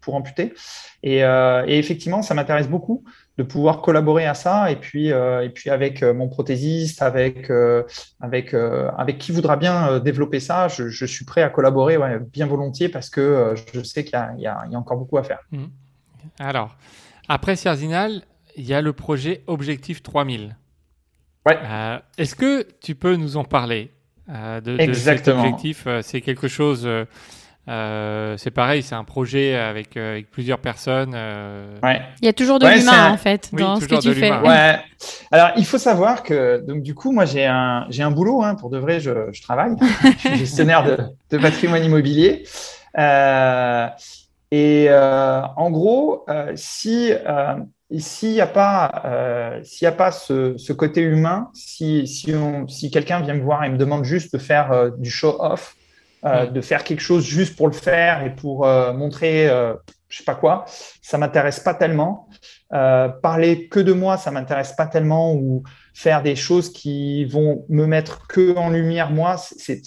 pour 0.00 0.14
amputer. 0.14 0.54
Et, 1.02 1.18
et 1.18 1.78
effectivement, 1.78 2.22
ça 2.22 2.34
m'intéresse 2.34 2.68
beaucoup 2.68 3.04
de 3.38 3.42
pouvoir 3.44 3.80
collaborer 3.80 4.26
à 4.26 4.34
ça. 4.34 4.70
Et 4.70 4.76
puis, 4.76 5.08
et 5.08 5.50
puis 5.54 5.70
avec 5.70 6.02
mon 6.02 6.28
prothésiste, 6.28 7.00
avec, 7.00 7.50
avec, 8.20 8.52
avec 8.52 9.18
qui 9.18 9.32
voudra 9.32 9.56
bien 9.56 10.00
développer 10.00 10.40
ça, 10.40 10.68
je, 10.68 10.88
je 10.88 11.06
suis 11.06 11.24
prêt 11.24 11.42
à 11.42 11.48
collaborer 11.48 11.96
bien 12.32 12.46
volontiers 12.46 12.88
parce 12.88 13.08
que 13.08 13.54
je 13.72 13.82
sais 13.82 14.04
qu'il 14.04 14.18
y, 14.38 14.40
y, 14.40 14.42
y, 14.42 14.46
a 14.46 14.78
encore 14.78 14.98
beaucoup 14.98 15.18
à 15.18 15.22
faire. 15.22 15.38
Mmh. 15.52 15.66
Alors, 16.40 16.76
après 17.28 17.56
Cerzinal, 17.56 18.22
il 18.56 18.66
y 18.66 18.74
a 18.74 18.82
le 18.82 18.92
projet 18.92 19.42
Objectif 19.46 20.02
3000. 20.02 20.56
Ouais. 21.46 21.58
Euh, 21.62 21.98
est-ce 22.18 22.34
que 22.34 22.66
tu 22.80 22.94
peux 22.94 23.16
nous 23.16 23.36
en 23.36 23.44
parler 23.44 23.92
euh, 24.28 24.60
de, 24.60 24.78
Exactement. 24.78 25.42
cet 25.42 25.46
objectif? 25.46 25.84
Euh, 25.86 26.02
C'est 26.02 26.20
quelque 26.20 26.48
chose. 26.48 26.88
C'est 27.68 28.50
pareil, 28.50 28.82
c'est 28.82 28.94
un 28.94 29.04
projet 29.04 29.56
avec, 29.56 29.98
plusieurs 30.30 30.58
personnes. 30.58 31.14
Ouais. 31.82 32.00
Il 32.22 32.26
y 32.26 32.28
a 32.28 32.32
toujours 32.32 32.58
de 32.58 32.66
l'humain 32.66 33.10
en 33.10 33.16
fait 33.16 33.50
dans 33.52 33.80
ce 33.80 33.86
que 33.86 34.00
tu 34.00 34.14
fais. 34.14 34.32
Ouais. 34.32 34.76
Alors 35.30 35.50
il 35.56 35.64
faut 35.64 35.78
savoir 35.78 36.22
que 36.22 36.64
donc 36.66 36.82
du 36.82 36.94
coup 36.94 37.12
moi 37.12 37.24
j'ai 37.24 37.46
un 37.46 37.86
j'ai 37.88 38.02
un 38.02 38.10
boulot 38.10 38.42
hein, 38.42 38.56
pour 38.56 38.68
de 38.70 38.78
vrai 38.78 39.00
je, 39.00 39.10
je 39.32 39.42
travaille. 39.42 39.76
je 40.02 40.28
suis 40.28 40.36
gestionnaire 40.38 40.84
de, 40.84 40.98
de 41.30 41.38
patrimoine 41.38 41.84
immobilier. 41.84 42.44
Et 44.50 44.86
euh, 44.88 45.42
en 45.56 45.70
gros, 45.70 46.24
euh, 46.28 46.52
si 46.54 47.12
euh, 47.12 47.54
s'il 47.98 48.32
n'y 48.32 48.40
a 48.40 48.46
pas, 48.46 49.02
euh, 49.04 49.60
s'il 49.62 49.84
y 49.84 49.88
a 49.88 49.92
pas 49.92 50.10
ce, 50.10 50.56
ce, 50.58 50.72
côté 50.72 51.00
humain, 51.00 51.50
si, 51.54 52.06
si, 52.06 52.34
on, 52.34 52.68
si 52.68 52.90
quelqu'un 52.90 53.20
vient 53.20 53.34
me 53.34 53.42
voir 53.42 53.64
et 53.64 53.70
me 53.70 53.78
demande 53.78 54.04
juste 54.04 54.32
de 54.34 54.38
faire 54.38 54.72
euh, 54.72 54.90
du 54.98 55.10
show-off, 55.10 55.74
euh, 56.24 56.46
de 56.46 56.60
faire 56.60 56.84
quelque 56.84 57.00
chose 57.00 57.24
juste 57.24 57.56
pour 57.56 57.68
le 57.68 57.72
faire 57.72 58.24
et 58.24 58.34
pour 58.34 58.66
montrer, 58.94 59.48
je 60.08 60.16
sais 60.16 60.24
pas 60.24 60.34
quoi, 60.34 60.64
ça 61.02 61.18
m'intéresse 61.18 61.60
pas 61.60 61.74
tellement. 61.74 62.28
parler 62.70 63.68
que 63.68 63.80
de 63.80 63.92
moi, 63.92 64.16
ça 64.16 64.30
m'intéresse 64.30 64.72
pas 64.72 64.86
tellement. 64.86 65.34
Ou 65.34 65.62
faire 65.94 66.22
des 66.22 66.36
choses 66.36 66.72
qui 66.72 67.24
vont 67.24 67.64
me 67.68 67.84
mettre 67.84 68.28
que 68.28 68.56
en 68.56 68.70
lumière 68.70 69.10
moi, 69.10 69.36
c'est, 69.36 69.82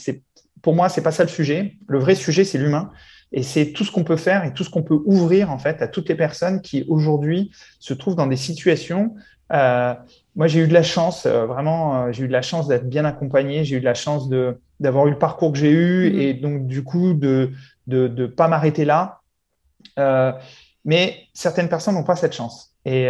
pour 0.62 0.76
moi, 0.76 0.90
c'est 0.90 1.02
pas 1.02 1.12
ça 1.12 1.24
le 1.24 1.30
sujet. 1.30 1.76
Le 1.88 2.00
vrai 2.00 2.16
sujet, 2.16 2.44
c'est 2.44 2.58
l'humain. 2.58 2.92
Et 3.32 3.44
c'est 3.44 3.72
tout 3.72 3.86
ce 3.86 3.92
qu'on 3.92 4.04
peut 4.04 4.18
faire 4.18 4.44
et 4.44 4.54
tout 4.54 4.66
ce 4.66 4.70
qu'on 4.70 4.84
peut 4.84 5.00
ouvrir 5.06 5.52
en 5.52 5.58
fait 5.58 5.82
à 5.82 5.88
toutes 5.88 6.10
les 6.10 6.16
personnes 6.16 6.62
qui 6.62 6.84
aujourd'hui 6.90 7.52
se 7.80 7.94
trouvent 7.94 8.16
dans 8.16 8.28
des 8.28 8.36
situations. 8.36 9.16
Euh, 9.54 9.94
moi, 10.36 10.48
j'ai 10.48 10.62
eu 10.62 10.68
de 10.68 10.74
la 10.74 10.84
chance, 10.84 11.26
euh, 11.26 11.46
vraiment, 11.46 12.04
euh, 12.04 12.12
j'ai 12.12 12.24
eu 12.24 12.28
de 12.28 12.34
la 12.34 12.42
chance 12.42 12.68
d'être 12.68 12.88
bien 12.88 13.06
accompagné. 13.06 13.64
J'ai 13.66 13.78
eu 13.78 13.80
de 13.80 13.86
la 13.86 13.94
chance 13.94 14.30
de 14.30 14.60
d'avoir 14.82 15.08
eu 15.08 15.12
le 15.12 15.18
parcours 15.18 15.54
que 15.54 15.58
j'ai 15.58 15.72
eu 15.72 16.12
mmh. 16.12 16.20
et 16.20 16.34
donc 16.34 16.68
du 16.68 16.84
coup 16.84 17.14
de 17.14 17.52
de 17.88 18.08
de 18.08 18.26
pas 18.28 18.48
m'arrêter 18.48 18.86
là. 18.86 19.22
Euh, 19.98 20.34
mais 20.84 21.28
certaines 21.34 21.70
personnes 21.70 21.96
n'ont 21.96 22.04
pas 22.04 22.16
cette 22.16 22.34
chance 22.34 22.76
et, 22.86 23.06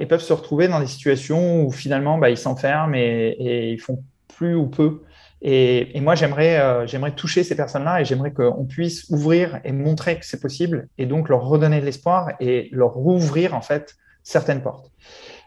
et, 0.00 0.06
peuvent 0.06 0.22
se 0.22 0.32
retrouver 0.32 0.66
dans 0.66 0.80
des 0.80 0.86
situations 0.88 1.62
où 1.64 1.70
finalement, 1.70 2.18
bah, 2.18 2.30
ils 2.30 2.36
s'enferment 2.36 2.94
et, 2.96 3.36
et 3.38 3.70
ils 3.70 3.78
font 3.78 4.02
plus 4.26 4.56
ou 4.56 4.66
peu 4.66 5.02
et, 5.44 6.00
moi, 6.00 6.14
j'aimerais, 6.14 6.60
euh, 6.60 6.86
j'aimerais 6.86 7.10
toucher 7.12 7.42
ces 7.42 7.56
personnes-là 7.56 8.00
et 8.00 8.04
j'aimerais 8.04 8.32
qu'on 8.32 8.64
puisse 8.64 9.10
ouvrir 9.10 9.60
et 9.64 9.72
montrer 9.72 10.18
que 10.18 10.24
c'est 10.24 10.40
possible 10.40 10.88
et 10.98 11.06
donc 11.06 11.28
leur 11.28 11.42
redonner 11.42 11.80
de 11.80 11.84
l'espoir 11.84 12.30
et 12.38 12.68
leur 12.70 12.92
rouvrir 12.92 13.54
en 13.54 13.60
fait 13.60 13.96
certaines 14.22 14.62
portes. 14.62 14.92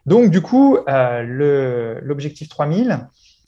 Donc, 0.05 0.31
du 0.31 0.41
coup, 0.41 0.77
euh, 0.89 2.01
l'objectif 2.01 2.49
3000, 2.49 3.07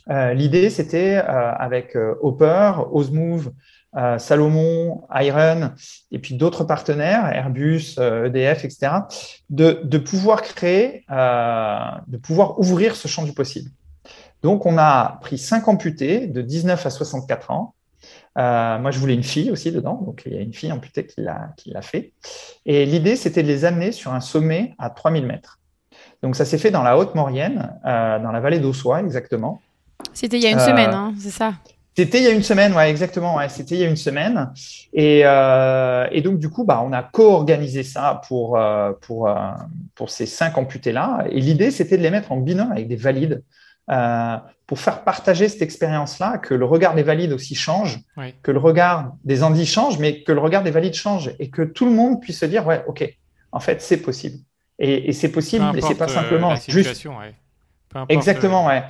euh, 0.10 0.34
l'idée, 0.34 0.70
c'était 0.70 1.16
avec 1.16 1.98
Hopper, 2.22 2.74
Osmove, 2.92 3.52
Salomon, 4.20 5.04
Iron 5.16 5.72
et 6.12 6.20
puis 6.20 6.36
d'autres 6.36 6.64
partenaires, 6.64 7.26
Airbus, 7.34 7.98
EDF, 7.98 8.64
etc., 8.64 8.92
de, 9.50 9.82
de 9.84 9.98
pouvoir 9.98 10.42
créer, 10.44 11.04
de 11.10 12.18
pouvoir 12.18 12.60
ouvrir 12.60 12.96
ce 12.96 13.08
champ 13.08 13.24
du 13.24 13.34
possible. 13.34 13.72
Donc, 14.44 14.66
on 14.66 14.78
a 14.78 15.18
pris 15.22 15.38
cinq 15.38 15.68
amputés 15.68 16.28
de 16.28 16.42
19 16.42 16.86
à 16.86 16.90
64 16.90 17.52
ans. 17.52 17.74
Euh, 18.38 18.78
moi, 18.80 18.92
je 18.92 19.00
voulais 19.00 19.16
une 19.16 19.24
fille 19.24 19.50
aussi 19.52 19.72
dedans, 19.72 19.96
donc 20.06 20.24
il 20.26 20.34
y 20.34 20.38
a 20.38 20.42
une 20.42 20.54
fille 20.54 20.72
amputée 20.72 21.06
qui 21.06 21.22
l'a 21.22 21.82
fait. 21.82 22.14
Et 22.66 22.86
l'idée, 22.86 23.16
c'était 23.16 23.42
de 23.42 23.48
les 23.48 23.66
amener 23.66 23.92
sur 23.92 24.14
un 24.14 24.22
sommet 24.22 24.76
à 24.78 24.90
3000 24.90 25.26
mètres. 25.26 25.60
Donc, 26.22 26.36
ça 26.36 26.46
s'est 26.46 26.58
fait 26.58 26.72
dans 26.72 26.84
la 26.84 26.98
Haute-Maurienne, 26.98 27.80
euh, 27.86 28.20
dans 28.20 28.32
la 28.32 28.40
vallée 28.40 28.60
d'Aussois, 28.60 29.00
exactement. 29.00 29.62
C'était 30.14 30.38
il 30.38 30.44
y 30.44 30.48
a 30.48 30.52
une 30.52 30.60
semaine, 30.60 30.90
euh, 30.90 30.96
hein, 30.96 31.14
c'est 31.20 31.32
ça 31.32 31.54
c'était 31.96 32.20
il 32.20 32.26
y 32.26 32.28
a 32.28 32.32
une 32.32 32.44
semaine, 32.44 32.76
ouais, 32.76 32.92
exactement. 32.92 33.38
Ouais, 33.38 33.50
c'était 33.50 33.74
il 33.74 33.82
y 33.82 33.84
a 33.84 33.88
une 33.88 33.96
semaine. 33.96 34.52
Et, 34.94 35.22
et 35.22 36.22
donc 36.22 36.38
du 36.38 36.48
coup, 36.48 36.64
bah, 36.64 36.84
on 36.86 36.94
a 36.94 37.02
co-organisé 37.02 37.82
ça 37.82 38.22
pour 38.28 38.60
pour 39.02 39.28
pour 39.96 40.10
ces 40.12 40.28
cinq 40.28 40.60
amputés 40.60 40.92
là. 40.92 41.26
Et 41.32 41.42
l'idée, 41.42 41.72
c'était 41.72 41.98
de 41.98 42.04
les 42.04 42.12
mettre 42.12 42.32
en 42.32 42.38
binôme 42.38 42.72
avec 42.72 42.88
des 42.88 42.98
valides. 42.98 43.42
Euh, 43.90 44.38
pour 44.66 44.80
faire 44.80 45.06
partager 45.06 45.48
cette 45.48 45.62
expérience-là, 45.62 46.40
que 46.40 46.54
le 46.54 46.66
regard 46.66 46.94
des 46.94 47.04
valides 47.04 47.32
aussi 47.32 47.56
change, 47.56 48.02
que 48.44 48.52
le 48.52 48.60
regard 48.60 49.14
des 49.24 49.44
Andis 49.44 49.66
change, 49.66 49.98
mais 49.98 50.24
que 50.24 50.34
le 50.34 50.42
regard 50.42 50.62
des 50.62 50.72
valides 50.72 50.94
change 50.94 51.32
et 51.40 51.50
que 51.50 51.62
tout 51.62 51.86
le 51.86 51.92
monde 51.92 52.22
puisse 52.22 52.40
se 52.40 52.46
dire, 52.46 52.68
ouais, 52.68 52.84
ok, 52.86 53.10
en 53.54 53.62
fait, 53.62 53.82
c'est 53.82 54.02
possible. 54.02 54.40
Et, 54.78 55.14
c'est 55.14 55.32
possible, 55.32 55.66
et 55.74 55.82
c'est 55.82 55.96
pas 55.96 56.10
simplement 56.10 56.52
euh, 56.52 56.56
juste. 56.68 57.06
Ouais. 57.06 57.34
Exactement, 58.10 58.66
euh, 58.66 58.74
ouais. 58.74 58.84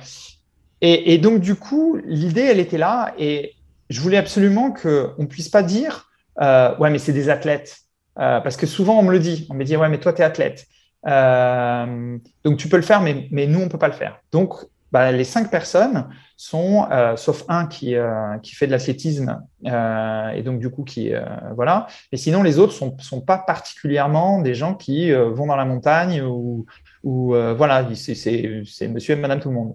Et, 0.80 1.18
donc, 1.18 1.40
du 1.40 1.56
coup, 1.56 1.98
l'idée, 2.04 2.42
elle 2.42 2.60
était 2.60 2.78
là, 2.78 3.12
et 3.18 3.54
je 3.90 4.00
voulais 4.00 4.16
absolument 4.16 4.72
qu'on 4.72 5.26
puisse 5.26 5.48
pas 5.48 5.62
dire, 5.62 6.08
euh, 6.40 6.76
ouais, 6.78 6.90
mais 6.90 6.98
c'est 6.98 7.12
des 7.12 7.30
athlètes. 7.30 7.78
Euh, 8.18 8.40
parce 8.40 8.56
que 8.56 8.66
souvent, 8.66 8.98
on 8.98 9.02
me 9.02 9.12
le 9.12 9.18
dit. 9.18 9.46
On 9.50 9.54
me 9.54 9.64
dit, 9.64 9.76
ouais, 9.76 9.88
mais 9.88 9.98
toi, 9.98 10.12
tu 10.12 10.22
es 10.22 10.24
athlète. 10.24 10.66
Euh, 11.06 12.18
donc, 12.44 12.58
tu 12.58 12.68
peux 12.68 12.76
le 12.76 12.82
faire, 12.82 13.00
mais, 13.00 13.28
mais 13.32 13.46
nous, 13.46 13.60
on 13.60 13.68
peut 13.68 13.78
pas 13.78 13.88
le 13.88 13.94
faire. 13.94 14.20
Donc, 14.30 14.54
bah, 14.92 15.10
les 15.10 15.24
cinq 15.24 15.50
personnes 15.50 16.08
sont, 16.36 16.86
sauf 17.16 17.44
un 17.48 17.66
qui, 17.66 17.94
qui 18.42 18.54
fait 18.54 18.66
de 18.66 18.70
l'athlétisme 18.70 19.42
et 19.64 20.42
donc 20.42 20.60
du 20.60 20.70
coup 20.70 20.82
qui 20.84 21.12
voilà. 21.54 21.88
Et 22.10 22.16
sinon 22.16 22.42
les 22.42 22.58
autres 22.58 22.72
sont 22.72 22.96
sont 22.98 23.20
pas 23.20 23.36
particulièrement 23.36 24.40
des 24.40 24.54
gens 24.54 24.72
qui 24.72 25.12
vont 25.12 25.46
dans 25.46 25.56
la 25.56 25.66
montagne 25.66 26.22
ou 26.22 26.64
ou 27.02 27.34
voilà 27.34 27.86
c'est 27.94 28.88
Monsieur 28.88 29.14
et 29.14 29.20
Madame 29.20 29.40
tout 29.40 29.50
le 29.50 29.56
monde. 29.56 29.74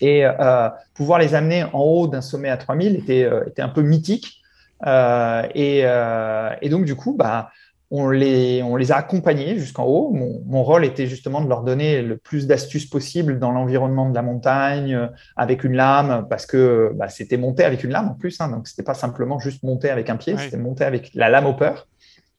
Et 0.00 0.24
pouvoir 0.94 1.18
les 1.18 1.34
amener 1.34 1.64
en 1.64 1.80
haut 1.80 2.06
d'un 2.06 2.20
sommet 2.20 2.50
à 2.50 2.56
3000 2.56 2.96
était 2.96 3.28
était 3.46 3.62
un 3.62 3.68
peu 3.68 3.82
mythique. 3.82 4.42
et, 4.84 5.80
et 5.80 6.68
donc 6.68 6.84
du 6.84 6.94
coup 6.94 7.14
bah 7.14 7.50
on 7.90 8.10
les, 8.10 8.62
on 8.62 8.76
les 8.76 8.90
a 8.90 8.96
accompagnés 8.96 9.58
jusqu'en 9.58 9.84
haut. 9.84 10.12
Mon, 10.12 10.62
rôle 10.62 10.84
était 10.84 11.06
justement 11.06 11.40
de 11.40 11.48
leur 11.48 11.62
donner 11.62 12.02
le 12.02 12.16
plus 12.16 12.46
d'astuces 12.46 12.86
possible 12.86 13.38
dans 13.38 13.52
l'environnement 13.52 14.08
de 14.10 14.14
la 14.14 14.22
montagne, 14.22 14.94
euh, 14.94 15.06
avec 15.36 15.62
une 15.62 15.74
lame, 15.74 16.26
parce 16.28 16.46
que 16.46 16.90
bah, 16.94 17.08
c'était 17.08 17.36
monter 17.36 17.64
avec 17.64 17.84
une 17.84 17.90
lame 17.90 18.08
en 18.08 18.14
plus. 18.14 18.40
Hein, 18.40 18.48
donc, 18.48 18.66
c'était 18.66 18.82
pas 18.82 18.94
simplement 18.94 19.38
juste 19.38 19.62
monter 19.62 19.90
avec 19.90 20.10
un 20.10 20.16
pied, 20.16 20.36
c'était 20.36 20.56
monter 20.56 20.84
avec 20.84 21.12
la 21.14 21.28
lame 21.28 21.46
au 21.46 21.54
peur, 21.54 21.86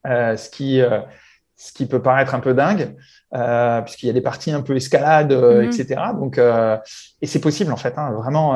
euh, 0.06 0.36
ce, 0.36 0.50
qui, 0.50 0.82
euh, 0.82 1.00
ce 1.56 1.72
qui 1.72 1.86
peut 1.86 2.02
paraître 2.02 2.36
un 2.36 2.42
peu 2.42 2.54
dingue, 2.54 2.96
puisqu'il 3.32 4.08
y 4.08 4.10
a 4.10 4.14
des 4.14 4.22
parties 4.22 4.52
un 4.52 4.62
peu 4.62 4.76
escalade, 4.76 5.34
mhm. 5.34 5.64
etc. 5.64 6.02
Donc, 6.20 6.40
et 6.40 7.28
c'est 7.28 7.41
possible 7.41 7.72
en 7.72 7.78
fait, 7.78 7.94
hein, 7.98 8.12
vraiment. 8.12 8.56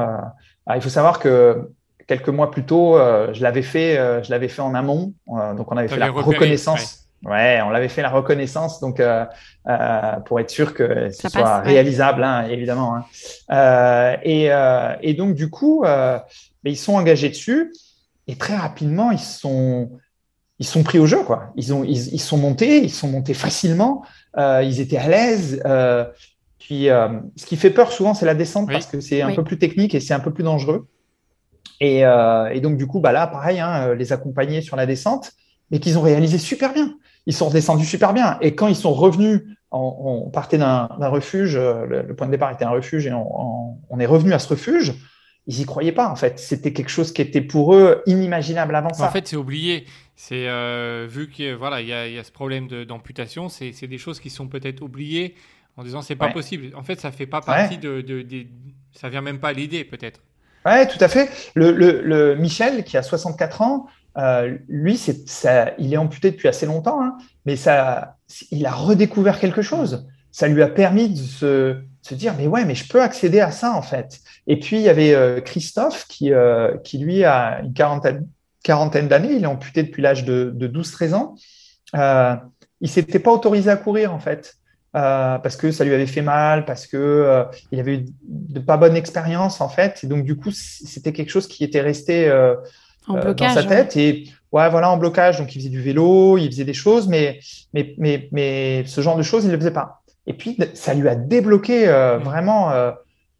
Ah, 0.67 0.77
il 0.77 0.81
faut 0.81 0.89
savoir 0.89 1.19
que 1.19 1.69
quelques 2.07 2.29
mois 2.29 2.51
plus 2.51 2.65
tôt, 2.65 2.97
euh, 2.97 3.33
je 3.33 3.41
l'avais 3.41 3.61
fait, 3.61 3.97
euh, 3.97 4.21
je 4.21 4.31
l'avais 4.31 4.49
fait 4.49 4.61
en 4.61 4.75
amont. 4.75 5.13
Euh, 5.29 5.53
donc 5.53 5.71
on 5.71 5.77
avait 5.77 5.87
fait 5.87 5.97
la 5.97 6.11
reconnaissance. 6.11 7.07
Ouais. 7.23 7.61
on 7.63 7.69
l'avait 7.69 7.87
fait 7.87 8.01
la 8.01 8.09
reconnaissance, 8.09 8.79
donc 8.79 9.01
pour 10.25 10.39
être 10.39 10.49
sûr 10.49 10.73
que 10.73 11.09
ce 11.11 11.29
soit 11.29 11.59
réalisable, 11.59 12.23
hein, 12.23 12.47
évidemment. 12.49 12.95
Hein. 13.49 14.17
Et, 14.23 14.49
et, 15.01 15.13
donc 15.13 15.35
du 15.35 15.49
coup, 15.49 15.85
ils 16.63 16.77
sont 16.77 16.95
engagés 16.95 17.29
dessus 17.29 17.73
et 18.27 18.35
très 18.35 18.55
rapidement 18.55 19.11
ils 19.11 19.19
sont 19.19 19.89
ils 20.59 20.65
sont 20.65 20.83
pris 20.83 20.99
au 20.99 21.07
jeu 21.07 21.23
quoi. 21.23 21.51
Ils 21.55 21.73
ont 21.73 21.83
ils, 21.83 22.19
sont 22.19 22.37
montés, 22.37 22.83
ils 22.83 22.91
sont 22.91 23.07
montés 23.07 23.33
facilement, 23.33 24.03
ils 24.37 24.79
étaient 24.79 24.97
à 24.97 25.07
l'aise. 25.07 25.61
puis 26.59 26.85
ce 26.85 27.45
qui 27.45 27.57
fait 27.57 27.69
peur 27.71 27.91
souvent 27.91 28.13
c'est 28.13 28.25
la 28.25 28.35
descente 28.35 28.71
parce 28.71 28.85
que 28.85 28.99
c'est 28.99 29.21
un 29.21 29.33
peu 29.33 29.43
plus 29.43 29.57
technique 29.57 29.95
et 29.95 29.99
c'est 29.99 30.13
un 30.13 30.19
peu 30.19 30.31
plus 30.31 30.43
dangereux. 30.43 30.87
Euh, 31.81 32.49
et, 32.49 32.61
donc, 32.61 32.77
du 32.77 32.87
coup, 32.87 32.99
bah 32.99 33.11
là, 33.11 33.27
pareil, 33.27 33.59
hein, 33.59 33.87
euh, 33.87 33.95
les 33.95 34.13
accompagner 34.13 34.61
sur 34.61 34.75
la 34.75 34.85
descente, 34.85 35.31
mais 35.71 35.79
qu'ils 35.79 35.97
ont 35.97 36.01
réalisé 36.01 36.37
super 36.37 36.73
bien. 36.73 36.93
Ils 37.25 37.33
sont 37.33 37.47
redescendus 37.47 37.85
super 37.85 38.13
bien. 38.13 38.37
Et 38.41 38.55
quand 38.55 38.67
ils 38.67 38.75
sont 38.75 38.93
revenus, 38.93 39.41
on, 39.71 40.29
partait 40.31 40.57
d'un 40.57 40.87
refuge, 40.99 41.55
euh, 41.55 41.85
le, 41.85 42.15
point 42.15 42.27
de 42.27 42.31
départ 42.31 42.51
était 42.51 42.65
un 42.65 42.71
refuge, 42.71 43.07
et 43.07 43.13
on, 43.13 43.99
est 43.99 44.05
revenu 44.05 44.33
à 44.33 44.39
ce 44.39 44.49
refuge. 44.49 44.93
Ils 45.47 45.61
y 45.61 45.65
croyaient 45.65 45.91
pas 45.91 46.09
en 46.09 46.15
fait. 46.15 46.39
C'était 46.39 46.73
quelque 46.73 46.89
chose 46.89 47.11
qui 47.11 47.21
était 47.21 47.41
pour 47.41 47.73
eux 47.73 48.03
inimaginable 48.05 48.75
avant 48.75 48.93
ça. 48.93 49.07
En 49.07 49.11
fait, 49.11 49.27
c'est 49.27 49.35
oublié. 49.35 49.85
C'est 50.15 50.47
euh, 50.47 51.07
vu 51.09 51.29
que 51.29 51.55
voilà, 51.55 51.81
il 51.81 51.87
y, 51.87 51.93
a 51.93 52.23
ce 52.23 52.31
problème 52.31 52.67
d'amputation, 52.67 53.49
c'est 53.49 53.87
des 53.87 53.97
choses 53.97 54.19
qui 54.19 54.29
sont 54.29 54.47
peut-être 54.47 54.81
oubliées 54.81 55.35
en 55.77 55.83
disant 55.83 56.01
c'est 56.01 56.15
pas 56.15 56.29
possible. 56.29 56.75
En 56.75 56.83
fait, 56.83 56.99
ça 56.99 57.11
fait 57.11 57.25
pas 57.25 57.41
partie 57.41 57.77
de, 57.77 58.01
de, 58.01 58.25
ça 58.93 59.09
vient 59.09 59.21
même 59.21 59.39
pas 59.39 59.49
à 59.49 59.53
l'idée 59.53 59.83
peut-être. 59.83 60.21
Ouais, 60.65 60.87
tout 60.87 61.03
à 61.03 61.07
fait. 61.07 61.29
Le, 61.55 61.71
le, 61.71 62.35
Michel 62.35 62.83
qui 62.83 62.97
a 62.97 63.01
64 63.01 63.61
ans, 63.63 63.87
euh, 64.17 64.57
lui, 64.67 64.95
c'est 64.97 65.27
ça, 65.27 65.71
il 65.79 65.91
est 65.93 65.97
amputé 65.97 66.29
depuis 66.29 66.47
assez 66.47 66.67
longtemps, 66.67 67.01
hein, 67.03 67.17
mais 67.45 67.55
ça, 67.55 68.17
il 68.51 68.65
a 68.65 68.71
redécouvert 68.71 69.39
quelque 69.39 69.63
chose. 69.63 70.07
Ça 70.31 70.47
lui 70.47 70.61
a 70.61 70.67
permis 70.67 71.09
de 71.09 71.17
se, 71.17 71.81
se 72.01 72.15
dire 72.15 72.33
mais 72.37 72.47
ouais, 72.47 72.65
mais 72.65 72.75
je 72.75 72.87
peux 72.87 73.01
accéder 73.01 73.39
à 73.39 73.51
ça 73.51 73.73
en 73.73 73.81
fait. 73.81 74.19
Et 74.47 74.59
puis 74.59 74.77
il 74.77 74.83
y 74.83 74.89
avait 74.89 75.13
euh, 75.13 75.41
Christophe 75.41 76.07
qui, 76.07 76.31
qui 76.83 76.97
lui 76.97 77.23
a 77.23 77.61
une 77.61 77.73
quarantaine 77.73 78.27
quarantaine 78.63 79.07
d'années, 79.07 79.33
il 79.33 79.43
est 79.43 79.47
amputé 79.47 79.83
depuis 79.83 80.01
l'âge 80.01 80.23
de, 80.23 80.53
12-13 80.55 81.13
ans. 81.13 81.35
Euh, 81.95 82.35
il 82.79 82.89
s'était 82.89 83.19
pas 83.19 83.31
autorisé 83.31 83.69
à 83.69 83.75
courir 83.75 84.13
en 84.13 84.19
fait, 84.19 84.55
euh, 84.95 85.37
parce 85.37 85.55
que 85.55 85.71
ça 85.71 85.83
lui 85.83 85.93
avait 85.93 86.07
fait 86.07 86.21
mal, 86.21 86.65
parce 86.65 86.87
que 86.87 86.97
euh, 86.97 87.43
il 87.71 87.79
avait 87.79 87.95
eu 87.95 88.05
de 88.23 88.59
pas 88.59 88.77
bonnes 88.77 88.95
expériences 88.95 89.61
en 89.61 89.69
fait. 89.69 90.03
Et 90.03 90.07
donc 90.07 90.23
du 90.23 90.35
coup, 90.35 90.51
c'était 90.51 91.13
quelque 91.13 91.29
chose 91.29 91.47
qui 91.47 91.63
était 91.63 91.81
resté 91.81 92.27
euh, 92.27 92.55
dans 93.07 93.49
sa 93.53 93.63
tête. 93.63 93.97
Et 93.97 94.29
ouais, 94.51 94.69
voilà, 94.69 94.89
en 94.89 94.97
blocage. 94.97 95.37
Donc 95.39 95.55
il 95.55 95.59
faisait 95.59 95.69
du 95.69 95.81
vélo, 95.81 96.37
il 96.37 96.47
faisait 96.49 96.65
des 96.65 96.73
choses, 96.73 97.07
mais 97.07 97.39
mais 97.73 97.93
mais 97.97 98.29
mais 98.31 98.83
ce 98.85 99.01
genre 99.01 99.17
de 99.17 99.23
choses, 99.23 99.43
il 99.43 99.47
ne 99.47 99.53
le 99.53 99.59
faisait 99.59 99.71
pas. 99.71 100.00
Et 100.31 100.33
puis 100.33 100.57
ça 100.73 100.93
lui 100.93 101.09
a 101.09 101.15
débloqué 101.15 101.85
vraiment 102.23 102.71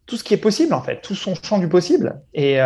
tout 0.04 0.16
ce 0.16 0.24
qui 0.24 0.34
est 0.34 0.38
possible 0.38 0.74
en 0.74 0.82
fait, 0.82 1.00
tout 1.00 1.14
son 1.14 1.34
champ 1.34 1.58
du 1.58 1.68
possible. 1.68 2.20
Et 2.34 2.58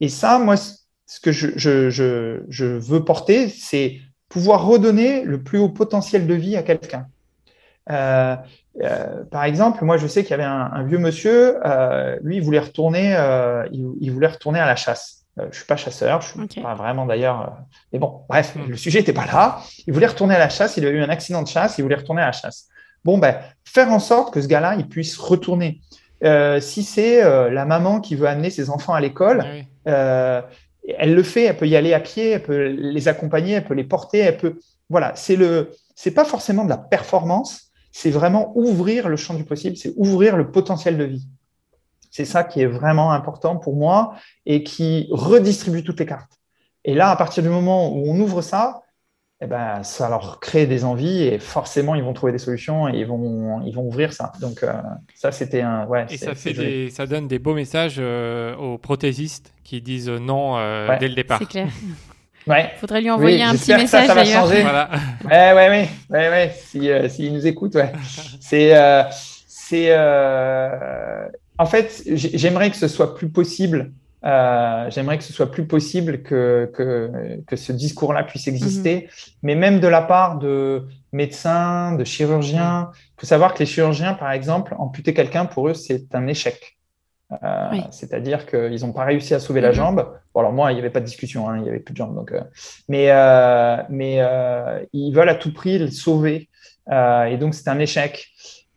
et 0.00 0.08
ça, 0.08 0.40
moi 0.40 0.56
ce 0.56 1.20
que 1.20 1.30
je, 1.30 1.48
je, 1.56 2.42
je, 2.48 2.64
veux 2.64 3.04
porter, 3.04 3.48
c'est 3.48 4.00
pouvoir 4.28 4.66
redonner 4.66 5.22
le 5.22 5.42
plus 5.42 5.58
haut 5.58 5.68
potentiel 5.68 6.26
de 6.26 6.34
vie 6.34 6.56
à 6.56 6.62
quelqu'un. 6.62 7.06
Euh, 7.90 8.34
euh, 8.82 9.22
par 9.30 9.44
exemple, 9.44 9.84
moi, 9.84 9.96
je 9.96 10.06
sais 10.06 10.22
qu'il 10.22 10.30
y 10.30 10.34
avait 10.34 10.42
un, 10.42 10.82
vieux 10.84 10.98
monsieur, 10.98 11.58
euh, 11.66 12.18
lui, 12.22 12.38
il 12.38 12.42
voulait 12.42 12.58
retourner, 12.58 13.14
il, 13.70 14.10
voulait 14.10 14.26
retourner 14.26 14.58
à 14.58 14.66
la 14.66 14.74
chasse. 14.74 15.26
je 15.36 15.54
suis 15.56 15.66
pas 15.66 15.76
chasseur, 15.76 16.20
je 16.22 16.28
suis 16.48 16.62
pas 16.62 16.74
vraiment 16.74 17.06
d'ailleurs. 17.06 17.58
mais 17.92 18.00
bon, 18.00 18.22
bref, 18.28 18.56
hmm. 18.56 18.70
le 18.70 18.76
sujet 18.76 19.00
n'était 19.00 19.12
pas 19.12 19.26
là. 19.26 19.60
Il 19.86 19.92
voulait 19.92 20.06
retourner 20.06 20.34
à 20.34 20.38
la 20.40 20.48
chasse. 20.48 20.78
Il 20.78 20.86
a 20.86 20.90
eu 20.90 21.00
un 21.00 21.10
accident 21.10 21.42
de 21.42 21.48
chasse. 21.48 21.76
Il 21.78 21.82
voulait 21.82 21.96
retourner 21.96 22.22
à 22.22 22.26
la 22.26 22.32
chasse. 22.32 22.68
Bon, 23.04 23.18
ben, 23.18 23.36
faire 23.64 23.90
en 23.90 23.98
sorte 23.98 24.32
que 24.32 24.40
ce 24.40 24.46
gars-là, 24.46 24.76
il 24.76 24.88
puisse 24.88 25.18
retourner. 25.18 25.80
si 26.60 26.82
c'est 26.82 27.22
la 27.50 27.64
maman 27.64 28.00
qui 28.00 28.14
veut 28.14 28.28
amener 28.28 28.50
ses 28.50 28.70
enfants 28.70 28.94
à 28.94 29.00
l'école, 29.00 29.44
ah 29.86 30.42
elle 30.98 31.14
le 31.14 31.22
fait, 31.22 31.44
elle 31.44 31.56
peut 31.56 31.68
y 31.68 31.76
aller 31.76 31.94
à 31.94 32.00
pied, 32.00 32.30
elle 32.30 32.42
peut 32.42 32.66
les 32.66 33.08
accompagner, 33.08 33.54
elle 33.54 33.64
peut 33.64 33.74
les 33.74 33.84
porter, 33.84 34.18
elle 34.18 34.36
peut. 34.36 34.58
Voilà, 34.88 35.12
c'est 35.14 35.36
le, 35.36 35.70
c'est 35.94 36.10
pas 36.10 36.24
forcément 36.24 36.64
de 36.64 36.68
la 36.68 36.76
performance, 36.76 37.70
c'est 37.92 38.10
vraiment 38.10 38.52
ouvrir 38.56 39.08
le 39.08 39.16
champ 39.16 39.34
du 39.34 39.44
possible, 39.44 39.76
c'est 39.76 39.92
ouvrir 39.96 40.36
le 40.36 40.50
potentiel 40.50 40.98
de 40.98 41.04
vie. 41.04 41.28
C'est 42.10 42.24
ça 42.24 42.44
qui 42.44 42.60
est 42.60 42.66
vraiment 42.66 43.12
important 43.12 43.56
pour 43.56 43.76
moi 43.76 44.14
et 44.44 44.62
qui 44.64 45.08
redistribue 45.10 45.82
toutes 45.82 46.00
les 46.00 46.06
cartes. 46.06 46.32
Et 46.84 46.94
là, 46.94 47.10
à 47.10 47.16
partir 47.16 47.42
du 47.42 47.48
moment 47.48 47.94
où 47.94 48.10
on 48.10 48.18
ouvre 48.20 48.42
ça, 48.42 48.81
eh 49.44 49.46
ben, 49.48 49.82
ça 49.82 50.08
leur 50.08 50.38
crée 50.38 50.66
des 50.66 50.84
envies 50.84 51.24
et 51.24 51.40
forcément, 51.40 51.96
ils 51.96 52.04
vont 52.04 52.12
trouver 52.12 52.30
des 52.30 52.38
solutions 52.38 52.88
et 52.88 52.98
ils 52.98 53.06
vont, 53.06 53.60
ils 53.66 53.74
vont 53.74 53.82
ouvrir 53.82 54.12
ça. 54.12 54.30
Donc, 54.40 54.62
euh, 54.62 54.72
ça, 55.16 55.32
c'était 55.32 55.62
un. 55.62 55.84
Ouais, 55.86 56.06
et 56.10 56.16
ça, 56.16 56.36
fait 56.36 56.90
ça 56.90 57.06
donne 57.06 57.26
des 57.26 57.40
beaux 57.40 57.54
messages 57.54 57.96
euh, 57.98 58.54
aux 58.54 58.78
prothésistes 58.78 59.52
qui 59.64 59.80
disent 59.80 60.08
non 60.08 60.58
euh, 60.58 60.96
dès 61.00 61.08
le 61.08 61.16
départ. 61.16 61.40
C'est 61.40 61.48
clair. 61.48 61.68
Ouais. 62.48 62.72
Faudrait 62.80 63.00
lui 63.00 63.08
envoyer 63.08 63.40
un 63.40 63.52
petit 63.52 63.72
message 63.72 64.08
d'ailleurs. 64.08 64.46
Voilà. 64.46 64.90
Ouais, 65.24 65.52
ouais, 65.52 65.68
ouais, 65.68 65.88
ouais, 66.10 66.28
ouais. 66.28 66.52
S'il 66.56 67.08
si, 67.08 67.30
nous 67.30 67.46
écoute, 67.46 67.76
ouais. 67.76 67.92
C'est, 68.40 68.74
c'est. 69.46 69.96
En 71.56 71.66
fait, 71.66 72.02
j'aimerais 72.14 72.70
que 72.72 72.76
ce 72.76 72.88
soit 72.88 73.14
plus 73.14 73.28
possible 73.28 73.92
euh, 74.24 74.88
j'aimerais 74.90 75.18
que 75.18 75.24
ce 75.24 75.32
soit 75.32 75.50
plus 75.50 75.66
possible 75.66 76.22
que, 76.22 76.70
que, 76.74 77.40
que 77.46 77.56
ce 77.56 77.72
discours-là 77.72 78.22
puisse 78.22 78.46
exister, 78.46 78.94
mhm. 78.94 79.08
mais 79.42 79.54
même 79.56 79.80
de 79.80 79.88
la 79.88 80.02
part 80.02 80.38
de 80.38 80.86
médecins, 81.12 81.92
de 81.92 82.04
chirurgiens. 82.04 82.90
Il 82.94 83.20
faut 83.20 83.26
savoir 83.26 83.54
que 83.54 83.58
les 83.58 83.66
chirurgiens, 83.66 84.14
par 84.14 84.30
exemple, 84.30 84.74
amputer 84.78 85.12
quelqu'un, 85.12 85.46
pour 85.46 85.68
eux, 85.68 85.74
c'est 85.74 86.14
un 86.14 86.26
échec. 86.28 86.78
Euh, 87.42 87.80
C'est-à-dire 87.90 88.46
qu'ils 88.46 88.82
n'ont 88.82 88.92
pas 88.92 89.04
réussi 89.04 89.34
à 89.34 89.40
sauver 89.40 89.60
la 89.60 89.70
mhm. 89.70 89.74
jambe. 89.74 90.18
Bon, 90.34 90.40
alors 90.40 90.52
moi, 90.52 90.70
il 90.70 90.74
n'y 90.74 90.80
avait 90.80 90.90
pas 90.90 91.00
de 91.00 91.06
discussion, 91.06 91.48
hein, 91.48 91.56
il 91.56 91.62
n'y 91.62 91.68
avait 91.68 91.80
plus 91.80 91.92
de 91.92 91.96
jambe. 91.96 92.14
Donc, 92.14 92.30
euh, 92.30 92.42
mais 92.88 93.08
mais 93.88 94.20
ils 94.92 95.12
veulent 95.12 95.30
à 95.30 95.34
tout 95.34 95.52
prix 95.52 95.78
le 95.78 95.90
sauver. 95.90 96.48
et 96.88 97.36
donc, 97.38 97.54
c'est 97.54 97.68
un 97.68 97.78
échec. 97.80 98.28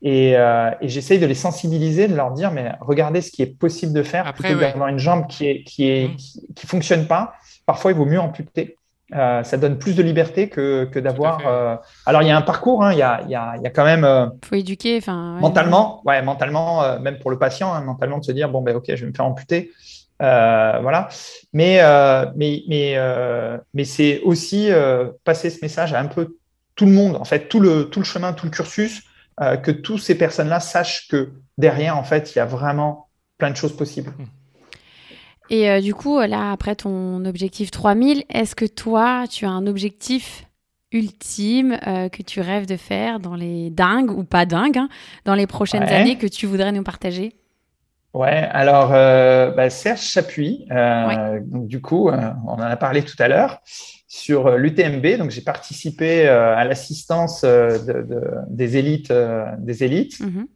Et, 0.06 0.38
euh, 0.38 0.70
et 0.82 0.88
j'essaye 0.88 1.18
de 1.18 1.26
les 1.26 1.34
sensibiliser, 1.34 2.08
de 2.08 2.16
leur 2.16 2.30
dire, 2.30 2.52
mais 2.52 2.74
regardez 2.80 3.22
ce 3.22 3.32
qui 3.32 3.42
est 3.42 3.48
possible 3.48 3.92
de 3.92 4.04
faire 4.04 4.28
Après, 4.28 4.50
plutôt 4.50 4.60
d'avoir 4.60 4.88
une 4.88 5.00
jambe 5.00 5.26
qui 5.26 5.48
est 5.48 5.64
qui 5.64 5.90
est 5.90 6.10
mmh. 6.10 6.54
qui, 6.54 6.68
fonctionne 6.68 7.08
pas. 7.08 7.34
Parfois, 7.66 7.92
il 7.92 7.98
vaut 7.98 8.06
mieux 8.06 8.20
amputer. 8.20 8.78
Euh, 9.16 9.44
ça 9.44 9.58
donne 9.58 9.80
plus 9.80 9.96
de 9.96 10.04
liberté 10.04 10.48
que, 10.48 10.86
que 10.86 11.00
d'avoir. 11.00 11.40
Euh... 11.48 11.76
Alors, 12.06 12.22
il 12.22 12.28
y 12.28 12.32
a 12.32 12.38
un 12.38 12.44
parcours, 12.44 12.84
hein, 12.84 12.94
il, 12.94 13.00
y 13.00 13.02
a, 13.02 13.22
il, 13.24 13.32
y 13.32 13.36
a, 13.36 13.56
il 13.58 13.64
y 13.64 13.66
a 13.66 13.72
quand 13.72 13.84
même. 13.84 14.04
Euh, 14.04 14.28
faut 14.44 14.54
éduquer, 14.54 14.98
enfin. 14.98 15.40
mentalement, 15.40 16.04
ouais, 16.06 16.22
mentalement, 16.22 16.84
euh, 16.84 17.00
même 17.00 17.18
pour 17.18 17.32
le 17.32 17.40
patient, 17.40 17.74
hein, 17.74 17.82
mentalement 17.82 18.20
de 18.20 18.26
se 18.26 18.32
dire 18.32 18.50
bon 18.50 18.62
ben 18.62 18.76
ok, 18.76 18.86
je 18.90 19.06
vais 19.06 19.08
me 19.08 19.16
faire 19.16 19.26
amputer. 19.26 19.72
voilà. 20.20 21.10
Mais 21.52 21.82
mais 22.36 22.64
mais 22.68 22.96
mais 23.74 23.86
c'est 23.86 24.22
aussi 24.22 24.70
passer 25.24 25.50
ce 25.50 25.64
message 25.64 25.94
à 25.94 26.00
un 26.00 26.06
peu 26.06 26.36
tout 26.76 26.86
le 26.86 26.92
monde, 26.92 27.16
en 27.16 27.26
fait, 27.26 27.48
tout 27.48 27.60
le 27.60 27.90
tout 27.90 28.00
le 28.00 28.06
chemin, 28.06 28.34
tout 28.34 28.46
le 28.46 28.52
cursus 28.52 29.02
euh, 29.42 29.58
que 29.58 29.72
toutes 29.72 30.00
ces 30.00 30.18
personnes-là 30.18 30.60
sachent 30.60 31.08
que 31.10 31.34
derrière, 31.58 31.98
en 31.98 32.04
fait, 32.04 32.34
il 32.34 32.38
y 32.38 32.42
a 32.42 32.46
vraiment 32.46 33.08
plein 33.38 33.52
de 33.52 33.58
choses 33.58 33.76
possibles. 33.76 34.12
Hmm. 34.18 34.26
Et 35.50 35.70
euh, 35.70 35.82
du 35.82 35.94
coup, 35.94 36.20
là, 36.22 36.52
après 36.52 36.76
ton 36.76 37.24
objectif 37.26 37.70
3000, 37.70 38.24
est-ce 38.30 38.56
que 38.56 38.66
toi, 38.66 39.26
tu 39.30 39.46
as 39.46 39.50
un 39.50 39.68
objectif 39.68 40.46
ultime 40.92 41.78
euh, 41.86 42.08
que 42.08 42.24
tu 42.24 42.40
rêves 42.40 42.66
de 42.66 42.78
faire 42.78 43.20
dans 43.20 43.36
les 43.36 43.70
dingues 43.70 44.12
ou 44.12 44.24
pas 44.24 44.46
dingues, 44.46 44.78
hein, 44.78 44.90
dans 45.26 45.36
les 45.36 45.48
prochaines 45.48 45.84
années 45.84 46.18
que 46.18 46.28
tu 46.28 46.46
voudrais 46.46 46.72
nous 46.72 46.84
partager? 46.84 47.34
Ouais, 48.14 48.48
alors 48.52 48.92
bah, 48.92 49.70
Serge 49.70 50.00
Chapuis, 50.00 50.66
donc 50.70 51.68
du 51.68 51.82
coup, 51.82 52.10
on 52.10 52.54
en 52.54 52.60
a 52.60 52.78
parlé 52.78 53.04
tout 53.04 53.18
à 53.20 53.28
l'heure 53.28 53.60
sur 54.16 54.48
euh, 54.48 54.58
l'UTMB. 54.58 55.18
Donc, 55.18 55.32
j'ai 55.32 55.42
participé 55.42 56.28
euh, 56.28 56.56
à 56.56 56.64
l'assistance 56.64 57.42
euh, 57.44 57.78
des 58.48 58.78
élites. 58.78 59.14
des 59.60 59.84
élites. 59.84 60.20
Mhm. 60.22 60.48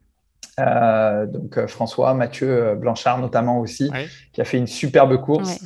donc, 1.27 1.65
François, 1.67 2.13
Mathieu 2.13 2.75
Blanchard 2.75 3.19
notamment 3.19 3.59
aussi, 3.59 3.91
qui 4.33 4.41
a 4.41 4.45
fait 4.45 4.57
une 4.57 4.67
superbe 4.67 5.17
course. 5.21 5.59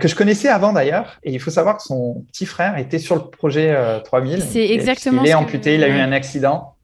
que 0.00 0.08
je 0.08 0.14
connaissais 0.14 0.48
avant 0.48 0.72
d'ailleurs. 0.72 1.18
Et 1.22 1.32
il 1.32 1.40
faut 1.40 1.50
savoir 1.50 1.78
que 1.78 1.82
son 1.82 2.24
petit 2.28 2.46
frère 2.46 2.78
était 2.78 2.98
sur 2.98 3.16
le 3.16 3.22
projet 3.22 3.74
3000. 4.04 4.42
C'est 4.42 4.70
exactement. 4.70 5.22
Il 5.22 5.28
est 5.28 5.34
amputé, 5.34 5.74
il 5.74 5.84
a 5.84 5.88
eu 5.88 5.98
un 5.98 6.12
accident. 6.12 6.76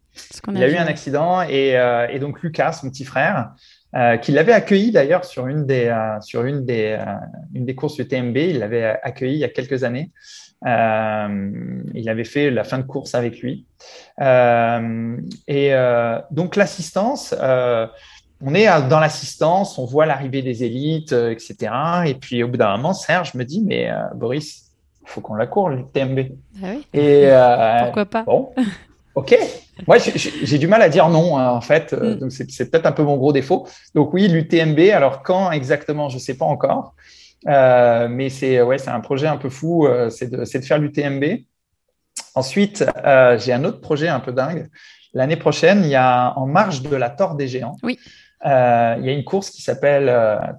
Il 0.52 0.62
a, 0.62 0.68
eu 0.68 0.76
un 0.76 0.86
accident 0.86 1.42
et, 1.42 1.76
et, 2.10 2.18
donc 2.18 2.42
Lucas, 2.42 2.72
son 2.72 2.90
petit 2.90 3.04
frère, 3.04 3.52
euh, 3.96 4.18
qu'il 4.18 4.36
l'avait 4.36 4.52
accueilli 4.52 4.92
d'ailleurs 4.92 5.24
sur 5.24 5.48
une 5.48 5.66
des 5.66 5.86
euh, 5.86 6.20
sur 6.20 6.44
une 6.44 6.64
des 6.64 6.96
euh, 6.96 7.14
une 7.54 7.64
des 7.64 7.74
courses 7.74 7.98
UTMB. 7.98 8.36
Il 8.36 8.60
l'avait 8.60 8.84
accueilli 9.02 9.34
il 9.34 9.40
y 9.40 9.44
a 9.44 9.48
quelques 9.48 9.82
années. 9.82 10.12
il 10.64 12.08
avait 12.08 12.24
fait 12.24 12.50
la 12.50 12.62
fin 12.62 12.78
de 12.78 12.84
course 12.84 13.16
avec 13.16 13.40
lui. 13.40 13.66
et 14.20 15.72
donc 16.30 16.56
l'assistance, 16.56 17.34
on 18.42 18.54
est 18.54 18.66
dans 18.88 19.00
l'assistance, 19.00 19.76
on 19.78 19.86
voit 19.86 20.06
l'arrivée 20.06 20.42
des 20.42 20.62
élites, 20.62 21.12
etc. 21.12 21.72
Et 22.06 22.14
puis 22.14 22.44
au 22.44 22.48
bout 22.48 22.58
d'un 22.58 22.76
moment, 22.76 22.94
Serge 22.94 23.34
me 23.34 23.44
dit 23.44 23.60
mais 23.60 23.90
Boris, 24.14 24.70
il 25.02 25.08
faut 25.08 25.20
qu'on 25.20 25.34
la 25.34 25.48
court 25.48 25.68
l'UTMB. 25.68 26.20
Ah 26.62 26.66
oui. 26.74 26.86
Et 26.92 27.30
pourquoi 27.82 28.04
pas? 28.04 28.22
Bon, 28.22 28.52
ok. 29.14 29.36
Moi, 29.86 29.98
j'ai 29.98 30.58
du 30.58 30.66
mal 30.66 30.82
à 30.82 30.88
dire 30.88 31.08
non, 31.08 31.38
hein, 31.38 31.50
en 31.50 31.60
fait. 31.60 31.92
Euh, 31.92 32.14
mm. 32.14 32.18
Donc, 32.18 32.32
c'est 32.32 32.70
peut-être 32.70 32.86
un 32.86 32.92
peu 32.92 33.02
mon 33.02 33.16
gros 33.16 33.32
défaut. 33.32 33.66
Donc, 33.94 34.12
oui, 34.14 34.28
l'UTMB. 34.28 34.78
Alors, 34.92 35.22
quand 35.22 35.50
exactement, 35.50 36.08
je 36.08 36.16
ne 36.16 36.20
sais 36.20 36.36
pas 36.36 36.44
encore. 36.44 36.94
Euh, 37.48 38.08
mais 38.08 38.28
c'est 38.28 38.60
ouais, 38.60 38.76
un 38.88 39.00
projet 39.00 39.26
un 39.26 39.36
peu 39.36 39.48
fou. 39.48 39.86
Euh, 39.86 40.10
c'est 40.10 40.30
de, 40.30 40.38
de, 40.38 40.64
faire 40.64 40.78
l'UTMB. 40.78 41.24
Ensuite, 42.34 42.84
j'ai 43.38 43.52
un 43.52 43.64
autre 43.64 43.80
projet 43.80 44.08
un 44.08 44.20
peu 44.20 44.32
dingue. 44.32 44.68
L'année 45.14 45.36
prochaine, 45.36 45.82
il 45.84 45.90
y 45.90 45.96
a 45.96 46.32
en 46.36 46.46
marge 46.46 46.82
de 46.82 46.94
la 46.94 47.10
Tor 47.10 47.34
des 47.34 47.48
Géants. 47.48 47.76
Oui. 47.82 47.98
Il 48.44 48.48
y 48.48 49.08
a 49.08 49.12
une 49.12 49.24
course 49.24 49.50
qui 49.50 49.62
s'appelle 49.62 50.06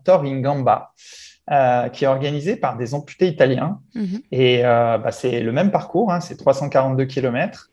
Tor 0.03 0.23
in 0.23 0.41
Gamba. 0.41 0.91
qui 1.93 2.03
est 2.03 2.07
organisée 2.07 2.57
par 2.57 2.77
des 2.77 2.93
amputés 2.93 3.27
italiens. 3.27 3.79
Mm-hmm. 3.95 4.21
Et 4.31 4.63
bah, 4.63 5.11
c'est 5.11 5.39
le 5.39 5.51
même 5.51 5.71
parcours, 5.71 6.11
hein, 6.11 6.19
c'est 6.19 6.35
342 6.35 7.05
km. 7.05 7.69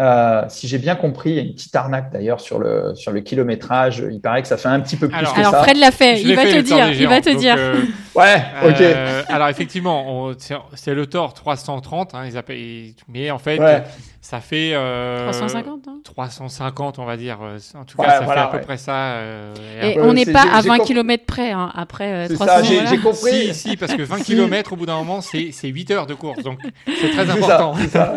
Euh, 0.00 0.44
si 0.48 0.68
j'ai 0.68 0.78
bien 0.78 0.96
compris, 0.96 1.30
il 1.30 1.36
y 1.36 1.38
a 1.38 1.42
une 1.42 1.52
petite 1.54 1.76
arnaque 1.76 2.10
d'ailleurs 2.12 2.40
sur 2.40 2.58
le, 2.58 2.94
sur 2.94 3.12
le 3.12 3.20
kilométrage. 3.20 4.02
Il 4.10 4.20
paraît 4.22 4.40
que 4.40 4.48
ça 4.48 4.56
fait 4.56 4.68
un 4.68 4.80
petit 4.80 4.96
peu 4.96 5.06
plus 5.08 5.16
alors, 5.18 5.34
que 5.34 5.40
alors 5.40 5.52
ça. 5.52 5.62
Fred 5.64 5.76
l'a 5.76 5.90
fait, 5.90 6.22
il 6.22 6.34
va 6.34 6.42
fait, 6.42 6.52
te 6.54 6.58
dire. 6.60 6.88
Il 6.92 7.06
va 7.08 7.20
te 7.20 7.28
donc, 7.28 7.38
dire. 7.38 7.56
euh, 7.58 7.74
Ouais, 8.14 8.42
ok. 8.64 8.80
Euh, 8.80 9.22
alors 9.28 9.48
effectivement, 9.48 10.30
c'est- 10.74 10.94
le 10.94 11.06
Thor 11.06 11.34
330, 11.34 12.14
hein, 12.14 12.24
ils 12.26 12.38
appellent- 12.38 12.94
mais 13.08 13.30
en 13.30 13.38
fait, 13.38 13.58
Ouais. 13.58 13.82
Ça 14.24 14.40
fait 14.40 14.70
euh, 14.72 15.24
350, 15.30 15.88
hein 15.88 15.98
350, 16.04 16.98
on 17.00 17.04
va 17.04 17.16
dire. 17.16 17.38
euh, 17.42 17.58
En 17.74 17.84
tout 17.84 17.98
Ouais, 18.00 18.06
cas, 18.06 18.18
ça 18.20 18.24
voilà, 18.24 18.42
fait 18.42 18.46
à 18.46 18.50
peu 18.52 18.56
ouais. 18.58 18.62
près 18.62 18.76
ça. 18.78 18.94
euh, 19.14 19.52
Et 19.82 19.98
Euh, 19.98 20.04
on 20.04 20.12
n'est 20.14 20.24
pas 20.26 20.44
à 20.52 20.62
j'ai 20.62 20.68
20 20.68 20.76
compris. 20.78 20.94
km 20.94 21.24
près, 21.26 21.50
hein, 21.50 21.70
après 21.74 22.12
euh, 22.12 22.26
C'est 22.28 22.34
300 22.34 22.52
ça, 22.52 22.62
j'ai 22.62 22.98
compris. 22.98 23.52
Si, 23.52 23.70
si, 23.70 23.76
parce 23.76 23.94
que 23.94 24.02
20 24.02 24.18
Si. 24.18 24.24
km 24.36 24.72
au 24.72 24.76
bout 24.76 24.86
d'un 24.86 24.96
moment, 24.96 25.20
c'est 25.20 25.50
c'est 25.52 25.66
8 25.68 25.90
heures 25.90 26.06
de 26.06 26.14
course, 26.14 26.42
donc 26.44 26.60
c'est 26.86 27.10
très 27.10 27.26
C'est 27.26 27.30
important. 27.32 27.74
ça, 27.74 27.80
c'est 27.82 27.88
ça, 27.90 28.14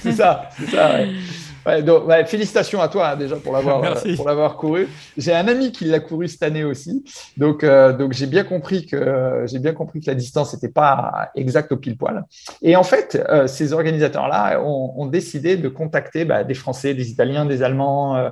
c'est 0.00 0.12
ça, 0.12 0.48
c'est 0.58 0.70
ça. 0.70 0.90
ouais. 1.66 1.72
Ouais, 1.74 1.82
donc, 1.82 2.06
ouais, 2.06 2.24
félicitations 2.24 2.80
à 2.80 2.88
toi 2.88 3.10
hein, 3.10 3.16
déjà 3.16 3.36
pour 3.36 3.52
l'avoir 3.52 3.80
Merci. 3.80 4.12
euh, 4.12 4.16
pour 4.16 4.26
l'avoir 4.26 4.56
couru. 4.56 4.88
J'ai 5.16 5.34
un 5.34 5.46
ami 5.48 5.72
qui 5.72 5.84
l'a 5.84 6.00
couru 6.00 6.28
cette 6.28 6.42
année 6.42 6.64
aussi, 6.64 7.04
donc 7.36 7.64
euh, 7.64 7.92
donc 7.92 8.12
j'ai 8.12 8.26
bien 8.26 8.44
compris 8.44 8.86
que 8.86 8.96
euh, 8.96 9.46
j'ai 9.46 9.58
bien 9.58 9.72
compris 9.72 10.00
que 10.00 10.06
la 10.06 10.14
distance 10.14 10.54
n'était 10.54 10.68
pas 10.68 11.30
exacte 11.34 11.72
au 11.72 11.76
pile 11.76 11.96
poil. 11.96 12.24
Et 12.62 12.76
en 12.76 12.84
fait, 12.84 13.22
euh, 13.28 13.46
ces 13.46 13.72
organisateurs 13.72 14.28
là 14.28 14.60
ont, 14.62 14.94
ont 14.96 15.06
décidé 15.06 15.56
de 15.56 15.68
contacter 15.68 16.24
bah, 16.24 16.44
des 16.44 16.54
Français, 16.54 16.94
des 16.94 17.10
Italiens, 17.10 17.44
des 17.44 17.62
Allemands, 17.62 18.30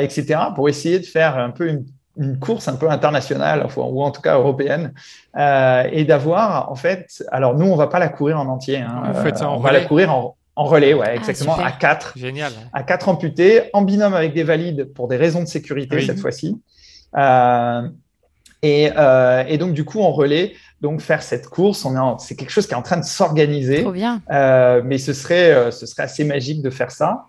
etc. 0.00 0.40
pour 0.54 0.68
essayer 0.68 0.98
de 0.98 1.06
faire 1.06 1.38
un 1.38 1.50
peu 1.50 1.68
une 1.68 1.84
une 2.16 2.38
course 2.38 2.68
un 2.68 2.76
peu 2.76 2.88
internationale 2.90 3.66
ou 3.76 4.02
en 4.02 4.10
tout 4.10 4.22
cas 4.22 4.36
européenne 4.36 4.94
euh, 5.36 5.82
et 5.90 6.04
d'avoir 6.04 6.70
en 6.70 6.76
fait 6.76 7.24
alors 7.32 7.56
nous 7.56 7.66
on 7.66 7.76
va 7.76 7.88
pas 7.88 7.98
la 7.98 8.08
courir 8.08 8.38
en 8.38 8.46
entier 8.46 8.78
hein, 8.78 9.10
Vous 9.12 9.22
faites 9.22 9.38
ça 9.38 9.48
en 9.48 9.56
on 9.56 9.60
va 9.60 9.72
la 9.72 9.80
courir 9.84 10.14
en, 10.14 10.36
en 10.56 10.64
relais 10.64 10.94
ouais 10.94 11.16
exactement 11.16 11.54
super. 11.54 11.66
à 11.66 11.72
quatre 11.72 12.12
Génial. 12.16 12.52
à 12.72 12.82
quatre 12.82 13.08
amputés 13.08 13.62
en 13.72 13.82
binôme 13.82 14.14
avec 14.14 14.34
des 14.34 14.44
valides 14.44 14.84
pour 14.94 15.08
des 15.08 15.16
raisons 15.16 15.40
de 15.42 15.46
sécurité 15.48 15.96
Oui. 15.96 16.06
cette 16.06 16.18
fois-ci 16.20 16.60
Euh, 17.16 17.82
et, 18.62 18.90
euh, 18.96 19.44
et 19.46 19.56
donc 19.58 19.72
du 19.74 19.84
coup 19.84 20.00
en 20.00 20.10
relais 20.10 20.54
donc 20.80 21.00
faire 21.00 21.22
cette 21.22 21.46
course 21.48 21.84
on 21.84 21.94
est 21.94 21.98
en- 21.98 22.18
c'est 22.18 22.34
quelque 22.34 22.50
chose 22.50 22.66
qui 22.66 22.72
est 22.72 22.76
en 22.76 22.82
train 22.82 22.96
de 22.98 23.04
s'organiser 23.04 23.82
Trop 23.82 23.92
bien. 23.92 24.20
euh, 24.32 24.80
mais 24.84 24.98
ce 24.98 25.12
serait, 25.12 25.50
euh, 25.52 25.70
ce 25.70 25.86
serait 25.86 26.02
assez 26.04 26.24
magique 26.24 26.60
de 26.62 26.70
faire 26.70 26.90
ça. 26.90 27.26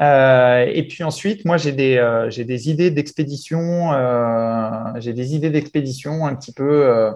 Euh, 0.00 0.64
et 0.72 0.86
puis 0.88 1.04
ensuite, 1.04 1.44
moi, 1.44 1.58
j'ai 1.58 1.72
des, 1.72 1.98
euh, 1.98 2.30
j'ai 2.30 2.44
des 2.44 2.70
idées 2.70 2.90
d'expédition. 2.90 3.92
euh, 3.92 4.70
j'ai 5.00 5.12
des 5.12 5.34
idées 5.34 5.50
d'expédition 5.50 6.26
un 6.26 6.34
petit 6.34 6.52
peu, 6.52 6.86
euh, 6.86 7.10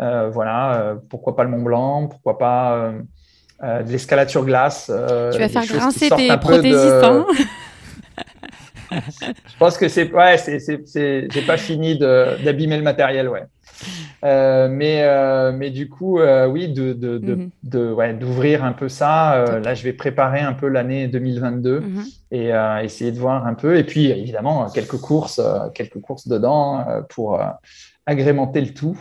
euh, 0.00 0.30
voilà, 0.30 0.74
euh, 0.80 0.94
pourquoi 1.10 1.36
pas 1.36 1.44
le 1.44 1.50
Mont 1.50 1.62
Blanc, 1.62 2.06
pourquoi 2.08 2.38
pas 2.38 2.92
euh, 3.62 3.82
de 3.82 3.90
l'escalade 3.90 4.28
sur 4.28 4.44
glace. 4.44 4.90
euh, 4.92 5.32
tu 5.32 5.38
vas 5.38 5.48
faire 5.48 5.66
grincer 5.66 6.10
tes 6.10 6.28
de- 6.28 6.36
prothésistes. 6.36 7.02
hein 7.04 7.26
Je 8.90 9.56
pense 9.58 9.76
que 9.78 9.88
c'est, 9.88 10.12
ouais, 10.12 10.36
j'ai 10.46 11.42
pas 11.46 11.56
fini 11.56 11.98
d'abîmer 11.98 12.76
le 12.76 12.82
matériel, 12.84 13.28
ouais. 13.28 13.42
Euh, 14.24 14.68
mais, 14.70 15.04
mais 15.52 15.70
du 15.70 15.88
coup, 15.88 16.20
oui, 16.48 16.68
de, 16.68 16.92
Mhm. 17.20 17.50
de- 17.64 17.92
ouais, 17.92 18.14
d'ouvrir 18.14 18.64
un 18.64 18.72
peu 18.72 18.88
ça. 18.88 19.44
Là, 19.62 19.74
je 19.74 19.82
vais 19.82 19.92
préparer 19.92 20.40
un 20.40 20.52
peu 20.52 20.68
l'année 20.68 21.08
2022 21.08 21.80
Mhm. 21.80 22.04
et 22.30 22.50
essayer 22.82 23.10
de 23.12 23.18
voir 23.18 23.44
un 23.46 23.54
peu. 23.54 23.76
Et 23.76 23.84
puis, 23.84 24.06
évidemment, 24.10 24.68
quelques 24.70 24.98
courses, 24.98 25.40
quelques 25.74 26.00
courses 26.00 26.28
dedans 26.28 26.84
pour 27.08 27.40
agrémenter 28.06 28.60
le 28.60 28.72
tout. 28.72 28.96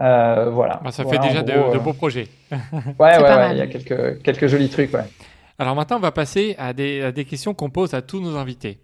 Euh, 0.00 0.50
voilà. 0.50 0.80
Bah, 0.84 0.90
ça 0.92 1.02
Voilà, 1.02 1.22
fait 1.22 1.28
déjà 1.28 1.42
de, 1.42 1.52
euh, 1.52 1.78
beaux 1.78 1.92
projets. 1.94 2.28
Ouais, 2.98 3.18
ouais, 3.18 3.50
il 3.52 3.56
y 3.58 3.60
a 3.62 3.66
quelques, 3.66 4.22
quelques 4.22 4.46
jolis 4.46 4.68
trucs, 4.68 4.92
ouais. 4.94 5.04
Alors 5.58 5.74
maintenant, 5.74 5.96
on 5.96 6.00
va 6.00 6.12
passer 6.12 6.54
à 6.58 6.72
des, 6.72 7.02
à 7.02 7.12
des 7.12 7.24
questions 7.24 7.54
qu'on 7.54 7.70
pose 7.70 7.94
à 7.94 8.02
tous 8.02 8.20
nos 8.20 8.36
invités. 8.36 8.80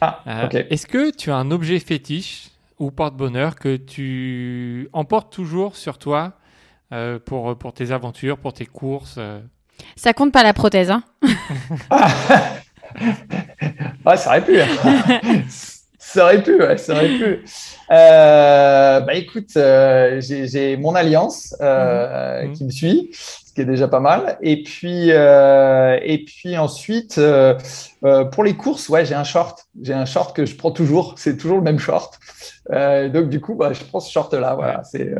Ah, 0.00 0.20
Euh, 0.26 0.46
ok. 0.46 0.66
Est-ce 0.70 0.86
que 0.86 1.14
tu 1.14 1.30
as 1.30 1.36
un 1.36 1.50
objet 1.50 1.78
fétiche 1.78 2.48
ou 2.78 2.90
porte-bonheur 2.90 3.54
que 3.56 3.76
tu 3.76 4.88
emportes 4.92 5.32
toujours 5.32 5.76
sur 5.76 5.98
toi 5.98 6.32
euh, 6.92 7.18
pour, 7.18 7.56
pour 7.56 7.72
tes 7.72 7.92
aventures, 7.92 8.38
pour 8.38 8.52
tes 8.52 8.66
courses 8.66 9.16
euh? 9.18 9.40
Ça 9.96 10.12
compte 10.12 10.32
pas 10.32 10.42
la 10.42 10.52
prothèse. 10.52 10.90
Hein 10.90 11.02
Ah, 14.04 14.16
ça 14.16 14.30
aurait 14.30 14.44
pu. 14.44 14.58
ça 16.12 16.24
aurait 16.24 16.42
pu, 16.42 16.56
ouais, 16.60 16.76
ça 16.76 16.92
aurait 16.94 17.08
pu. 17.08 17.44
Euh, 17.92 19.00
bah 19.00 19.14
écoute, 19.14 19.48
euh, 19.56 20.20
j'ai 20.20 20.76
mon 20.76 20.94
alliance 20.94 21.56
euh, 21.60 22.44
Mhm. 22.44 22.52
qui 22.52 22.64
me 22.64 22.70
suit, 22.70 23.10
ce 23.12 23.52
qui 23.52 23.62
est 23.62 23.64
déjà 23.64 23.88
pas 23.88 23.98
mal. 23.98 24.38
Et 24.42 24.62
puis, 24.62 25.08
et 25.10 26.24
puis 26.24 26.56
ensuite, 26.56 27.20
pour 28.30 28.44
les 28.44 28.54
courses, 28.54 28.88
ouais, 28.90 29.04
j'ai 29.04 29.16
un 29.16 29.24
short. 29.24 29.66
J'ai 29.82 29.92
un 29.94 30.04
short 30.04 30.36
que 30.36 30.46
je 30.46 30.54
prends 30.54 30.70
toujours. 30.70 31.14
C'est 31.18 31.36
toujours 31.36 31.56
le 31.56 31.64
même 31.64 31.80
short. 31.80 32.16
Donc 32.70 33.28
du 33.28 33.40
coup, 33.40 33.56
bah, 33.56 33.72
je 33.72 33.82
prends 33.82 33.98
ce 33.98 34.12
short-là. 34.12 34.54
Voilà, 34.54 34.82
c'est 34.84 35.12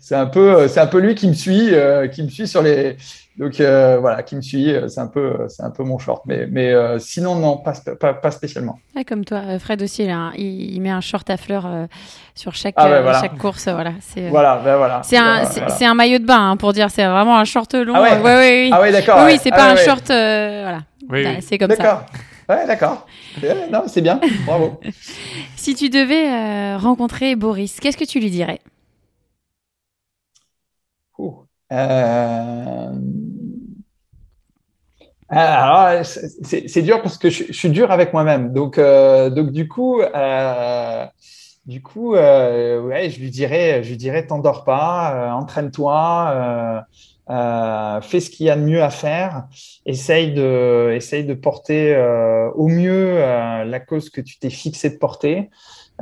c'est 0.00 0.14
un 0.14 0.26
peu, 0.26 0.68
c'est 0.68 0.78
un 0.80 0.86
peu 0.86 0.98
lui 1.00 1.16
qui 1.16 1.26
me 1.26 1.34
suit, 1.34 1.72
qui 2.12 2.22
me 2.22 2.28
suit 2.28 2.46
sur 2.46 2.62
les, 2.62 2.96
donc 3.38 3.60
euh, 3.60 3.98
voilà, 3.98 4.22
qui 4.22 4.36
me 4.36 4.42
suit. 4.42 4.70
euh, 4.74 4.88
C'est 4.88 5.00
un 5.00 5.06
peu, 5.06 5.46
c'est 5.48 5.62
un 5.62 5.70
peu 5.70 5.84
mon 5.84 5.98
short, 5.98 6.22
mais, 6.26 6.46
mais 6.50 6.72
euh, 6.72 6.98
sinon 6.98 7.34
non, 7.36 7.56
pas, 7.58 7.72
sp- 7.72 7.94
pas, 7.96 8.14
pas 8.14 8.30
spécialement. 8.30 8.78
Ouais, 8.94 9.04
comme 9.04 9.24
toi, 9.24 9.38
euh, 9.38 9.58
Fred 9.58 9.82
aussi, 9.82 10.06
là, 10.06 10.16
hein, 10.16 10.32
il, 10.36 10.74
il 10.74 10.80
met 10.80 10.90
un 10.90 11.00
short 11.00 11.28
à 11.30 11.36
fleurs 11.36 11.66
euh, 11.66 11.86
sur 12.34 12.54
chaque, 12.54 12.74
Ah 12.76 12.86
ouais, 12.86 12.92
euh, 12.96 13.02
voilà. 13.02 13.20
chaque 13.20 13.38
course. 13.38 13.68
Voilà, 13.68 13.92
c'est 14.00 14.26
euh, 14.26 14.30
Voilà, 14.30 14.60
ben 14.64 14.76
voilà. 14.76 15.02
c'est 15.02 15.16
un, 15.16 15.22
Voilà, 15.24 15.44
c'est- 15.46 15.60
voilà. 15.60 15.74
c'est 15.76 15.84
un 15.86 15.94
maillot 15.94 16.18
de 16.18 16.26
bain 16.26 16.50
hein, 16.50 16.56
pour 16.56 16.72
dire. 16.72 16.90
C'est 16.90 17.04
vraiment 17.06 17.38
un 17.38 17.44
short 17.44 17.74
long. 17.74 17.94
Ah 17.96 18.02
ouais. 18.02 18.12
euh, 18.12 18.22
ouais, 18.22 18.34
ouais, 18.36 18.62
oui. 18.64 18.70
Ah 18.72 18.80
ouais, 18.80 18.92
d'accord. 18.92 19.20
oui, 19.26 19.38
c'est 19.42 19.52
Ah 19.52 19.56
pas 19.56 19.64
ouais, 19.66 19.70
un 19.72 19.74
ouais. 19.76 19.84
short. 19.84 20.10
euh, 20.10 20.60
voilà, 20.62 20.78
Oui, 21.10 21.24
Bah, 21.24 21.30
oui. 21.36 21.42
c'est 21.42 21.58
comme 21.58 21.70
ça. 21.70 21.76
D'accord. 21.76 22.06
Ouais, 22.48 22.66
d'accord. 22.66 23.06
Non, 23.70 23.84
c'est 23.86 24.02
bien. 24.02 24.20
Bravo. 24.46 24.80
Si 25.56 25.74
tu 25.74 25.88
devais 25.88 26.28
euh, 26.30 26.76
rencontrer 26.76 27.34
Boris, 27.36 27.80
qu'est-ce 27.80 27.96
que 27.96 28.04
tu 28.04 28.20
lui 28.20 28.30
dirais? 28.30 28.58
Ouh. 31.18 31.46
Euh, 31.72 32.92
Alors, 35.28 36.04
c'est- 36.04 36.68
dur 36.82 37.00
parce 37.02 37.16
que 37.16 37.30
je, 37.30 37.52
suis 37.52 37.70
dur 37.70 37.90
avec 37.90 38.12
moi-même. 38.12 38.52
Donc, 38.52 38.76
euh, 38.78 39.30
du 39.52 39.66
coup, 39.66 40.00
euh, 40.02 41.06
du 41.64 41.80
coup, 41.82 42.14
euh, 42.16 42.80
ouais, 42.82 43.08
je 43.10 43.20
lui 43.20 43.30
dirais, 43.30 43.82
dirais, 43.96 44.26
t'endors 44.26 44.64
pas, 44.64 45.14
euh, 45.14 45.30
entraîne-toi, 45.32 46.84
euh, 47.30 47.32
euh, 47.34 48.00
fais 48.02 48.20
ce 48.20 48.28
qu'il 48.30 48.46
y 48.46 48.50
a 48.50 48.56
de 48.56 48.62
mieux 48.62 48.82
à 48.82 48.90
faire, 48.90 49.44
essaye 49.86 50.32
de, 50.34 50.92
essaye 50.94 51.24
de 51.24 51.34
porter 51.34 51.94
euh, 51.94 52.50
au 52.54 52.68
mieux 52.68 53.14
euh, 53.22 53.64
la 53.64 53.80
cause 53.80 54.10
que 54.10 54.20
tu 54.20 54.38
t'es 54.38 54.50
fixé 54.50 54.90
de 54.90 54.98
porter. 54.98 55.48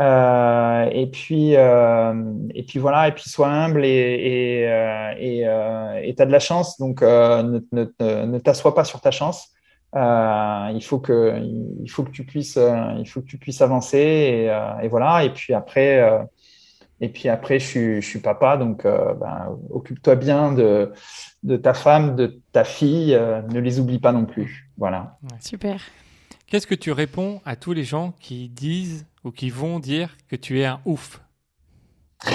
Euh, 0.00 0.88
et 0.92 1.06
puis, 1.08 1.56
euh, 1.56 2.14
et 2.54 2.62
puis 2.62 2.78
voilà, 2.78 3.08
et 3.08 3.12
puis 3.12 3.28
sois 3.28 3.48
humble 3.48 3.84
et 3.84 3.88
et 3.88 4.68
euh, 4.68 5.12
et 5.18 5.42
euh, 5.46 6.12
t'as 6.16 6.24
de 6.24 6.32
la 6.32 6.38
chance, 6.38 6.78
donc 6.78 7.02
euh, 7.02 7.42
ne 7.42 7.60
ne, 7.72 7.84
ne, 8.00 8.24
ne 8.24 8.38
t'assois 8.38 8.74
pas 8.74 8.84
sur 8.84 9.02
ta 9.02 9.10
chance. 9.10 9.50
Euh, 9.94 10.70
il 10.72 10.82
faut 10.82 11.00
que 11.00 11.38
il 11.82 11.90
faut 11.90 12.04
que 12.04 12.12
tu 12.12 12.24
puisses 12.24 12.58
il 12.98 13.06
faut 13.06 13.20
que 13.20 13.26
tu 13.26 13.36
puisses 13.36 13.60
avancer 13.60 13.98
et, 13.98 14.50
euh, 14.50 14.78
et 14.82 14.88
voilà. 14.88 15.24
Et 15.24 15.30
puis 15.30 15.52
après 15.52 16.00
euh, 16.00 16.22
et 17.02 17.10
puis 17.10 17.28
après 17.28 17.58
je 17.58 17.66
suis 17.66 18.00
je 18.00 18.06
suis 18.06 18.20
papa, 18.20 18.56
donc 18.56 18.86
euh, 18.86 19.12
ben, 19.14 19.54
occupe-toi 19.68 20.14
bien 20.14 20.52
de 20.52 20.92
de 21.42 21.56
ta 21.58 21.74
femme, 21.74 22.16
de 22.16 22.40
ta 22.52 22.64
fille, 22.64 23.14
euh, 23.14 23.42
ne 23.42 23.60
les 23.60 23.80
oublie 23.80 23.98
pas 23.98 24.12
non 24.12 24.24
plus. 24.24 24.70
Voilà. 24.78 25.18
Super. 25.40 25.82
Qu'est-ce 26.46 26.66
que 26.66 26.74
tu 26.74 26.90
réponds 26.90 27.40
à 27.44 27.54
tous 27.54 27.72
les 27.72 27.84
gens 27.84 28.14
qui 28.18 28.48
disent 28.48 29.06
ou 29.24 29.30
qui 29.30 29.50
vont 29.50 29.78
dire 29.78 30.16
que 30.28 30.36
tu 30.36 30.60
es 30.60 30.64
un 30.64 30.80
ouf 30.84 31.20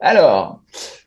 Alors, 0.00 0.62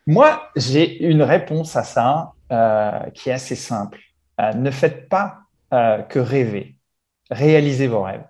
moi, 0.06 0.50
j'ai 0.56 1.04
une 1.04 1.22
réponse 1.22 1.76
à 1.76 1.84
ça 1.84 2.32
euh, 2.50 3.00
qui 3.14 3.30
est 3.30 3.32
assez 3.32 3.56
simple. 3.56 4.00
Euh, 4.40 4.52
ne 4.54 4.70
faites 4.70 5.08
pas 5.08 5.40
euh, 5.72 6.02
que 6.02 6.18
rêver. 6.18 6.76
Réalisez 7.30 7.86
vos 7.86 8.02
rêves. 8.02 8.26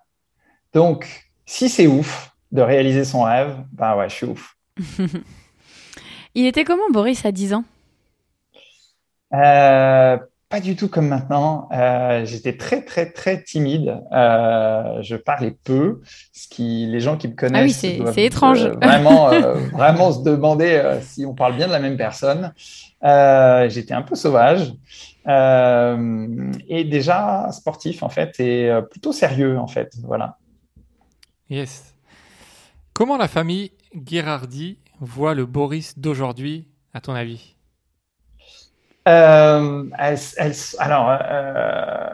Donc, 0.75 1.31
si 1.47 1.69
c'est 1.69 1.87
ouf 1.87 2.31
de 2.53 2.63
réaliser 2.63 3.05
son 3.05 3.23
rêve, 3.23 3.57
ben 3.73 3.97
ouais, 3.97 4.09
je 4.09 4.15
suis 4.15 4.27
ouf. 4.27 4.57
Il 6.35 6.47
était 6.47 6.65
comment 6.65 6.89
Boris 6.91 7.25
à 7.25 7.33
10 7.33 7.55
ans? 7.55 7.65
Euh, 9.33 10.19
pas 10.51 10.61
du 10.61 10.75
tout 10.77 10.89
comme 10.89 11.07
maintenant. 11.09 11.69
Euh, 11.73 12.25
j'étais 12.27 12.57
très, 12.57 12.85
très, 12.85 13.11
très 13.13 13.43
timide. 13.43 13.99
Euh, 14.13 15.01
je 15.01 15.15
parlais 15.15 15.53
peu, 15.65 16.01
ce 16.33 16.49
qui, 16.49 16.87
les 16.87 16.99
gens 17.01 17.17
qui 17.17 17.29
me 17.29 17.35
connaissent 17.35 17.83
Ah 17.85 17.89
oui, 17.89 18.13
c'est- 18.13 18.25
étrange. 18.25 18.65
euh, 18.65 18.73
vraiment, 18.83 19.31
euh, 19.33 19.55
vraiment 19.73 20.13
se 20.13 20.23
demander 20.25 20.73
euh, 20.75 21.01
si 21.01 21.25
on 21.25 21.35
parle 21.35 21.55
bien 21.57 21.69
de 21.69 21.73
la 21.73 21.79
même 21.79 21.97
personne. 21.97 22.53
Euh, 23.05 23.69
j'étais 23.71 23.95
un 23.95 24.03
peu 24.03 24.17
sauvage 24.17 24.75
euh, 25.29 26.53
et 26.69 26.85
déjà 26.85 27.49
sportif 27.53 28.03
en 28.03 28.09
fait 28.11 28.39
et 28.41 28.71
plutôt 28.91 29.13
sérieux 29.13 29.57
en 29.59 29.69
fait. 29.69 29.95
Voilà. 30.03 30.37
Yes. 31.49 31.95
Comment 32.93 33.17
la 33.17 33.29
famille 33.29 33.71
Girardi 34.05 34.79
voit 35.01 35.35
le 35.35 35.47
Boris 35.47 35.99
d'aujourd'hui, 35.99 36.69
à 36.93 37.01
ton 37.01 37.15
avis? 37.15 37.55
Euh, 39.09 39.85
alors, 40.79 41.11
euh, 41.11 42.09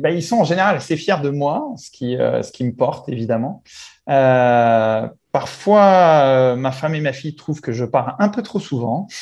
bah, 0.00 0.10
ils 0.10 0.22
sont 0.22 0.38
en 0.38 0.44
général 0.44 0.76
assez 0.76 0.96
fiers 0.96 1.20
de 1.22 1.30
moi, 1.30 1.72
ce 1.76 1.90
qui, 1.90 2.16
ce 2.16 2.50
qui 2.52 2.64
me 2.64 2.72
porte 2.72 3.08
évidemment. 3.08 3.62
Euh, 4.08 5.06
Parfois, 5.38 6.22
euh, 6.24 6.56
ma 6.56 6.72
femme 6.72 6.94
et 6.94 7.00
ma 7.00 7.12
fille 7.12 7.36
trouvent 7.36 7.60
que 7.60 7.72
je 7.72 7.84
pars 7.84 8.16
un 8.18 8.28
peu 8.28 8.42
trop 8.42 8.60
souvent. 8.60 9.06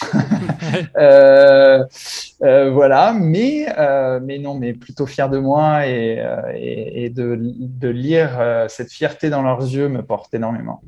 Euh, 0.96 1.84
euh, 2.42 2.70
voilà, 2.70 3.12
mais, 3.12 3.66
mais 4.22 4.38
non, 4.38 4.54
mais 4.54 4.72
plutôt 4.72 5.06
fier 5.06 5.30
de 5.30 5.38
moi 5.38 5.86
et, 5.86 6.22
et, 6.54 7.10
de, 7.10 7.38
de, 7.38 7.88
lire 7.88 8.66
cette 8.68 8.90
fierté 8.90 9.30
dans 9.30 9.42
leurs 9.42 9.60
yeux 9.60 9.88
me 9.88 10.02
porte 10.02 10.34
énormément. 10.34 10.82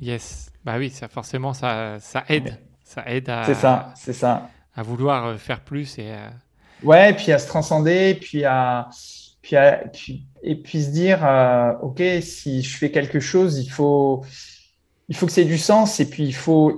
Yes, 0.00 0.52
bah 0.64 0.74
oui, 0.78 0.90
ça 0.90 1.08
forcément 1.08 1.52
ça, 1.52 1.96
ça 1.98 2.24
aide, 2.28 2.58
ça 2.94 3.04
aide 3.06 3.28
à. 3.28 3.44
C'est 3.44 3.54
ça, 3.54 3.92
c'est 3.96 4.12
ça. 4.12 4.48
À 4.74 4.82
vouloir 4.82 5.38
faire 5.38 5.60
plus 5.60 5.98
et. 5.98 6.14
Ouais, 6.82 7.10
et 7.10 7.14
puis 7.14 7.30
à 7.30 7.38
se 7.38 7.46
transcender, 7.46 8.14
puis 8.20 8.44
à 8.44 8.88
puis, 9.42 9.56
puis 9.92 10.26
et 10.42 10.56
puis 10.56 10.82
se 10.82 10.90
dire, 10.90 11.24
euh, 11.24 11.72
OK, 11.82 12.02
si 12.20 12.62
je 12.62 12.76
fais 12.76 12.90
quelque 12.90 13.20
chose, 13.20 13.58
il 13.58 13.68
faut, 13.68 14.24
il 15.08 15.16
faut 15.16 15.26
que 15.26 15.32
c'est 15.32 15.44
du 15.44 15.58
sens 15.58 16.00
et 16.00 16.08
puis 16.08 16.24
il 16.24 16.34
faut, 16.34 16.76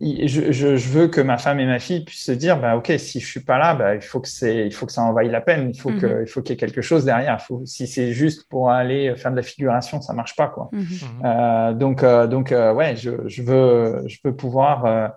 je, 0.00 0.52
je, 0.52 0.88
veux 0.88 1.08
que 1.08 1.20
ma 1.20 1.38
femme 1.38 1.58
et 1.58 1.66
ma 1.66 1.78
fille 1.78 2.04
puissent 2.04 2.24
se 2.24 2.32
dire, 2.32 2.60
bah, 2.60 2.76
OK, 2.76 2.92
si 2.98 3.20
je 3.20 3.26
suis 3.26 3.40
pas 3.40 3.58
là, 3.58 3.74
bah, 3.74 3.94
il, 3.94 4.02
faut 4.02 4.20
que 4.20 4.28
il 4.66 4.72
faut 4.72 4.86
que 4.86 4.92
ça 4.92 5.02
en 5.02 5.12
vaille 5.12 5.30
la 5.30 5.40
peine, 5.40 5.70
il 5.70 5.78
faut 5.78 5.90
qu'il 5.90 6.06
mhm. 6.06 6.26
faut 6.26 6.42
qu'il 6.42 6.50
y 6.50 6.54
ait 6.54 6.56
quelque 6.58 6.82
chose 6.82 7.04
derrière. 7.04 7.40
Faut, 7.40 7.62
si 7.64 7.86
c'est 7.86 8.12
juste 8.12 8.48
pour 8.48 8.70
aller 8.70 9.14
faire 9.16 9.30
de 9.30 9.36
la 9.36 9.42
figuration, 9.42 10.00
ça 10.00 10.12
marche 10.12 10.36
pas. 10.36 10.48
Quoi. 10.48 10.68
Mhm. 10.72 10.80
Mhm. 10.80 11.22
Euh, 11.24 11.72
donc, 11.72 12.02
euh, 12.02 12.26
donc 12.26 12.50
ouais, 12.50 12.96
je, 12.96 13.26
je, 13.26 13.42
veux, 13.42 14.02
je, 14.06 14.18
veux 14.24 14.36
pouvoir, 14.36 15.12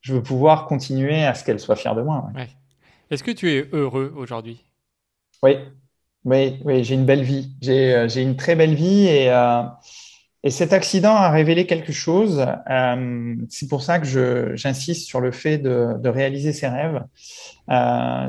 je 0.00 0.14
veux 0.14 0.22
pouvoir 0.22 0.66
continuer 0.66 1.24
à 1.24 1.34
ce 1.34 1.44
qu'elle 1.44 1.60
soit 1.60 1.76
fière 1.76 1.94
de 1.94 2.02
moi. 2.02 2.28
Ouais. 2.34 2.48
Est-ce 3.10 3.24
que 3.24 3.30
tu 3.30 3.50
es 3.50 3.68
heureux 3.72 4.12
aujourd'hui? 4.16 4.62
Oui. 5.42 5.56
Oui, 6.24 6.60
oui 6.64 6.84
j'ai 6.84 6.94
une 6.94 7.06
belle 7.06 7.22
vie. 7.22 7.52
J'ai 7.60 7.94
euh, 7.94 8.08
une 8.08 8.36
très 8.36 8.54
belle 8.54 8.74
vie 8.74 9.06
et, 9.06 9.30
euh, 9.30 9.62
et 10.44 10.50
cet 10.50 10.72
accident 10.72 11.14
a 11.14 11.30
révélé 11.30 11.66
quelque 11.66 11.92
chose. 11.92 12.46
Euh, 12.70 13.34
c'est 13.48 13.68
pour 13.68 13.82
ça 13.82 13.98
que 13.98 14.54
j'insiste 14.54 15.06
sur 15.06 15.20
le 15.20 15.32
fait 15.32 15.58
de, 15.58 16.08
réaliser 16.08 16.52
ses 16.52 16.68
rêves. 16.68 17.02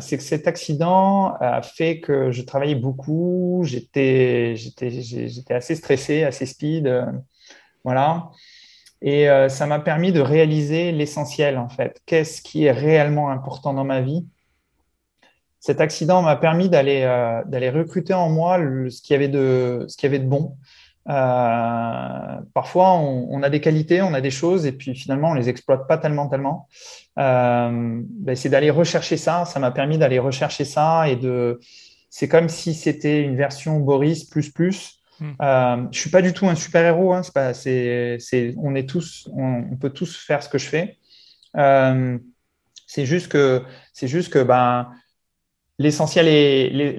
c'est 0.01 0.17
que 0.17 0.23
cet 0.23 0.47
accident 0.47 1.35
a 1.39 1.61
fait 1.61 1.99
que 1.99 2.31
je 2.31 2.41
travaillais 2.41 2.75
beaucoup. 2.75 3.61
J'étais 3.63 4.55
assez 5.49 5.75
stressé, 5.75 6.23
assez 6.23 6.45
speed. 6.45 6.91
voilà. 7.83 8.29
Et 9.01 9.27
ça 9.47 9.65
m'a 9.65 9.79
permis 9.79 10.11
de 10.11 10.19
réaliser 10.19 10.91
l'essentiel, 10.91 11.57
en 11.57 11.69
fait. 11.69 12.01
Qu'est-ce 12.05 12.41
qui 12.41 12.65
est 12.65 12.71
réellement 12.71 13.29
important 13.29 13.73
dans 13.73 13.85
ma 13.85 14.01
vie? 14.01 14.25
Cet 15.59 15.81
accident 15.81 16.21
m'a 16.21 16.37
permis 16.37 16.69
d'aller 16.69 17.01
euh, 17.03 17.71
recruter 17.71 18.13
en 18.13 18.29
moi 18.29 18.57
ce 18.89 19.01
qu'il 19.01 19.13
y 19.13 19.15
avait 19.15 19.27
de 19.27 20.27
bon. 20.27 20.57
Euh, 21.09 22.41
parfois, 22.53 22.93
on, 22.93 23.41
a 23.41 23.49
des 23.49 23.61
qualités, 23.61 24.01
on 24.01 24.13
a 24.13 24.21
des 24.21 24.31
choses, 24.31 24.65
et 24.65 24.71
puis 24.71 24.93
finalement, 24.95 25.31
on 25.31 25.33
les 25.33 25.49
exploite 25.49 25.87
pas 25.87 25.97
tellement, 25.97 26.27
tellement. 26.29 26.67
Euh, 27.17 28.01
ben, 28.03 28.35
c'est 28.35 28.49
d'aller 28.49 28.69
rechercher 28.69 29.17
ça. 29.17 29.45
Ça 29.45 29.59
m'a 29.59 29.71
permis 29.71 29.97
d'aller 29.97 30.19
rechercher 30.19 30.65
ça 30.65 31.09
et 31.09 31.15
de. 31.15 31.59
C'est 32.11 32.27
comme 32.27 32.49
si 32.49 32.73
c'était 32.73 33.21
une 33.21 33.35
version 33.35 33.79
Boris 33.79 34.23
plus 34.23 34.51
plus. 34.51 34.99
Hmm. 35.19 35.31
Euh, 35.41 35.87
je 35.91 35.99
suis 35.99 36.09
pas 36.09 36.21
du 36.21 36.33
tout 36.33 36.47
un 36.47 36.55
super 36.55 36.85
héros. 36.85 37.13
Hein, 37.13 37.23
c'est 37.23 37.33
pas. 37.33 37.53
C'est. 37.53 38.53
On 38.57 38.75
est 38.75 38.87
tous. 38.87 39.27
On, 39.33 39.63
on, 39.71 39.77
peut 39.77 39.89
tous 39.89 40.15
faire 40.15 40.43
ce 40.43 40.49
que 40.49 40.59
je 40.59 40.67
fais. 40.67 40.97
C'est 42.85 43.05
juste 43.05 43.31
que. 43.31 43.63
C'est 43.93 44.07
juste 44.07 44.31
que 44.31 44.43
ben 44.43 44.91
l'essentiel 45.79 46.25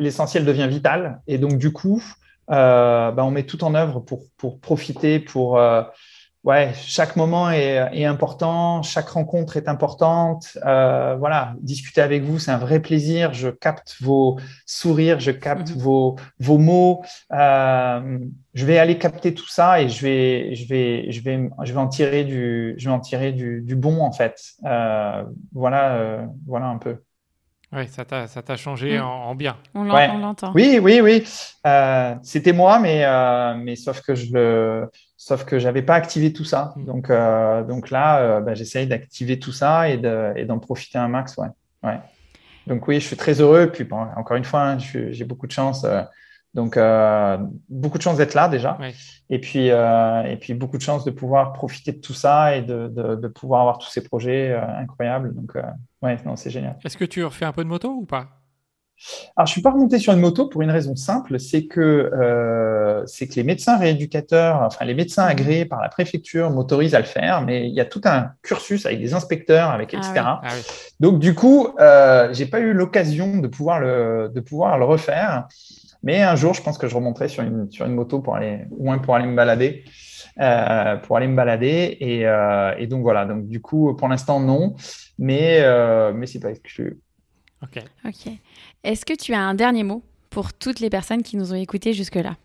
l'essentiel 0.01 0.45
devient 0.45 0.67
vital 0.69 1.21
et 1.27 1.39
donc 1.39 1.59
du 1.59 1.71
coup 1.71 2.03
euh, 2.51 3.11
bah, 3.13 3.25
on 3.25 3.31
met 3.31 3.45
tout 3.45 3.63
en 3.65 3.75
œuvre 3.75 4.01
pour, 4.01 4.23
pour 4.37 4.61
profiter 4.61 5.21
pour 5.21 5.59
euh, 5.59 5.83
ouais 6.43 6.73
chaque 6.75 7.15
moment 7.17 7.51
est, 7.51 8.05
important 8.05 8.83
chaque 8.83 9.09
rencontre 9.11 9.57
est 9.57 9.69
importante. 9.69 10.59
Euh, 10.65 11.15
voilà 11.17 11.55
discuter 11.61 12.01
avec 12.01 12.23
vous 12.23 12.39
c'est 12.39 12.51
un 12.51 12.59
vrai 12.59 12.81
plaisir. 12.81 13.33
Je 13.35 13.51
capte 13.51 13.97
vos 14.01 14.41
sourires 14.67 15.21
je 15.21 15.31
capte 15.31 15.71
mhm. 15.71 15.79
vos 15.79 16.17
vos 16.41 16.59
mots. 16.59 17.05
Je 17.31 18.67
vais 18.67 18.79
aller 18.79 18.99
capter 18.99 19.33
tout 19.33 19.49
ça 19.49 19.81
et 19.81 19.89
je 19.89 20.03
vais 20.03 20.55
je 20.57 20.67
vais 20.67 21.13
je 21.13 21.23
vais 21.23 21.51
je 21.63 21.73
vais 21.73 21.79
en 21.79 21.89
tirer 21.89 22.25
du 22.25 22.75
je 22.79 22.89
vais 22.89 22.95
en 22.95 23.01
tirer 23.01 23.33
du, 23.33 23.61
du 23.63 23.77
bon 23.77 24.01
en 24.01 24.13
fait. 24.13 24.55
Voilà 25.53 26.27
voilà 26.47 26.67
un 26.67 26.79
peu 26.79 26.97
oui, 27.73 27.87
ça 27.89 28.05
t'a 28.05 28.57
changé 28.57 28.99
mm. 28.99 29.03
en, 29.03 29.35
bien. 29.37 29.57
On 29.75 29.85
l'entend. 29.85 30.53
Oui, 30.55 30.81
oui, 30.83 31.01
oui. 31.01 31.25
Euh, 31.67 32.15
c'était 32.23 32.53
moi, 32.53 32.81
mais, 32.81 33.05
euh, 33.05 33.55
mais 33.55 33.77
sauf 33.77 34.01
que 34.01 34.17
je 34.17 34.33
le, 34.33 34.91
sauf 35.17 35.45
que 35.45 35.61
j'avais 35.61 35.83
pas 35.83 35.95
activé 35.95 36.33
tout 36.33 36.45
ça. 36.45 36.75
Mm. 36.75 36.85
Donc, 36.85 37.11
euh, 37.11 37.63
donc 37.63 37.91
là, 37.91 38.41
bah, 38.41 38.55
j'essaye 38.55 38.89
d'activer 38.89 39.39
tout 39.39 39.53
ça 39.53 39.89
et 39.89 39.99
d'en 39.99 40.59
profiter 40.59 40.99
un 40.99 41.07
max. 41.07 41.37
Ouais. 41.37 41.47
ouais. 41.85 42.01
Donc 42.67 42.89
oui, 42.89 42.99
je 42.99 43.07
suis 43.07 43.17
très 43.17 43.41
heureux. 43.41 43.71
Puis 43.73 43.87
encore 43.93 44.37
une 44.37 44.45
fois, 44.45 44.63
hein, 44.63 44.79
j'ai 44.79 45.25
beaucoup 45.25 45.47
de 45.47 45.53
chance. 45.53 45.87
donc 46.55 46.77
beaucoup 47.69 47.99
de 47.99 48.03
chance 48.03 48.17
d'être 48.17 48.35
là 48.35 48.49
déjà. 48.49 48.79
Et 49.29 49.39
puis 49.39 49.69
et 49.69 50.37
puis 50.41 50.55
beaucoup 50.55 50.77
de 50.77 50.83
chance 50.83 51.05
de 51.05 51.13
pouvoir 51.13 51.53
profiter 51.53 51.93
de 51.93 52.01
tout 52.01 52.15
ça 52.15 52.57
et 52.57 52.63
de, 52.63 52.89
de, 52.89 53.15
de 53.15 53.29
pouvoir 53.29 53.61
avoir 53.61 53.79
tous 53.79 53.91
ces 53.91 54.03
projets 54.03 54.53
incroyables. 54.55 55.33
Donc 55.35 55.57
Ouais, 56.03 56.17
non, 56.25 56.37
c'est 56.37 56.51
génial. 56.51 56.79
Est-ce 56.85 56.97
que 56.97 57.05
tu 57.05 57.25
refais 57.25 57.45
un 57.45 57.53
peu 57.53 57.65
de 57.65 57.69
moto 57.69 57.91
ou 57.91 58.07
pas? 58.07 58.41
Alors, 59.37 59.47
je 59.47 59.53
suis 59.53 59.63
pas 59.63 59.71
remonté 59.71 59.99
sur 59.99 60.13
une 60.13 60.21
moto 60.21 60.47
pour 60.49 60.61
une 60.61 60.71
raison 60.71 60.95
simple, 60.95 61.41
c'est 61.41 61.67
que 61.67 61.81
euh, 61.81 63.03
c'est 63.07 63.27
que 63.29 63.35
les 63.35 63.45
médecins 63.45 63.79
rééducateurs, 63.79 64.61
enfin 64.63 64.85
les 64.85 64.95
médecins 64.95 65.25
agréés 65.25 65.65
par 65.65 65.81
la 65.81 65.89
préfecture 65.89 66.51
m'autorisent 66.51 66.95
à 66.95 66.99
le 66.99 67.07
faire, 67.07 67.41
mais 67.41 67.67
il 67.67 67.75
y 67.75 67.81
a 67.81 67.87
tout 67.87 68.03
un 68.05 68.33
cursus 68.43 68.85
avec 68.85 69.01
des 69.01 69.15
inspecteurs, 69.15 69.71
avec 69.71 69.95
etc. 69.95 70.13
Ah 70.17 70.41
ah 70.45 70.49
Donc 71.01 71.19
du 71.19 71.35
coup, 71.35 71.69
euh, 71.81 72.29
j'ai 72.33 72.47
pas 72.47 72.61
eu 72.61 72.75
l'occasion 72.75 73.39
de 73.39 73.49
pouvoir 73.49 73.81
le 73.81 74.31
de 74.35 74.41
pouvoir 74.41 74.79
le 74.79 74.85
refaire, 74.85 75.49
mais 76.03 76.23
un 76.23 76.37
jour, 76.37 76.53
je 76.53 76.63
pense 76.63 76.77
que 76.77 76.87
je 76.89 76.95
remonterai 76.95 77.29
sur 77.29 77.43
une 77.43 77.71
sur 77.71 77.87
une 77.87 77.95
moto 77.95 78.21
pour 78.21 78.37
aller 78.37 78.67
au 78.79 78.85
moins 78.85 78.99
pour 78.99 79.15
aller 79.15 79.27
me 79.27 79.37
balader. 79.37 79.85
Euh, 80.39 80.97
pour 80.97 81.17
aller 81.17 81.27
me 81.27 81.37
balader. 81.37 81.97
Et, 82.01 82.27
euh, 82.27 82.75
et, 82.79 82.87
donc 82.87 83.03
voilà, 83.03 83.25
donc 83.25 83.47
du 83.47 83.61
coup, 83.61 83.95
pour 83.95 84.09
l'instant, 84.09 84.41
non, 84.41 84.75
mais, 85.19 85.61
euh, 85.61 86.13
mais 86.15 86.27
c'est 86.27 86.41
pas 86.41 86.51
exclu. 86.51 87.01
Ok. 87.63 87.83
Ok. 88.07 88.33
Est-ce 88.85 89.05
que 89.05 89.15
tu 89.15 89.35
as 89.35 89.41
un 89.41 89.55
dernier 89.55 89.83
mot 89.83 90.03
pour 90.31 90.53
toutes 90.53 90.81
les 90.81 90.91
personnes 90.91 91.23
qui 91.23 91.37
nous 91.37 91.53
ont 91.53 91.57
écoutés 91.57 91.93
jusque-là? 91.93 92.37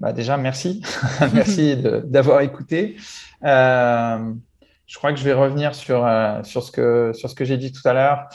Bah 0.00 0.12
déjà, 0.12 0.36
merci. 0.36 0.82
merci 1.32 1.76
d'avoir 2.04 2.42
écouté. 2.42 2.96
Euh, 3.44 4.32
je 4.86 4.98
crois 4.98 5.12
que 5.12 5.18
je 5.18 5.24
vais 5.24 5.32
revenir 5.32 5.74
sur, 5.74 6.06
sur 6.42 6.62
ce 6.62 6.70
que, 6.70 7.12
sur 7.14 7.30
ce 7.30 7.34
que 7.34 7.44
j'ai 7.44 7.56
dit 7.56 7.72
tout 7.72 7.86
à 7.88 7.94
l'heure. 7.94 8.28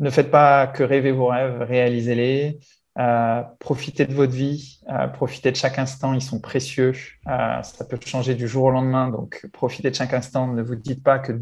Ne 0.00 0.10
faites 0.10 0.30
pas 0.30 0.66
que 0.66 0.82
rêver 0.82 1.12
vos 1.12 1.28
rêves, 1.28 1.62
réalisez-les. 1.62 2.58
Euh, 2.96 3.42
profitez 3.58 4.06
de 4.06 4.14
votre 4.14 4.32
vie, 4.32 4.78
euh, 4.88 5.08
profitez 5.08 5.50
de 5.50 5.56
chaque 5.56 5.78
instant, 5.78 6.14
ils 6.14 6.22
sont 6.22 6.38
précieux. 6.38 6.92
Euh, 7.28 7.62
ça 7.62 7.84
peut 7.84 7.98
changer 8.04 8.34
du 8.34 8.46
jour 8.46 8.64
au 8.64 8.70
lendemain, 8.70 9.08
donc 9.08 9.46
profitez 9.52 9.90
de 9.90 9.96
chaque 9.96 10.14
instant. 10.14 10.46
Ne 10.46 10.62
vous 10.62 10.76
dites 10.76 11.02
pas 11.02 11.18
que 11.18 11.32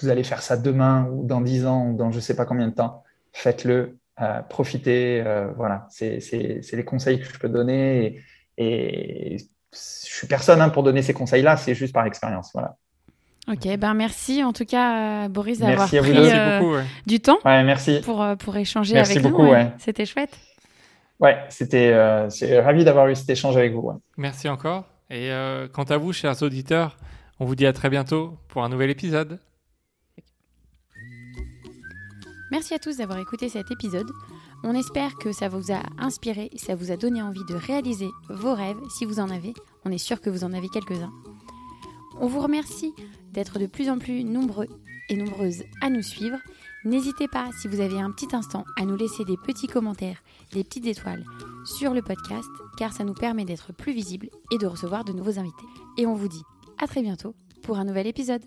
vous 0.00 0.08
allez 0.08 0.24
faire 0.24 0.40
ça 0.40 0.56
demain 0.56 1.06
ou 1.12 1.26
dans 1.26 1.40
dix 1.42 1.66
ans 1.66 1.88
ou 1.88 1.96
dans 1.96 2.10
je 2.10 2.16
ne 2.16 2.20
sais 2.20 2.34
pas 2.34 2.46
combien 2.46 2.68
de 2.68 2.74
temps. 2.74 3.02
Faites-le, 3.34 3.98
euh, 4.22 4.40
profitez. 4.48 5.22
voilà, 5.56 5.86
c'est 5.90 6.20
les 6.72 6.84
conseils 6.84 7.20
que 7.20 7.26
je 7.26 7.38
peux 7.38 7.50
donner. 7.50 8.22
Et, 8.56 9.34
et 9.34 9.36
je 9.36 9.46
suis 9.78 10.26
personne 10.26 10.62
hein, 10.62 10.70
pour 10.70 10.82
donner 10.82 11.02
ces 11.02 11.12
conseils-là, 11.12 11.58
c'est 11.58 11.74
juste 11.74 11.92
par 11.92 12.06
expérience. 12.06 12.50
Voilà. 12.54 12.76
Ok, 13.46 13.66
ben 13.78 13.94
merci 13.94 14.42
en 14.42 14.52
tout 14.52 14.66
cas 14.66 15.28
Boris 15.28 15.58
d'avoir 15.58 15.88
pris 15.88 16.00
beaucoup, 16.00 16.76
du 17.06 17.20
temps 17.20 17.38
ouais, 17.46 17.62
merci. 17.64 18.00
Pour, 18.04 18.24
pour 18.38 18.56
échanger 18.56 18.94
merci 18.94 19.12
avec 19.12 19.22
beaucoup, 19.22 19.44
nous. 19.44 19.50
Ouais. 19.50 19.72
C'était 19.78 20.04
chouette. 20.04 20.38
Ouais, 21.20 21.44
c'était 21.48 21.90
euh, 21.92 22.28
ravi 22.62 22.84
d'avoir 22.84 23.08
eu 23.08 23.16
cet 23.16 23.28
échange 23.30 23.56
avec 23.56 23.72
vous. 23.72 23.90
Merci 24.16 24.48
encore. 24.48 24.84
Et 25.10 25.32
euh, 25.32 25.66
quant 25.68 25.84
à 25.84 25.96
vous, 25.96 26.12
chers 26.12 26.42
auditeurs, 26.42 26.96
on 27.40 27.44
vous 27.44 27.56
dit 27.56 27.66
à 27.66 27.72
très 27.72 27.90
bientôt 27.90 28.38
pour 28.48 28.62
un 28.62 28.68
nouvel 28.68 28.90
épisode. 28.90 29.40
Merci 32.50 32.74
à 32.74 32.78
tous 32.78 32.96
d'avoir 32.96 33.18
écouté 33.18 33.48
cet 33.48 33.70
épisode. 33.70 34.10
On 34.64 34.74
espère 34.74 35.16
que 35.16 35.32
ça 35.32 35.48
vous 35.48 35.72
a 35.72 35.82
inspiré 35.98 36.50
et 36.52 36.58
ça 36.58 36.74
vous 36.74 36.90
a 36.90 36.96
donné 36.96 37.20
envie 37.20 37.44
de 37.48 37.54
réaliser 37.54 38.08
vos 38.30 38.54
rêves 38.54 38.78
si 38.96 39.04
vous 39.04 39.20
en 39.20 39.28
avez. 39.28 39.52
On 39.84 39.92
est 39.92 39.98
sûr 39.98 40.20
que 40.20 40.30
vous 40.30 40.44
en 40.44 40.52
avez 40.52 40.68
quelques-uns. 40.68 41.12
On 42.20 42.26
vous 42.26 42.40
remercie 42.40 42.92
d'être 43.32 43.58
de 43.58 43.66
plus 43.66 43.90
en 43.90 43.98
plus 43.98 44.24
nombreux 44.24 44.68
et 45.10 45.16
nombreuses 45.16 45.62
à 45.80 45.90
nous 45.90 46.02
suivre. 46.02 46.38
N'hésitez 46.88 47.28
pas, 47.28 47.50
si 47.52 47.68
vous 47.68 47.80
avez 47.80 48.00
un 48.00 48.10
petit 48.10 48.34
instant, 48.34 48.64
à 48.80 48.86
nous 48.86 48.96
laisser 48.96 49.22
des 49.22 49.36
petits 49.36 49.66
commentaires, 49.66 50.22
des 50.52 50.64
petites 50.64 50.86
étoiles 50.86 51.22
sur 51.66 51.92
le 51.92 52.00
podcast, 52.00 52.48
car 52.78 52.94
ça 52.94 53.04
nous 53.04 53.12
permet 53.12 53.44
d'être 53.44 53.74
plus 53.74 53.92
visibles 53.92 54.30
et 54.50 54.56
de 54.56 54.66
recevoir 54.66 55.04
de 55.04 55.12
nouveaux 55.12 55.38
invités. 55.38 55.66
Et 55.98 56.06
on 56.06 56.14
vous 56.14 56.28
dit 56.28 56.44
à 56.78 56.86
très 56.86 57.02
bientôt 57.02 57.34
pour 57.62 57.76
un 57.76 57.84
nouvel 57.84 58.06
épisode. 58.06 58.42